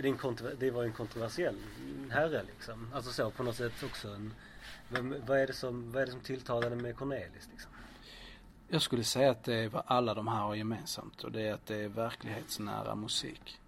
det, 0.00 0.08
kontro- 0.08 0.70
var 0.70 0.82
ju 0.82 0.88
en 0.88 0.94
kontroversiell 0.94 1.56
herre 2.10 2.42
liksom. 2.42 2.90
Alltså 2.94 3.12
så 3.12 3.30
på 3.30 3.42
något 3.42 3.56
sätt 3.56 3.82
också 3.82 4.08
en 4.08 4.34
vem, 4.88 5.14
vad, 5.26 5.38
är 5.38 5.46
det 5.46 5.52
som, 5.52 5.92
vad 5.92 6.02
är 6.02 6.06
det 6.06 6.12
som 6.12 6.20
tilltalade 6.20 6.76
med 6.76 6.96
Cornelis 6.96 7.48
liksom? 7.52 7.70
Jag 8.68 8.82
skulle 8.82 9.04
säga 9.04 9.30
att 9.30 9.44
det 9.44 9.54
är 9.54 9.68
vad 9.68 9.82
alla 9.86 10.14
de 10.14 10.28
här 10.28 10.40
har 10.40 10.54
gemensamt 10.54 11.24
och 11.24 11.32
det 11.32 11.42
är 11.42 11.54
att 11.54 11.66
det 11.66 11.76
är 11.76 11.88
verklighetsnära 11.88 12.94
musik. 12.94 13.60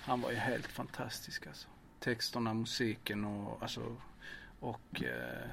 Han 0.00 0.20
var 0.20 0.30
ju 0.30 0.36
helt 0.36 0.66
fantastisk 0.66 1.46
alltså. 1.46 1.68
Texterna, 2.00 2.54
musiken 2.54 3.24
och 3.24 3.62
alltså 3.62 3.96
och 4.60 5.02
eh, 5.02 5.50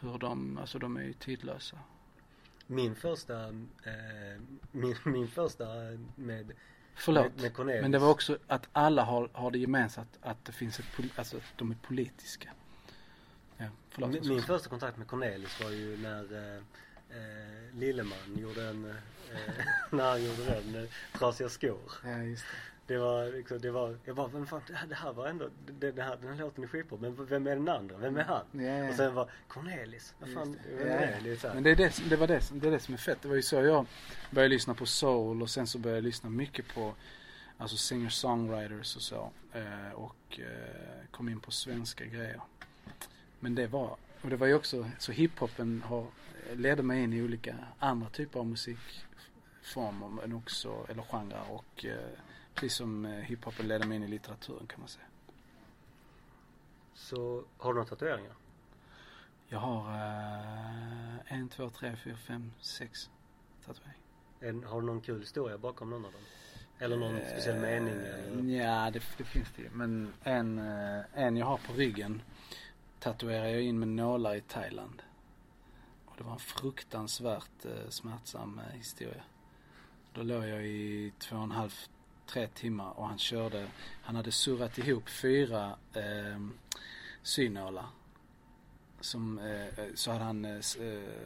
hur 0.00 0.18
de, 0.18 0.58
alltså 0.58 0.78
de 0.78 0.96
är 0.96 1.02
ju 1.02 1.12
tidlösa. 1.12 1.78
Min 2.70 2.94
första, 2.94 3.44
eh, 3.84 4.40
min, 4.72 4.96
min 5.04 5.28
första 5.28 5.64
med, 6.16 6.52
Förlåt. 6.94 7.36
med, 7.36 7.66
med. 7.66 7.82
Men 7.82 7.90
det 7.90 7.98
var 7.98 8.10
också 8.10 8.38
att 8.46 8.68
alla 8.72 9.04
har, 9.04 9.30
har 9.32 9.50
det 9.50 9.58
gemensamt 9.58 10.18
att 10.22 10.44
det 10.44 10.52
finns 10.52 10.78
ett, 10.78 10.86
alltså 11.16 11.36
att 11.36 11.42
de 11.56 11.70
är 11.70 11.74
politiska. 11.74 12.48
Ja, 13.56 13.66
förlåt. 13.88 14.10
Min, 14.10 14.28
min 14.28 14.42
första 14.42 14.68
kontakt 14.68 14.96
med 14.98 15.06
Cornelis 15.06 15.60
var 15.64 15.70
ju 15.70 15.96
när 15.96 16.54
eh, 16.54 16.62
eh, 17.10 17.74
Lilleman 17.74 18.36
gjorde 18.36 18.68
en, 18.68 18.84
eh, 18.84 19.64
när 19.90 20.10
han 20.10 20.24
gjorde 20.24 20.44
den, 20.44 20.82
eh, 20.82 20.90
Trasiga 21.18 21.48
skor. 21.48 21.92
Ja, 22.04 22.18
just 22.22 22.44
Det 22.44 22.79
var 22.98 23.32
liksom, 23.32 23.58
det 23.60 23.70
var, 23.70 23.96
jag 24.04 24.16
bara, 24.16 24.28
men 24.28 24.46
fan 24.46 24.60
det 24.66 24.74
här, 24.74 24.86
det 24.86 24.94
här 24.94 25.12
var 25.12 25.26
ändå, 25.26 25.48
det, 25.78 25.92
det 25.92 26.02
här, 26.02 26.16
den 26.16 26.28
här 26.32 26.36
låten 26.40 26.64
är 26.64 26.68
skitbra. 26.68 26.98
Men 27.00 27.26
vem 27.26 27.46
är 27.46 27.50
den 27.56 27.68
andra? 27.68 27.96
Vem 27.96 28.16
är 28.16 28.22
han? 28.24 28.44
Ja, 28.52 28.62
ja. 28.62 28.88
Och 28.88 28.94
sen 28.94 29.14
var 29.14 29.30
Cornelis, 29.48 30.14
vad 30.20 30.32
fan, 30.32 30.52
det. 30.52 30.76
vem 30.76 30.88
Ja, 30.88 30.94
är 30.94 31.20
det? 31.24 31.42
Här. 31.42 31.54
Men 31.54 31.62
det 31.62 31.70
är 31.70 31.76
det, 31.76 31.92
det 32.10 32.16
var 32.16 32.26
det, 32.26 32.40
som- 32.40 32.60
det 32.60 32.66
är 32.68 32.72
det 32.72 32.78
som 32.80 32.94
är 32.94 32.98
fett. 32.98 33.18
Det 33.22 33.28
var 33.28 33.36
ju 33.36 33.42
så 33.42 33.56
jag 33.56 33.86
började 34.30 34.54
lyssna 34.54 34.74
på 34.74 34.86
soul 34.86 35.42
och 35.42 35.50
sen 35.50 35.66
så 35.66 35.78
började 35.78 35.98
jag 35.98 36.04
lyssna 36.04 36.30
mycket 36.30 36.74
på 36.74 36.94
alltså 37.58 37.76
singer-songwriters 37.76 38.96
och 38.96 39.02
så. 39.02 39.30
Eh, 39.52 39.92
och 39.94 40.38
eh, 40.40 41.06
kom 41.10 41.28
in 41.28 41.40
på 41.40 41.50
svenska 41.50 42.04
grejer. 42.04 42.40
Men 43.40 43.54
det 43.54 43.66
var, 43.66 43.96
och 44.22 44.30
det 44.30 44.36
var 44.36 44.46
ju 44.46 44.54
också, 44.54 44.90
så 44.98 45.12
hiphopen 45.12 45.82
har, 45.86 46.06
ledde 46.54 46.82
mig 46.82 47.02
in 47.02 47.12
i 47.12 47.22
olika 47.22 47.54
andra 47.78 48.08
typer 48.08 48.40
av 48.40 48.46
musikformer 48.46 50.08
men 50.08 50.32
också, 50.32 50.86
eller 50.88 51.02
genrer 51.02 51.42
och 51.50 51.84
eh, 51.84 51.96
precis 52.60 52.76
som 52.76 53.04
eh, 53.04 53.10
hiphopen 53.10 53.68
ledde 53.68 53.86
mig 53.86 53.96
in 53.96 54.02
i 54.02 54.08
litteraturen 54.08 54.66
kan 54.66 54.80
man 54.80 54.88
säga. 54.88 55.04
Så, 56.94 57.44
har 57.58 57.72
du 57.72 57.74
några 57.74 57.88
tatueringar? 57.88 58.34
Jag 59.48 59.58
har 59.58 59.90
eh, 59.90 61.32
en, 61.32 61.48
två, 61.48 61.70
tre, 61.70 61.96
fyra, 61.96 62.16
fem, 62.16 62.52
sex 62.60 63.10
tatueringar. 63.66 63.96
En, 64.40 64.64
har 64.64 64.80
du 64.80 64.86
någon 64.86 65.00
kul 65.00 65.20
historia 65.20 65.58
bakom 65.58 65.90
någon 65.90 66.04
av 66.04 66.12
dem? 66.12 66.20
Eller 66.78 66.96
någon 66.96 67.20
speciell 67.20 67.60
mening? 67.60 67.94
Eller? 67.94 68.64
Ja, 68.64 68.90
det, 68.90 69.02
det 69.18 69.24
finns 69.24 69.48
det 69.56 69.62
ju. 69.62 69.70
Men 69.70 70.12
en, 70.22 70.58
eh, 70.58 71.04
en 71.14 71.36
jag 71.36 71.46
har 71.46 71.58
på 71.58 71.72
ryggen 71.72 72.22
tatuerar 72.98 73.46
jag 73.46 73.62
in 73.62 73.78
med 73.78 73.88
nålar 73.88 74.34
i 74.34 74.40
Thailand. 74.40 75.02
Och 76.06 76.14
det 76.18 76.24
var 76.24 76.32
en 76.32 76.38
fruktansvärt 76.38 77.64
eh, 77.64 77.88
smärtsam 77.88 78.58
eh, 78.58 78.76
historia. 78.76 79.22
Då 80.14 80.22
låg 80.22 80.44
jag 80.44 80.66
i 80.66 81.12
två 81.18 81.36
och 81.36 81.42
en 81.42 81.50
halv, 81.50 81.74
tre 82.30 82.46
timmar 82.46 82.98
och 82.98 83.08
han 83.08 83.18
körde, 83.18 83.66
han 84.02 84.16
hade 84.16 84.32
surrat 84.32 84.78
ihop 84.78 85.08
fyra 85.08 85.76
eh, 85.94 86.40
synålar. 87.22 87.86
Som, 89.00 89.38
eh, 89.38 89.66
eh, 89.66 89.94
så 89.94 90.10
hade 90.10 90.24
han, 90.24 90.44
eh, 90.44 90.60
eh, 90.80 91.22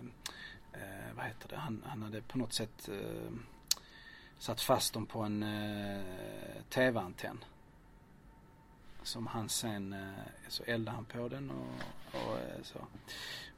eh, 0.72 1.14
vad 1.16 1.24
heter 1.24 1.48
det, 1.48 1.56
han, 1.56 1.82
han 1.86 2.02
hade 2.02 2.22
på 2.22 2.38
något 2.38 2.52
sätt 2.52 2.88
eh, 2.88 3.32
satt 4.38 4.60
fast 4.60 4.94
dem 4.94 5.06
på 5.06 5.20
en 5.20 5.42
eh, 5.42 6.62
tv-antenn. 6.68 7.44
Som 9.02 9.26
han 9.26 9.48
sen, 9.48 9.92
eh, 9.92 10.48
så 10.48 10.62
eldade 10.62 10.94
han 10.94 11.04
på 11.04 11.28
den 11.28 11.50
och, 11.50 11.66
och 12.12 12.38
eh, 12.38 12.62
så. 12.62 12.78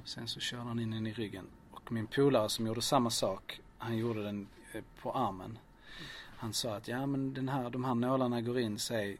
Sen 0.04 0.28
så 0.28 0.40
körde 0.40 0.62
han 0.62 0.78
in 0.78 0.90
den 0.90 1.06
i 1.06 1.12
ryggen. 1.12 1.46
Och 1.70 1.92
min 1.92 2.06
polare 2.06 2.48
som 2.48 2.66
gjorde 2.66 2.82
samma 2.82 3.10
sak, 3.10 3.60
han 3.78 3.96
gjorde 3.96 4.22
den 4.22 4.48
eh, 4.72 4.84
på 5.02 5.12
armen. 5.12 5.58
Han 6.36 6.52
sa 6.52 6.76
att 6.76 6.88
ja 6.88 7.06
men 7.06 7.34
den 7.34 7.48
här, 7.48 7.70
de 7.70 7.84
här 7.84 7.94
nålarna 7.94 8.40
går 8.40 8.58
in 8.58 8.78
säg 8.78 9.18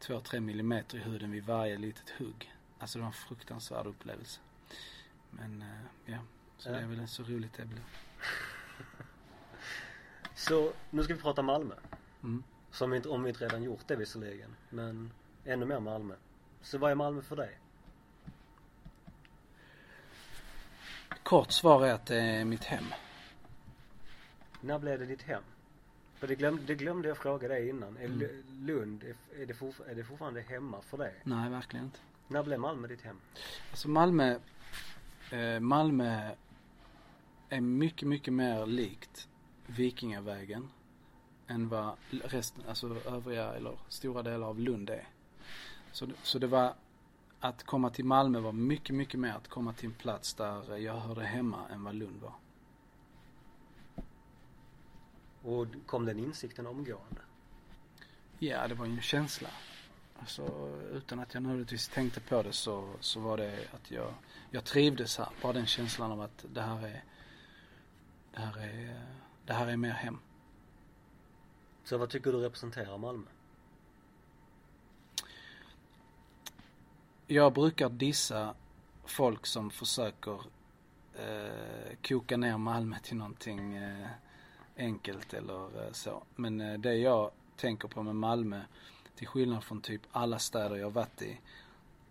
2-3 0.00 0.40
millimeter 0.40 0.98
i 0.98 1.00
huden 1.00 1.30
vid 1.30 1.44
varje 1.44 1.78
litet 1.78 2.10
hugg. 2.10 2.52
Alltså 2.78 2.98
det 2.98 3.02
var 3.02 3.06
en 3.06 3.12
fruktansvärd 3.12 3.86
upplevelse. 3.86 4.40
Men 5.30 5.62
eh, 5.62 6.12
ja, 6.12 6.18
så 6.58 6.68
Ja. 6.68 6.72
det 6.74 6.80
är 6.80 6.86
väl 6.86 7.08
så 7.08 7.22
roligt 7.22 7.52
det 7.56 7.64
blir. 7.64 7.82
Så, 10.34 10.72
nu 10.90 11.02
ska 11.02 11.14
vi 11.14 11.20
prata 11.20 11.42
Malmö. 11.42 11.74
Mm. 12.22 12.42
Som 12.70 12.94
inte, 12.94 13.08
om 13.08 13.22
vi 13.22 13.28
inte 13.28 13.44
redan 13.44 13.62
gjort 13.62 13.80
det 13.86 13.96
visserligen. 13.96 14.56
Men 14.70 15.12
ännu 15.44 15.66
mer 15.66 15.80
Malmö. 15.80 16.14
Så 16.62 16.78
vad 16.78 16.90
är 16.90 16.94
Malmö 16.94 17.22
för 17.22 17.36
dig? 17.36 17.58
Kort 21.22 21.52
svar 21.52 21.86
är 21.86 21.92
att 21.92 22.06
det 22.06 22.20
är 22.20 22.44
mitt 22.44 22.64
hem. 22.64 22.84
När 24.60 24.78
blev 24.78 24.98
det 24.98 25.06
ditt 25.06 25.22
hem? 25.22 25.42
För 26.18 26.26
det 26.26 26.34
glömde, 26.34 26.62
det 26.66 26.74
glömde 26.74 27.08
jag 27.08 27.16
fråga 27.18 27.48
dig 27.48 27.68
innan. 27.68 27.96
Är 27.96 28.04
Mm. 28.04 28.18
Lu- 28.18 28.42
Lund, 28.66 29.04
är, 29.04 29.42
är, 29.42 29.46
det 29.46 29.54
fortfar- 29.54 29.84
är 29.90 29.94
det 29.94 30.04
fortfarande 30.04 30.40
hemma 30.40 30.80
för 30.82 30.98
dig? 30.98 31.14
Nej, 31.24 31.50
verkligen 31.50 31.84
inte. 31.84 31.98
När 32.28 32.42
blev 32.42 32.60
Malmö 32.60 32.88
ditt 32.88 33.02
hem? 33.02 33.20
Alltså 33.70 33.88
Malmö, 33.88 34.38
eh, 35.32 35.60
Malmö 35.60 36.30
är 37.48 37.60
mycket, 37.60 38.08
mycket 38.08 38.32
mer 38.34 38.66
likt 38.66 39.28
Vikingavägen 39.66 40.68
än 41.46 41.68
vad 41.68 41.96
resten, 42.10 42.62
alltså 42.68 42.96
övriga 43.06 43.52
eller 43.54 43.78
stora 43.88 44.22
delar 44.22 44.46
av 44.46 44.60
Lund 44.60 44.90
är. 44.90 45.08
Så, 45.92 46.08
så 46.22 46.38
det 46.38 46.46
var, 46.46 46.74
att 47.40 47.62
komma 47.62 47.90
till 47.90 48.04
Malmö 48.04 48.40
var 48.40 48.52
mycket, 48.52 48.94
mycket 48.96 49.20
mer 49.20 49.32
att 49.32 49.48
komma 49.48 49.72
till 49.72 49.86
en 49.88 49.94
plats 49.94 50.34
där 50.34 50.76
jag 50.76 50.94
hörde 50.94 51.24
hemma 51.24 51.68
än 51.70 51.84
vad 51.84 51.94
Lund 51.94 52.20
var. 52.22 52.32
Och 55.46 55.66
kom 55.86 56.06
den 56.06 56.18
insikten 56.18 56.66
omgående? 56.66 57.20
Ja, 58.38 58.68
det 58.68 58.74
var 58.74 58.86
ju 58.86 58.92
en 58.92 59.02
känsla. 59.02 59.48
Alltså 60.18 60.72
utan 60.92 61.20
att 61.20 61.34
jag 61.34 61.42
nödvändigtvis 61.42 61.88
tänkte 61.88 62.20
på 62.20 62.42
det 62.42 62.52
så, 62.52 62.92
så 63.00 63.20
var 63.20 63.36
det 63.36 63.68
att 63.74 63.90
jag, 63.90 64.14
jag 64.50 64.64
trivdes 64.64 65.18
här. 65.18 65.28
Bara 65.42 65.52
den 65.52 65.66
känslan 65.66 66.12
av 66.12 66.20
att 66.20 66.44
det 66.52 66.60
här 66.60 66.86
är, 66.86 67.04
det 68.32 68.40
här 68.40 68.58
är, 68.58 69.00
det 69.44 69.52
här 69.52 69.66
är 69.66 69.76
mer 69.76 69.90
hem. 69.90 70.18
Så 71.84 71.98
vad 71.98 72.10
tycker 72.10 72.32
du 72.32 72.38
representerar 72.38 72.98
Malmö? 72.98 73.26
Jag 77.26 77.52
brukar 77.52 77.88
dissa 77.88 78.54
folk 79.04 79.46
som 79.46 79.70
försöker 79.70 80.40
eh, 81.14 81.96
koka 82.08 82.36
ner 82.36 82.58
Malmö 82.58 82.96
till 83.02 83.16
någonting 83.16 83.76
eh, 83.76 84.08
enkelt 84.76 85.34
eller 85.34 85.86
eh, 85.86 85.92
så. 85.92 86.22
Men 86.34 86.60
eh, 86.60 86.78
det 86.78 86.94
jag 86.94 87.30
tänker 87.56 87.88
på 87.88 88.02
med 88.02 88.16
Malmö, 88.16 88.60
till 89.14 89.26
skillnad 89.26 89.64
från 89.64 89.80
typ 89.80 90.02
alla 90.12 90.38
städer 90.38 90.76
jag 90.76 90.90
varit 90.90 91.22
i, 91.22 91.40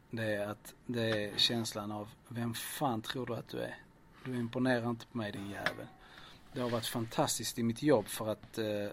det 0.09 0.35
är 0.35 0.47
att 0.47 0.75
det 0.85 1.25
är 1.25 1.37
känslan 1.37 1.91
av, 1.91 2.09
vem 2.27 2.53
fan 2.53 3.01
tror 3.01 3.25
du 3.25 3.35
att 3.35 3.47
du 3.47 3.59
är? 3.59 3.77
Du 4.25 4.37
imponerar 4.37 4.89
inte 4.89 5.05
på 5.05 5.17
mig 5.17 5.31
din 5.31 5.49
jävel. 5.49 5.87
Det 6.53 6.61
har 6.61 6.69
varit 6.69 6.85
fantastiskt 6.85 7.59
i 7.59 7.63
mitt 7.63 7.83
jobb 7.83 8.07
för 8.07 8.27
att 8.27 8.59
uh, 8.59 8.89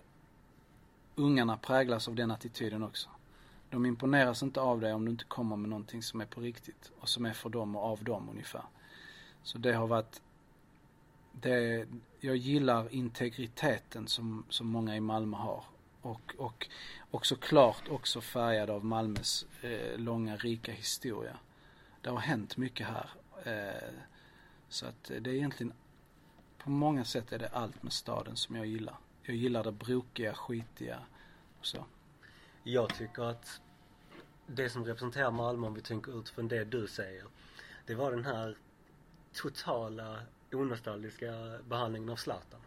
ungarna 1.14 1.56
präglas 1.56 2.08
av 2.08 2.14
den 2.14 2.30
attityden 2.30 2.82
också. 2.82 3.08
De 3.70 3.86
imponeras 3.86 4.42
inte 4.42 4.60
av 4.60 4.80
dig 4.80 4.92
om 4.92 5.04
du 5.04 5.10
inte 5.10 5.24
kommer 5.24 5.56
med 5.56 5.70
någonting 5.70 6.02
som 6.02 6.20
är 6.20 6.26
på 6.26 6.40
riktigt 6.40 6.92
och 7.00 7.08
som 7.08 7.26
är 7.26 7.32
för 7.32 7.50
dem 7.50 7.76
och 7.76 7.82
av 7.82 8.04
dem 8.04 8.28
ungefär. 8.28 8.64
Så 9.42 9.58
det 9.58 9.72
har 9.72 9.86
varit 9.86 10.20
det, 11.32 11.86
jag 12.20 12.36
gillar 12.36 12.94
integriteten 12.94 14.08
som, 14.08 14.44
som 14.48 14.66
många 14.66 14.96
i 14.96 15.00
Malmö 15.00 15.36
har. 15.36 15.64
Och, 16.02 16.34
och, 16.38 16.68
och 17.10 17.26
såklart 17.26 17.88
också 17.88 18.20
färgad 18.20 18.70
av 18.70 18.84
Malmös 18.84 19.46
eh, 19.62 19.98
långa 19.98 20.36
rika 20.36 20.72
historia. 20.72 21.38
Det 22.00 22.10
har 22.10 22.18
hänt 22.18 22.56
mycket 22.56 22.86
här. 22.86 23.10
Eh, 23.44 23.94
så 24.68 24.86
att 24.86 25.04
det 25.04 25.30
är 25.30 25.34
egentligen, 25.34 25.72
på 26.58 26.70
många 26.70 27.04
sätt 27.04 27.32
är 27.32 27.38
det 27.38 27.48
allt 27.48 27.82
med 27.82 27.92
staden 27.92 28.36
som 28.36 28.56
jag 28.56 28.66
gillar. 28.66 28.96
Jag 29.22 29.36
gillar 29.36 29.64
det 29.64 29.72
brokiga, 29.72 30.34
skitiga 30.34 30.98
och 31.60 31.66
så. 31.66 31.84
Jag 32.62 32.94
tycker 32.94 33.22
att 33.22 33.60
det 34.46 34.70
som 34.70 34.84
representerar 34.84 35.30
Malmö 35.30 35.66
om 35.66 35.74
vi 35.74 35.80
tänker 35.80 36.18
utifrån 36.20 36.48
det 36.48 36.64
du 36.64 36.86
säger. 36.86 37.24
Det 37.86 37.94
var 37.94 38.10
den 38.10 38.24
här 38.24 38.56
totala 39.32 40.18
onostalgiska 40.54 41.58
behandlingen 41.68 42.08
av 42.08 42.16
Zlatan. 42.16 42.60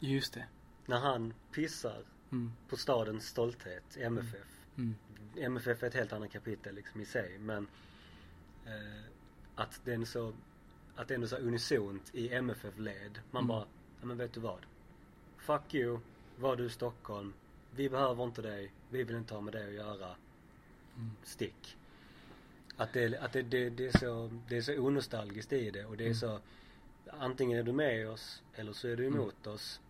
Just 0.00 0.34
det. 0.34 0.46
När 0.86 0.98
han 0.98 1.34
pissar 1.52 2.02
Mm, 2.32 2.52
på 2.68 2.76
stadens 2.76 3.26
stolthet, 3.28 3.96
MFF. 3.96 4.46
mm, 4.76 4.94
MFF 5.36 5.82
är 5.82 5.86
ett 5.86 5.94
helt 5.94 6.12
annat 6.12 6.30
kapitel 6.32 6.74
liksom 6.74 7.00
i 7.00 7.04
sig 7.04 7.38
men 7.38 7.66
eh, 8.66 9.04
att 9.54 9.80
den 9.84 10.06
så 10.06 10.32
att 10.96 11.08
det 11.08 11.14
ändå 11.14 11.26
så 11.26 11.36
unisont 11.36 12.10
i 12.14 12.32
MFF-led. 12.34 13.20
Man 13.30 13.40
Mm. 13.42 13.48
bara, 13.48 13.64
ja 14.00 14.06
men 14.06 14.16
vet 14.16 14.32
du 14.32 14.40
vad? 14.40 14.66
Fuck 15.38 15.74
you, 15.74 15.98
var 16.38 16.56
du 16.56 16.64
i 16.64 16.70
Stockholm? 16.70 17.32
Vi 17.70 17.88
behöver 17.88 18.24
inte 18.24 18.42
dig, 18.42 18.72
vi 18.90 19.02
vill 19.04 19.16
inte 19.16 19.34
ha 19.34 19.40
med 19.40 19.52
dig 19.52 19.66
att 19.68 19.74
göra. 19.74 20.14
mm. 20.96 21.10
Stick. 21.24 21.76
Att 22.76 22.92
det, 22.92 23.18
att 23.18 23.32
det, 23.32 23.42
det, 23.42 23.70
det, 23.70 23.86
är 23.86 23.98
så, 23.98 24.30
det 24.48 24.56
är 24.56 24.62
så 24.62 24.78
onostalgiskt 24.78 25.52
i 25.52 25.70
det 25.70 25.84
och 25.84 25.96
det 25.96 26.04
är 26.04 26.06
Mm. 26.06 26.18
så 26.18 26.40
Antingen 27.20 27.58
är 27.58 27.62
du 27.62 27.72
med 27.72 28.10
oss 28.10 28.42
eller 28.54 28.72
så 28.72 28.88
är 28.88 28.96
du 28.96 29.06
emot 29.06 29.46
oss. 29.46 29.80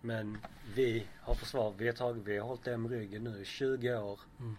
Men 0.00 0.38
vi 0.74 1.06
har 1.20 1.34
försvar, 1.34 1.74
vi 1.78 1.86
har 1.86 1.94
tagit, 1.94 2.22
vi 2.26 2.38
har 2.38 2.46
hållit 2.48 2.64
dem 2.64 2.86
i 2.86 2.88
ryggen 2.88 3.24
nu 3.24 3.40
i 3.40 3.44
20 3.44 3.96
år. 3.96 4.20
Mm. 4.38 4.56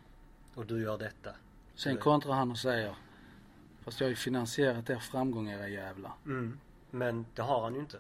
Och 0.56 0.66
du 0.66 0.82
gör 0.82 0.98
detta. 0.98 1.32
Sen 1.76 1.98
kontrar 1.98 2.34
han 2.34 2.52
och 2.52 2.58
säger 2.58 2.96
Fast 3.82 4.00
jag 4.00 4.06
har 4.08 4.10
ju 4.10 4.16
finansierat 4.16 4.90
er 4.90 5.00
framgång 5.00 5.50
era 5.50 5.68
jävlar. 5.68 6.12
Mm. 6.26 6.60
Men 6.92 7.26
det 7.36 7.42
har 7.42 7.62
han 7.62 7.74
ju 7.74 7.80
inte. 7.80 8.00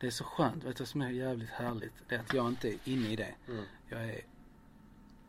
Det 0.00 0.06
är 0.06 0.10
så 0.10 0.24
skönt, 0.24 0.64
vet 0.64 0.76
du 0.76 0.82
vad 0.82 0.88
som 0.88 1.02
är 1.02 1.10
jävligt 1.10 1.50
härligt? 1.50 1.92
Det 2.08 2.14
är 2.14 2.20
att 2.20 2.34
jag 2.34 2.48
inte 2.48 2.68
är 2.68 2.78
inne 2.84 3.08
i 3.08 3.16
det. 3.16 3.34
Mm. 3.48 3.64
Jag 3.88 4.04
är 4.04 4.20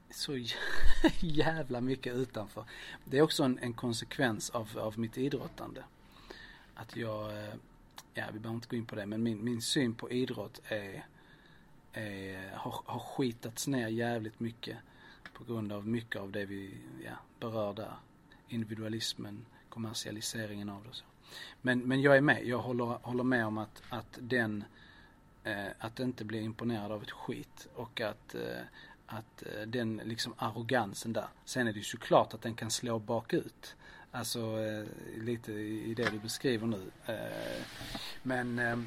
så 0.10 0.34
jä- 0.36 0.56
jävla 1.19 1.81
mycket 1.81 2.14
utanför. 2.15 2.65
Det 3.06 3.18
är 3.18 3.22
också 3.22 3.44
en, 3.44 3.60
en 3.60 3.73
konsekvens 3.73 4.49
av, 4.49 4.80
av 4.80 4.99
mitt 4.99 5.18
idrottande. 5.18 5.84
Att 6.81 6.95
jag, 6.95 7.38
eh, 7.38 7.53
ja 8.14 8.26
vi 8.34 8.39
behöver 8.39 8.56
inte 8.56 8.68
gå 8.68 8.76
in 8.76 8.85
på 8.85 8.95
det, 8.95 9.06
men 9.06 9.23
min, 9.23 9.43
min 9.43 9.61
syn 9.61 9.95
på 9.95 10.11
idrott 10.11 10.61
är 10.65 11.06
är, 11.93 12.51
har, 12.56 12.81
har 12.85 12.99
skitats 12.99 13.68
ner 13.68 13.88
jävligt 13.88 14.39
mycket 14.39 14.77
på 15.34 15.43
grund 15.43 15.72
av 15.72 15.88
mycket 15.88 16.22
av 16.22 16.31
det 16.31 16.45
vi 16.45 16.77
ja, 17.06 17.11
berör 17.39 17.73
där. 17.73 17.93
Individualismen, 18.47 19.45
kommersialiseringen 19.69 20.69
av 20.69 20.84
det 20.84 20.89
och 20.89 20.95
så. 20.95 21.06
Men, 21.61 21.80
men 21.80 22.01
jag 22.01 22.18
är 22.18 22.22
med. 22.22 22.45
Jag 22.45 22.57
håller, 22.57 22.85
håller 22.85 23.23
med 23.23 23.45
om 23.45 23.57
att, 23.57 23.81
att 23.89 24.18
den, 24.22 24.64
eh, 25.43 25.68
att 25.80 25.99
inte 25.99 26.26
bli 26.26 26.41
imponerad 26.41 26.91
av 26.91 27.03
ett 27.03 27.11
skit 27.11 27.68
och 27.76 28.01
att, 28.01 28.35
eh, 28.35 28.61
att 29.06 29.43
eh, 29.45 29.61
den 29.61 30.01
liksom 30.03 30.34
arrogansen 30.38 31.14
där. 31.14 31.27
Sen 31.45 31.68
är 31.68 31.73
det 31.73 31.80
ju 31.80 31.84
såklart 31.84 32.34
att 32.34 32.41
den 32.41 32.56
kan 32.56 32.72
slå 32.72 32.99
bakut. 32.99 33.76
Alltså 34.11 34.40
eh, 34.40 34.86
lite 35.23 35.52
i 35.52 35.94
det 35.94 36.10
du 36.10 36.19
beskriver 36.19 36.68
nu. 36.68 36.91
Eh, 37.06 37.64
men, 38.23 38.60
eh, 38.60 38.80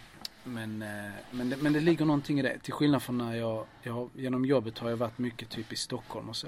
men, 0.44 0.82
eh, 0.82 1.12
men, 1.30 1.50
det, 1.50 1.56
men 1.56 1.72
det 1.72 1.80
ligger 1.80 2.04
någonting 2.04 2.38
i 2.38 2.42
det. 2.42 2.58
Till 2.58 2.72
skillnad 2.72 3.02
från 3.02 3.18
när 3.18 3.34
jag, 3.34 3.66
jag, 3.82 4.10
genom 4.14 4.44
jobbet 4.44 4.78
har 4.78 4.90
jag 4.90 4.96
varit 4.96 5.18
mycket 5.18 5.50
typ 5.50 5.72
i 5.72 5.76
Stockholm 5.76 6.28
och 6.28 6.36
så. 6.36 6.46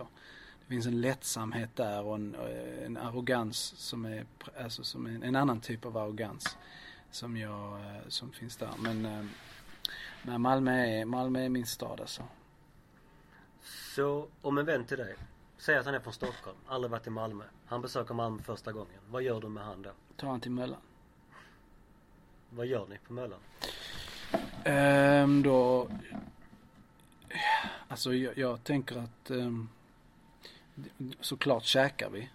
Det 0.61 0.69
finns 0.69 0.87
en 0.87 1.01
lättsamhet 1.01 1.77
där 1.77 2.03
och 2.03 2.15
en, 2.15 2.35
eh, 2.35 2.87
en 2.87 2.97
arrogans 2.97 3.59
som 3.77 4.05
är, 4.05 4.25
alltså 4.63 4.85
som 4.85 5.07
en, 5.07 5.23
en 5.23 5.37
annan 5.37 5.61
typ 5.61 5.85
av 5.85 5.97
arrogans. 5.97 6.57
Som 7.11 7.37
jag, 7.37 7.81
eh, 7.81 8.09
som 8.09 8.33
finns 8.33 8.57
där. 8.57 8.71
Men 8.79 9.07
eh, 9.07 9.25
men 10.27 10.41
Malmö 10.41 10.87
är, 10.87 11.05
Malmö 11.05 11.45
är 11.45 11.49
min 11.49 11.67
stad 11.67 12.01
alltså. 12.01 12.23
Så 13.95 14.29
om 14.43 14.59
en 14.59 14.65
vän 14.65 14.85
till 14.85 14.99
dig, 14.99 15.15
säg 15.59 15.77
att 15.77 15.87
han 15.87 15.95
är 15.95 16.01
från 16.01 16.13
Stockholm, 16.13 16.57
aldrig 16.67 16.91
varit 16.91 17.07
i 17.07 17.11
Malmö. 17.11 17.45
Han 17.67 17.83
besöker 17.83 18.15
Malmö 18.15 18.43
första 18.43 18.73
gången. 18.73 19.01
Vad 19.11 19.23
gör 19.23 19.41
du 19.41 19.49
med 19.49 19.65
han 19.65 19.83
då? 19.83 19.91
Ta 20.17 20.27
han 20.27 20.41
till 20.41 20.51
Möllan. 20.51 20.81
Vad 22.51 22.67
gör 22.67 22.87
ni 22.87 22.99
på 22.99 23.13
Möllan? 23.13 23.41
Ehm, 24.65 25.43
då... 25.43 25.89
Alltså 27.89 28.15
jag, 28.15 28.39
jag 28.39 28.65
tänker 28.65 28.97
att 28.97 29.31
ehm, 29.31 29.69
såklart 31.21 31.65
käkar 31.65 32.11
vi. 32.11 32.31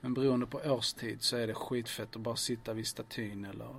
Men 0.00 0.14
beroende 0.14 0.46
på 0.46 0.58
årstid 0.58 1.22
så 1.22 1.36
är 1.36 1.46
det 1.46 1.54
skitfett 1.54 2.16
att 2.16 2.22
bara 2.22 2.36
sitta 2.36 2.72
vid 2.72 2.86
statyn 2.86 3.44
eller 3.44 3.76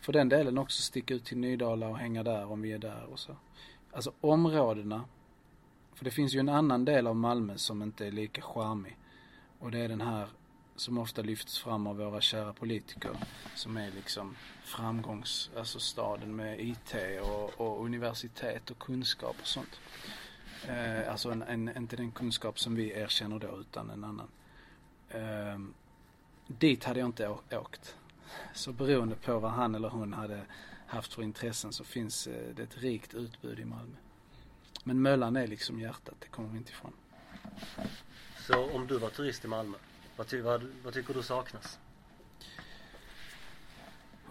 för 0.00 0.12
den 0.12 0.28
delen 0.28 0.58
också 0.58 0.82
sticka 0.82 1.14
ut 1.14 1.24
till 1.24 1.38
Nydala 1.38 1.88
och 1.88 1.98
hänga 1.98 2.22
där 2.22 2.52
om 2.52 2.62
vi 2.62 2.72
är 2.72 2.78
där 2.78 3.04
och 3.12 3.18
så. 3.18 3.36
Alltså 3.92 4.12
områdena. 4.20 5.04
För 5.96 6.04
det 6.04 6.10
finns 6.10 6.34
ju 6.34 6.40
en 6.40 6.48
annan 6.48 6.84
del 6.84 7.06
av 7.06 7.16
Malmö 7.16 7.56
som 7.56 7.82
inte 7.82 8.06
är 8.06 8.10
lika 8.10 8.42
charmig. 8.42 8.96
Och 9.58 9.70
det 9.70 9.78
är 9.78 9.88
den 9.88 10.00
här 10.00 10.28
som 10.76 10.98
ofta 10.98 11.22
lyfts 11.22 11.58
fram 11.58 11.86
av 11.86 11.96
våra 11.96 12.20
kära 12.20 12.52
politiker. 12.52 13.10
Som 13.54 13.76
är 13.76 13.90
liksom 13.90 14.36
framgångs, 14.64 15.50
alltså 15.56 15.80
staden 15.80 16.36
med 16.36 16.60
IT 16.60 16.94
och, 17.22 17.60
och 17.60 17.84
universitet 17.84 18.70
och 18.70 18.78
kunskap 18.78 19.36
och 19.40 19.46
sånt. 19.46 19.80
Eh, 20.68 21.10
alltså 21.10 21.30
en, 21.30 21.42
en, 21.42 21.76
inte 21.76 21.96
den 21.96 22.10
kunskap 22.10 22.58
som 22.58 22.74
vi 22.74 22.90
erkänner 22.90 23.38
då 23.38 23.58
utan 23.60 23.90
en 23.90 24.04
annan. 24.04 24.28
Eh, 25.08 25.58
dit 26.46 26.84
hade 26.84 27.00
jag 27.00 27.08
inte 27.08 27.28
åkt. 27.52 27.96
Så 28.54 28.72
beroende 28.72 29.14
på 29.14 29.38
vad 29.38 29.50
han 29.50 29.74
eller 29.74 29.88
hon 29.88 30.12
hade 30.12 30.40
haft 30.86 31.14
för 31.14 31.22
intressen 31.22 31.72
så 31.72 31.84
finns 31.84 32.26
eh, 32.26 32.54
det 32.54 32.62
ett 32.62 32.78
rikt 32.78 33.14
utbud 33.14 33.58
i 33.58 33.64
Malmö. 33.64 33.96
Men 34.86 35.02
Möllan 35.02 35.36
är 35.36 35.46
liksom 35.46 35.80
hjärtat, 35.80 36.14
det 36.18 36.26
kommer 36.28 36.48
vi 36.48 36.58
inte 36.58 36.70
ifrån. 36.70 36.92
Så 38.40 38.70
om 38.70 38.86
du 38.86 38.98
var 38.98 39.10
turist 39.10 39.44
i 39.44 39.48
Malmö, 39.48 39.76
vad, 40.16 40.26
ty 40.26 40.40
vad, 40.40 40.66
vad 40.84 40.94
tycker 40.94 41.14
du 41.14 41.22
saknas? 41.22 41.78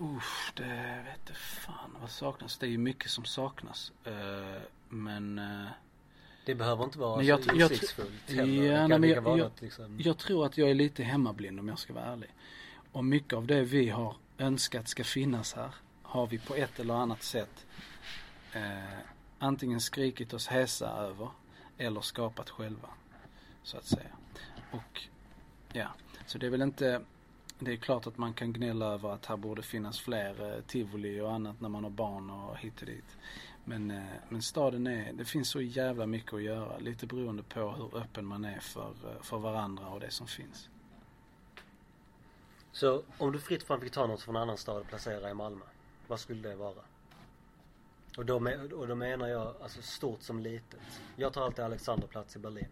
Usch, 0.01 0.51
det 0.55 1.03
vet 1.05 1.19
jag 1.27 1.37
fan 1.37 1.95
vad 2.01 2.09
saknas. 2.11 2.57
Det 2.57 2.65
är 2.65 2.69
ju 2.69 2.77
mycket 2.77 3.11
som 3.11 3.25
saknas. 3.25 3.91
Eh, 4.03 4.61
men 4.89 5.39
eh, 5.39 5.65
Det 6.45 6.55
behöver 6.55 6.83
inte 6.83 6.99
vara 6.99 7.17
Men 7.17 7.25
så 7.25 7.49
jag 7.55 7.61
insiktsfullt 7.61 8.29
heller. 8.31 8.63
Ja, 8.63 8.87
nej, 8.87 8.99
men 8.99 9.37
jag- 9.37 9.51
liksom... 9.59 9.99
jag 9.99 10.17
tror 10.17 10.45
att 10.45 10.57
jag 10.57 10.69
är 10.69 10.73
lite 10.73 11.03
hemmablind 11.03 11.59
om 11.59 11.67
jag 11.67 11.79
ska 11.79 11.93
vara 11.93 12.05
ärlig. 12.05 12.29
Och 12.91 13.05
mycket 13.05 13.33
av 13.33 13.47
det 13.47 13.61
vi 13.61 13.89
har 13.89 14.15
önskat 14.37 14.87
ska 14.87 15.03
finnas 15.03 15.53
här 15.53 15.69
har 16.03 16.27
vi 16.27 16.37
på 16.39 16.55
ett 16.55 16.79
eller 16.79 16.93
annat 16.93 17.23
sätt 17.23 17.65
eh, 18.53 18.99
antingen 19.45 19.81
skrikit 19.81 20.33
oss 20.33 20.47
hesa 20.47 20.89
över 20.89 21.29
eller 21.77 22.01
skapat 22.01 22.49
själva. 22.49 22.89
Så 23.63 23.77
att 23.77 23.85
säga. 23.85 24.11
Och 24.71 25.01
ja, 25.73 25.87
så 26.25 26.37
det 26.37 26.45
är 26.45 26.49
väl 26.49 26.61
inte 26.61 27.01
det 27.59 27.71
är 27.71 27.77
klart 27.77 28.07
att 28.07 28.17
man 28.17 28.33
kan 28.33 28.53
gnälla 28.53 28.85
över 28.85 29.13
att 29.13 29.25
här 29.25 29.37
borde 29.37 29.61
finnas 29.61 29.99
fler 29.99 30.55
eh, 30.55 30.61
tivoli 30.61 31.21
och 31.21 31.33
annat 31.33 31.61
när 31.61 31.69
man 31.69 31.83
har 31.83 31.91
barn 31.91 32.29
och 32.29 32.57
hit 32.57 32.79
och 32.79 32.85
dit. 32.85 33.17
Men, 33.63 33.91
eh, 33.91 34.03
men 34.29 34.41
staden 34.41 34.87
är, 34.87 35.13
det 35.13 35.25
finns 35.25 35.49
så 35.49 35.61
jävla 35.61 36.05
mycket 36.05 36.33
att 36.33 36.41
göra. 36.41 36.77
Lite 36.77 37.07
beroende 37.07 37.43
på 37.43 37.71
hur 37.71 37.97
öppen 37.97 38.25
man 38.25 38.45
är 38.45 38.59
för, 38.59 38.89
eh, 39.03 39.21
för 39.21 39.37
varandra 39.37 39.87
och 39.87 39.99
det 39.99 40.11
som 40.11 40.27
finns. 40.27 40.69
Så 42.71 43.03
om 43.17 43.31
du 43.31 43.39
fritt 43.39 43.63
fram 43.63 43.81
fick 43.81 43.91
ta 43.91 44.07
något 44.07 44.21
från 44.21 44.35
en 44.35 44.41
annan 44.41 44.57
stad 44.57 44.81
och 44.81 44.87
placera 44.87 45.29
i 45.29 45.33
Malmö, 45.33 45.65
vad 46.07 46.19
skulle 46.19 46.49
det 46.49 46.55
vara? 46.55 46.81
Och 48.17 48.25
då, 48.25 48.35
och 48.75 48.87
då 48.87 48.95
menar 48.95 49.27
jag 49.27 49.55
alltså 49.61 49.81
stort 49.81 50.21
som 50.21 50.39
litet. 50.39 50.79
Jag 51.15 51.33
tar 51.33 51.45
alltid 51.45 51.65
Alexanderplatz 51.65 52.35
i 52.35 52.39
Berlin. 52.39 52.67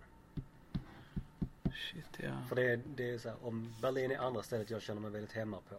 Shit 1.65 2.05
ja. 2.17 2.31
För 2.49 2.55
det 2.55 2.71
är, 2.71 2.79
det 2.95 3.09
är 3.09 3.17
så 3.17 3.29
här, 3.29 3.37
om 3.47 3.73
Berlin 3.81 4.11
är 4.11 4.17
andra 4.17 4.43
stället 4.43 4.69
jag 4.69 4.81
känner 4.81 5.01
mig 5.01 5.11
väldigt 5.11 5.31
hemma 5.33 5.57
på. 5.69 5.75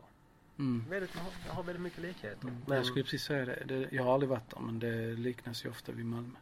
Mm. 0.59 0.85
Väldigt, 0.91 1.11
jag 1.47 1.53
har- 1.55 1.63
väldigt 1.63 1.83
mycket 1.83 1.99
likheter. 2.03 2.39
Men 2.45 2.63
Men 2.67 2.77
jag 2.77 2.87
skulle 2.87 3.05
precis 3.05 3.23
säga 3.23 3.45
det. 3.45 3.65
det. 3.65 3.89
Jag 3.93 4.05
har 4.05 4.15
aldrig 4.15 4.31
varit 4.31 4.51
där 4.51 4.61
men 4.61 4.79
det 4.79 5.13
liknas 5.13 5.65
ju 5.65 5.69
ofta 5.71 5.93
vid 5.93 6.07
Malmö. 6.07 6.39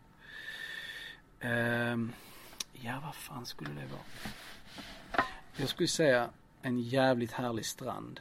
Ehm, 1.41 2.13
ja, 2.73 3.01
vad 3.05 3.15
fan 3.15 3.47
skulle 3.47 3.71
det 3.71 3.87
vara? 3.87 5.25
Jag 5.57 5.69
skulle 5.69 5.89
säga 5.89 6.31
en 6.63 6.81
jävligt 6.81 7.33
härlig 7.33 7.67
strand. 7.67 8.21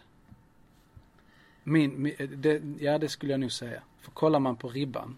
Min, 1.64 2.02
min 2.02 2.16
det, 2.42 2.62
ja 2.84 2.98
det 2.98 3.10
skulle 3.10 3.34
jag 3.34 3.40
nog 3.40 3.52
säga. 3.52 3.84
För 4.02 4.12
kollar 4.12 4.40
man 4.40 4.56
på 4.56 4.70
ribban. 4.70 5.18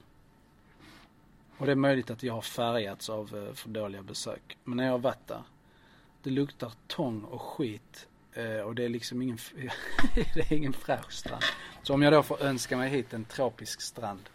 Och 1.57 1.65
det 1.65 1.72
är 1.72 1.76
möjligt 1.76 2.10
att 2.11 2.23
jag 2.23 2.34
har 2.34 2.41
färgats 2.41 3.10
av 3.10 3.35
eh, 3.47 3.53
för 3.53 3.69
dåliga 3.69 4.01
besök. 4.03 4.57
Men 4.64 4.77
när 4.77 4.84
jag 4.84 4.91
har 4.91 4.99
varit 4.99 5.27
där. 5.27 5.43
Det 6.23 6.30
luktar 6.30 6.72
tång 6.88 7.22
och 7.23 7.41
skit. 7.41 8.07
eh, 8.34 8.57
Och 8.60 8.76
det 8.76 8.84
är 8.85 8.89
liksom 8.89 9.22
ingen, 9.22 9.38
det 10.15 10.39
är 10.51 10.53
ingen 10.53 10.73
fräsch 10.73 11.11
strand. 11.11 11.43
Så 11.84 11.93
om 11.93 12.01
jag 12.01 12.14
då 12.14 12.23
får 12.23 12.41
önska 12.43 12.77
mig 12.77 12.89
hit 12.89 13.14
en 13.14 13.26
tropisk 13.26 13.81
strand. 13.81 14.30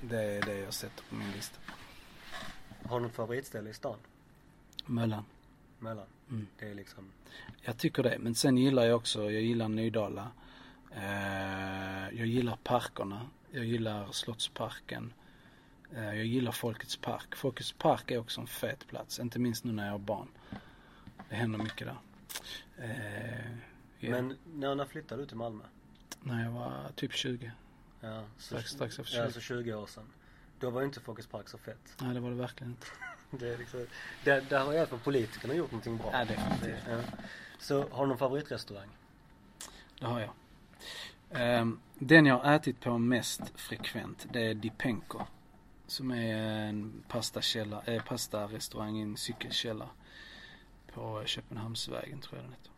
Det 0.00 0.22
är 0.22 0.42
det 0.42 0.58
jag 0.58 0.74
sätter 0.74 1.04
på 1.08 1.14
min 1.14 1.30
lista. 1.32 1.58
har 2.88 3.00
du 3.00 3.06
något 3.06 3.14
favoritställe 3.14 3.70
i 3.70 3.74
stan? 3.74 3.96
Möllan. 4.86 5.24
Mellan? 5.78 6.06
Mm. 6.30 6.46
Det 6.58 6.70
är 6.70 6.74
liksom 6.74 7.04
Jag 7.62 7.78
tycker 7.78 8.02
det. 8.02 8.16
Men 8.18 8.34
sen 8.34 8.58
gillar 8.58 8.84
jag 8.84 8.96
också, 8.96 9.22
jag 9.30 9.42
gillar 9.42 9.68
Nydala. 9.68 10.28
Eh, 10.94 12.18
jag 12.18 12.26
gillar 12.26 12.56
parkerna. 12.64 13.26
Jag 13.54 13.64
gillar 13.64 14.12
Slottsparken. 14.12 15.12
Eh, 15.94 16.04
jag 16.04 16.24
gillar 16.26 16.52
Folkets 16.52 16.96
park. 16.96 17.34
Folkets 17.36 17.72
park 17.72 18.10
är 18.10 18.18
också 18.18 18.40
en 18.40 18.46
fet 18.46 18.86
plats. 18.88 19.18
Inte 19.20 19.38
minst 19.38 19.64
nu 19.64 19.72
när 19.72 19.84
jag 19.84 19.92
har 19.92 19.98
barn. 19.98 20.28
Det 21.28 21.34
händer 21.34 21.58
mycket 21.58 21.86
där. 21.86 21.98
Eh, 22.78 23.50
ja. 23.98 24.10
Men 24.10 24.36
när, 24.54 24.74
när 24.74 24.84
flyttade 24.84 25.22
du 25.22 25.26
till 25.26 25.36
Malmö? 25.36 25.64
När 26.20 26.44
jag 26.44 26.50
var 26.50 26.90
typ 26.96 27.12
20. 27.12 27.52
Ja, 28.00 28.24
så, 28.38 28.54
Strax- 28.56 28.66
strax 28.66 28.98
efter 28.98 29.16
Ja, 29.18 29.24
20. 29.26 29.32
så 29.32 29.40
20 29.40 29.74
år 29.74 29.86
sedan. 29.86 30.06
Då 30.60 30.70
var 30.70 30.80
ju 30.80 30.86
inte 30.86 31.00
Folkets 31.00 31.28
Park 31.28 31.48
så 31.48 31.58
fett. 31.58 31.96
Nej 32.00 32.14
det 32.14 32.20
var 32.20 32.30
det 32.30 32.36
verkligen 32.36 32.70
inte. 32.70 32.86
Det 33.38 33.48
är 33.54 33.58
liksom, 33.58 33.86
där, 34.24 34.40
där 34.40 34.64
har 34.64 34.72
i 34.72 34.78
alla 34.78 34.86
fall 34.86 34.98
politikerna 34.98 35.54
gjort 35.54 35.70
någonting 35.70 35.96
bra. 35.98 36.10
Ja, 36.12 36.24
definitivt. 36.24 36.82
Ja. 36.88 37.00
Så 37.58 37.88
har 37.88 38.02
du 38.04 38.08
någon 38.08 38.18
favoritrestaurang? 38.18 38.88
Det 39.98 40.06
har 40.06 40.20
jag. 40.20 40.30
Ehm, 41.34 41.78
den 41.98 42.26
jag 42.26 42.38
har 42.38 42.54
ätit 42.54 42.80
på 42.80 42.98
mest 42.98 43.42
frekvent 43.54 44.26
det 44.32 44.40
är 44.40 44.54
Dipenko. 44.54 45.18
Som 45.86 46.10
är 46.10 46.36
en 46.68 47.02
pastakälla, 47.08 47.82
eh, 47.84 48.02
pastarestaurang 48.02 48.98
i 48.98 49.02
en 49.02 49.16
cykelkälla. 49.16 49.88
På 50.94 51.22
Köpenhamnsvägen 51.26 52.20
tror 52.20 52.36
jag 52.36 52.44
den 52.44 52.52
heter. 52.52 52.72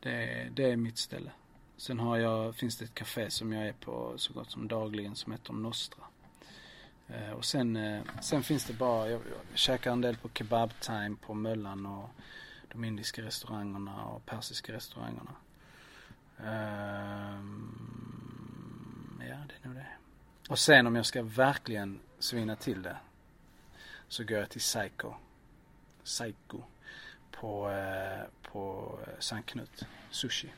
Det 0.00 0.10
är, 0.10 0.50
det 0.50 0.70
är 0.70 0.76
mitt 0.76 0.98
ställe. 0.98 1.30
Sen 1.76 1.98
har 1.98 2.16
jag, 2.16 2.54
finns 2.54 2.76
det 2.76 2.84
ett 2.84 2.94
café 2.94 3.30
som 3.30 3.52
jag 3.52 3.68
är 3.68 3.72
på 3.72 4.14
så 4.16 4.32
gott 4.32 4.50
som 4.50 4.68
dagligen 4.68 5.14
som 5.14 5.32
heter 5.32 5.52
Nostra. 5.52 6.04
Eh, 7.08 7.30
och 7.30 7.44
sen, 7.44 7.76
eh, 7.76 8.02
sen 8.20 8.42
finns 8.42 8.64
det 8.64 8.72
bara, 8.72 9.10
jag, 9.10 9.20
jag 9.50 9.58
käkar 9.58 9.92
en 9.92 10.00
del 10.00 10.16
på 10.16 10.28
Kebab 10.28 10.70
Time 10.80 11.16
på 11.26 11.34
Möllan 11.34 11.86
och 11.86 12.10
de 12.68 12.84
indiska 12.84 13.22
restaurangerna 13.22 14.04
och 14.04 14.26
persiska 14.26 14.72
restaurangerna. 14.72 15.32
Ehm, 16.44 17.68
ja, 19.20 19.36
det 19.48 19.54
är 19.62 19.68
nog 19.68 19.74
det. 19.76 19.86
Och 20.48 20.58
sen 20.58 20.86
om 20.86 20.96
jag 20.96 21.06
ska 21.06 21.22
verkligen 21.22 22.00
svina 22.18 22.56
till 22.56 22.82
det 22.82 22.96
så 24.08 24.24
går 24.24 24.38
jag 24.38 24.50
till 24.50 24.60
Psycho. 24.60 25.14
Psycho. 26.04 26.62
På, 27.30 27.70
eh, 27.70 28.22
på 28.52 28.98
Sankt 29.18 29.50
Knut. 29.50 29.86
Sushi. 30.10 30.52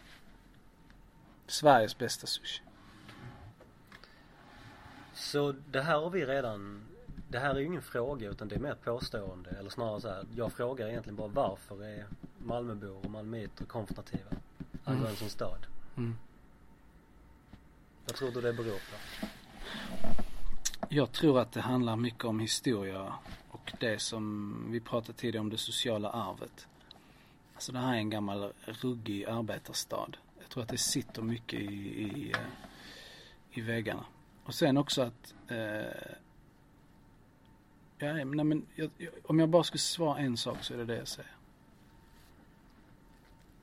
Sveriges 1.47 1.99
bästa 1.99 2.27
sushi. 2.27 2.63
Så 5.15 5.53
det 5.53 5.83
här 5.83 5.99
har 6.01 6.11
vi 6.11 6.27
redan 6.27 6.85
Det 7.29 7.39
här 7.39 7.55
är 7.55 7.59
ju 7.59 7.67
ingen 7.67 7.83
fråga 7.83 8.29
utan 8.31 8.49
det 8.49 8.55
är 8.55 8.59
mer 8.61 8.73
ett 8.73 8.85
påstående 8.85 9.51
eller 9.51 9.71
snarare 9.71 10.01
så 10.01 10.09
här. 10.09 10.27
Jag 10.37 10.53
frågar 10.53 10.89
egentligen 10.89 11.17
bara 11.17 11.29
varför 11.29 11.85
är 11.85 12.07
Malmöbor 12.39 13.05
och 13.05 13.11
malmöiter 13.11 13.65
konfrontativa 13.65 14.31
angående 14.85 15.09
Mm. 15.09 15.17
sin 15.17 15.31
stad? 15.31 15.67
Mm. 15.97 16.17
Vad 18.07 18.17
tror 18.17 18.31
du 18.31 18.41
det 18.41 18.53
beror 18.53 18.79
på? 18.79 19.27
Jag 20.89 21.13
tror 21.13 21.41
att 21.41 21.53
det 21.53 21.61
handlar 21.61 21.97
mycket 21.97 22.25
om 22.25 22.41
historia 22.41 23.15
och 23.49 23.73
det 23.81 23.99
som 23.99 24.57
vi 24.71 24.81
pratade 24.81 25.19
tidigare 25.19 25.41
om 25.41 25.51
det 25.51 25.59
sociala 25.59 26.11
arvet. 26.11 26.69
Alltså 27.55 27.73
det 27.73 27.79
här 27.79 27.95
är 27.95 27.99
en 27.99 28.11
gammal 28.11 28.53
ruggig 28.65 29.25
arbetarstad. 29.25 30.17
Jag 30.41 30.49
tror 30.49 30.63
att 30.63 30.69
det 30.69 30.79
sitter 30.79 31.23
mycket 31.23 31.61
i, 31.61 31.65
i, 31.65 32.33
eh, 32.33 32.39
i 33.51 33.61
väggarna. 33.61 34.05
Och 34.45 34.55
sen 34.55 34.77
också 34.77 35.03
att 35.03 35.35
eh, 35.49 35.57
ja, 37.99 38.13
nej, 38.13 38.25
men 38.25 38.67
jag, 38.75 38.91
jag, 38.97 39.13
om 39.25 39.39
jag 39.39 39.49
bara 39.49 39.65
skulle 39.65 39.79
svara 39.79 40.19
en 40.19 40.37
sak 40.37 40.65
så 40.65 40.75
är 40.75 40.79
det 40.79 40.85
det 40.85 40.97
jag 40.97 41.09
säger. 41.09 41.37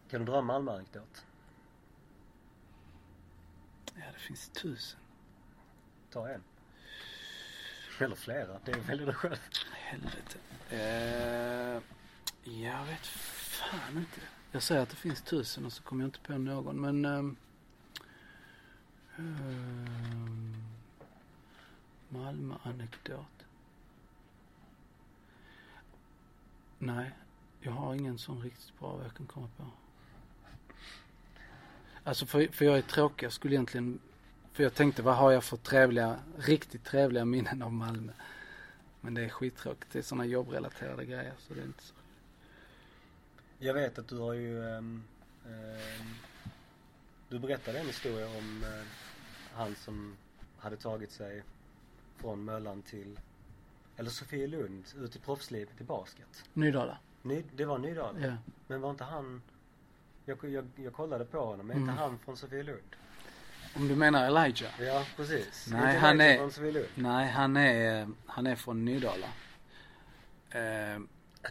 Kan 0.10 0.20
du 0.20 0.32
dra 0.32 0.40
en 0.40 0.46
Malmö-anekdot? 0.46 1.26
Ja, 3.96 4.04
det 4.14 4.20
finns 4.20 4.50
tusen. 4.50 5.00
Ta 6.10 6.30
en. 6.30 6.44
Eller 8.00 8.16
flera, 8.16 8.60
det 8.66 8.72
väljer 8.72 9.08
du 9.08 9.14
själv. 9.14 9.38
Helvete. 9.72 10.38
Eh, 10.70 11.82
jag 12.44 12.86
vet 12.86 13.06
fan 13.08 13.98
inte. 13.98 14.22
Jag 14.52 14.64
säger 14.64 14.82
att 14.82 14.90
det 14.90 14.96
finns 14.96 15.22
tusen 15.22 15.66
och 15.66 15.74
så 15.74 15.84
kommer 15.84 16.04
jag 16.04 16.08
inte 16.08 16.20
på 16.20 16.38
någon 16.38 16.82
men 16.82 17.06
ehm, 17.06 17.36
ehm, 19.18 20.64
Malmö-anekdot. 22.10 23.46
Nej, 26.78 27.12
jag 27.60 27.72
har 27.72 27.96
ingen 27.96 28.18
sån 28.18 28.42
riktigt 28.42 28.80
bra 28.80 29.04
jag 29.04 29.14
kan 29.16 29.28
komma 29.28 29.50
på. 29.58 29.66
Alltså 32.04 32.26
för, 32.26 32.48
för 32.48 32.66
jag 32.66 32.78
är 32.78 32.82
tråkig. 32.82 33.26
Jag 33.26 33.34
skulle 33.34 33.56
egentligen 33.56 34.00
för 34.54 34.64
jag 34.64 34.74
tänkte 34.74 35.02
vad 35.02 35.16
har 35.16 35.32
jag 35.32 35.44
för 35.44 35.58
trevliga, 35.58 36.20
riktigt 36.38 36.84
trevliga 36.84 37.26
minnen 37.26 37.62
av 37.62 37.74
Malmö. 37.74 38.12
Men 39.02 39.14
det 39.14 39.26
är 39.26 39.30
skittråkigt. 39.30 39.92
Det 39.92 40.00
är 40.00 40.04
sådana 40.04 40.26
jobbrelaterade 40.26 41.06
grejer 41.06 41.34
så 41.40 41.54
det 41.54 41.62
är 41.62 41.66
inte 41.66 41.84
så. 41.84 41.94
Jag 43.60 43.74
vet 43.74 44.00
att 44.00 44.08
du 44.08 44.18
har 44.18 44.34
ju 44.34 44.70
ehm, 44.70 45.04
ehm, 45.46 46.14
Du 47.30 47.40
berättade 47.40 47.80
en 47.80 47.86
historia 47.86 48.28
om 48.28 48.64
eh, 48.64 48.88
han 49.54 49.76
som 49.76 50.18
hade 50.58 50.78
tagit 50.78 51.12
sig 51.12 51.44
från 52.18 52.46
Möllan 52.46 52.82
till 52.82 53.20
eller 53.98 54.10
Sofielund 54.10 54.84
ut 54.98 55.16
i 55.16 55.20
proffslivet 55.20 55.82
i 55.82 55.84
basket. 55.84 56.44
Nydala. 56.54 56.98
Ny, 57.22 57.44
det 57.56 57.66
var 57.66 57.78
Nydala. 57.78 58.20
Ja. 58.20 58.38
Men 58.68 58.82
var 58.82 58.90
inte 58.90 59.04
han 59.04 59.42
jag, 60.26 60.38
jag, 60.50 60.68
jag 60.76 60.94
kollade 60.94 61.26
på 61.26 61.46
honom, 61.46 61.70
är 61.70 61.74
inte 61.76 61.84
Mm. 61.92 61.98
han 61.98 62.20
från 62.20 62.38
Sofielund? 62.38 62.96
Om 63.76 63.88
du 63.88 63.96
menar 63.96 64.26
Elijah? 64.28 64.82
Ja, 64.82 65.06
precis. 65.16 65.68
Nej, 65.72 65.80
Inte 65.96 66.00
han 66.08 66.22
är- 66.22 66.38
från 66.38 66.52
Sofielund. 66.52 66.88
Nej, 66.96 67.28
han 67.32 67.58
är, 67.58 68.08
han 68.26 68.48
är 68.48 68.56
från 68.56 68.86
Nydala. 68.86 69.28
Ja, 70.54 70.60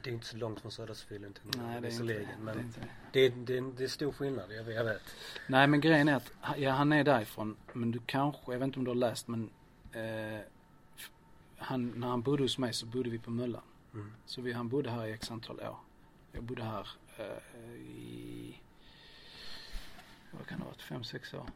Det 0.02 0.10
är 0.10 0.12
inte 0.12 0.26
så 0.26 0.36
långt 0.36 0.60
från 0.60 0.72
södra 0.72 0.94
Sofielund 0.94 1.34
till 1.34 1.60
nej, 1.60 1.80
det 1.80 1.88
är, 1.88 1.92
inte, 1.92 2.04
det. 2.12 2.28
men 2.40 2.54
det 2.56 2.60
är 2.60 2.64
inte 2.64 2.80
det. 3.12 3.20
är, 3.26 3.30
det, 3.30 3.56
är, 3.58 3.72
det 3.76 3.84
är 3.84 3.88
stor 3.88 4.12
skillnad, 4.12 4.52
jag 4.52 4.64
vet. 4.64 4.74
Jag 4.76 4.84
vet. 4.84 5.02
Nej, 5.46 5.66
men 5.66 5.80
grejen 5.80 6.08
är 6.08 6.14
att, 6.16 6.32
ja 6.56 6.70
han 6.70 6.92
är 6.92 7.04
därifrån. 7.04 7.56
Men 7.72 7.90
du 7.90 8.00
kanske, 8.06 8.52
jag 8.52 8.58
vet 8.58 8.66
inte 8.66 8.78
om 8.78 8.84
du 8.84 8.90
har 8.90 8.94
läst 8.96 9.28
men 9.28 9.50
f- 10.96 11.10
han, 11.58 11.88
när 11.96 12.08
han 12.08 12.22
bodde 12.22 12.42
hos 12.42 12.58
mig 12.58 12.72
så 12.72 12.86
bodde 12.86 13.10
vi 13.10 13.18
på 13.18 13.30
Möllan. 13.30 13.62
Mm. 13.94 14.12
Så 14.26 14.40
vi, 14.42 14.52
han 14.52 14.68
bodde 14.68 14.90
här 14.90 15.06
i 15.06 15.12
x 15.12 15.30
antal 15.30 15.60
år. 15.60 15.76
Jag 16.32 16.42
bodde 16.42 16.62
här 16.64 16.88
eh, 17.16 17.72
i, 17.74 18.29
vad 20.30 20.46
kan 20.46 20.58
det 20.58 20.64
ha 20.64 20.70
varit, 20.70 20.82
fem, 20.82 21.04
sex 21.04 21.34
år. 21.34 21.46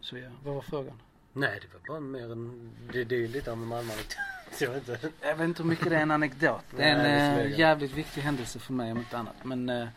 Så 0.00 0.18
ja, 0.18 0.28
vad 0.44 0.54
var 0.54 0.62
frågan? 0.62 1.00
Nej, 1.32 1.60
det 1.62 1.66
var 1.78 1.80
bara 1.94 2.00
mer 2.00 2.32
en, 2.32 2.70
det, 2.92 3.04
det 3.04 3.14
är 3.14 3.18
ju 3.18 3.28
lite 3.28 3.52
av 3.52 3.58
en 3.58 3.66
Malmö 3.66 3.92
Jag 4.60 4.70
vet 4.70 4.88
inte. 4.88 5.08
Jag 5.20 5.36
vet 5.36 5.44
inte 5.44 5.62
hur 5.62 5.70
mycket 5.70 5.90
det 5.90 5.96
är 5.96 6.00
en 6.02 6.10
anekdot. 6.10 6.64
Det 6.76 6.82
är 6.82 6.90
en 6.92 6.98
Nej, 6.98 7.20
eh, 7.28 7.34
visserligen. 7.34 7.58
jävligt 7.58 7.92
viktig 7.92 8.20
händelse 8.22 8.58
för 8.58 8.72
mig 8.72 8.92
om 8.92 8.98
inte 8.98 9.18
annat. 9.18 9.44
Men, 9.44 9.68
eh, 9.68 9.88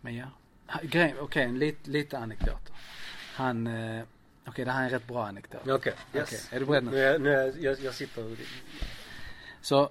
men 0.00 0.16
ja. 0.16 0.26
Grejen, 0.82 1.16
okej, 1.20 1.42
en 1.44 1.58
lit, 1.58 1.86
lite 1.86 2.18
anekdoter. 2.18 2.74
Han, 3.34 3.66
eh, 3.66 4.02
okej 4.46 4.64
det 4.64 4.70
här 4.70 4.80
är 4.80 4.84
en 4.84 4.90
rätt 4.90 5.06
bra 5.06 5.26
anekdot. 5.26 5.68
Okej, 5.68 5.94
yes. 6.14 6.28
Okej, 6.28 6.56
är 6.56 6.60
du 6.60 6.66
beredd 6.66 6.84
nu? 6.84 6.90
Nu, 6.90 6.98
är- 7.04 7.18
nu 7.18 7.32
är, 7.34 7.54
jag, 7.58 7.80
jag 7.80 7.94
sitter 7.94 8.36
Så 9.60 9.90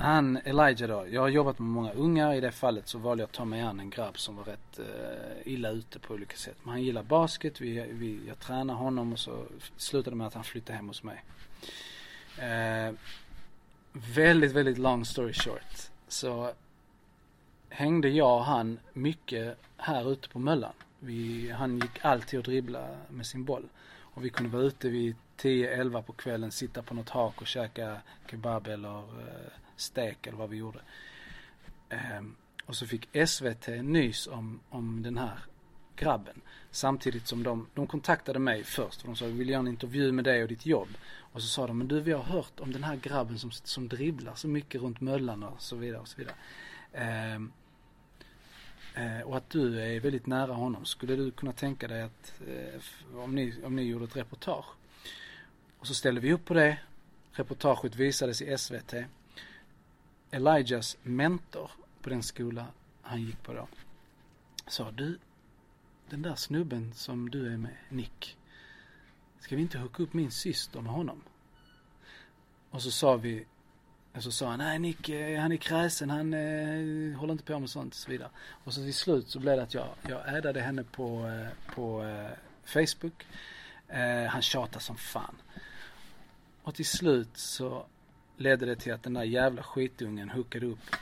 han, 0.00 0.36
Elijah 0.44 0.88
då, 0.88 1.06
jag 1.10 1.20
har 1.20 1.28
jobbat 1.28 1.58
med 1.58 1.68
många 1.68 1.92
unga. 1.92 2.34
I 2.34 2.40
det 2.40 2.52
fallet 2.52 2.88
så 2.88 2.98
valde 2.98 3.22
jag 3.22 3.28
att 3.28 3.34
ta 3.34 3.44
mig 3.44 3.60
an 3.60 3.80
en 3.80 3.90
grabb 3.90 4.18
som 4.18 4.36
var 4.36 4.44
rätt 4.44 4.78
eh, 4.78 5.52
illa 5.52 5.70
ute 5.70 5.98
på 5.98 6.14
olika 6.14 6.36
sätt. 6.36 6.56
Men 6.62 6.70
han 6.70 6.82
gillar 6.82 7.02
basket, 7.02 7.60
vi, 7.60 7.86
vi, 7.90 8.20
jag 8.28 8.38
tränar 8.38 8.74
honom 8.74 9.12
och 9.12 9.18
så 9.18 9.44
slutade 9.76 10.10
det 10.10 10.16
med 10.16 10.26
att 10.26 10.34
han 10.34 10.44
flyttade 10.44 10.76
hem 10.76 10.88
hos 10.88 11.02
mig. 11.02 11.24
Eh, 12.38 12.94
väldigt, 13.92 14.52
väldigt 14.52 14.78
long 14.78 15.04
story 15.04 15.32
short. 15.32 15.90
Så 16.08 16.52
hängde 17.68 18.08
jag 18.08 18.36
och 18.36 18.44
han 18.44 18.78
mycket 18.92 19.58
här 19.76 20.12
ute 20.12 20.28
på 20.28 20.38
Möllan. 20.38 20.72
Vi, 20.98 21.50
han 21.50 21.78
gick 21.78 22.04
alltid 22.04 22.38
och 22.38 22.44
dribbla 22.44 22.88
med 23.08 23.26
sin 23.26 23.44
boll. 23.44 23.68
Och 23.98 24.24
vi 24.24 24.30
kunde 24.30 24.52
vara 24.52 24.62
ute 24.62 24.88
vid 24.88 25.16
10-11 25.38 26.02
på 26.02 26.12
kvällen, 26.12 26.52
sitta 26.52 26.82
på 26.82 26.94
något 26.94 27.08
hak 27.08 27.40
och 27.40 27.46
käka 27.46 28.00
kebab 28.30 28.66
eller 28.66 28.98
eh, 28.98 29.52
stek 29.76 30.26
eller 30.26 30.38
vad 30.38 30.50
vi 30.50 30.56
gjorde. 30.56 30.80
Ehm, 31.88 32.34
och 32.66 32.76
så 32.76 32.86
fick 32.86 33.28
SVT 33.28 33.68
nys 33.82 34.26
om, 34.26 34.60
om 34.68 35.02
den 35.02 35.18
här 35.18 35.38
grabben. 35.96 36.40
Samtidigt 36.70 37.26
som 37.26 37.42
de, 37.42 37.66
de 37.74 37.86
kontaktade 37.86 38.38
mig 38.38 38.64
först. 38.64 39.00
För 39.00 39.08
de 39.08 39.16
sa, 39.16 39.26
vi 39.26 39.32
vill 39.32 39.48
göra 39.48 39.60
en 39.60 39.68
intervju 39.68 40.12
med 40.12 40.24
dig 40.24 40.42
och 40.42 40.48
ditt 40.48 40.66
jobb. 40.66 40.88
Och 41.32 41.42
så 41.42 41.48
sa 41.48 41.66
de, 41.66 41.78
men 41.78 41.88
du 41.88 42.00
vi 42.00 42.12
har 42.12 42.22
hört 42.22 42.60
om 42.60 42.72
den 42.72 42.84
här 42.84 42.96
grabben 42.96 43.38
som, 43.38 43.50
som 43.50 43.88
dribblar 43.88 44.34
så 44.34 44.48
mycket 44.48 44.80
runt 44.80 45.00
Möllan 45.00 45.42
och 45.42 45.62
så 45.62 45.76
vidare 45.76 46.00
och 46.00 46.08
så 46.08 46.16
vidare. 46.18 46.36
Ehm, 46.92 47.52
eh, 48.94 49.20
och 49.20 49.36
att 49.36 49.50
du 49.50 49.80
är 49.80 50.00
väldigt 50.00 50.26
nära 50.26 50.52
honom. 50.52 50.84
Skulle 50.84 51.16
du 51.16 51.30
kunna 51.30 51.52
tänka 51.52 51.88
dig 51.88 52.02
att 52.02 52.40
eh, 52.48 53.18
om, 53.18 53.34
ni, 53.34 53.54
om 53.64 53.76
ni 53.76 53.82
gjorde 53.82 54.04
ett 54.04 54.16
reportage? 54.16 54.66
Och 55.78 55.86
så 55.86 55.94
ställde 55.94 56.20
vi 56.20 56.32
upp 56.32 56.44
på 56.44 56.54
det. 56.54 56.78
Reportaget 57.32 57.96
visades 57.96 58.42
i 58.42 58.58
SVT. 58.58 58.94
Elijahs 60.30 60.96
mentor 61.02 61.70
på 62.02 62.10
den 62.10 62.22
skola 62.22 62.66
han 63.02 63.22
gick 63.22 63.42
på 63.42 63.52
då 63.52 63.68
sa 64.70 64.90
du, 64.90 65.18
den 66.10 66.22
där 66.22 66.34
snubben 66.34 66.92
som 66.94 67.30
du 67.30 67.52
är 67.52 67.56
med, 67.56 67.76
Nick. 67.88 68.36
Ska 69.40 69.56
vi 69.56 69.62
inte 69.62 69.78
hooka 69.78 70.02
upp 70.02 70.14
min 70.14 70.30
syster 70.30 70.80
med 70.80 70.92
honom? 70.92 71.22
Och 72.70 72.82
så 72.82 72.90
sa 72.90 73.16
vi, 73.16 73.46
och 74.12 74.22
så 74.22 74.30
sa 74.30 74.48
han, 74.48 74.58
nej 74.58 74.78
Nick, 74.78 75.08
eh, 75.08 75.40
han 75.40 75.52
är 75.52 75.56
kräsen, 75.56 76.10
han 76.10 76.34
eh, 76.34 77.18
håller 77.18 77.32
inte 77.32 77.44
på 77.44 77.58
med 77.58 77.70
sånt 77.70 77.94
och 77.94 77.98
så 77.98 78.10
vidare. 78.10 78.30
Och 78.64 78.74
så 78.74 78.80
till 78.80 78.94
slut 78.94 79.28
så 79.28 79.38
blev 79.38 79.56
det 79.56 79.62
att 79.62 79.74
jag, 79.74 79.88
jag 80.08 80.36
ädade 80.36 80.60
henne 80.60 80.84
på, 80.84 81.26
eh, 81.26 81.74
på 81.74 82.04
eh, 82.04 82.30
Facebook. 82.64 83.26
Eh, 83.88 84.24
han 84.24 84.42
tjatade 84.42 84.84
som 84.84 84.96
fan. 84.96 85.34
Och 86.62 86.74
till 86.74 86.86
slut 86.86 87.36
så 87.36 87.86
ledde 88.36 88.66
det 88.66 88.76
till 88.76 88.92
att 88.92 89.02
den 89.02 89.14
där 89.14 89.22
jävla 89.22 89.62
skitungen 89.62 90.30
hookade 90.30 90.66
upp 90.66 90.96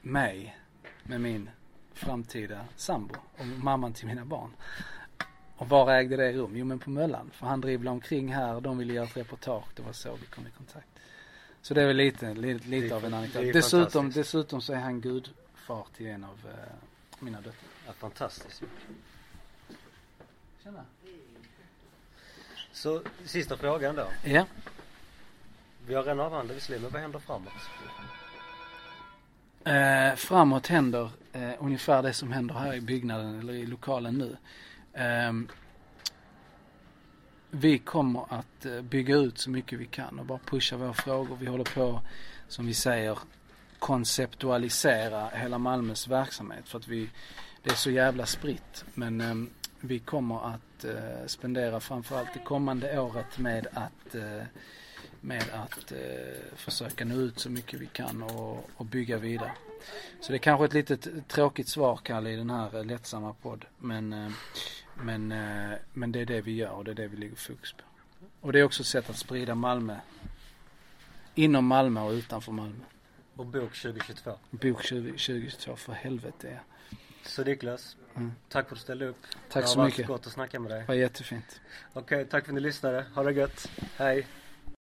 mig 0.00 0.58
med 1.02 1.20
min 1.20 1.50
framtida 1.92 2.64
sambo 2.76 3.14
och 3.38 3.46
mamman 3.46 3.92
till 3.92 4.06
mina 4.06 4.24
barn. 4.24 4.50
Och 5.56 5.68
var 5.68 5.92
ägde 5.92 6.16
det 6.16 6.32
rum? 6.32 6.56
Jo 6.56 6.64
men 6.64 6.78
på 6.78 6.90
Möllan. 6.90 7.30
För 7.34 7.46
han 7.46 7.60
dribblade 7.60 7.94
omkring 7.94 8.34
här 8.34 8.60
de 8.60 8.78
ville 8.78 8.92
göra 8.92 9.06
ett 9.06 9.16
reportage. 9.16 9.64
Det 9.74 9.82
var 9.82 9.92
så 9.92 10.14
vi 10.14 10.26
kom 10.26 10.46
i 10.46 10.50
kontakt. 10.50 10.88
Så 11.62 11.74
det 11.74 11.82
är 11.82 11.86
väl 11.86 11.96
lite, 11.96 12.34
lite, 12.34 12.68
lite 12.68 12.96
av 12.96 13.04
en 13.04 13.14
anekdot. 13.14 13.52
Dessutom, 13.52 14.10
dessutom 14.10 14.60
så 14.60 14.72
är 14.72 14.76
han 14.76 15.00
gudfar 15.00 15.86
till 15.96 16.06
en 16.06 16.24
av 16.24 16.38
eh, 16.44 16.74
mina 17.20 17.38
döttrar. 17.38 17.54
Ja, 17.86 17.92
fantastiskt. 17.92 18.62
Tjena. 20.62 20.84
Så 22.78 23.02
sista 23.24 23.56
frågan 23.56 23.96
då. 23.96 24.06
Ja. 24.24 24.46
Vi 25.86 25.94
har 25.94 26.02
redan 26.02 26.20
avhandlat 26.20 26.56
visserligen, 26.56 26.82
men 26.82 26.92
vad 26.92 27.02
händer 27.02 27.18
framåt? 27.18 27.52
Eh, 29.64 30.16
framåt 30.16 30.66
händer 30.66 31.10
eh, 31.32 31.50
ungefär 31.58 32.02
det 32.02 32.12
som 32.12 32.32
händer 32.32 32.54
här 32.54 32.74
i 32.74 32.80
byggnaden 32.80 33.40
eller 33.40 33.52
i 33.52 33.66
lokalen 33.66 34.14
nu. 34.14 34.36
Ehm, 34.92 35.48
vi 37.50 37.78
kommer 37.78 38.24
att 38.28 38.66
eh, 38.66 38.80
bygga 38.80 39.16
ut 39.16 39.38
så 39.38 39.50
mycket 39.50 39.78
vi 39.78 39.86
kan 39.86 40.18
och 40.18 40.26
bara 40.26 40.38
pusha 40.38 40.76
våra 40.76 40.94
frågor. 40.94 41.36
Vi 41.40 41.46
håller 41.46 41.74
på, 41.74 42.00
som 42.48 42.66
vi 42.66 42.74
säger, 42.74 43.18
konceptualisera 43.78 45.28
hela 45.28 45.58
Malmös 45.58 46.08
verksamhet 46.08 46.68
för 46.68 46.78
att 46.78 46.88
vi, 46.88 47.10
det 47.62 47.70
är 47.70 47.74
så 47.74 47.90
jävla 47.90 48.26
spritt. 48.26 48.84
Men 48.94 49.20
ehm, 49.20 49.50
vi 49.80 49.98
kommer 49.98 50.54
att 50.54 50.84
eh, 50.84 51.26
spendera 51.26 51.80
framförallt 51.80 52.34
det 52.34 52.40
kommande 52.40 53.00
året 53.00 53.38
med 53.38 53.66
att 53.72 54.14
eh, 54.14 54.42
med 55.20 55.44
att 55.52 55.92
eh, 55.92 56.56
försöka 56.56 57.04
nå 57.04 57.14
ut 57.14 57.38
så 57.38 57.50
mycket 57.50 57.80
vi 57.80 57.86
kan 57.86 58.22
och, 58.22 58.70
och 58.76 58.86
bygga 58.86 59.18
vidare. 59.18 59.52
Så 60.20 60.32
det 60.32 60.36
är 60.36 60.38
kanske 60.38 60.64
ett 60.64 60.74
litet 60.74 61.28
tråkigt 61.28 61.68
svar 61.68 62.00
Kalle 62.02 62.30
i 62.30 62.36
den 62.36 62.50
här 62.50 62.76
eh, 62.76 62.84
lättsamma 62.84 63.34
podd. 63.42 63.64
Men, 63.78 64.12
eh, 64.12 64.30
men, 64.94 65.32
eh, 65.32 65.78
men 65.92 66.12
det 66.12 66.20
är 66.20 66.26
det 66.26 66.40
vi 66.40 66.52
gör 66.52 66.70
och 66.70 66.84
det 66.84 66.90
är 66.90 66.94
det 66.94 67.08
vi 67.08 67.16
lägger 67.16 67.36
fokus 67.36 67.72
på. 67.72 67.82
Och 68.40 68.52
det 68.52 68.60
är 68.60 68.64
också 68.64 68.82
ett 68.82 68.86
sätt 68.86 69.10
att 69.10 69.16
sprida 69.16 69.54
Malmö. 69.54 69.96
Inom 71.34 71.66
Malmö 71.66 72.00
och 72.00 72.12
utanför 72.12 72.52
Malmö. 72.52 72.84
Och 73.36 73.46
bok 73.46 73.76
2022. 73.82 74.32
Bok 74.50 74.82
20, 74.84 75.10
2022 75.10 75.76
för 75.76 75.92
helvete 75.92 76.48
ja. 76.54 76.96
Så 77.22 77.44
Niklas, 77.44 77.96
Mm. 78.18 78.32
tack 78.48 78.68
för 78.68 78.74
att 78.74 78.78
du 78.78 78.82
ställde 78.82 79.06
upp. 79.06 79.16
Tack 79.48 79.62
det 79.64 79.68
så 79.68 79.78
har 79.78 79.84
varit 79.84 79.92
mycket. 79.92 80.06
gott 80.06 80.26
att 80.26 80.32
snacka 80.32 80.60
med 80.60 80.70
dig. 80.70 80.80
Det 80.80 80.88
var 80.88 80.94
jättefint. 80.94 81.60
Okej, 81.92 82.24
tack 82.24 82.44
för 82.44 82.52
att 82.52 82.54
ni 82.54 82.60
lyssnade. 82.60 83.04
Ha 83.14 83.22
det 83.22 83.32
gött. 83.32 83.70
Hej. 83.96 84.26